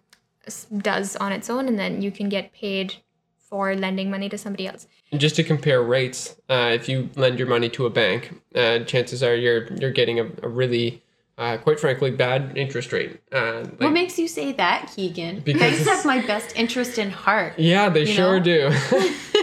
does 0.77 1.15
on 1.17 1.31
its 1.31 1.49
own 1.49 1.67
and 1.67 1.77
then 1.77 2.01
you 2.01 2.11
can 2.11 2.29
get 2.29 2.53
paid 2.53 2.95
for 3.49 3.75
lending 3.75 4.09
money 4.11 4.29
to 4.29 4.37
somebody 4.37 4.67
else 4.67 4.87
And 5.11 5.21
just 5.21 5.35
to 5.37 5.43
compare 5.43 5.81
rates, 5.81 6.35
uh, 6.49 6.71
if 6.73 6.89
you 6.89 7.09
lend 7.15 7.39
your 7.39 7.47
money 7.47 7.69
to 7.69 7.85
a 7.85 7.89
bank, 7.89 8.41
uh, 8.53 8.79
chances 8.83 9.23
are 9.23 9.35
you're 9.35 9.67
you're 9.79 9.95
getting 10.01 10.19
a, 10.19 10.25
a 10.43 10.49
really, 10.49 11.01
uh, 11.37 11.55
quite 11.65 11.79
frankly, 11.79 12.11
bad 12.11 12.57
interest 12.57 12.91
rate. 12.91 13.21
Uh, 13.31 13.63
What 13.79 13.93
makes 13.93 14.19
you 14.19 14.27
say 14.27 14.51
that, 14.63 14.91
Keegan? 14.93 15.39
Because 15.47 15.61
Banks 15.79 15.87
have 15.87 16.03
my 16.05 16.19
best 16.27 16.49
interest 16.59 16.97
in 16.99 17.09
heart. 17.09 17.53
yeah, 17.57 17.87
they 17.89 18.03
sure 18.05 18.37
know? 18.39 18.43
do. 18.51 18.59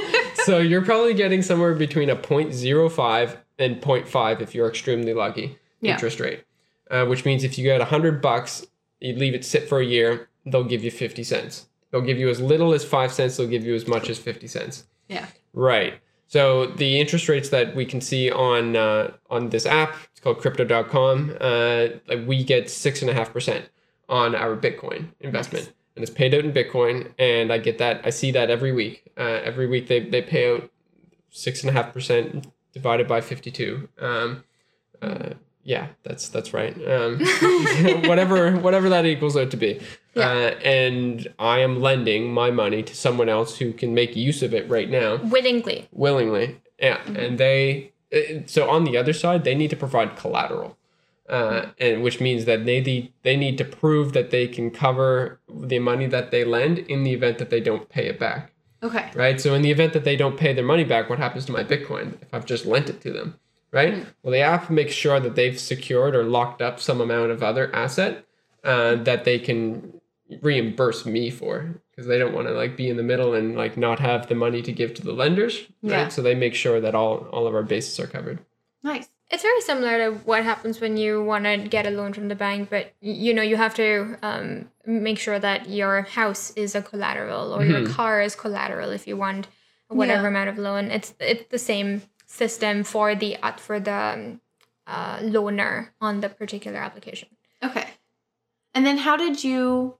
so 0.45 0.59
you're 0.59 0.85
probably 0.85 1.15
getting 1.15 1.43
somewhere 1.43 1.75
between 1.75 2.11
a 2.11 2.17
0.05 2.17 3.37
and 3.59 3.81
0.5 3.81 4.41
if 4.41 4.55
you're 4.55 4.69
extremely 4.69 5.15
lucky 5.15 5.59
Yeah. 5.81 5.93
interest 5.93 6.21
rate, 6.21 6.45
uh, 6.91 7.05
which 7.07 7.25
means 7.25 7.45
if 7.45 7.57
you 7.59 7.65
get 7.65 7.81
100 7.81 8.21
bucks, 8.21 8.67
you 9.01 9.15
leave 9.15 9.35
it 9.35 9.45
sit 9.45 9.69
for 9.69 9.81
a 9.81 9.85
year, 9.85 10.29
they'll 10.47 10.65
give 10.65 10.83
you 10.85 10.91
50 10.91 11.23
cents. 11.25 11.67
They'll 11.91 12.01
give 12.01 12.19
you 12.19 12.29
as 12.29 12.41
little 12.41 12.73
as 12.75 12.85
5 12.85 13.13
cents, 13.13 13.37
they'll 13.37 13.47
give 13.47 13.65
you 13.65 13.75
as 13.75 13.87
much 13.87 14.09
as 14.11 14.19
50 14.19 14.47
cents. 14.49 14.85
Yeah. 15.09 15.27
Right. 15.53 15.95
So 16.27 16.67
the 16.67 16.99
interest 17.01 17.29
rates 17.29 17.51
that 17.51 17.77
we 17.77 17.85
can 17.85 18.01
see 18.01 18.31
on 18.31 18.75
uh, 18.77 19.13
on 19.31 19.51
this 19.51 19.67
app, 19.67 19.95
it's 20.11 20.21
called 20.21 20.39
Crypto.com. 20.41 21.37
Uh, 21.41 21.87
we 22.27 22.43
get 22.43 22.69
six 22.71 23.03
and 23.03 23.11
a 23.11 23.15
half 23.15 23.33
percent 23.33 23.67
on 24.09 24.35
our 24.35 24.57
Bitcoin 24.57 25.09
investment, 25.21 25.73
and 25.97 26.03
it's 26.03 26.11
paid 26.13 26.35
out 26.35 26.45
in 26.45 26.53
Bitcoin. 26.53 27.13
And 27.19 27.53
I 27.53 27.59
get 27.59 27.79
that. 27.79 28.01
I 28.05 28.11
see 28.11 28.31
that 28.33 28.51
every 28.51 28.73
week. 28.73 29.11
Uh, 29.17 29.41
every 29.45 29.67
week 29.67 29.89
they 29.89 30.01
they 30.01 30.23
pay 30.23 30.55
out 30.55 30.71
six 31.31 31.63
and 31.63 31.71
a 31.71 31.73
half 31.73 31.93
percent 31.93 32.47
divided 32.73 33.07
by 33.09 33.21
fifty 33.21 33.51
two. 33.51 33.89
Um, 33.99 34.45
uh, 35.03 35.31
Yeah, 35.63 35.89
that's 36.03 36.29
that's 36.29 36.53
right. 36.53 36.75
Um, 36.89 37.21
whatever 38.09 38.53
whatever 38.57 38.89
that 38.89 39.07
equals 39.07 39.37
out 39.37 39.51
to 39.53 39.57
be. 39.57 39.81
Yeah. 40.15 40.29
Uh, 40.29 40.51
and 40.65 41.27
I 41.39 41.59
am 41.61 41.81
lending 41.81 42.33
my 42.33 42.51
money 42.51 42.83
to 42.83 42.95
someone 42.95 43.29
else 43.29 43.59
who 43.59 43.73
can 43.73 43.95
make 43.95 44.15
use 44.15 44.43
of 44.43 44.55
it 44.55 44.69
right 44.69 44.89
now 44.91 45.17
Willingly. 45.17 45.89
willingly. 45.93 46.61
Yeah, 46.79 47.01
and 47.07 47.39
they 47.39 47.93
uh, 48.15 48.43
so 48.47 48.69
on 48.71 48.85
the 48.85 48.97
other 48.97 49.13
side 49.13 49.45
they 49.45 49.55
need 49.55 49.71
to 49.71 49.77
provide 49.77 50.17
collateral, 50.17 50.77
uh, 51.29 51.67
and 51.79 52.03
which 52.03 52.21
means 52.21 52.45
that 52.45 52.65
they 52.65 52.81
the, 52.81 53.11
they 53.23 53.37
need 53.37 53.57
to 53.59 53.65
prove 53.65 54.13
that 54.13 54.31
they 54.31 54.47
can 54.47 54.71
cover 54.71 55.41
the 55.49 55.79
money 55.79 56.07
that 56.07 56.31
they 56.31 56.45
lend 56.45 56.79
in 56.79 57.03
the 57.03 57.13
event 57.13 57.39
that 57.39 57.51
they 57.51 57.61
don't 57.61 57.89
pay 57.89 58.07
it 58.07 58.19
back. 58.19 58.53
Okay. 58.83 59.11
Right. 59.15 59.41
So 59.41 59.55
in 59.55 59.63
the 59.63 59.71
event 59.71 59.95
that 59.95 60.05
they 60.05 60.17
don't 60.17 60.37
pay 60.37 60.53
their 60.53 60.65
money 60.65 60.85
back, 60.85 61.09
what 61.09 61.19
happens 61.19 61.47
to 61.47 61.53
my 61.53 61.65
Bitcoin 61.65 62.21
if 62.21 62.35
I've 62.35 62.45
just 62.45 62.67
lent 62.67 62.91
it 62.91 63.01
to 63.01 63.13
them? 63.13 63.41
Right. 63.73 64.07
Well, 64.23 64.31
they 64.31 64.41
have 64.41 64.67
to 64.69 64.73
make 64.73 64.91
sure 64.91 65.19
that 65.19 65.35
they've 65.35 65.59
secured 65.59 66.15
or 66.15 66.23
locked 66.23 66.63
up 66.63 66.79
some 66.79 67.01
amount 67.01 67.33
of 67.33 67.43
other 67.43 67.75
asset 67.75 68.25
uh, 68.63 68.97
that 68.97 69.25
they 69.25 69.39
can 69.39 70.01
reimburse 70.43 71.07
me 71.07 71.31
for 71.31 71.81
because 71.91 72.07
they 72.07 72.19
don't 72.19 72.35
want 72.35 72.47
to 72.47 72.53
like 72.53 72.77
be 72.77 72.89
in 72.89 72.97
the 72.97 73.03
middle 73.03 73.35
and 73.35 73.57
like 73.57 73.77
not 73.77 73.99
have 73.99 74.29
the 74.29 74.35
money 74.35 74.63
to 74.63 74.73
give 74.73 74.95
to 74.95 75.03
the 75.03 75.13
lenders. 75.13 75.63
Right. 75.83 75.91
Yeah. 75.91 76.09
So 76.09 76.23
they 76.23 76.35
make 76.35 76.55
sure 76.55 76.81
that 76.81 76.95
all 76.95 77.27
all 77.33 77.47
of 77.47 77.55
our 77.55 77.63
bases 77.63 77.99
are 77.99 78.07
covered. 78.07 78.39
Nice. 78.83 79.09
It's 79.31 79.43
very 79.43 79.61
similar 79.63 79.99
to 79.99 80.19
what 80.25 80.45
happens 80.45 80.81
when 80.81 80.97
you 80.97 81.23
want 81.23 81.45
to 81.45 81.57
get 81.57 81.87
a 81.87 81.91
loan 81.91 82.13
from 82.13 82.29
the 82.29 82.35
bank, 82.35 82.69
but 82.71 82.93
you 83.01 83.33
know 83.35 83.43
you 83.43 83.57
have 83.57 83.75
to 83.77 84.17
um, 84.23 84.71
make 84.87 85.19
sure 85.19 85.39
that 85.39 85.69
your 85.69 86.03
house 86.03 86.51
is 86.53 86.75
a 86.75 86.83
collateral 86.83 87.53
or 87.53 87.65
your 87.65 87.85
car 87.87 88.21
is 88.21 88.37
collateral 88.37 88.91
if 88.91 89.07
you 89.07 89.17
want 89.17 89.49
whatever 89.89 90.23
Yeah. 90.25 90.29
amount 90.29 90.51
of 90.51 90.59
loan. 90.59 90.91
It's 90.91 91.15
it's 91.19 91.49
the 91.51 91.59
same 91.59 92.03
system 92.27 92.85
for 92.85 93.15
the 93.15 93.37
uh, 93.43 93.53
for 93.57 93.81
the 93.81 93.93
um, 93.95 94.41
uh, 94.87 95.19
loaner 95.21 95.89
on 96.01 96.21
the 96.21 96.29
particular 96.29 96.79
application. 96.79 97.29
Okay. 97.63 97.87
And 98.75 98.85
then 98.85 98.99
how 98.99 99.17
did 99.17 99.43
you, 99.43 99.97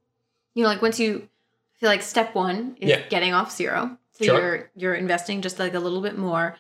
you 0.55 0.63
know, 0.63 0.69
like 0.69 0.83
once 0.83 1.01
you 1.01 1.29
I 1.77 1.77
feel 1.81 1.89
like 1.89 2.03
step 2.03 2.35
one 2.35 2.77
is 2.81 2.91
Yeah. 2.91 3.09
getting 3.09 3.33
off 3.33 3.51
zero. 3.53 3.99
So 4.13 4.25
Sure. 4.25 4.39
you're 4.39 4.71
you're 4.77 4.95
investing 4.95 5.41
just 5.41 5.59
like 5.59 5.75
a 5.75 5.81
little 5.81 6.03
bit 6.03 6.17
more. 6.19 6.57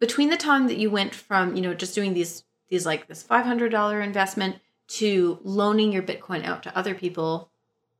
Between 0.00 0.30
the 0.30 0.36
time 0.36 0.66
that 0.66 0.76
you 0.76 0.90
went 0.90 1.14
from, 1.14 1.54
you 1.56 1.62
know, 1.62 1.74
just 1.74 1.94
doing 1.94 2.14
these 2.14 2.44
these 2.68 2.84
like 2.86 3.06
this 3.06 3.22
five 3.22 3.44
hundred 3.44 3.70
dollar 3.70 4.00
investment 4.00 4.56
to 4.88 5.38
loaning 5.42 5.92
your 5.92 6.02
Bitcoin 6.02 6.44
out 6.44 6.62
to 6.64 6.76
other 6.76 6.94
people, 6.94 7.48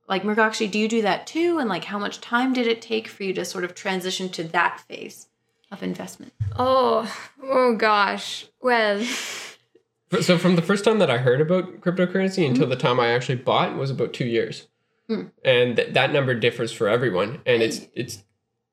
like 0.08 0.22
Murgakshi, 0.22 0.70
do 0.70 0.78
you 0.78 0.88
do 0.88 1.02
that 1.02 1.26
too? 1.26 1.58
And 1.58 1.68
like 1.68 1.84
how 1.84 1.98
much 1.98 2.20
time 2.20 2.52
did 2.52 2.66
it 2.66 2.82
take 2.82 3.08
for 3.08 3.22
you 3.24 3.32
to 3.34 3.44
sort 3.44 3.64
of 3.64 3.74
transition 3.74 4.28
to 4.30 4.44
that 4.44 4.80
phase 4.80 5.28
of 5.70 5.82
investment? 5.82 6.32
Oh, 6.56 7.10
oh 7.42 7.74
gosh. 7.76 8.46
Well, 8.60 9.02
So 10.20 10.38
from 10.38 10.54
the 10.56 10.62
first 10.62 10.84
time 10.84 10.98
that 11.00 11.10
I 11.10 11.18
heard 11.18 11.40
about 11.40 11.80
cryptocurrency 11.80 12.46
until 12.46 12.68
the 12.68 12.76
time 12.76 13.00
I 13.00 13.08
actually 13.08 13.36
bought 13.36 13.76
was 13.76 13.90
about 13.90 14.12
two 14.12 14.26
years, 14.26 14.68
Mm. 15.10 15.32
and 15.44 15.76
th- 15.76 15.92
that 15.92 16.12
number 16.14 16.34
differs 16.34 16.72
for 16.72 16.88
everyone. 16.88 17.40
And 17.44 17.62
it's 17.62 17.88
it's 17.94 18.24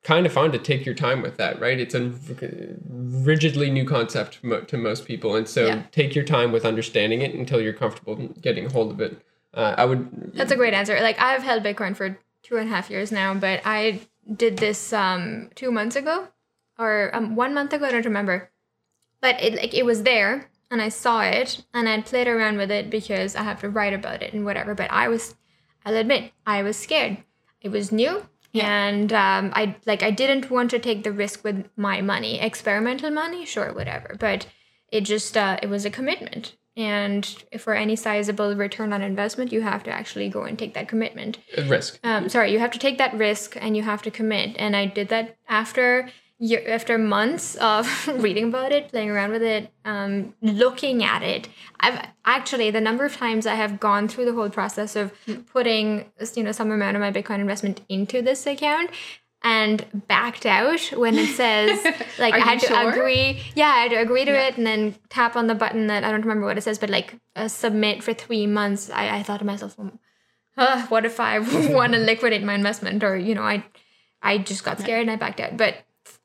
kind 0.04 0.26
of 0.26 0.34
fun 0.34 0.52
to 0.52 0.58
take 0.58 0.86
your 0.86 0.95
time 0.95 1.22
with 1.22 1.38
that, 1.38 1.60
right? 1.60 1.80
It's 1.80 1.93
a 1.93 2.12
rigidly 2.89 3.70
new 3.70 3.86
concept 3.86 4.39
to 4.68 4.78
most 4.78 5.06
people, 5.06 5.36
and 5.36 5.47
so 5.47 5.68
Yeah. 5.68 5.84
take 5.91 6.16
your 6.16 6.26
time 6.26 6.52
with 6.52 6.66
understanding 6.66 7.22
it 7.22 7.34
until 7.36 7.62
you're 7.62 7.74
comfortable 7.74 8.16
getting 8.41 8.66
a 8.66 8.70
hold 8.70 8.91
of 8.91 8.99
it. 8.99 9.22
Uh, 9.54 9.76
I 9.78 9.86
would 9.86 10.34
That's 10.34 10.52
a 10.52 10.56
great 10.56 10.74
answer. 10.74 10.99
Like 11.02 11.20
I've 11.20 11.43
held 11.43 11.64
Bitcoin 11.64 11.95
for 11.95 12.18
two 12.41 12.58
and 12.58 12.68
a 12.70 12.74
half 12.74 12.89
years 12.89 13.12
now, 13.12 13.34
but 13.34 13.62
I 13.66 14.02
did 14.36 14.58
this 14.58 14.93
um 14.93 15.49
two 15.56 15.72
months 15.72 15.95
ago 15.95 16.28
or 16.80 17.12
um, 17.14 17.36
one 17.36 17.54
month 17.54 17.74
ago. 17.74 17.86
I 17.86 17.91
don't 17.91 18.06
remember, 18.06 18.49
but 19.20 19.41
it 19.41 19.56
like 19.56 19.74
it 19.74 19.86
was 19.86 20.04
there 20.04 20.49
and 20.72 20.82
I 20.82 20.89
saw 20.89 21.22
it 21.22 21.64
and 21.74 21.88
I 21.88 22.02
played 22.02 22.28
around 22.28 22.58
with 22.58 22.72
it 22.72 22.89
because 22.89 23.36
I 23.36 23.43
have 23.43 23.60
to 23.62 23.70
write 23.70 23.93
about 23.93 24.24
it 24.24 24.34
and 24.34 24.45
whatever. 24.45 24.74
But 24.74 24.89
I 24.89 25.10
was, 25.10 25.36
I'll 25.86 25.97
admit, 25.97 26.32
I 26.47 26.64
was 26.64 26.78
scared. 26.78 27.18
It 27.62 27.70
was 27.70 27.91
new. 27.91 28.26
And 28.54 29.14
um, 29.14 29.52
I 29.56 29.76
like 29.86 30.04
I 30.04 30.12
didn't 30.12 30.52
want 30.52 30.72
to 30.72 30.80
take 30.80 31.04
the 31.04 31.12
risk 31.12 31.43
with 31.43 31.70
my 31.78 32.02
money, 32.02 32.39
experimental 32.39 33.10
money, 33.12 33.45
sure, 33.45 33.74
whatever. 33.74 34.16
But 34.20 34.47
it 34.91 35.02
just 35.02 35.38
uh, 35.38 35.58
it 35.62 35.70
was 35.70 35.86
a 35.86 35.89
commitment, 35.89 36.56
and 36.76 37.26
for 37.60 37.74
any 37.74 37.95
sizable 37.95 38.56
return 38.56 38.91
on 38.93 39.02
investment, 39.02 39.52
you 39.52 39.62
have 39.62 39.84
to 39.84 39.91
actually 39.91 40.30
go 40.30 40.43
and 40.43 40.58
take 40.58 40.74
that 40.74 40.88
commitment. 40.88 41.38
risk. 41.68 41.99
Um, 42.04 42.30
sorry, 42.30 42.52
you 42.52 42.60
have 42.60 42.72
to 42.72 42.80
take 42.80 42.97
that 42.97 43.14
risk 43.14 43.58
and 43.60 43.78
you 43.78 43.84
have 43.84 44.02
to 44.04 44.12
commit. 44.12 44.56
And 44.58 44.76
I 44.76 44.86
did 44.86 45.10
that 45.10 45.38
after 45.47 46.10
year, 46.42 46.64
after 46.68 46.98
months 46.98 47.56
of 47.56 48.08
reading 48.22 48.46
about 48.46 48.72
it, 48.72 48.89
playing 48.89 49.10
around 49.10 49.32
with 49.32 49.44
it, 49.44 49.72
um, 49.86 50.34
looking 50.42 51.04
at 51.04 51.22
it. 51.22 51.48
I've 51.80 52.06
actually 52.26 52.72
the 52.72 52.82
number 52.82 53.06
of 53.06 53.16
times 53.16 53.46
I 53.46 53.56
have 53.56 53.80
gone 53.80 54.08
through 54.08 54.26
the 54.26 54.34
whole 54.34 54.50
process 54.50 54.96
of 54.96 55.14
putting 55.54 56.12
you 56.36 56.44
know 56.44 56.52
some 56.52 56.72
amount 56.72 56.98
of 56.98 57.02
my 57.02 57.12
Bitcoin 57.12 57.39
investment 57.39 57.82
into 57.88 58.22
this 58.22 58.46
account. 58.46 58.89
And 59.44 60.04
backed 60.08 60.46
out 60.46 60.80
when 60.96 61.18
it 61.18 61.36
says 61.36 61.84
like 62.20 62.36
I 62.36 62.38
had 62.38 62.60
to 62.60 62.68
sure? 62.68 62.89
agree. 62.92 63.42
Yeah, 63.56 63.70
I 63.70 63.80
had 63.80 63.89
to 63.89 63.96
agree 63.96 64.24
to 64.24 64.32
it 64.32 64.56
and 64.56 64.68
then 64.68 64.94
tap 65.10 65.36
on 65.36 65.48
the 65.48 65.56
button 65.56 65.88
that 65.88 66.04
I 66.04 66.12
don't 66.12 66.22
remember 66.22 66.46
what 66.46 66.60
it 66.60 66.62
says, 66.62 66.78
but 66.78 66.92
like 66.92 67.16
uh, 67.36 67.48
submit 67.48 68.04
for 68.04 68.14
three 68.14 68.46
months. 68.46 68.92
I, 68.92 69.18
I 69.18 69.24
thought 69.24 69.39
to 69.39 69.46
myself, 69.46 69.76
"Oh, 70.58 70.86
what 70.89 71.06
if 71.06 71.20
I 71.20 71.39
want 71.74 71.94
to 71.94 71.98
liquidate 71.98 72.44
my 72.44 72.54
investment 72.54 73.04
or 73.04 73.18
you 73.18 73.34
know 73.34 73.42
I 73.42 73.66
I 74.22 74.38
just 74.38 74.64
got 74.64 74.80
scared 74.80 75.02
and 75.02 75.10
I 75.10 75.16
backed 75.16 75.39
out 75.39 75.58
but 75.58 75.78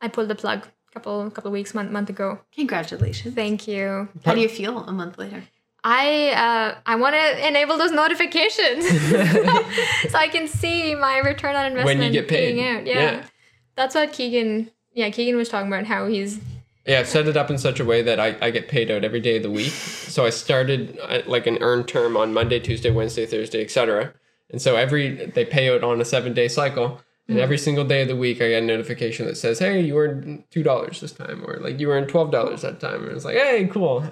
I 0.07 0.09
pulled 0.09 0.29
the 0.29 0.35
plug 0.37 0.61
a 0.91 0.93
couple 0.95 1.29
couple 1.31 1.51
weeks 1.51 1.75
month 1.75 1.91
month 1.91 2.09
ago 2.09 2.39
Congratulations. 2.55 3.35
thank 3.35 3.67
you 3.67 4.09
How 4.25 4.35
do 4.35 4.41
you 4.41 4.49
feel 4.49 4.85
a 4.85 4.93
month 4.93 5.19
later? 5.19 5.43
I 5.83 6.31
uh, 6.45 6.79
I 6.87 6.95
want 6.97 7.15
to 7.15 7.47
enable 7.49 7.77
those 7.77 7.93
notifications 7.93 8.83
so 10.11 10.19
I 10.27 10.29
can 10.31 10.47
see 10.49 10.95
my 10.95 11.19
return 11.19 11.55
on 11.57 11.67
investment 11.67 11.99
when 12.01 12.13
you 12.13 12.21
get 12.21 12.29
paid. 12.29 12.55
paying 12.57 12.69
out 12.77 12.87
yeah. 12.87 13.01
Yeah. 13.03 13.27
that's 13.75 13.95
what 13.97 14.13
Keegan 14.13 14.71
yeah 14.93 15.11
Keegan 15.11 15.37
was 15.37 15.49
talking 15.49 15.69
about 15.73 15.87
how 15.87 16.07
he's 16.07 16.39
Yeah, 16.87 17.01
I've 17.01 17.09
set 17.09 17.27
it 17.27 17.37
up 17.37 17.51
in 17.51 17.59
such 17.59 17.81
a 17.81 17.85
way 17.85 18.01
that 18.03 18.19
I, 18.21 18.37
I 18.41 18.51
get 18.53 18.69
paid 18.69 18.91
out 18.93 19.03
every 19.05 19.21
day 19.21 19.37
of 19.39 19.43
the 19.43 19.51
week. 19.51 19.73
So 19.73 20.25
I 20.25 20.31
started 20.31 20.97
at 21.17 21.29
like 21.29 21.47
an 21.49 21.59
earned 21.61 21.89
term 21.89 22.17
on 22.17 22.33
Monday, 22.33 22.61
Tuesday, 22.61 22.93
Wednesday, 22.93 23.27
Thursday, 23.27 23.61
etc. 23.61 24.15
And 24.51 24.63
so 24.63 24.77
every 24.77 25.27
they 25.37 25.45
pay 25.45 25.69
out 25.75 25.83
on 25.83 26.01
a 26.01 26.05
seven 26.05 26.33
day 26.33 26.47
cycle, 26.49 27.01
and 27.29 27.39
every 27.39 27.59
single 27.59 27.85
day 27.85 28.03
of 28.03 28.09
the 28.09 28.17
week 28.17 28.37
I 28.41 28.49
get 28.51 28.63
a 28.63 28.67
notification 28.67 29.27
that 29.27 29.37
says, 29.37 29.59
"Hey, 29.59 29.81
you 29.81 29.99
earned 29.99 30.45
two 30.51 30.63
dollars 30.63 31.01
this 31.01 31.13
time," 31.13 31.45
or 31.47 31.57
like 31.59 31.81
you 31.81 31.91
earned 31.91 32.09
twelve 32.09 32.31
dollars 32.31 32.63
that 32.63 32.81
time. 32.81 33.03
And 33.05 33.13
it's 33.17 33.25
like, 33.25 33.37
"Hey, 33.37 33.67
cool." 33.71 34.05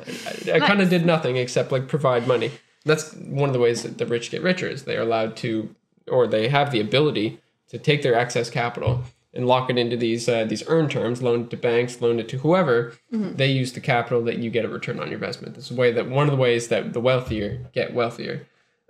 I, 0.46 0.52
I 0.52 0.58
kind 0.60 0.80
of 0.80 0.88
did 0.90 1.06
nothing 1.06 1.36
except 1.36 1.70
like 1.72 1.88
provide 1.88 2.26
money. 2.26 2.50
That's 2.84 3.14
one 3.14 3.48
of 3.48 3.52
the 3.54 3.60
ways 3.60 3.82
that 3.82 3.98
the 3.98 4.06
rich 4.06 4.30
get 4.30 4.42
richer 4.42 4.68
is 4.68 4.82
they 4.84 4.96
are 4.96 5.02
allowed 5.02 5.36
to, 5.38 5.74
or 6.08 6.26
they 6.26 6.48
have 6.48 6.70
the 6.70 6.80
ability 6.80 7.38
to 7.68 7.78
take 7.78 8.02
their 8.02 8.14
excess 8.14 8.50
capital 8.50 9.04
and 9.32 9.46
lock 9.46 9.70
it 9.70 9.78
into 9.78 9.96
these 9.96 10.28
uh, 10.28 10.44
these 10.44 10.62
earn 10.68 10.88
terms, 10.88 11.22
loan 11.22 11.42
it 11.42 11.50
to 11.50 11.56
banks, 11.56 12.00
loan 12.00 12.18
it 12.20 12.28
to 12.28 12.38
whoever. 12.38 12.92
They 13.10 13.50
use 13.50 13.72
the 13.72 13.80
capital 13.80 14.22
that 14.24 14.38
you 14.38 14.50
get 14.50 14.64
a 14.64 14.68
return 14.68 14.98
on 15.00 15.06
your 15.06 15.14
investment. 15.14 15.54
This 15.54 15.64
is 15.64 15.70
the 15.70 15.80
way 15.80 15.92
that 15.92 16.08
one 16.08 16.26
of 16.26 16.30
the 16.32 16.36
ways 16.36 16.68
that 16.68 16.92
the 16.92 17.00
wealthier 17.00 17.60
get 17.72 17.94
wealthier. 17.94 18.46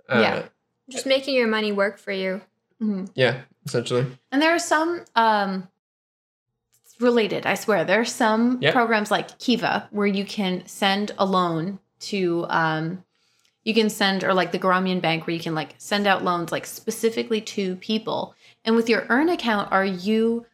Uh, 0.09 0.19
Yeah. 0.21 0.43
just 0.89 1.05
making 1.07 1.33
your 1.35 1.47
money 1.47 1.71
work 1.71 1.97
for 1.97 2.11
you 2.11 2.41
Yeah, 3.15 3.41
essentially. 3.65 4.05
And 4.31 4.41
there 4.41 4.51
are 4.51 4.59
some 4.59 5.03
um, 5.15 5.67
related, 6.99 7.45
I 7.45 7.55
swear. 7.55 7.83
There 7.83 8.01
are 8.01 8.05
some 8.05 8.59
Yep. 8.61 8.73
programs 8.73 9.11
like 9.11 9.37
Kiva 9.39 9.87
where 9.91 10.07
you 10.07 10.25
can 10.25 10.65
send 10.65 11.11
a 11.17 11.25
loan 11.25 11.79
to, 12.01 12.45
um, 12.49 13.03
you 13.63 13.73
can 13.73 13.89
send, 13.89 14.23
or 14.23 14.33
like 14.33 14.51
the 14.51 14.59
Grameen 14.59 15.01
Bank 15.01 15.25
where 15.25 15.35
you 15.35 15.41
can 15.41 15.55
like 15.55 15.75
send 15.77 16.05
out 16.07 16.23
loans 16.23 16.51
like 16.51 16.65
specifically 16.65 17.41
to 17.41 17.75
people. 17.77 18.35
And 18.63 18.75
with 18.75 18.89
your 18.89 19.05
Earn 19.09 19.29
account, 19.29 19.71
are 19.71 19.85
you 19.85 20.45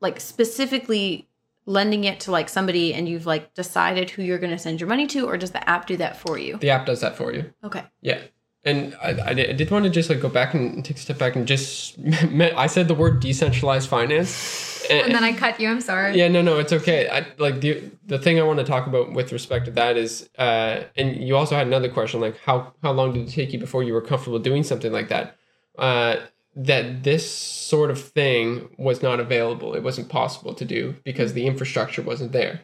like 0.00 0.20
specifically 0.20 1.26
lending 1.66 2.04
it 2.04 2.20
to 2.20 2.30
like 2.30 2.48
somebody 2.48 2.94
and 2.94 3.08
you've 3.08 3.26
like 3.26 3.52
decided 3.54 4.10
who 4.10 4.22
you're 4.22 4.38
going 4.38 4.52
to 4.52 4.58
send 4.58 4.80
your 4.80 4.88
money 4.88 5.06
to, 5.08 5.26
or 5.26 5.36
does 5.36 5.50
the 5.50 5.68
app 5.68 5.86
do 5.86 5.96
that 5.96 6.16
for 6.16 6.38
you? 6.38 6.56
The 6.58 6.70
app 6.70 6.86
does 6.86 7.00
that 7.00 7.16
for 7.16 7.32
you. 7.32 7.52
Okay. 7.64 7.84
Yeah. 8.02 8.20
And 8.64 8.94
I, 9.02 9.30
I, 9.30 9.34
did, 9.34 9.70
want 9.70 9.84
to 9.84 9.90
just 9.90 10.10
like 10.10 10.20
go 10.20 10.28
back 10.28 10.52
and 10.52 10.84
take 10.84 10.96
a 10.96 11.00
step 11.00 11.16
back 11.16 11.36
and 11.36 11.46
just 11.46 11.96
I 12.56 12.66
said 12.66 12.88
the 12.88 12.94
word 12.94 13.20
decentralized 13.20 13.88
finance. 13.88 14.84
and 14.90 15.14
then 15.14 15.22
I 15.22 15.32
cut 15.32 15.60
you 15.60 15.68
I'm 15.68 15.80
sorry 15.80 16.16
Yeah, 16.16 16.28
no, 16.28 16.42
no, 16.42 16.58
it's 16.58 16.72
okay. 16.72 17.08
I 17.08 17.26
like 17.38 17.60
the 17.60 17.90
the 18.06 18.18
thing 18.18 18.38
I 18.38 18.42
want 18.42 18.58
to 18.58 18.64
talk 18.64 18.86
about 18.86 19.12
with 19.12 19.32
respect 19.32 19.66
to 19.66 19.70
that 19.72 19.96
is, 19.96 20.28
uh, 20.38 20.84
and 20.96 21.16
you 21.16 21.36
also 21.36 21.54
had 21.54 21.66
another 21.66 21.88
question, 21.88 22.20
like 22.20 22.38
how 22.40 22.74
how 22.82 22.92
long 22.92 23.12
did 23.12 23.28
it 23.28 23.30
take 23.30 23.52
you 23.52 23.58
before 23.58 23.82
you 23.82 23.92
were 23.92 24.02
comfortable 24.02 24.38
doing 24.38 24.64
something 24.64 24.92
like 24.92 25.08
that? 25.08 25.36
Uh, 25.78 26.16
that 26.58 27.04
this 27.04 27.30
sort 27.30 27.90
of 27.90 28.00
thing 28.00 28.68
was 28.76 29.00
not 29.00 29.20
available. 29.20 29.74
It 29.74 29.84
wasn't 29.84 30.08
possible 30.08 30.52
to 30.54 30.64
do 30.64 30.96
because 31.04 31.32
the 31.32 31.46
infrastructure 31.46 32.02
wasn't 32.02 32.32
there. 32.32 32.62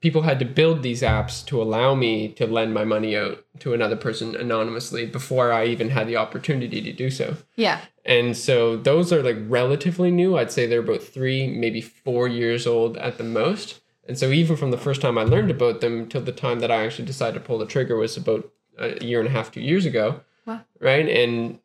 People 0.00 0.22
had 0.22 0.40
to 0.40 0.44
build 0.44 0.82
these 0.82 1.02
apps 1.02 1.46
to 1.46 1.62
allow 1.62 1.94
me 1.94 2.28
to 2.32 2.46
lend 2.46 2.74
my 2.74 2.84
money 2.84 3.16
out 3.16 3.44
to 3.60 3.74
another 3.74 3.96
person 3.96 4.36
anonymously 4.36 5.06
before 5.06 5.52
I 5.52 5.66
even 5.66 5.90
had 5.90 6.06
the 6.06 6.16
opportunity 6.16 6.80
to 6.82 6.92
do 6.92 7.10
so. 7.10 7.36
Yeah. 7.56 7.80
And 8.04 8.36
so 8.36 8.76
those 8.76 9.12
are 9.12 9.22
like 9.22 9.36
relatively 9.48 10.10
new. 10.10 10.36
I'd 10.36 10.52
say 10.52 10.66
they're 10.66 10.80
about 10.80 11.02
three, 11.02 11.46
maybe 11.46 11.80
four 11.80 12.28
years 12.28 12.66
old 12.66 12.96
at 12.96 13.18
the 13.18 13.24
most. 13.24 13.80
And 14.06 14.18
so 14.18 14.30
even 14.30 14.56
from 14.56 14.70
the 14.70 14.78
first 14.78 15.00
time 15.00 15.18
I 15.18 15.22
learned 15.22 15.50
about 15.50 15.80
them 15.80 16.08
till 16.08 16.22
the 16.22 16.32
time 16.32 16.60
that 16.60 16.70
I 16.70 16.84
actually 16.84 17.04
decided 17.04 17.34
to 17.34 17.46
pull 17.46 17.58
the 17.58 17.66
trigger 17.66 17.96
was 17.96 18.16
about 18.16 18.50
a 18.78 19.04
year 19.04 19.20
and 19.20 19.28
a 19.28 19.32
half, 19.32 19.50
two 19.50 19.60
years 19.60 19.84
ago. 19.84 20.20
Wow. 20.46 20.62
Right. 20.80 21.08
And 21.08 21.58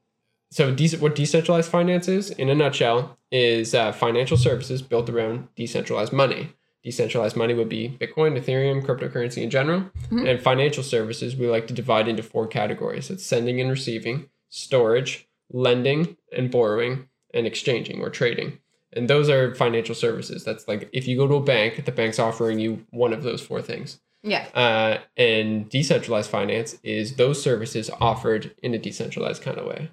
so 0.51 0.75
what 0.99 1.15
decentralized 1.15 1.71
finance 1.71 2.07
is, 2.07 2.29
in 2.29 2.49
a 2.49 2.55
nutshell, 2.55 3.17
is 3.31 3.73
uh, 3.73 3.91
financial 3.91 4.37
services 4.37 4.81
built 4.81 5.09
around 5.09 5.47
decentralized 5.55 6.13
money. 6.13 6.53
Decentralized 6.83 7.37
money 7.37 7.53
would 7.53 7.69
be 7.69 7.97
Bitcoin, 7.99 8.37
Ethereum, 8.37 8.83
cryptocurrency 8.85 9.41
in 9.41 9.49
general. 9.49 9.89
Mhm. 10.11 10.29
And 10.29 10.41
financial 10.41 10.83
services 10.83 11.35
we 11.35 11.47
like 11.47 11.67
to 11.67 11.73
divide 11.73 12.07
into 12.09 12.23
four 12.23 12.45
categories. 12.47 13.09
It's 13.09 13.25
sending 13.25 13.61
and 13.61 13.69
receiving, 13.69 14.29
storage, 14.49 15.27
lending 15.51 16.17
and 16.35 16.51
borrowing, 16.51 17.07
and 17.33 17.47
exchanging 17.47 18.01
or 18.01 18.09
trading. 18.09 18.59
And 18.91 19.07
those 19.09 19.29
are 19.29 19.55
financial 19.55 19.95
services. 19.95 20.43
That's 20.43 20.67
like 20.67 20.89
if 20.91 21.07
you 21.07 21.17
go 21.17 21.27
to 21.27 21.35
a 21.35 21.41
bank, 21.41 21.85
the 21.85 21.91
bank's 21.91 22.19
offering 22.19 22.59
you 22.59 22.85
one 22.91 23.13
of 23.13 23.23
those 23.23 23.41
four 23.41 23.61
things. 23.61 23.99
Yeah. 24.21 24.47
Uh, 24.53 24.99
and 25.17 25.69
decentralized 25.69 26.29
finance 26.29 26.77
is 26.83 27.15
those 27.15 27.41
services 27.41 27.89
offered 27.99 28.53
in 28.61 28.73
a 28.73 28.77
decentralized 28.77 29.41
kind 29.41 29.57
of 29.57 29.65
way. 29.65 29.89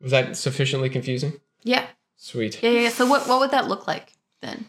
Was 0.00 0.10
that 0.12 0.36
sufficiently 0.36 0.88
confusing? 0.90 1.40
Yeah. 1.62 1.86
Sweet. 2.16 2.62
Yeah. 2.62 2.70
Yeah. 2.70 2.88
So 2.90 3.04
what 3.06 3.28
what 3.28 3.40
would 3.40 3.50
that 3.50 3.68
look 3.68 3.86
like 3.86 4.12
then? 4.40 4.66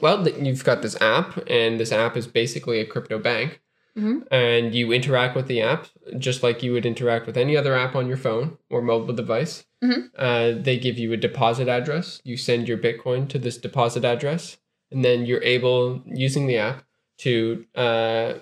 Well, 0.00 0.26
you've 0.28 0.64
got 0.64 0.82
this 0.82 1.00
app, 1.00 1.38
and 1.48 1.78
this 1.80 1.92
app 1.92 2.16
is 2.16 2.26
basically 2.26 2.80
a 2.80 2.86
crypto 2.86 3.18
bank. 3.18 3.60
Mhm. 3.96 4.22
And 4.30 4.74
you 4.74 4.92
interact 4.92 5.34
with 5.34 5.48
the 5.48 5.60
app 5.60 5.88
just 6.18 6.42
like 6.44 6.62
you 6.62 6.72
would 6.72 6.86
interact 6.86 7.26
with 7.26 7.36
any 7.36 7.56
other 7.56 7.74
app 7.74 7.96
on 7.96 8.06
your 8.06 8.16
phone 8.16 8.56
or 8.70 8.80
mobile 8.80 9.14
device. 9.14 9.64
Mhm. 9.82 10.10
Uh, 10.16 10.52
they 10.62 10.78
give 10.78 10.98
you 10.98 11.12
a 11.12 11.16
deposit 11.16 11.66
address. 11.68 12.20
You 12.24 12.36
send 12.36 12.68
your 12.68 12.78
Bitcoin 12.78 13.28
to 13.30 13.38
this 13.40 13.56
deposit 13.58 14.04
address, 14.04 14.58
and 14.92 15.04
then 15.04 15.26
you're 15.26 15.42
able, 15.42 16.02
using 16.06 16.46
the 16.46 16.58
app, 16.58 16.84
to 17.18 17.64
uh, 17.74 18.34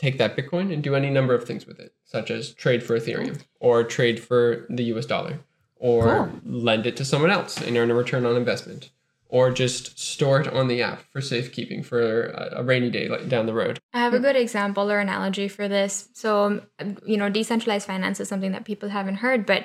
take 0.00 0.18
that 0.18 0.36
Bitcoin 0.36 0.72
and 0.72 0.82
do 0.82 0.96
any 0.96 1.10
number 1.10 1.34
of 1.34 1.44
things 1.44 1.66
with 1.66 1.78
it, 1.78 1.92
such 2.04 2.28
as 2.30 2.52
trade 2.54 2.82
for 2.82 2.98
Ethereum 2.98 3.38
or 3.60 3.84
trade 3.84 4.18
for 4.18 4.66
the 4.68 4.82
US 4.84 5.06
dollar 5.06 5.38
or 5.76 6.02
Cool. 6.44 6.62
lend 6.62 6.86
it 6.86 6.96
to 6.96 7.04
someone 7.04 7.30
else 7.30 7.60
and 7.60 7.76
earn 7.76 7.90
a 7.90 7.94
return 7.94 8.26
on 8.26 8.36
investment 8.36 8.90
or 9.30 9.50
just 9.50 9.98
store 9.98 10.40
it 10.40 10.48
on 10.48 10.68
the 10.68 10.82
app 10.82 11.02
for 11.12 11.20
safekeeping 11.20 11.82
for 11.82 12.26
a, 12.26 12.60
a 12.60 12.62
rainy 12.62 12.90
day 12.90 13.08
like 13.08 13.28
down 13.28 13.46
the 13.46 13.54
road. 13.54 13.78
I 13.92 14.00
have 14.00 14.14
a 14.14 14.18
good 14.18 14.36
example 14.36 14.90
or 14.90 14.98
analogy 14.98 15.48
for 15.48 15.68
this. 15.68 16.08
So, 16.12 16.62
um, 16.78 16.98
you 17.06 17.16
know, 17.16 17.28
decentralized 17.28 17.86
finance 17.86 18.20
is 18.20 18.28
something 18.28 18.52
that 18.52 18.64
people 18.64 18.88
haven't 18.88 19.16
heard, 19.16 19.46
but 19.46 19.64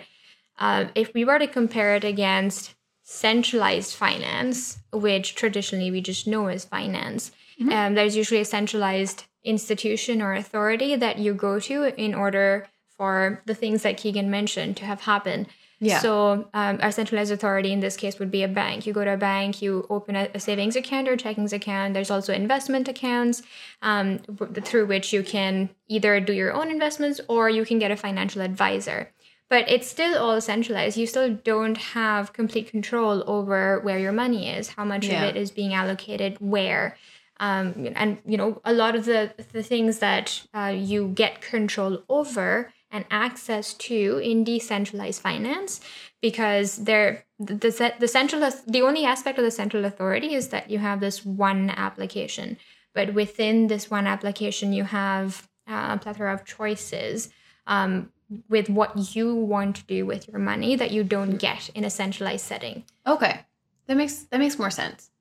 uh, 0.57 0.86
if 0.95 1.13
we 1.13 1.26
were 1.26 1.39
to 1.39 1.47
compare 1.47 1.95
it 1.95 2.03
against 2.03 2.76
centralized 3.03 3.95
finance, 3.95 4.78
which 4.93 5.36
traditionally 5.36 5.91
we 5.91 6.01
just 6.01 6.28
know 6.28 6.47
as 6.47 6.66
finance, 6.66 7.32
um, 7.72 7.95
there's 7.95 8.16
usually 8.16 8.41
a 8.41 8.45
centralized 8.45 9.26
institution 9.43 10.22
or 10.22 10.34
authority 10.34 10.95
that 10.95 11.20
you 11.20 11.34
go 11.34 11.59
to 11.59 12.01
in 12.01 12.13
order 12.13 12.68
for 12.97 13.41
the 13.45 13.55
things 13.55 13.84
that 13.84 13.97
Keegan 13.97 14.30
mentioned 14.30 14.78
to 14.78 14.86
have 14.86 15.01
happen. 15.01 15.47
Yeah. 15.80 15.99
So 15.99 16.47
um, 16.53 16.80
our 16.82 16.91
centralized 16.91 17.32
authority 17.32 17.71
in 17.73 17.80
this 17.82 17.97
case 17.97 18.17
would 18.19 18.32
be 18.32 18.43
a 18.43 18.47
bank. 18.47 18.86
You 18.88 18.93
go 18.93 19.03
to 19.03 19.13
a 19.13 19.17
bank, 19.17 19.61
you 19.61 19.86
open 19.89 20.15
a, 20.15 20.30
a 20.34 20.39
savings 20.39 20.76
account 20.76 21.07
or 21.09 21.13
a 21.13 21.17
checkings 21.17 21.51
account. 21.53 21.93
There's 21.93 22.09
also 22.11 22.34
investment 22.34 22.88
accounts 22.88 23.43
um, 23.82 24.17
w- 24.17 24.61
through 24.61 24.86
which 24.86 25.11
you 25.11 25.21
can 25.23 25.69
either 25.88 26.19
do 26.19 26.34
your 26.34 26.53
own 26.53 26.71
investments 26.71 27.19
or 27.28 27.49
you 27.49 27.65
can 27.65 27.78
get 27.80 27.91
a 27.91 27.97
financial 27.97 28.41
advisor. 28.41 29.11
But 29.49 29.69
it's 29.69 29.88
still 29.88 30.17
all 30.17 30.41
centralized. 30.41 30.97
You 30.97 31.05
still 31.05 31.36
don't 31.43 31.78
have 31.78 32.34
complete 32.34 32.69
control 32.71 33.23
over 33.28 33.80
where 33.82 33.99
your 33.99 34.11
money 34.11 34.49
is, 34.49 34.69
how 34.69 34.86
much 34.86 35.05
Yeah. 35.05 35.23
of 35.23 35.36
it 35.36 35.39
is 35.39 35.51
being 35.51 35.73
allocated 35.73 36.38
where. 36.39 36.97
Um, 37.38 37.89
and 37.95 38.17
you 38.26 38.38
know 38.38 38.61
a 38.63 38.73
lot 38.73 38.95
of 38.95 39.03
the 39.03 39.34
the 39.51 39.61
things 39.61 39.99
that 39.99 40.41
uh, 40.53 40.73
you 40.73 41.09
get 41.09 41.41
control 41.41 42.01
over 42.07 42.71
and 42.92 43.06
access 43.12 43.74
to 43.74 44.20
in 44.24 44.44
decentralized 44.44 45.22
finance 45.22 45.82
because 46.22 46.78
they're 46.78 47.26
the 47.40 47.56
the, 47.56 47.72
ce- 47.72 48.00
the 48.00 48.08
central 48.08 48.50
the 48.68 48.82
only 48.82 49.06
aspect 49.06 49.38
of 49.38 49.44
the 49.44 49.52
central 49.52 49.86
authority 49.86 50.34
is 50.34 50.50
that 50.50 50.70
you 50.70 50.80
have 50.80 51.00
this 51.00 51.26
one 51.26 51.70
application 51.72 52.58
but 52.94 53.14
within 53.14 53.68
this 53.68 53.92
one 53.92 54.08
application 54.08 54.72
you 54.72 54.84
have 54.86 55.48
uh, 55.68 55.90
a 55.96 55.98
plethora 56.02 56.34
of 56.34 56.46
choices 56.46 57.30
um, 57.68 58.12
with 58.50 58.70
what 58.70 59.16
you 59.16 59.36
want 59.36 59.76
to 59.76 59.84
do 59.84 60.06
with 60.06 60.28
your 60.28 60.40
money 60.40 60.76
that 60.76 60.92
you 60.92 61.04
don't 61.04 61.38
get 61.38 61.70
in 61.76 61.84
a 61.84 61.90
centralized 61.90 62.46
setting 62.46 62.84
Okay. 63.08 63.42
That 63.88 63.98
makes 63.98 64.24
that 64.32 64.40
makes 64.40 64.58
more 64.58 64.72
sense. 64.72 65.12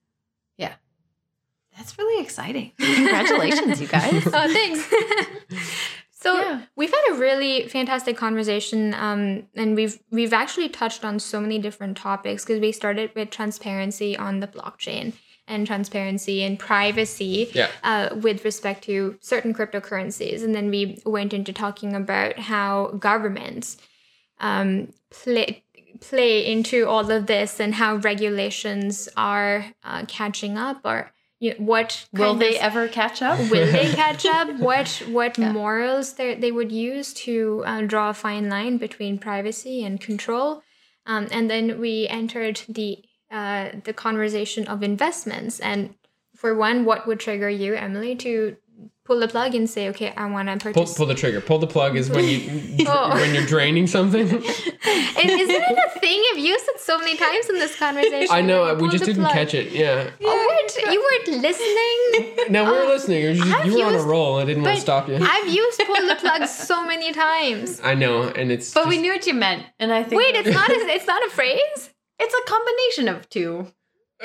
Yeah. 0.56 0.72
That's 1.76 1.98
really 1.98 2.22
exciting. 2.22 2.72
Congratulations, 2.78 3.78
you 3.80 3.86
guys. 3.88 4.26
oh, 4.26 4.52
thanks. 4.52 4.88
so 6.24 6.30
Yeah. 6.40 6.60
we've 6.74 6.90
had 6.98 7.04
a 7.12 7.14
really 7.26 7.68
fantastic 7.68 8.16
conversation, 8.16 8.94
um, 8.94 9.22
and 9.54 9.76
we've 9.76 9.98
we've 10.10 10.32
actually 10.42 10.70
touched 10.70 11.04
on 11.04 11.18
so 11.18 11.38
many 11.40 11.58
different 11.58 11.96
topics 11.96 12.44
because 12.44 12.60
we 12.60 12.72
started 12.72 13.10
with 13.14 13.28
transparency 13.30 14.16
on 14.16 14.40
the 14.40 14.46
blockchain 14.56 15.12
and 15.46 15.66
transparency 15.66 16.42
and 16.46 16.58
privacy 16.58 17.50
Yeah. 17.52 17.68
uh, 17.90 18.08
with 18.26 18.38
respect 18.46 18.84
to 18.84 19.18
certain 19.20 19.52
cryptocurrencies, 19.52 20.42
and 20.42 20.54
then 20.54 20.70
we 20.70 20.80
went 21.04 21.32
into 21.34 21.52
talking 21.52 21.94
about 21.94 22.38
how 22.38 22.70
governments 23.10 23.76
um, 24.40 24.68
play 25.10 25.62
play 26.00 26.34
into 26.54 26.86
all 26.88 27.10
of 27.10 27.26
this 27.26 27.60
and 27.60 27.74
how 27.74 27.96
regulations 27.96 29.08
are 29.16 29.66
uh, 29.84 30.02
catching 30.08 30.56
up 30.58 30.80
or 30.84 31.12
you 31.40 31.50
know, 31.50 31.56
what 31.64 32.06
Will 32.12 32.34
they 32.34 32.56
of- 32.56 32.62
ever 32.62 32.88
catch 32.88 33.20
up? 33.22 33.38
will 33.50 33.70
they 33.70 33.90
catch 33.92 34.24
up 34.26 34.48
what 34.58 35.02
what 35.08 35.36
Yeah. 35.38 35.52
morals 35.52 36.14
they, 36.14 36.34
they 36.34 36.52
would 36.52 36.72
use 36.72 37.12
to 37.26 37.62
uh, 37.66 37.82
draw 37.82 38.10
a 38.10 38.14
fine 38.14 38.48
line 38.48 38.78
between 38.78 39.18
privacy 39.18 39.84
and 39.84 40.00
control 40.00 40.62
um, 41.06 41.28
and 41.30 41.50
then 41.50 41.78
we 41.80 42.06
entered 42.08 42.62
the 42.68 42.98
uh, 43.30 43.70
the 43.84 43.92
conversation 43.92 44.66
of 44.68 44.82
investments 44.82 45.60
and 45.60 45.94
for 46.36 46.54
one 46.54 46.84
what 46.84 47.06
would 47.06 47.20
trigger 47.20 47.50
you 47.50 47.74
emilie 47.74 48.16
to 48.16 48.56
pull 49.04 49.20
the 49.20 49.28
plug 49.28 49.54
and 49.54 49.68
say 49.68 49.88
okay 49.88 50.12
i 50.16 50.24
want 50.26 50.48
to 50.48 50.56
Pull, 50.72 50.72
purchase 50.82 50.96
pull 50.96 51.06
the 51.06 51.14
trigger. 51.14 51.40
Pull 51.40 51.58
the 51.58 51.66
plug 51.66 51.96
is 51.96 52.08
when 52.10 52.24
you 52.24 52.86
Oh. 52.88 53.10
when 53.10 53.34
you're 53.34 53.46
draining 53.46 53.86
something. 53.86 54.22
and 54.30 55.30
isn't 55.30 55.62
it 55.70 55.78
a 55.96 56.00
thing 56.00 56.22
you've 56.28 56.38
used 56.44 56.64
it 56.68 56.80
so 56.80 56.98
many 56.98 57.16
times 57.16 57.48
in 57.48 57.56
this 57.56 57.78
conversation 57.78 58.28
I 58.30 58.40
know 58.40 58.66
You 58.70 58.82
we 58.84 58.88
just 58.88 59.04
didn't 59.04 59.22
plug. 59.22 59.34
catch 59.34 59.54
it. 59.54 59.72
Yeah. 59.72 60.10
oh 60.22 60.46
what 60.46 60.92
you 60.92 61.00
weren't 61.00 61.42
listening 61.42 62.34
No, 62.52 62.64
we 62.64 62.70
were 62.70 62.84
oh, 62.84 62.88
listening. 62.88 63.20
You 63.22 63.28
were, 63.28 63.34
just, 63.34 63.66
you 63.66 63.78
were 63.78 63.84
on 63.86 63.94
a 63.94 64.02
roll. 64.02 64.38
I 64.38 64.44
didn't 64.44 64.62
want 64.62 64.76
to 64.76 64.80
stop 64.80 65.08
you. 65.08 65.18
i've 65.20 65.48
used 65.48 65.80
pull 65.86 66.06
the 66.06 66.16
plug 66.16 66.46
so 66.46 66.84
many 66.86 67.12
times 67.12 67.80
I 67.82 67.94
know, 67.94 68.22
and 68.22 68.50
it's. 68.50 68.72
But 68.72 68.88
we 68.88 68.98
knew 68.98 69.12
what 69.12 69.26
you 69.26 69.34
meant, 69.34 69.64
and 69.78 69.92
I 69.92 70.02
think 70.02 70.20
Wait, 70.20 70.34
it's 70.34 70.48
not 70.50 70.70
a, 70.70 70.74
it's 70.96 71.06
not 71.06 71.24
a 71.26 71.30
phrase? 71.30 71.90
it's 72.18 72.34
a 72.34 72.50
combination 72.50 73.08
of 73.08 73.28
two. 73.28 73.66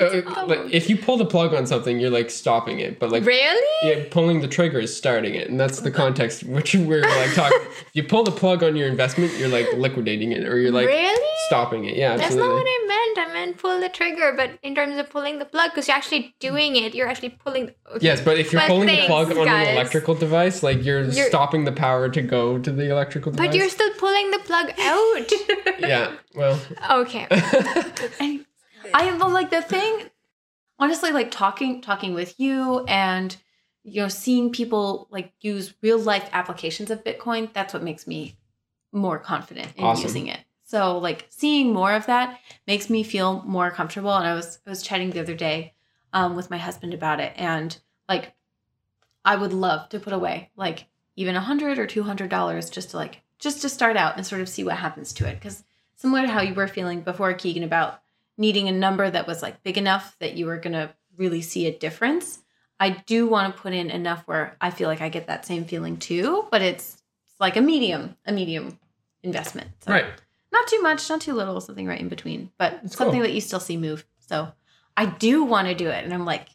Uh, 0.00 0.46
like, 0.46 0.60
if 0.72 0.88
you 0.88 0.96
pull 0.96 1.16
the 1.16 1.24
plug 1.26 1.54
on 1.54 1.66
something, 1.66 2.00
you're 2.00 2.10
like 2.10 2.30
stopping 2.30 2.80
it, 2.80 2.98
but 2.98 3.10
like 3.10 3.24
Really? 3.24 3.88
yeah, 3.88 4.04
pulling 4.10 4.40
the 4.40 4.48
trigger 4.48 4.78
is 4.80 4.96
starting 4.96 5.34
it, 5.34 5.48
and 5.48 5.58
that's 5.60 5.80
the 5.80 5.90
context 5.90 6.42
which 6.44 6.74
we're 6.74 7.02
like 7.02 7.34
talking. 7.34 7.58
if 7.86 7.90
you 7.94 8.02
pull 8.04 8.22
the 8.24 8.30
plug 8.32 8.62
on 8.62 8.76
your 8.76 8.88
investment, 8.88 9.36
you're 9.38 9.48
like 9.48 9.66
liquidating 9.74 10.32
it, 10.32 10.46
or 10.46 10.58
you're 10.58 10.72
like 10.72 10.86
really? 10.86 11.28
stopping 11.48 11.84
it. 11.84 11.96
Yeah, 11.96 12.16
That's 12.16 12.34
not 12.34 12.48
what 12.50 12.64
I 12.66 12.84
meant. 12.86 13.28
I 13.28 13.32
meant 13.32 13.58
pull 13.58 13.78
the 13.80 13.88
trigger, 13.88 14.32
but 14.36 14.50
in 14.62 14.74
terms 14.74 14.96
of 14.96 15.10
pulling 15.10 15.38
the 15.38 15.44
plug, 15.44 15.70
because 15.70 15.88
you're 15.88 15.96
actually 15.96 16.34
doing 16.40 16.76
it, 16.76 16.94
you're 16.94 17.08
actually 17.08 17.30
pulling. 17.30 17.70
Okay. 17.90 17.98
Yes, 18.06 18.20
but 18.20 18.38
if 18.38 18.52
you're 18.52 18.62
But 18.62 18.68
pulling 18.68 18.86
the 18.88 18.94
thanks, 18.94 19.06
plug 19.08 19.30
on 19.36 19.44
guys. 19.46 19.68
an 19.68 19.74
electrical 19.74 20.14
device, 20.14 20.62
like 20.62 20.84
you're, 20.84 21.02
You're- 21.04 21.28
stopping 21.28 21.64
the 21.64 21.72
power 21.72 22.08
to 22.08 22.22
go 22.22 22.58
to 22.58 22.70
the 22.70 22.90
electrical 22.90 23.32
device. 23.32 23.48
But 23.48 23.56
you're 23.56 23.68
still 23.68 23.92
pulling 23.98 24.30
the 24.30 24.38
plug 24.40 24.70
out. 24.78 25.80
yeah. 25.80 26.12
Well, 26.34 26.60
okay. 26.90 27.26
And 28.20 28.44
I 28.94 29.04
am 29.04 29.18
like 29.18 29.50
the 29.50 29.62
thing, 29.62 30.10
honestly, 30.78 31.12
like 31.12 31.30
talking 31.30 31.80
talking 31.80 32.14
with 32.14 32.38
you 32.38 32.84
and 32.86 33.36
you 33.82 34.02
know 34.02 34.08
seeing 34.08 34.50
people 34.52 35.08
like 35.10 35.32
use 35.40 35.74
real 35.82 35.98
life 35.98 36.28
applications 36.32 36.90
of 36.90 37.04
Bitcoin. 37.04 37.52
That's 37.52 37.74
what 37.74 37.82
makes 37.82 38.06
me 38.06 38.36
more 38.92 39.18
confident 39.18 39.68
in 39.76 39.84
Awesome. 39.84 40.02
using 40.02 40.26
it. 40.26 40.40
So 40.64 40.98
like 40.98 41.26
seeing 41.30 41.72
more 41.72 41.92
of 41.92 42.06
that 42.06 42.38
makes 42.66 42.88
me 42.88 43.02
feel 43.02 43.42
more 43.42 43.70
comfortable. 43.70 44.14
And 44.14 44.26
I 44.26 44.34
was 44.34 44.58
I 44.66 44.70
was 44.70 44.82
chatting 44.82 45.10
the 45.10 45.20
other 45.20 45.34
day 45.34 45.74
um, 46.12 46.36
with 46.36 46.50
my 46.50 46.58
husband 46.58 46.94
about 46.94 47.20
it, 47.20 47.32
and 47.36 47.76
like 48.08 48.34
I 49.24 49.36
would 49.36 49.52
love 49.52 49.88
to 49.90 50.00
put 50.00 50.12
away 50.12 50.50
like 50.56 50.86
even 51.16 51.36
a 51.36 51.40
hundred 51.40 51.78
or 51.78 51.86
two 51.86 52.04
hundred 52.04 52.30
dollars 52.30 52.70
just 52.70 52.90
to 52.90 52.96
like 52.96 53.22
just 53.38 53.62
to 53.62 53.68
start 53.68 53.96
out 53.96 54.16
and 54.16 54.26
sort 54.26 54.40
of 54.40 54.48
see 54.48 54.64
what 54.64 54.76
happens 54.76 55.12
to 55.14 55.26
it. 55.28 55.34
Because 55.34 55.64
similar 55.96 56.22
to 56.22 56.28
how 56.28 56.40
you 56.40 56.54
were 56.54 56.68
feeling 56.68 57.00
before, 57.00 57.32
Keegan, 57.34 57.62
about 57.62 58.00
needing 58.40 58.68
a 58.68 58.72
number 58.72 59.08
that 59.08 59.26
was 59.26 59.42
like 59.42 59.62
big 59.62 59.78
enough 59.78 60.16
that 60.18 60.34
you 60.34 60.46
were 60.46 60.56
gonna 60.56 60.92
really 61.16 61.42
see 61.42 61.66
a 61.66 61.78
difference. 61.78 62.42
I 62.80 62.90
do 62.90 63.26
want 63.26 63.54
to 63.54 63.62
put 63.62 63.74
in 63.74 63.90
enough 63.90 64.22
where 64.26 64.56
I 64.60 64.70
feel 64.70 64.88
like 64.88 65.02
I 65.02 65.10
get 65.10 65.26
that 65.26 65.44
same 65.44 65.66
feeling 65.66 65.98
too, 65.98 66.46
but 66.50 66.62
it's, 66.62 67.02
it's 67.26 67.38
like 67.38 67.56
a 67.56 67.60
medium, 67.60 68.16
a 68.24 68.32
medium 68.32 68.78
investment. 69.22 69.68
So 69.80 69.92
right. 69.92 70.06
not 70.50 70.66
too 70.66 70.80
much, 70.80 71.08
not 71.10 71.20
too 71.20 71.34
little, 71.34 71.60
something 71.60 71.86
right 71.86 72.00
in 72.00 72.08
between, 72.08 72.50
but 72.56 72.80
That's 72.82 72.96
something 72.96 73.20
cool. 73.20 73.28
that 73.28 73.34
you 73.34 73.42
still 73.42 73.60
see 73.60 73.76
move. 73.76 74.06
So 74.18 74.50
I 74.96 75.04
do 75.04 75.44
want 75.44 75.68
to 75.68 75.74
do 75.74 75.88
it. 75.88 76.04
And 76.04 76.14
I'm 76.14 76.24
like 76.24 76.48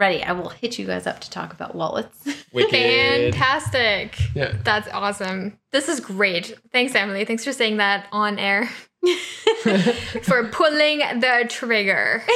ready. 0.00 0.24
I 0.24 0.32
will 0.32 0.48
hit 0.48 0.78
you 0.78 0.86
guys 0.86 1.06
up 1.06 1.20
to 1.20 1.30
talk 1.30 1.52
about 1.52 1.76
wallets. 1.76 2.18
Fantastic. 2.52 4.18
Yeah. 4.34 4.54
That's 4.64 4.88
awesome. 4.88 5.58
This 5.70 5.88
is 5.88 6.00
great. 6.00 6.58
Thanks, 6.72 6.94
Emilie. 6.94 7.24
Thanks 7.24 7.44
for 7.44 7.52
saying 7.52 7.76
that 7.76 8.08
on 8.10 8.38
air. 8.38 8.68
for 10.22 10.48
pulling 10.48 10.98
the 11.20 11.46
trigger. 11.48 12.22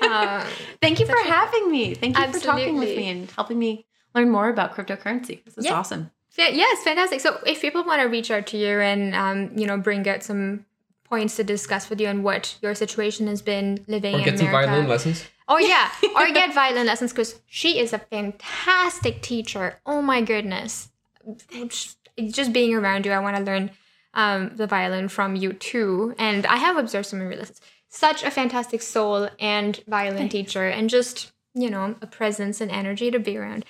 Um, 0.00 0.42
Thank 0.80 0.98
you 0.98 1.04
for 1.04 1.16
having 1.26 1.70
me. 1.70 1.94
Thank 1.94 2.16
you 2.18 2.32
for 2.32 2.38
talking 2.38 2.78
with 2.78 2.96
me 2.96 3.10
and 3.10 3.30
helping 3.32 3.58
me 3.58 3.84
learn 4.14 4.30
more 4.30 4.48
about 4.48 4.74
cryptocurrency. 4.74 5.44
This 5.44 5.58
is 5.58 5.66
Yeah. 5.66 5.74
awesome. 5.74 6.10
fa- 6.30 6.54
yes, 6.54 6.82
fantastic. 6.82 7.20
So 7.20 7.38
if 7.46 7.60
people 7.60 7.84
want 7.84 8.00
to 8.00 8.08
reach 8.08 8.30
out 8.30 8.46
to 8.48 8.56
you 8.56 8.80
and 8.80 9.14
um, 9.14 9.50
you 9.58 9.66
know 9.66 9.76
bring 9.76 10.08
out 10.08 10.22
some 10.22 10.64
points 11.04 11.36
to 11.36 11.44
discuss 11.44 11.90
with 11.90 12.00
you 12.00 12.08
and 12.08 12.24
what 12.24 12.56
your 12.62 12.74
situation 12.74 13.26
has 13.26 13.42
been 13.42 13.84
living 13.86 14.14
Or 14.14 14.18
in 14.18 14.24
get 14.24 14.38
some 14.38 14.48
America. 14.48 14.70
violin 14.70 14.88
lessons. 14.88 15.24
Oh 15.48 15.58
yeah, 15.58 15.90
or 16.16 16.32
get 16.32 16.54
violin 16.54 16.86
lessons 16.86 17.12
because 17.12 17.38
she 17.46 17.78
is 17.78 17.92
a 17.92 17.98
fantastic 17.98 19.20
teacher. 19.20 19.80
Oh 19.84 20.00
my 20.00 20.22
goodness, 20.22 20.88
just 22.30 22.52
being 22.54 22.74
around 22.74 23.04
you, 23.04 23.12
I 23.12 23.18
want 23.18 23.36
to 23.36 23.42
learn 23.42 23.70
um, 24.14 24.56
the 24.56 24.66
violin 24.66 25.08
from 25.08 25.36
you 25.36 25.52
too. 25.52 26.14
And 26.18 26.46
I 26.46 26.56
have 26.56 26.76
observed 26.76 27.06
some 27.06 27.20
of 27.20 27.26
your 27.26 27.36
lessons. 27.36 27.60
Such 27.88 28.24
a 28.24 28.30
fantastic 28.30 28.82
soul 28.82 29.28
and 29.38 29.80
violin 29.86 30.28
teacher, 30.28 30.68
and 30.68 30.90
just 30.90 31.32
you 31.54 31.70
know 31.70 31.94
a 32.02 32.06
presence 32.06 32.60
and 32.60 32.70
energy 32.70 33.10
to 33.10 33.20
be 33.20 33.36
around. 33.36 33.64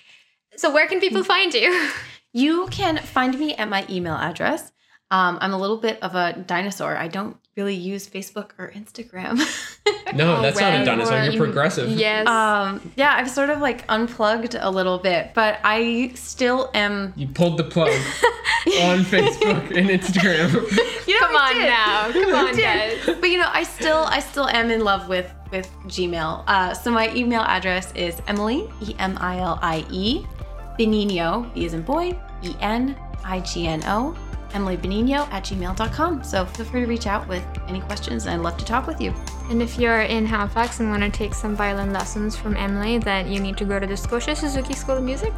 So 0.56 0.72
where 0.72 0.86
can 0.86 1.00
people 1.00 1.24
find 1.24 1.52
you? 1.52 1.90
You 2.36 2.66
can 2.66 2.96
find 2.96 3.38
me 3.38 3.54
at 3.54 3.68
my 3.68 3.86
email 3.88 4.14
address. 4.14 4.72
Um, 5.10 5.38
I'm 5.40 5.52
a 5.52 5.58
little 5.58 5.76
bit 5.76 6.02
of 6.02 6.16
a 6.16 6.32
dinosaur. 6.32 6.96
I 6.96 7.06
don't 7.06 7.36
really 7.56 7.74
use 7.74 8.08
Facebook 8.08 8.50
or 8.58 8.70
Instagram. 8.70 9.40
No, 10.14 10.40
that's 10.40 10.60
not 10.60 10.72
a 10.72 10.76
well, 10.76 10.84
dinosaur. 10.84 11.24
You're 11.24 11.44
progressive. 11.44 11.88
yes. 11.90 12.26
um, 12.28 12.92
yeah, 12.94 13.14
I've 13.16 13.28
sort 13.28 13.50
of 13.50 13.58
like 13.58 13.84
unplugged 13.88 14.54
a 14.54 14.70
little 14.70 14.98
bit, 14.98 15.32
but 15.34 15.58
I 15.64 16.12
still 16.14 16.70
am. 16.72 17.12
You 17.16 17.26
pulled 17.26 17.56
the 17.58 17.64
plug 17.64 17.88
on 18.82 19.00
Facebook 19.00 19.76
and 19.76 19.88
Instagram. 19.88 20.52
You 21.06 21.20
know, 21.20 21.26
Come 21.26 21.36
on 21.36 21.54
did. 21.54 21.66
now. 21.66 22.12
Come 22.12 22.34
on, 22.34 22.54
did. 22.56 22.62
guys. 23.04 23.16
But 23.20 23.28
you 23.28 23.36
know, 23.38 23.50
I 23.52 23.62
still, 23.64 24.04
I 24.08 24.20
still 24.20 24.48
am 24.48 24.70
in 24.70 24.82
love 24.84 25.08
with 25.08 25.30
with 25.50 25.70
Gmail. 25.86 26.44
Uh, 26.46 26.72
so 26.72 26.90
my 26.90 27.12
email 27.14 27.42
address 27.42 27.92
is 27.94 28.22
Emilie 28.26 28.70
E 28.80 28.94
M 28.98 29.18
I 29.20 29.38
L 29.40 29.58
I 29.60 29.84
E 29.90 30.24
Benigno 30.78 31.52
B 31.54 31.66
as 31.66 31.74
in 31.74 31.82
boy 31.82 32.18
E 32.42 32.54
N 32.60 32.96
I 33.24 33.40
G 33.40 33.66
N 33.66 33.82
O 33.86 34.16
Emilie 34.54 34.76
Benigno 34.76 35.28
at 35.32 35.44
gmail.com. 35.44 36.22
So 36.24 36.46
feel 36.46 36.66
free 36.66 36.80
to 36.82 36.86
reach 36.86 37.06
out 37.06 37.26
with 37.28 37.44
any 37.68 37.80
questions, 37.80 38.26
I'd 38.26 38.36
love 38.40 38.56
to 38.58 38.64
talk 38.64 38.86
with 38.86 39.00
you. 39.00 39.12
And 39.50 39.60
if 39.60 39.78
you're 39.78 40.02
in 40.02 40.24
Halifax 40.26 40.80
and 40.80 40.90
want 40.90 41.02
to 41.02 41.10
take 41.10 41.34
some 41.34 41.54
violin 41.56 41.92
lessons 41.92 42.36
from 42.36 42.56
Emilie, 42.56 42.98
then 42.98 43.30
you 43.30 43.40
need 43.40 43.56
to 43.58 43.64
go 43.64 43.78
to 43.78 43.86
the 43.86 43.96
Scotia 43.96 44.34
Suzuki 44.34 44.74
School 44.74 44.96
of 44.96 45.02
Music. 45.04 45.32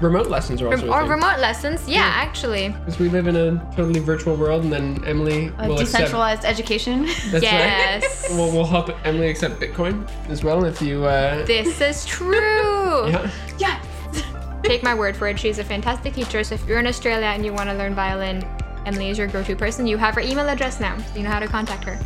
Remote 0.00 0.28
lessons 0.28 0.62
are 0.62 0.68
also 0.68 0.86
or 0.90 1.00
a 1.00 1.02
thing. 1.02 1.10
remote 1.10 1.40
lessons. 1.40 1.86
Yeah, 1.86 1.96
Yeah. 1.96 2.12
actually. 2.14 2.68
Because 2.70 2.98
we 2.98 3.10
live 3.10 3.26
in 3.26 3.36
a 3.36 3.58
totally 3.76 4.00
virtual 4.00 4.34
world, 4.34 4.62
and 4.64 4.72
then 4.72 5.02
Emilie 5.06 5.52
A 5.58 5.68
will 5.68 5.78
accept. 5.78 5.92
decentralized 6.04 6.44
education. 6.46 7.04
That's 7.30 7.42
Yes. 7.44 8.02
right. 8.30 8.36
We'll, 8.38 8.50
we'll 8.50 8.64
help 8.64 8.88
Emilie 9.04 9.28
accept 9.28 9.60
Bitcoin 9.60 10.08
as 10.30 10.42
well 10.42 10.64
if 10.64 10.80
you. 10.80 11.04
Uh, 11.04 11.44
This 11.44 11.80
is 11.82 12.06
true. 12.06 13.08
yeah. 13.10 13.30
yeah. 13.58 13.82
Take 14.62 14.82
my 14.82 14.94
word 14.94 15.16
for 15.16 15.28
it. 15.28 15.38
She's 15.38 15.58
a 15.58 15.64
fantastic 15.64 16.14
teacher. 16.14 16.44
So 16.44 16.54
if 16.54 16.66
you're 16.66 16.78
in 16.78 16.86
Australia 16.86 17.26
and 17.26 17.44
you 17.44 17.52
want 17.52 17.68
to 17.70 17.74
learn 17.74 17.94
violin, 17.94 18.44
Emilie 18.86 19.10
is 19.10 19.18
your 19.18 19.26
go-to 19.26 19.56
person. 19.56 19.86
You 19.86 19.96
have 19.96 20.14
her 20.14 20.20
email 20.20 20.48
address 20.48 20.80
now. 20.80 20.96
So 20.98 21.16
you 21.16 21.22
know 21.22 21.30
how 21.30 21.40
to 21.40 21.48
contact 21.48 21.84
her. 21.84 21.96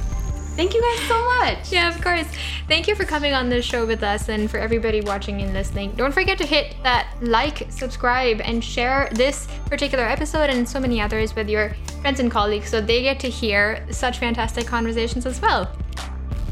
Thank 0.56 0.72
you 0.72 0.80
guys 0.80 1.08
so 1.08 1.24
much. 1.24 1.72
Yeah, 1.72 1.92
of 1.92 2.00
course. 2.00 2.28
Thank 2.68 2.86
you 2.86 2.94
for 2.94 3.04
coming 3.04 3.34
on 3.34 3.48
this 3.48 3.64
show 3.64 3.84
with 3.84 4.04
us 4.04 4.28
and 4.28 4.48
for 4.48 4.58
everybody 4.58 5.00
watching 5.00 5.42
and 5.42 5.52
listening. 5.52 5.92
Don't 5.96 6.14
forget 6.14 6.38
to 6.38 6.46
hit 6.46 6.76
that 6.84 7.08
like, 7.20 7.66
subscribe, 7.70 8.40
and 8.40 8.62
share 8.62 9.08
this 9.12 9.48
particular 9.66 10.04
episode 10.04 10.50
and 10.50 10.68
so 10.68 10.78
many 10.78 11.00
others 11.00 11.34
with 11.34 11.48
your 11.48 11.74
friends 12.02 12.20
and 12.20 12.30
colleagues 12.30 12.68
so 12.68 12.80
they 12.80 13.02
get 13.02 13.18
to 13.20 13.28
hear 13.28 13.84
such 13.90 14.18
fantastic 14.18 14.64
conversations 14.64 15.26
as 15.26 15.40
well. 15.40 15.74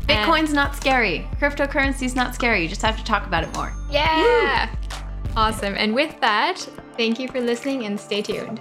Bitcoin's 0.06 0.52
not 0.52 0.74
scary. 0.74 1.28
Cryptocurrency's 1.38 2.16
not 2.16 2.34
scary. 2.34 2.62
You 2.62 2.68
just 2.68 2.82
have 2.82 2.98
to 2.98 3.04
talk 3.04 3.26
about 3.26 3.44
it 3.44 3.54
more. 3.54 3.72
Yeah! 3.88 4.68
Awesome. 5.34 5.74
And 5.76 5.94
with 5.94 6.20
that, 6.20 6.59
thank 6.96 7.18
you 7.18 7.26
for 7.26 7.40
listening 7.40 7.86
and 7.86 7.98
stay 7.98 8.20
tuned. 8.20 8.60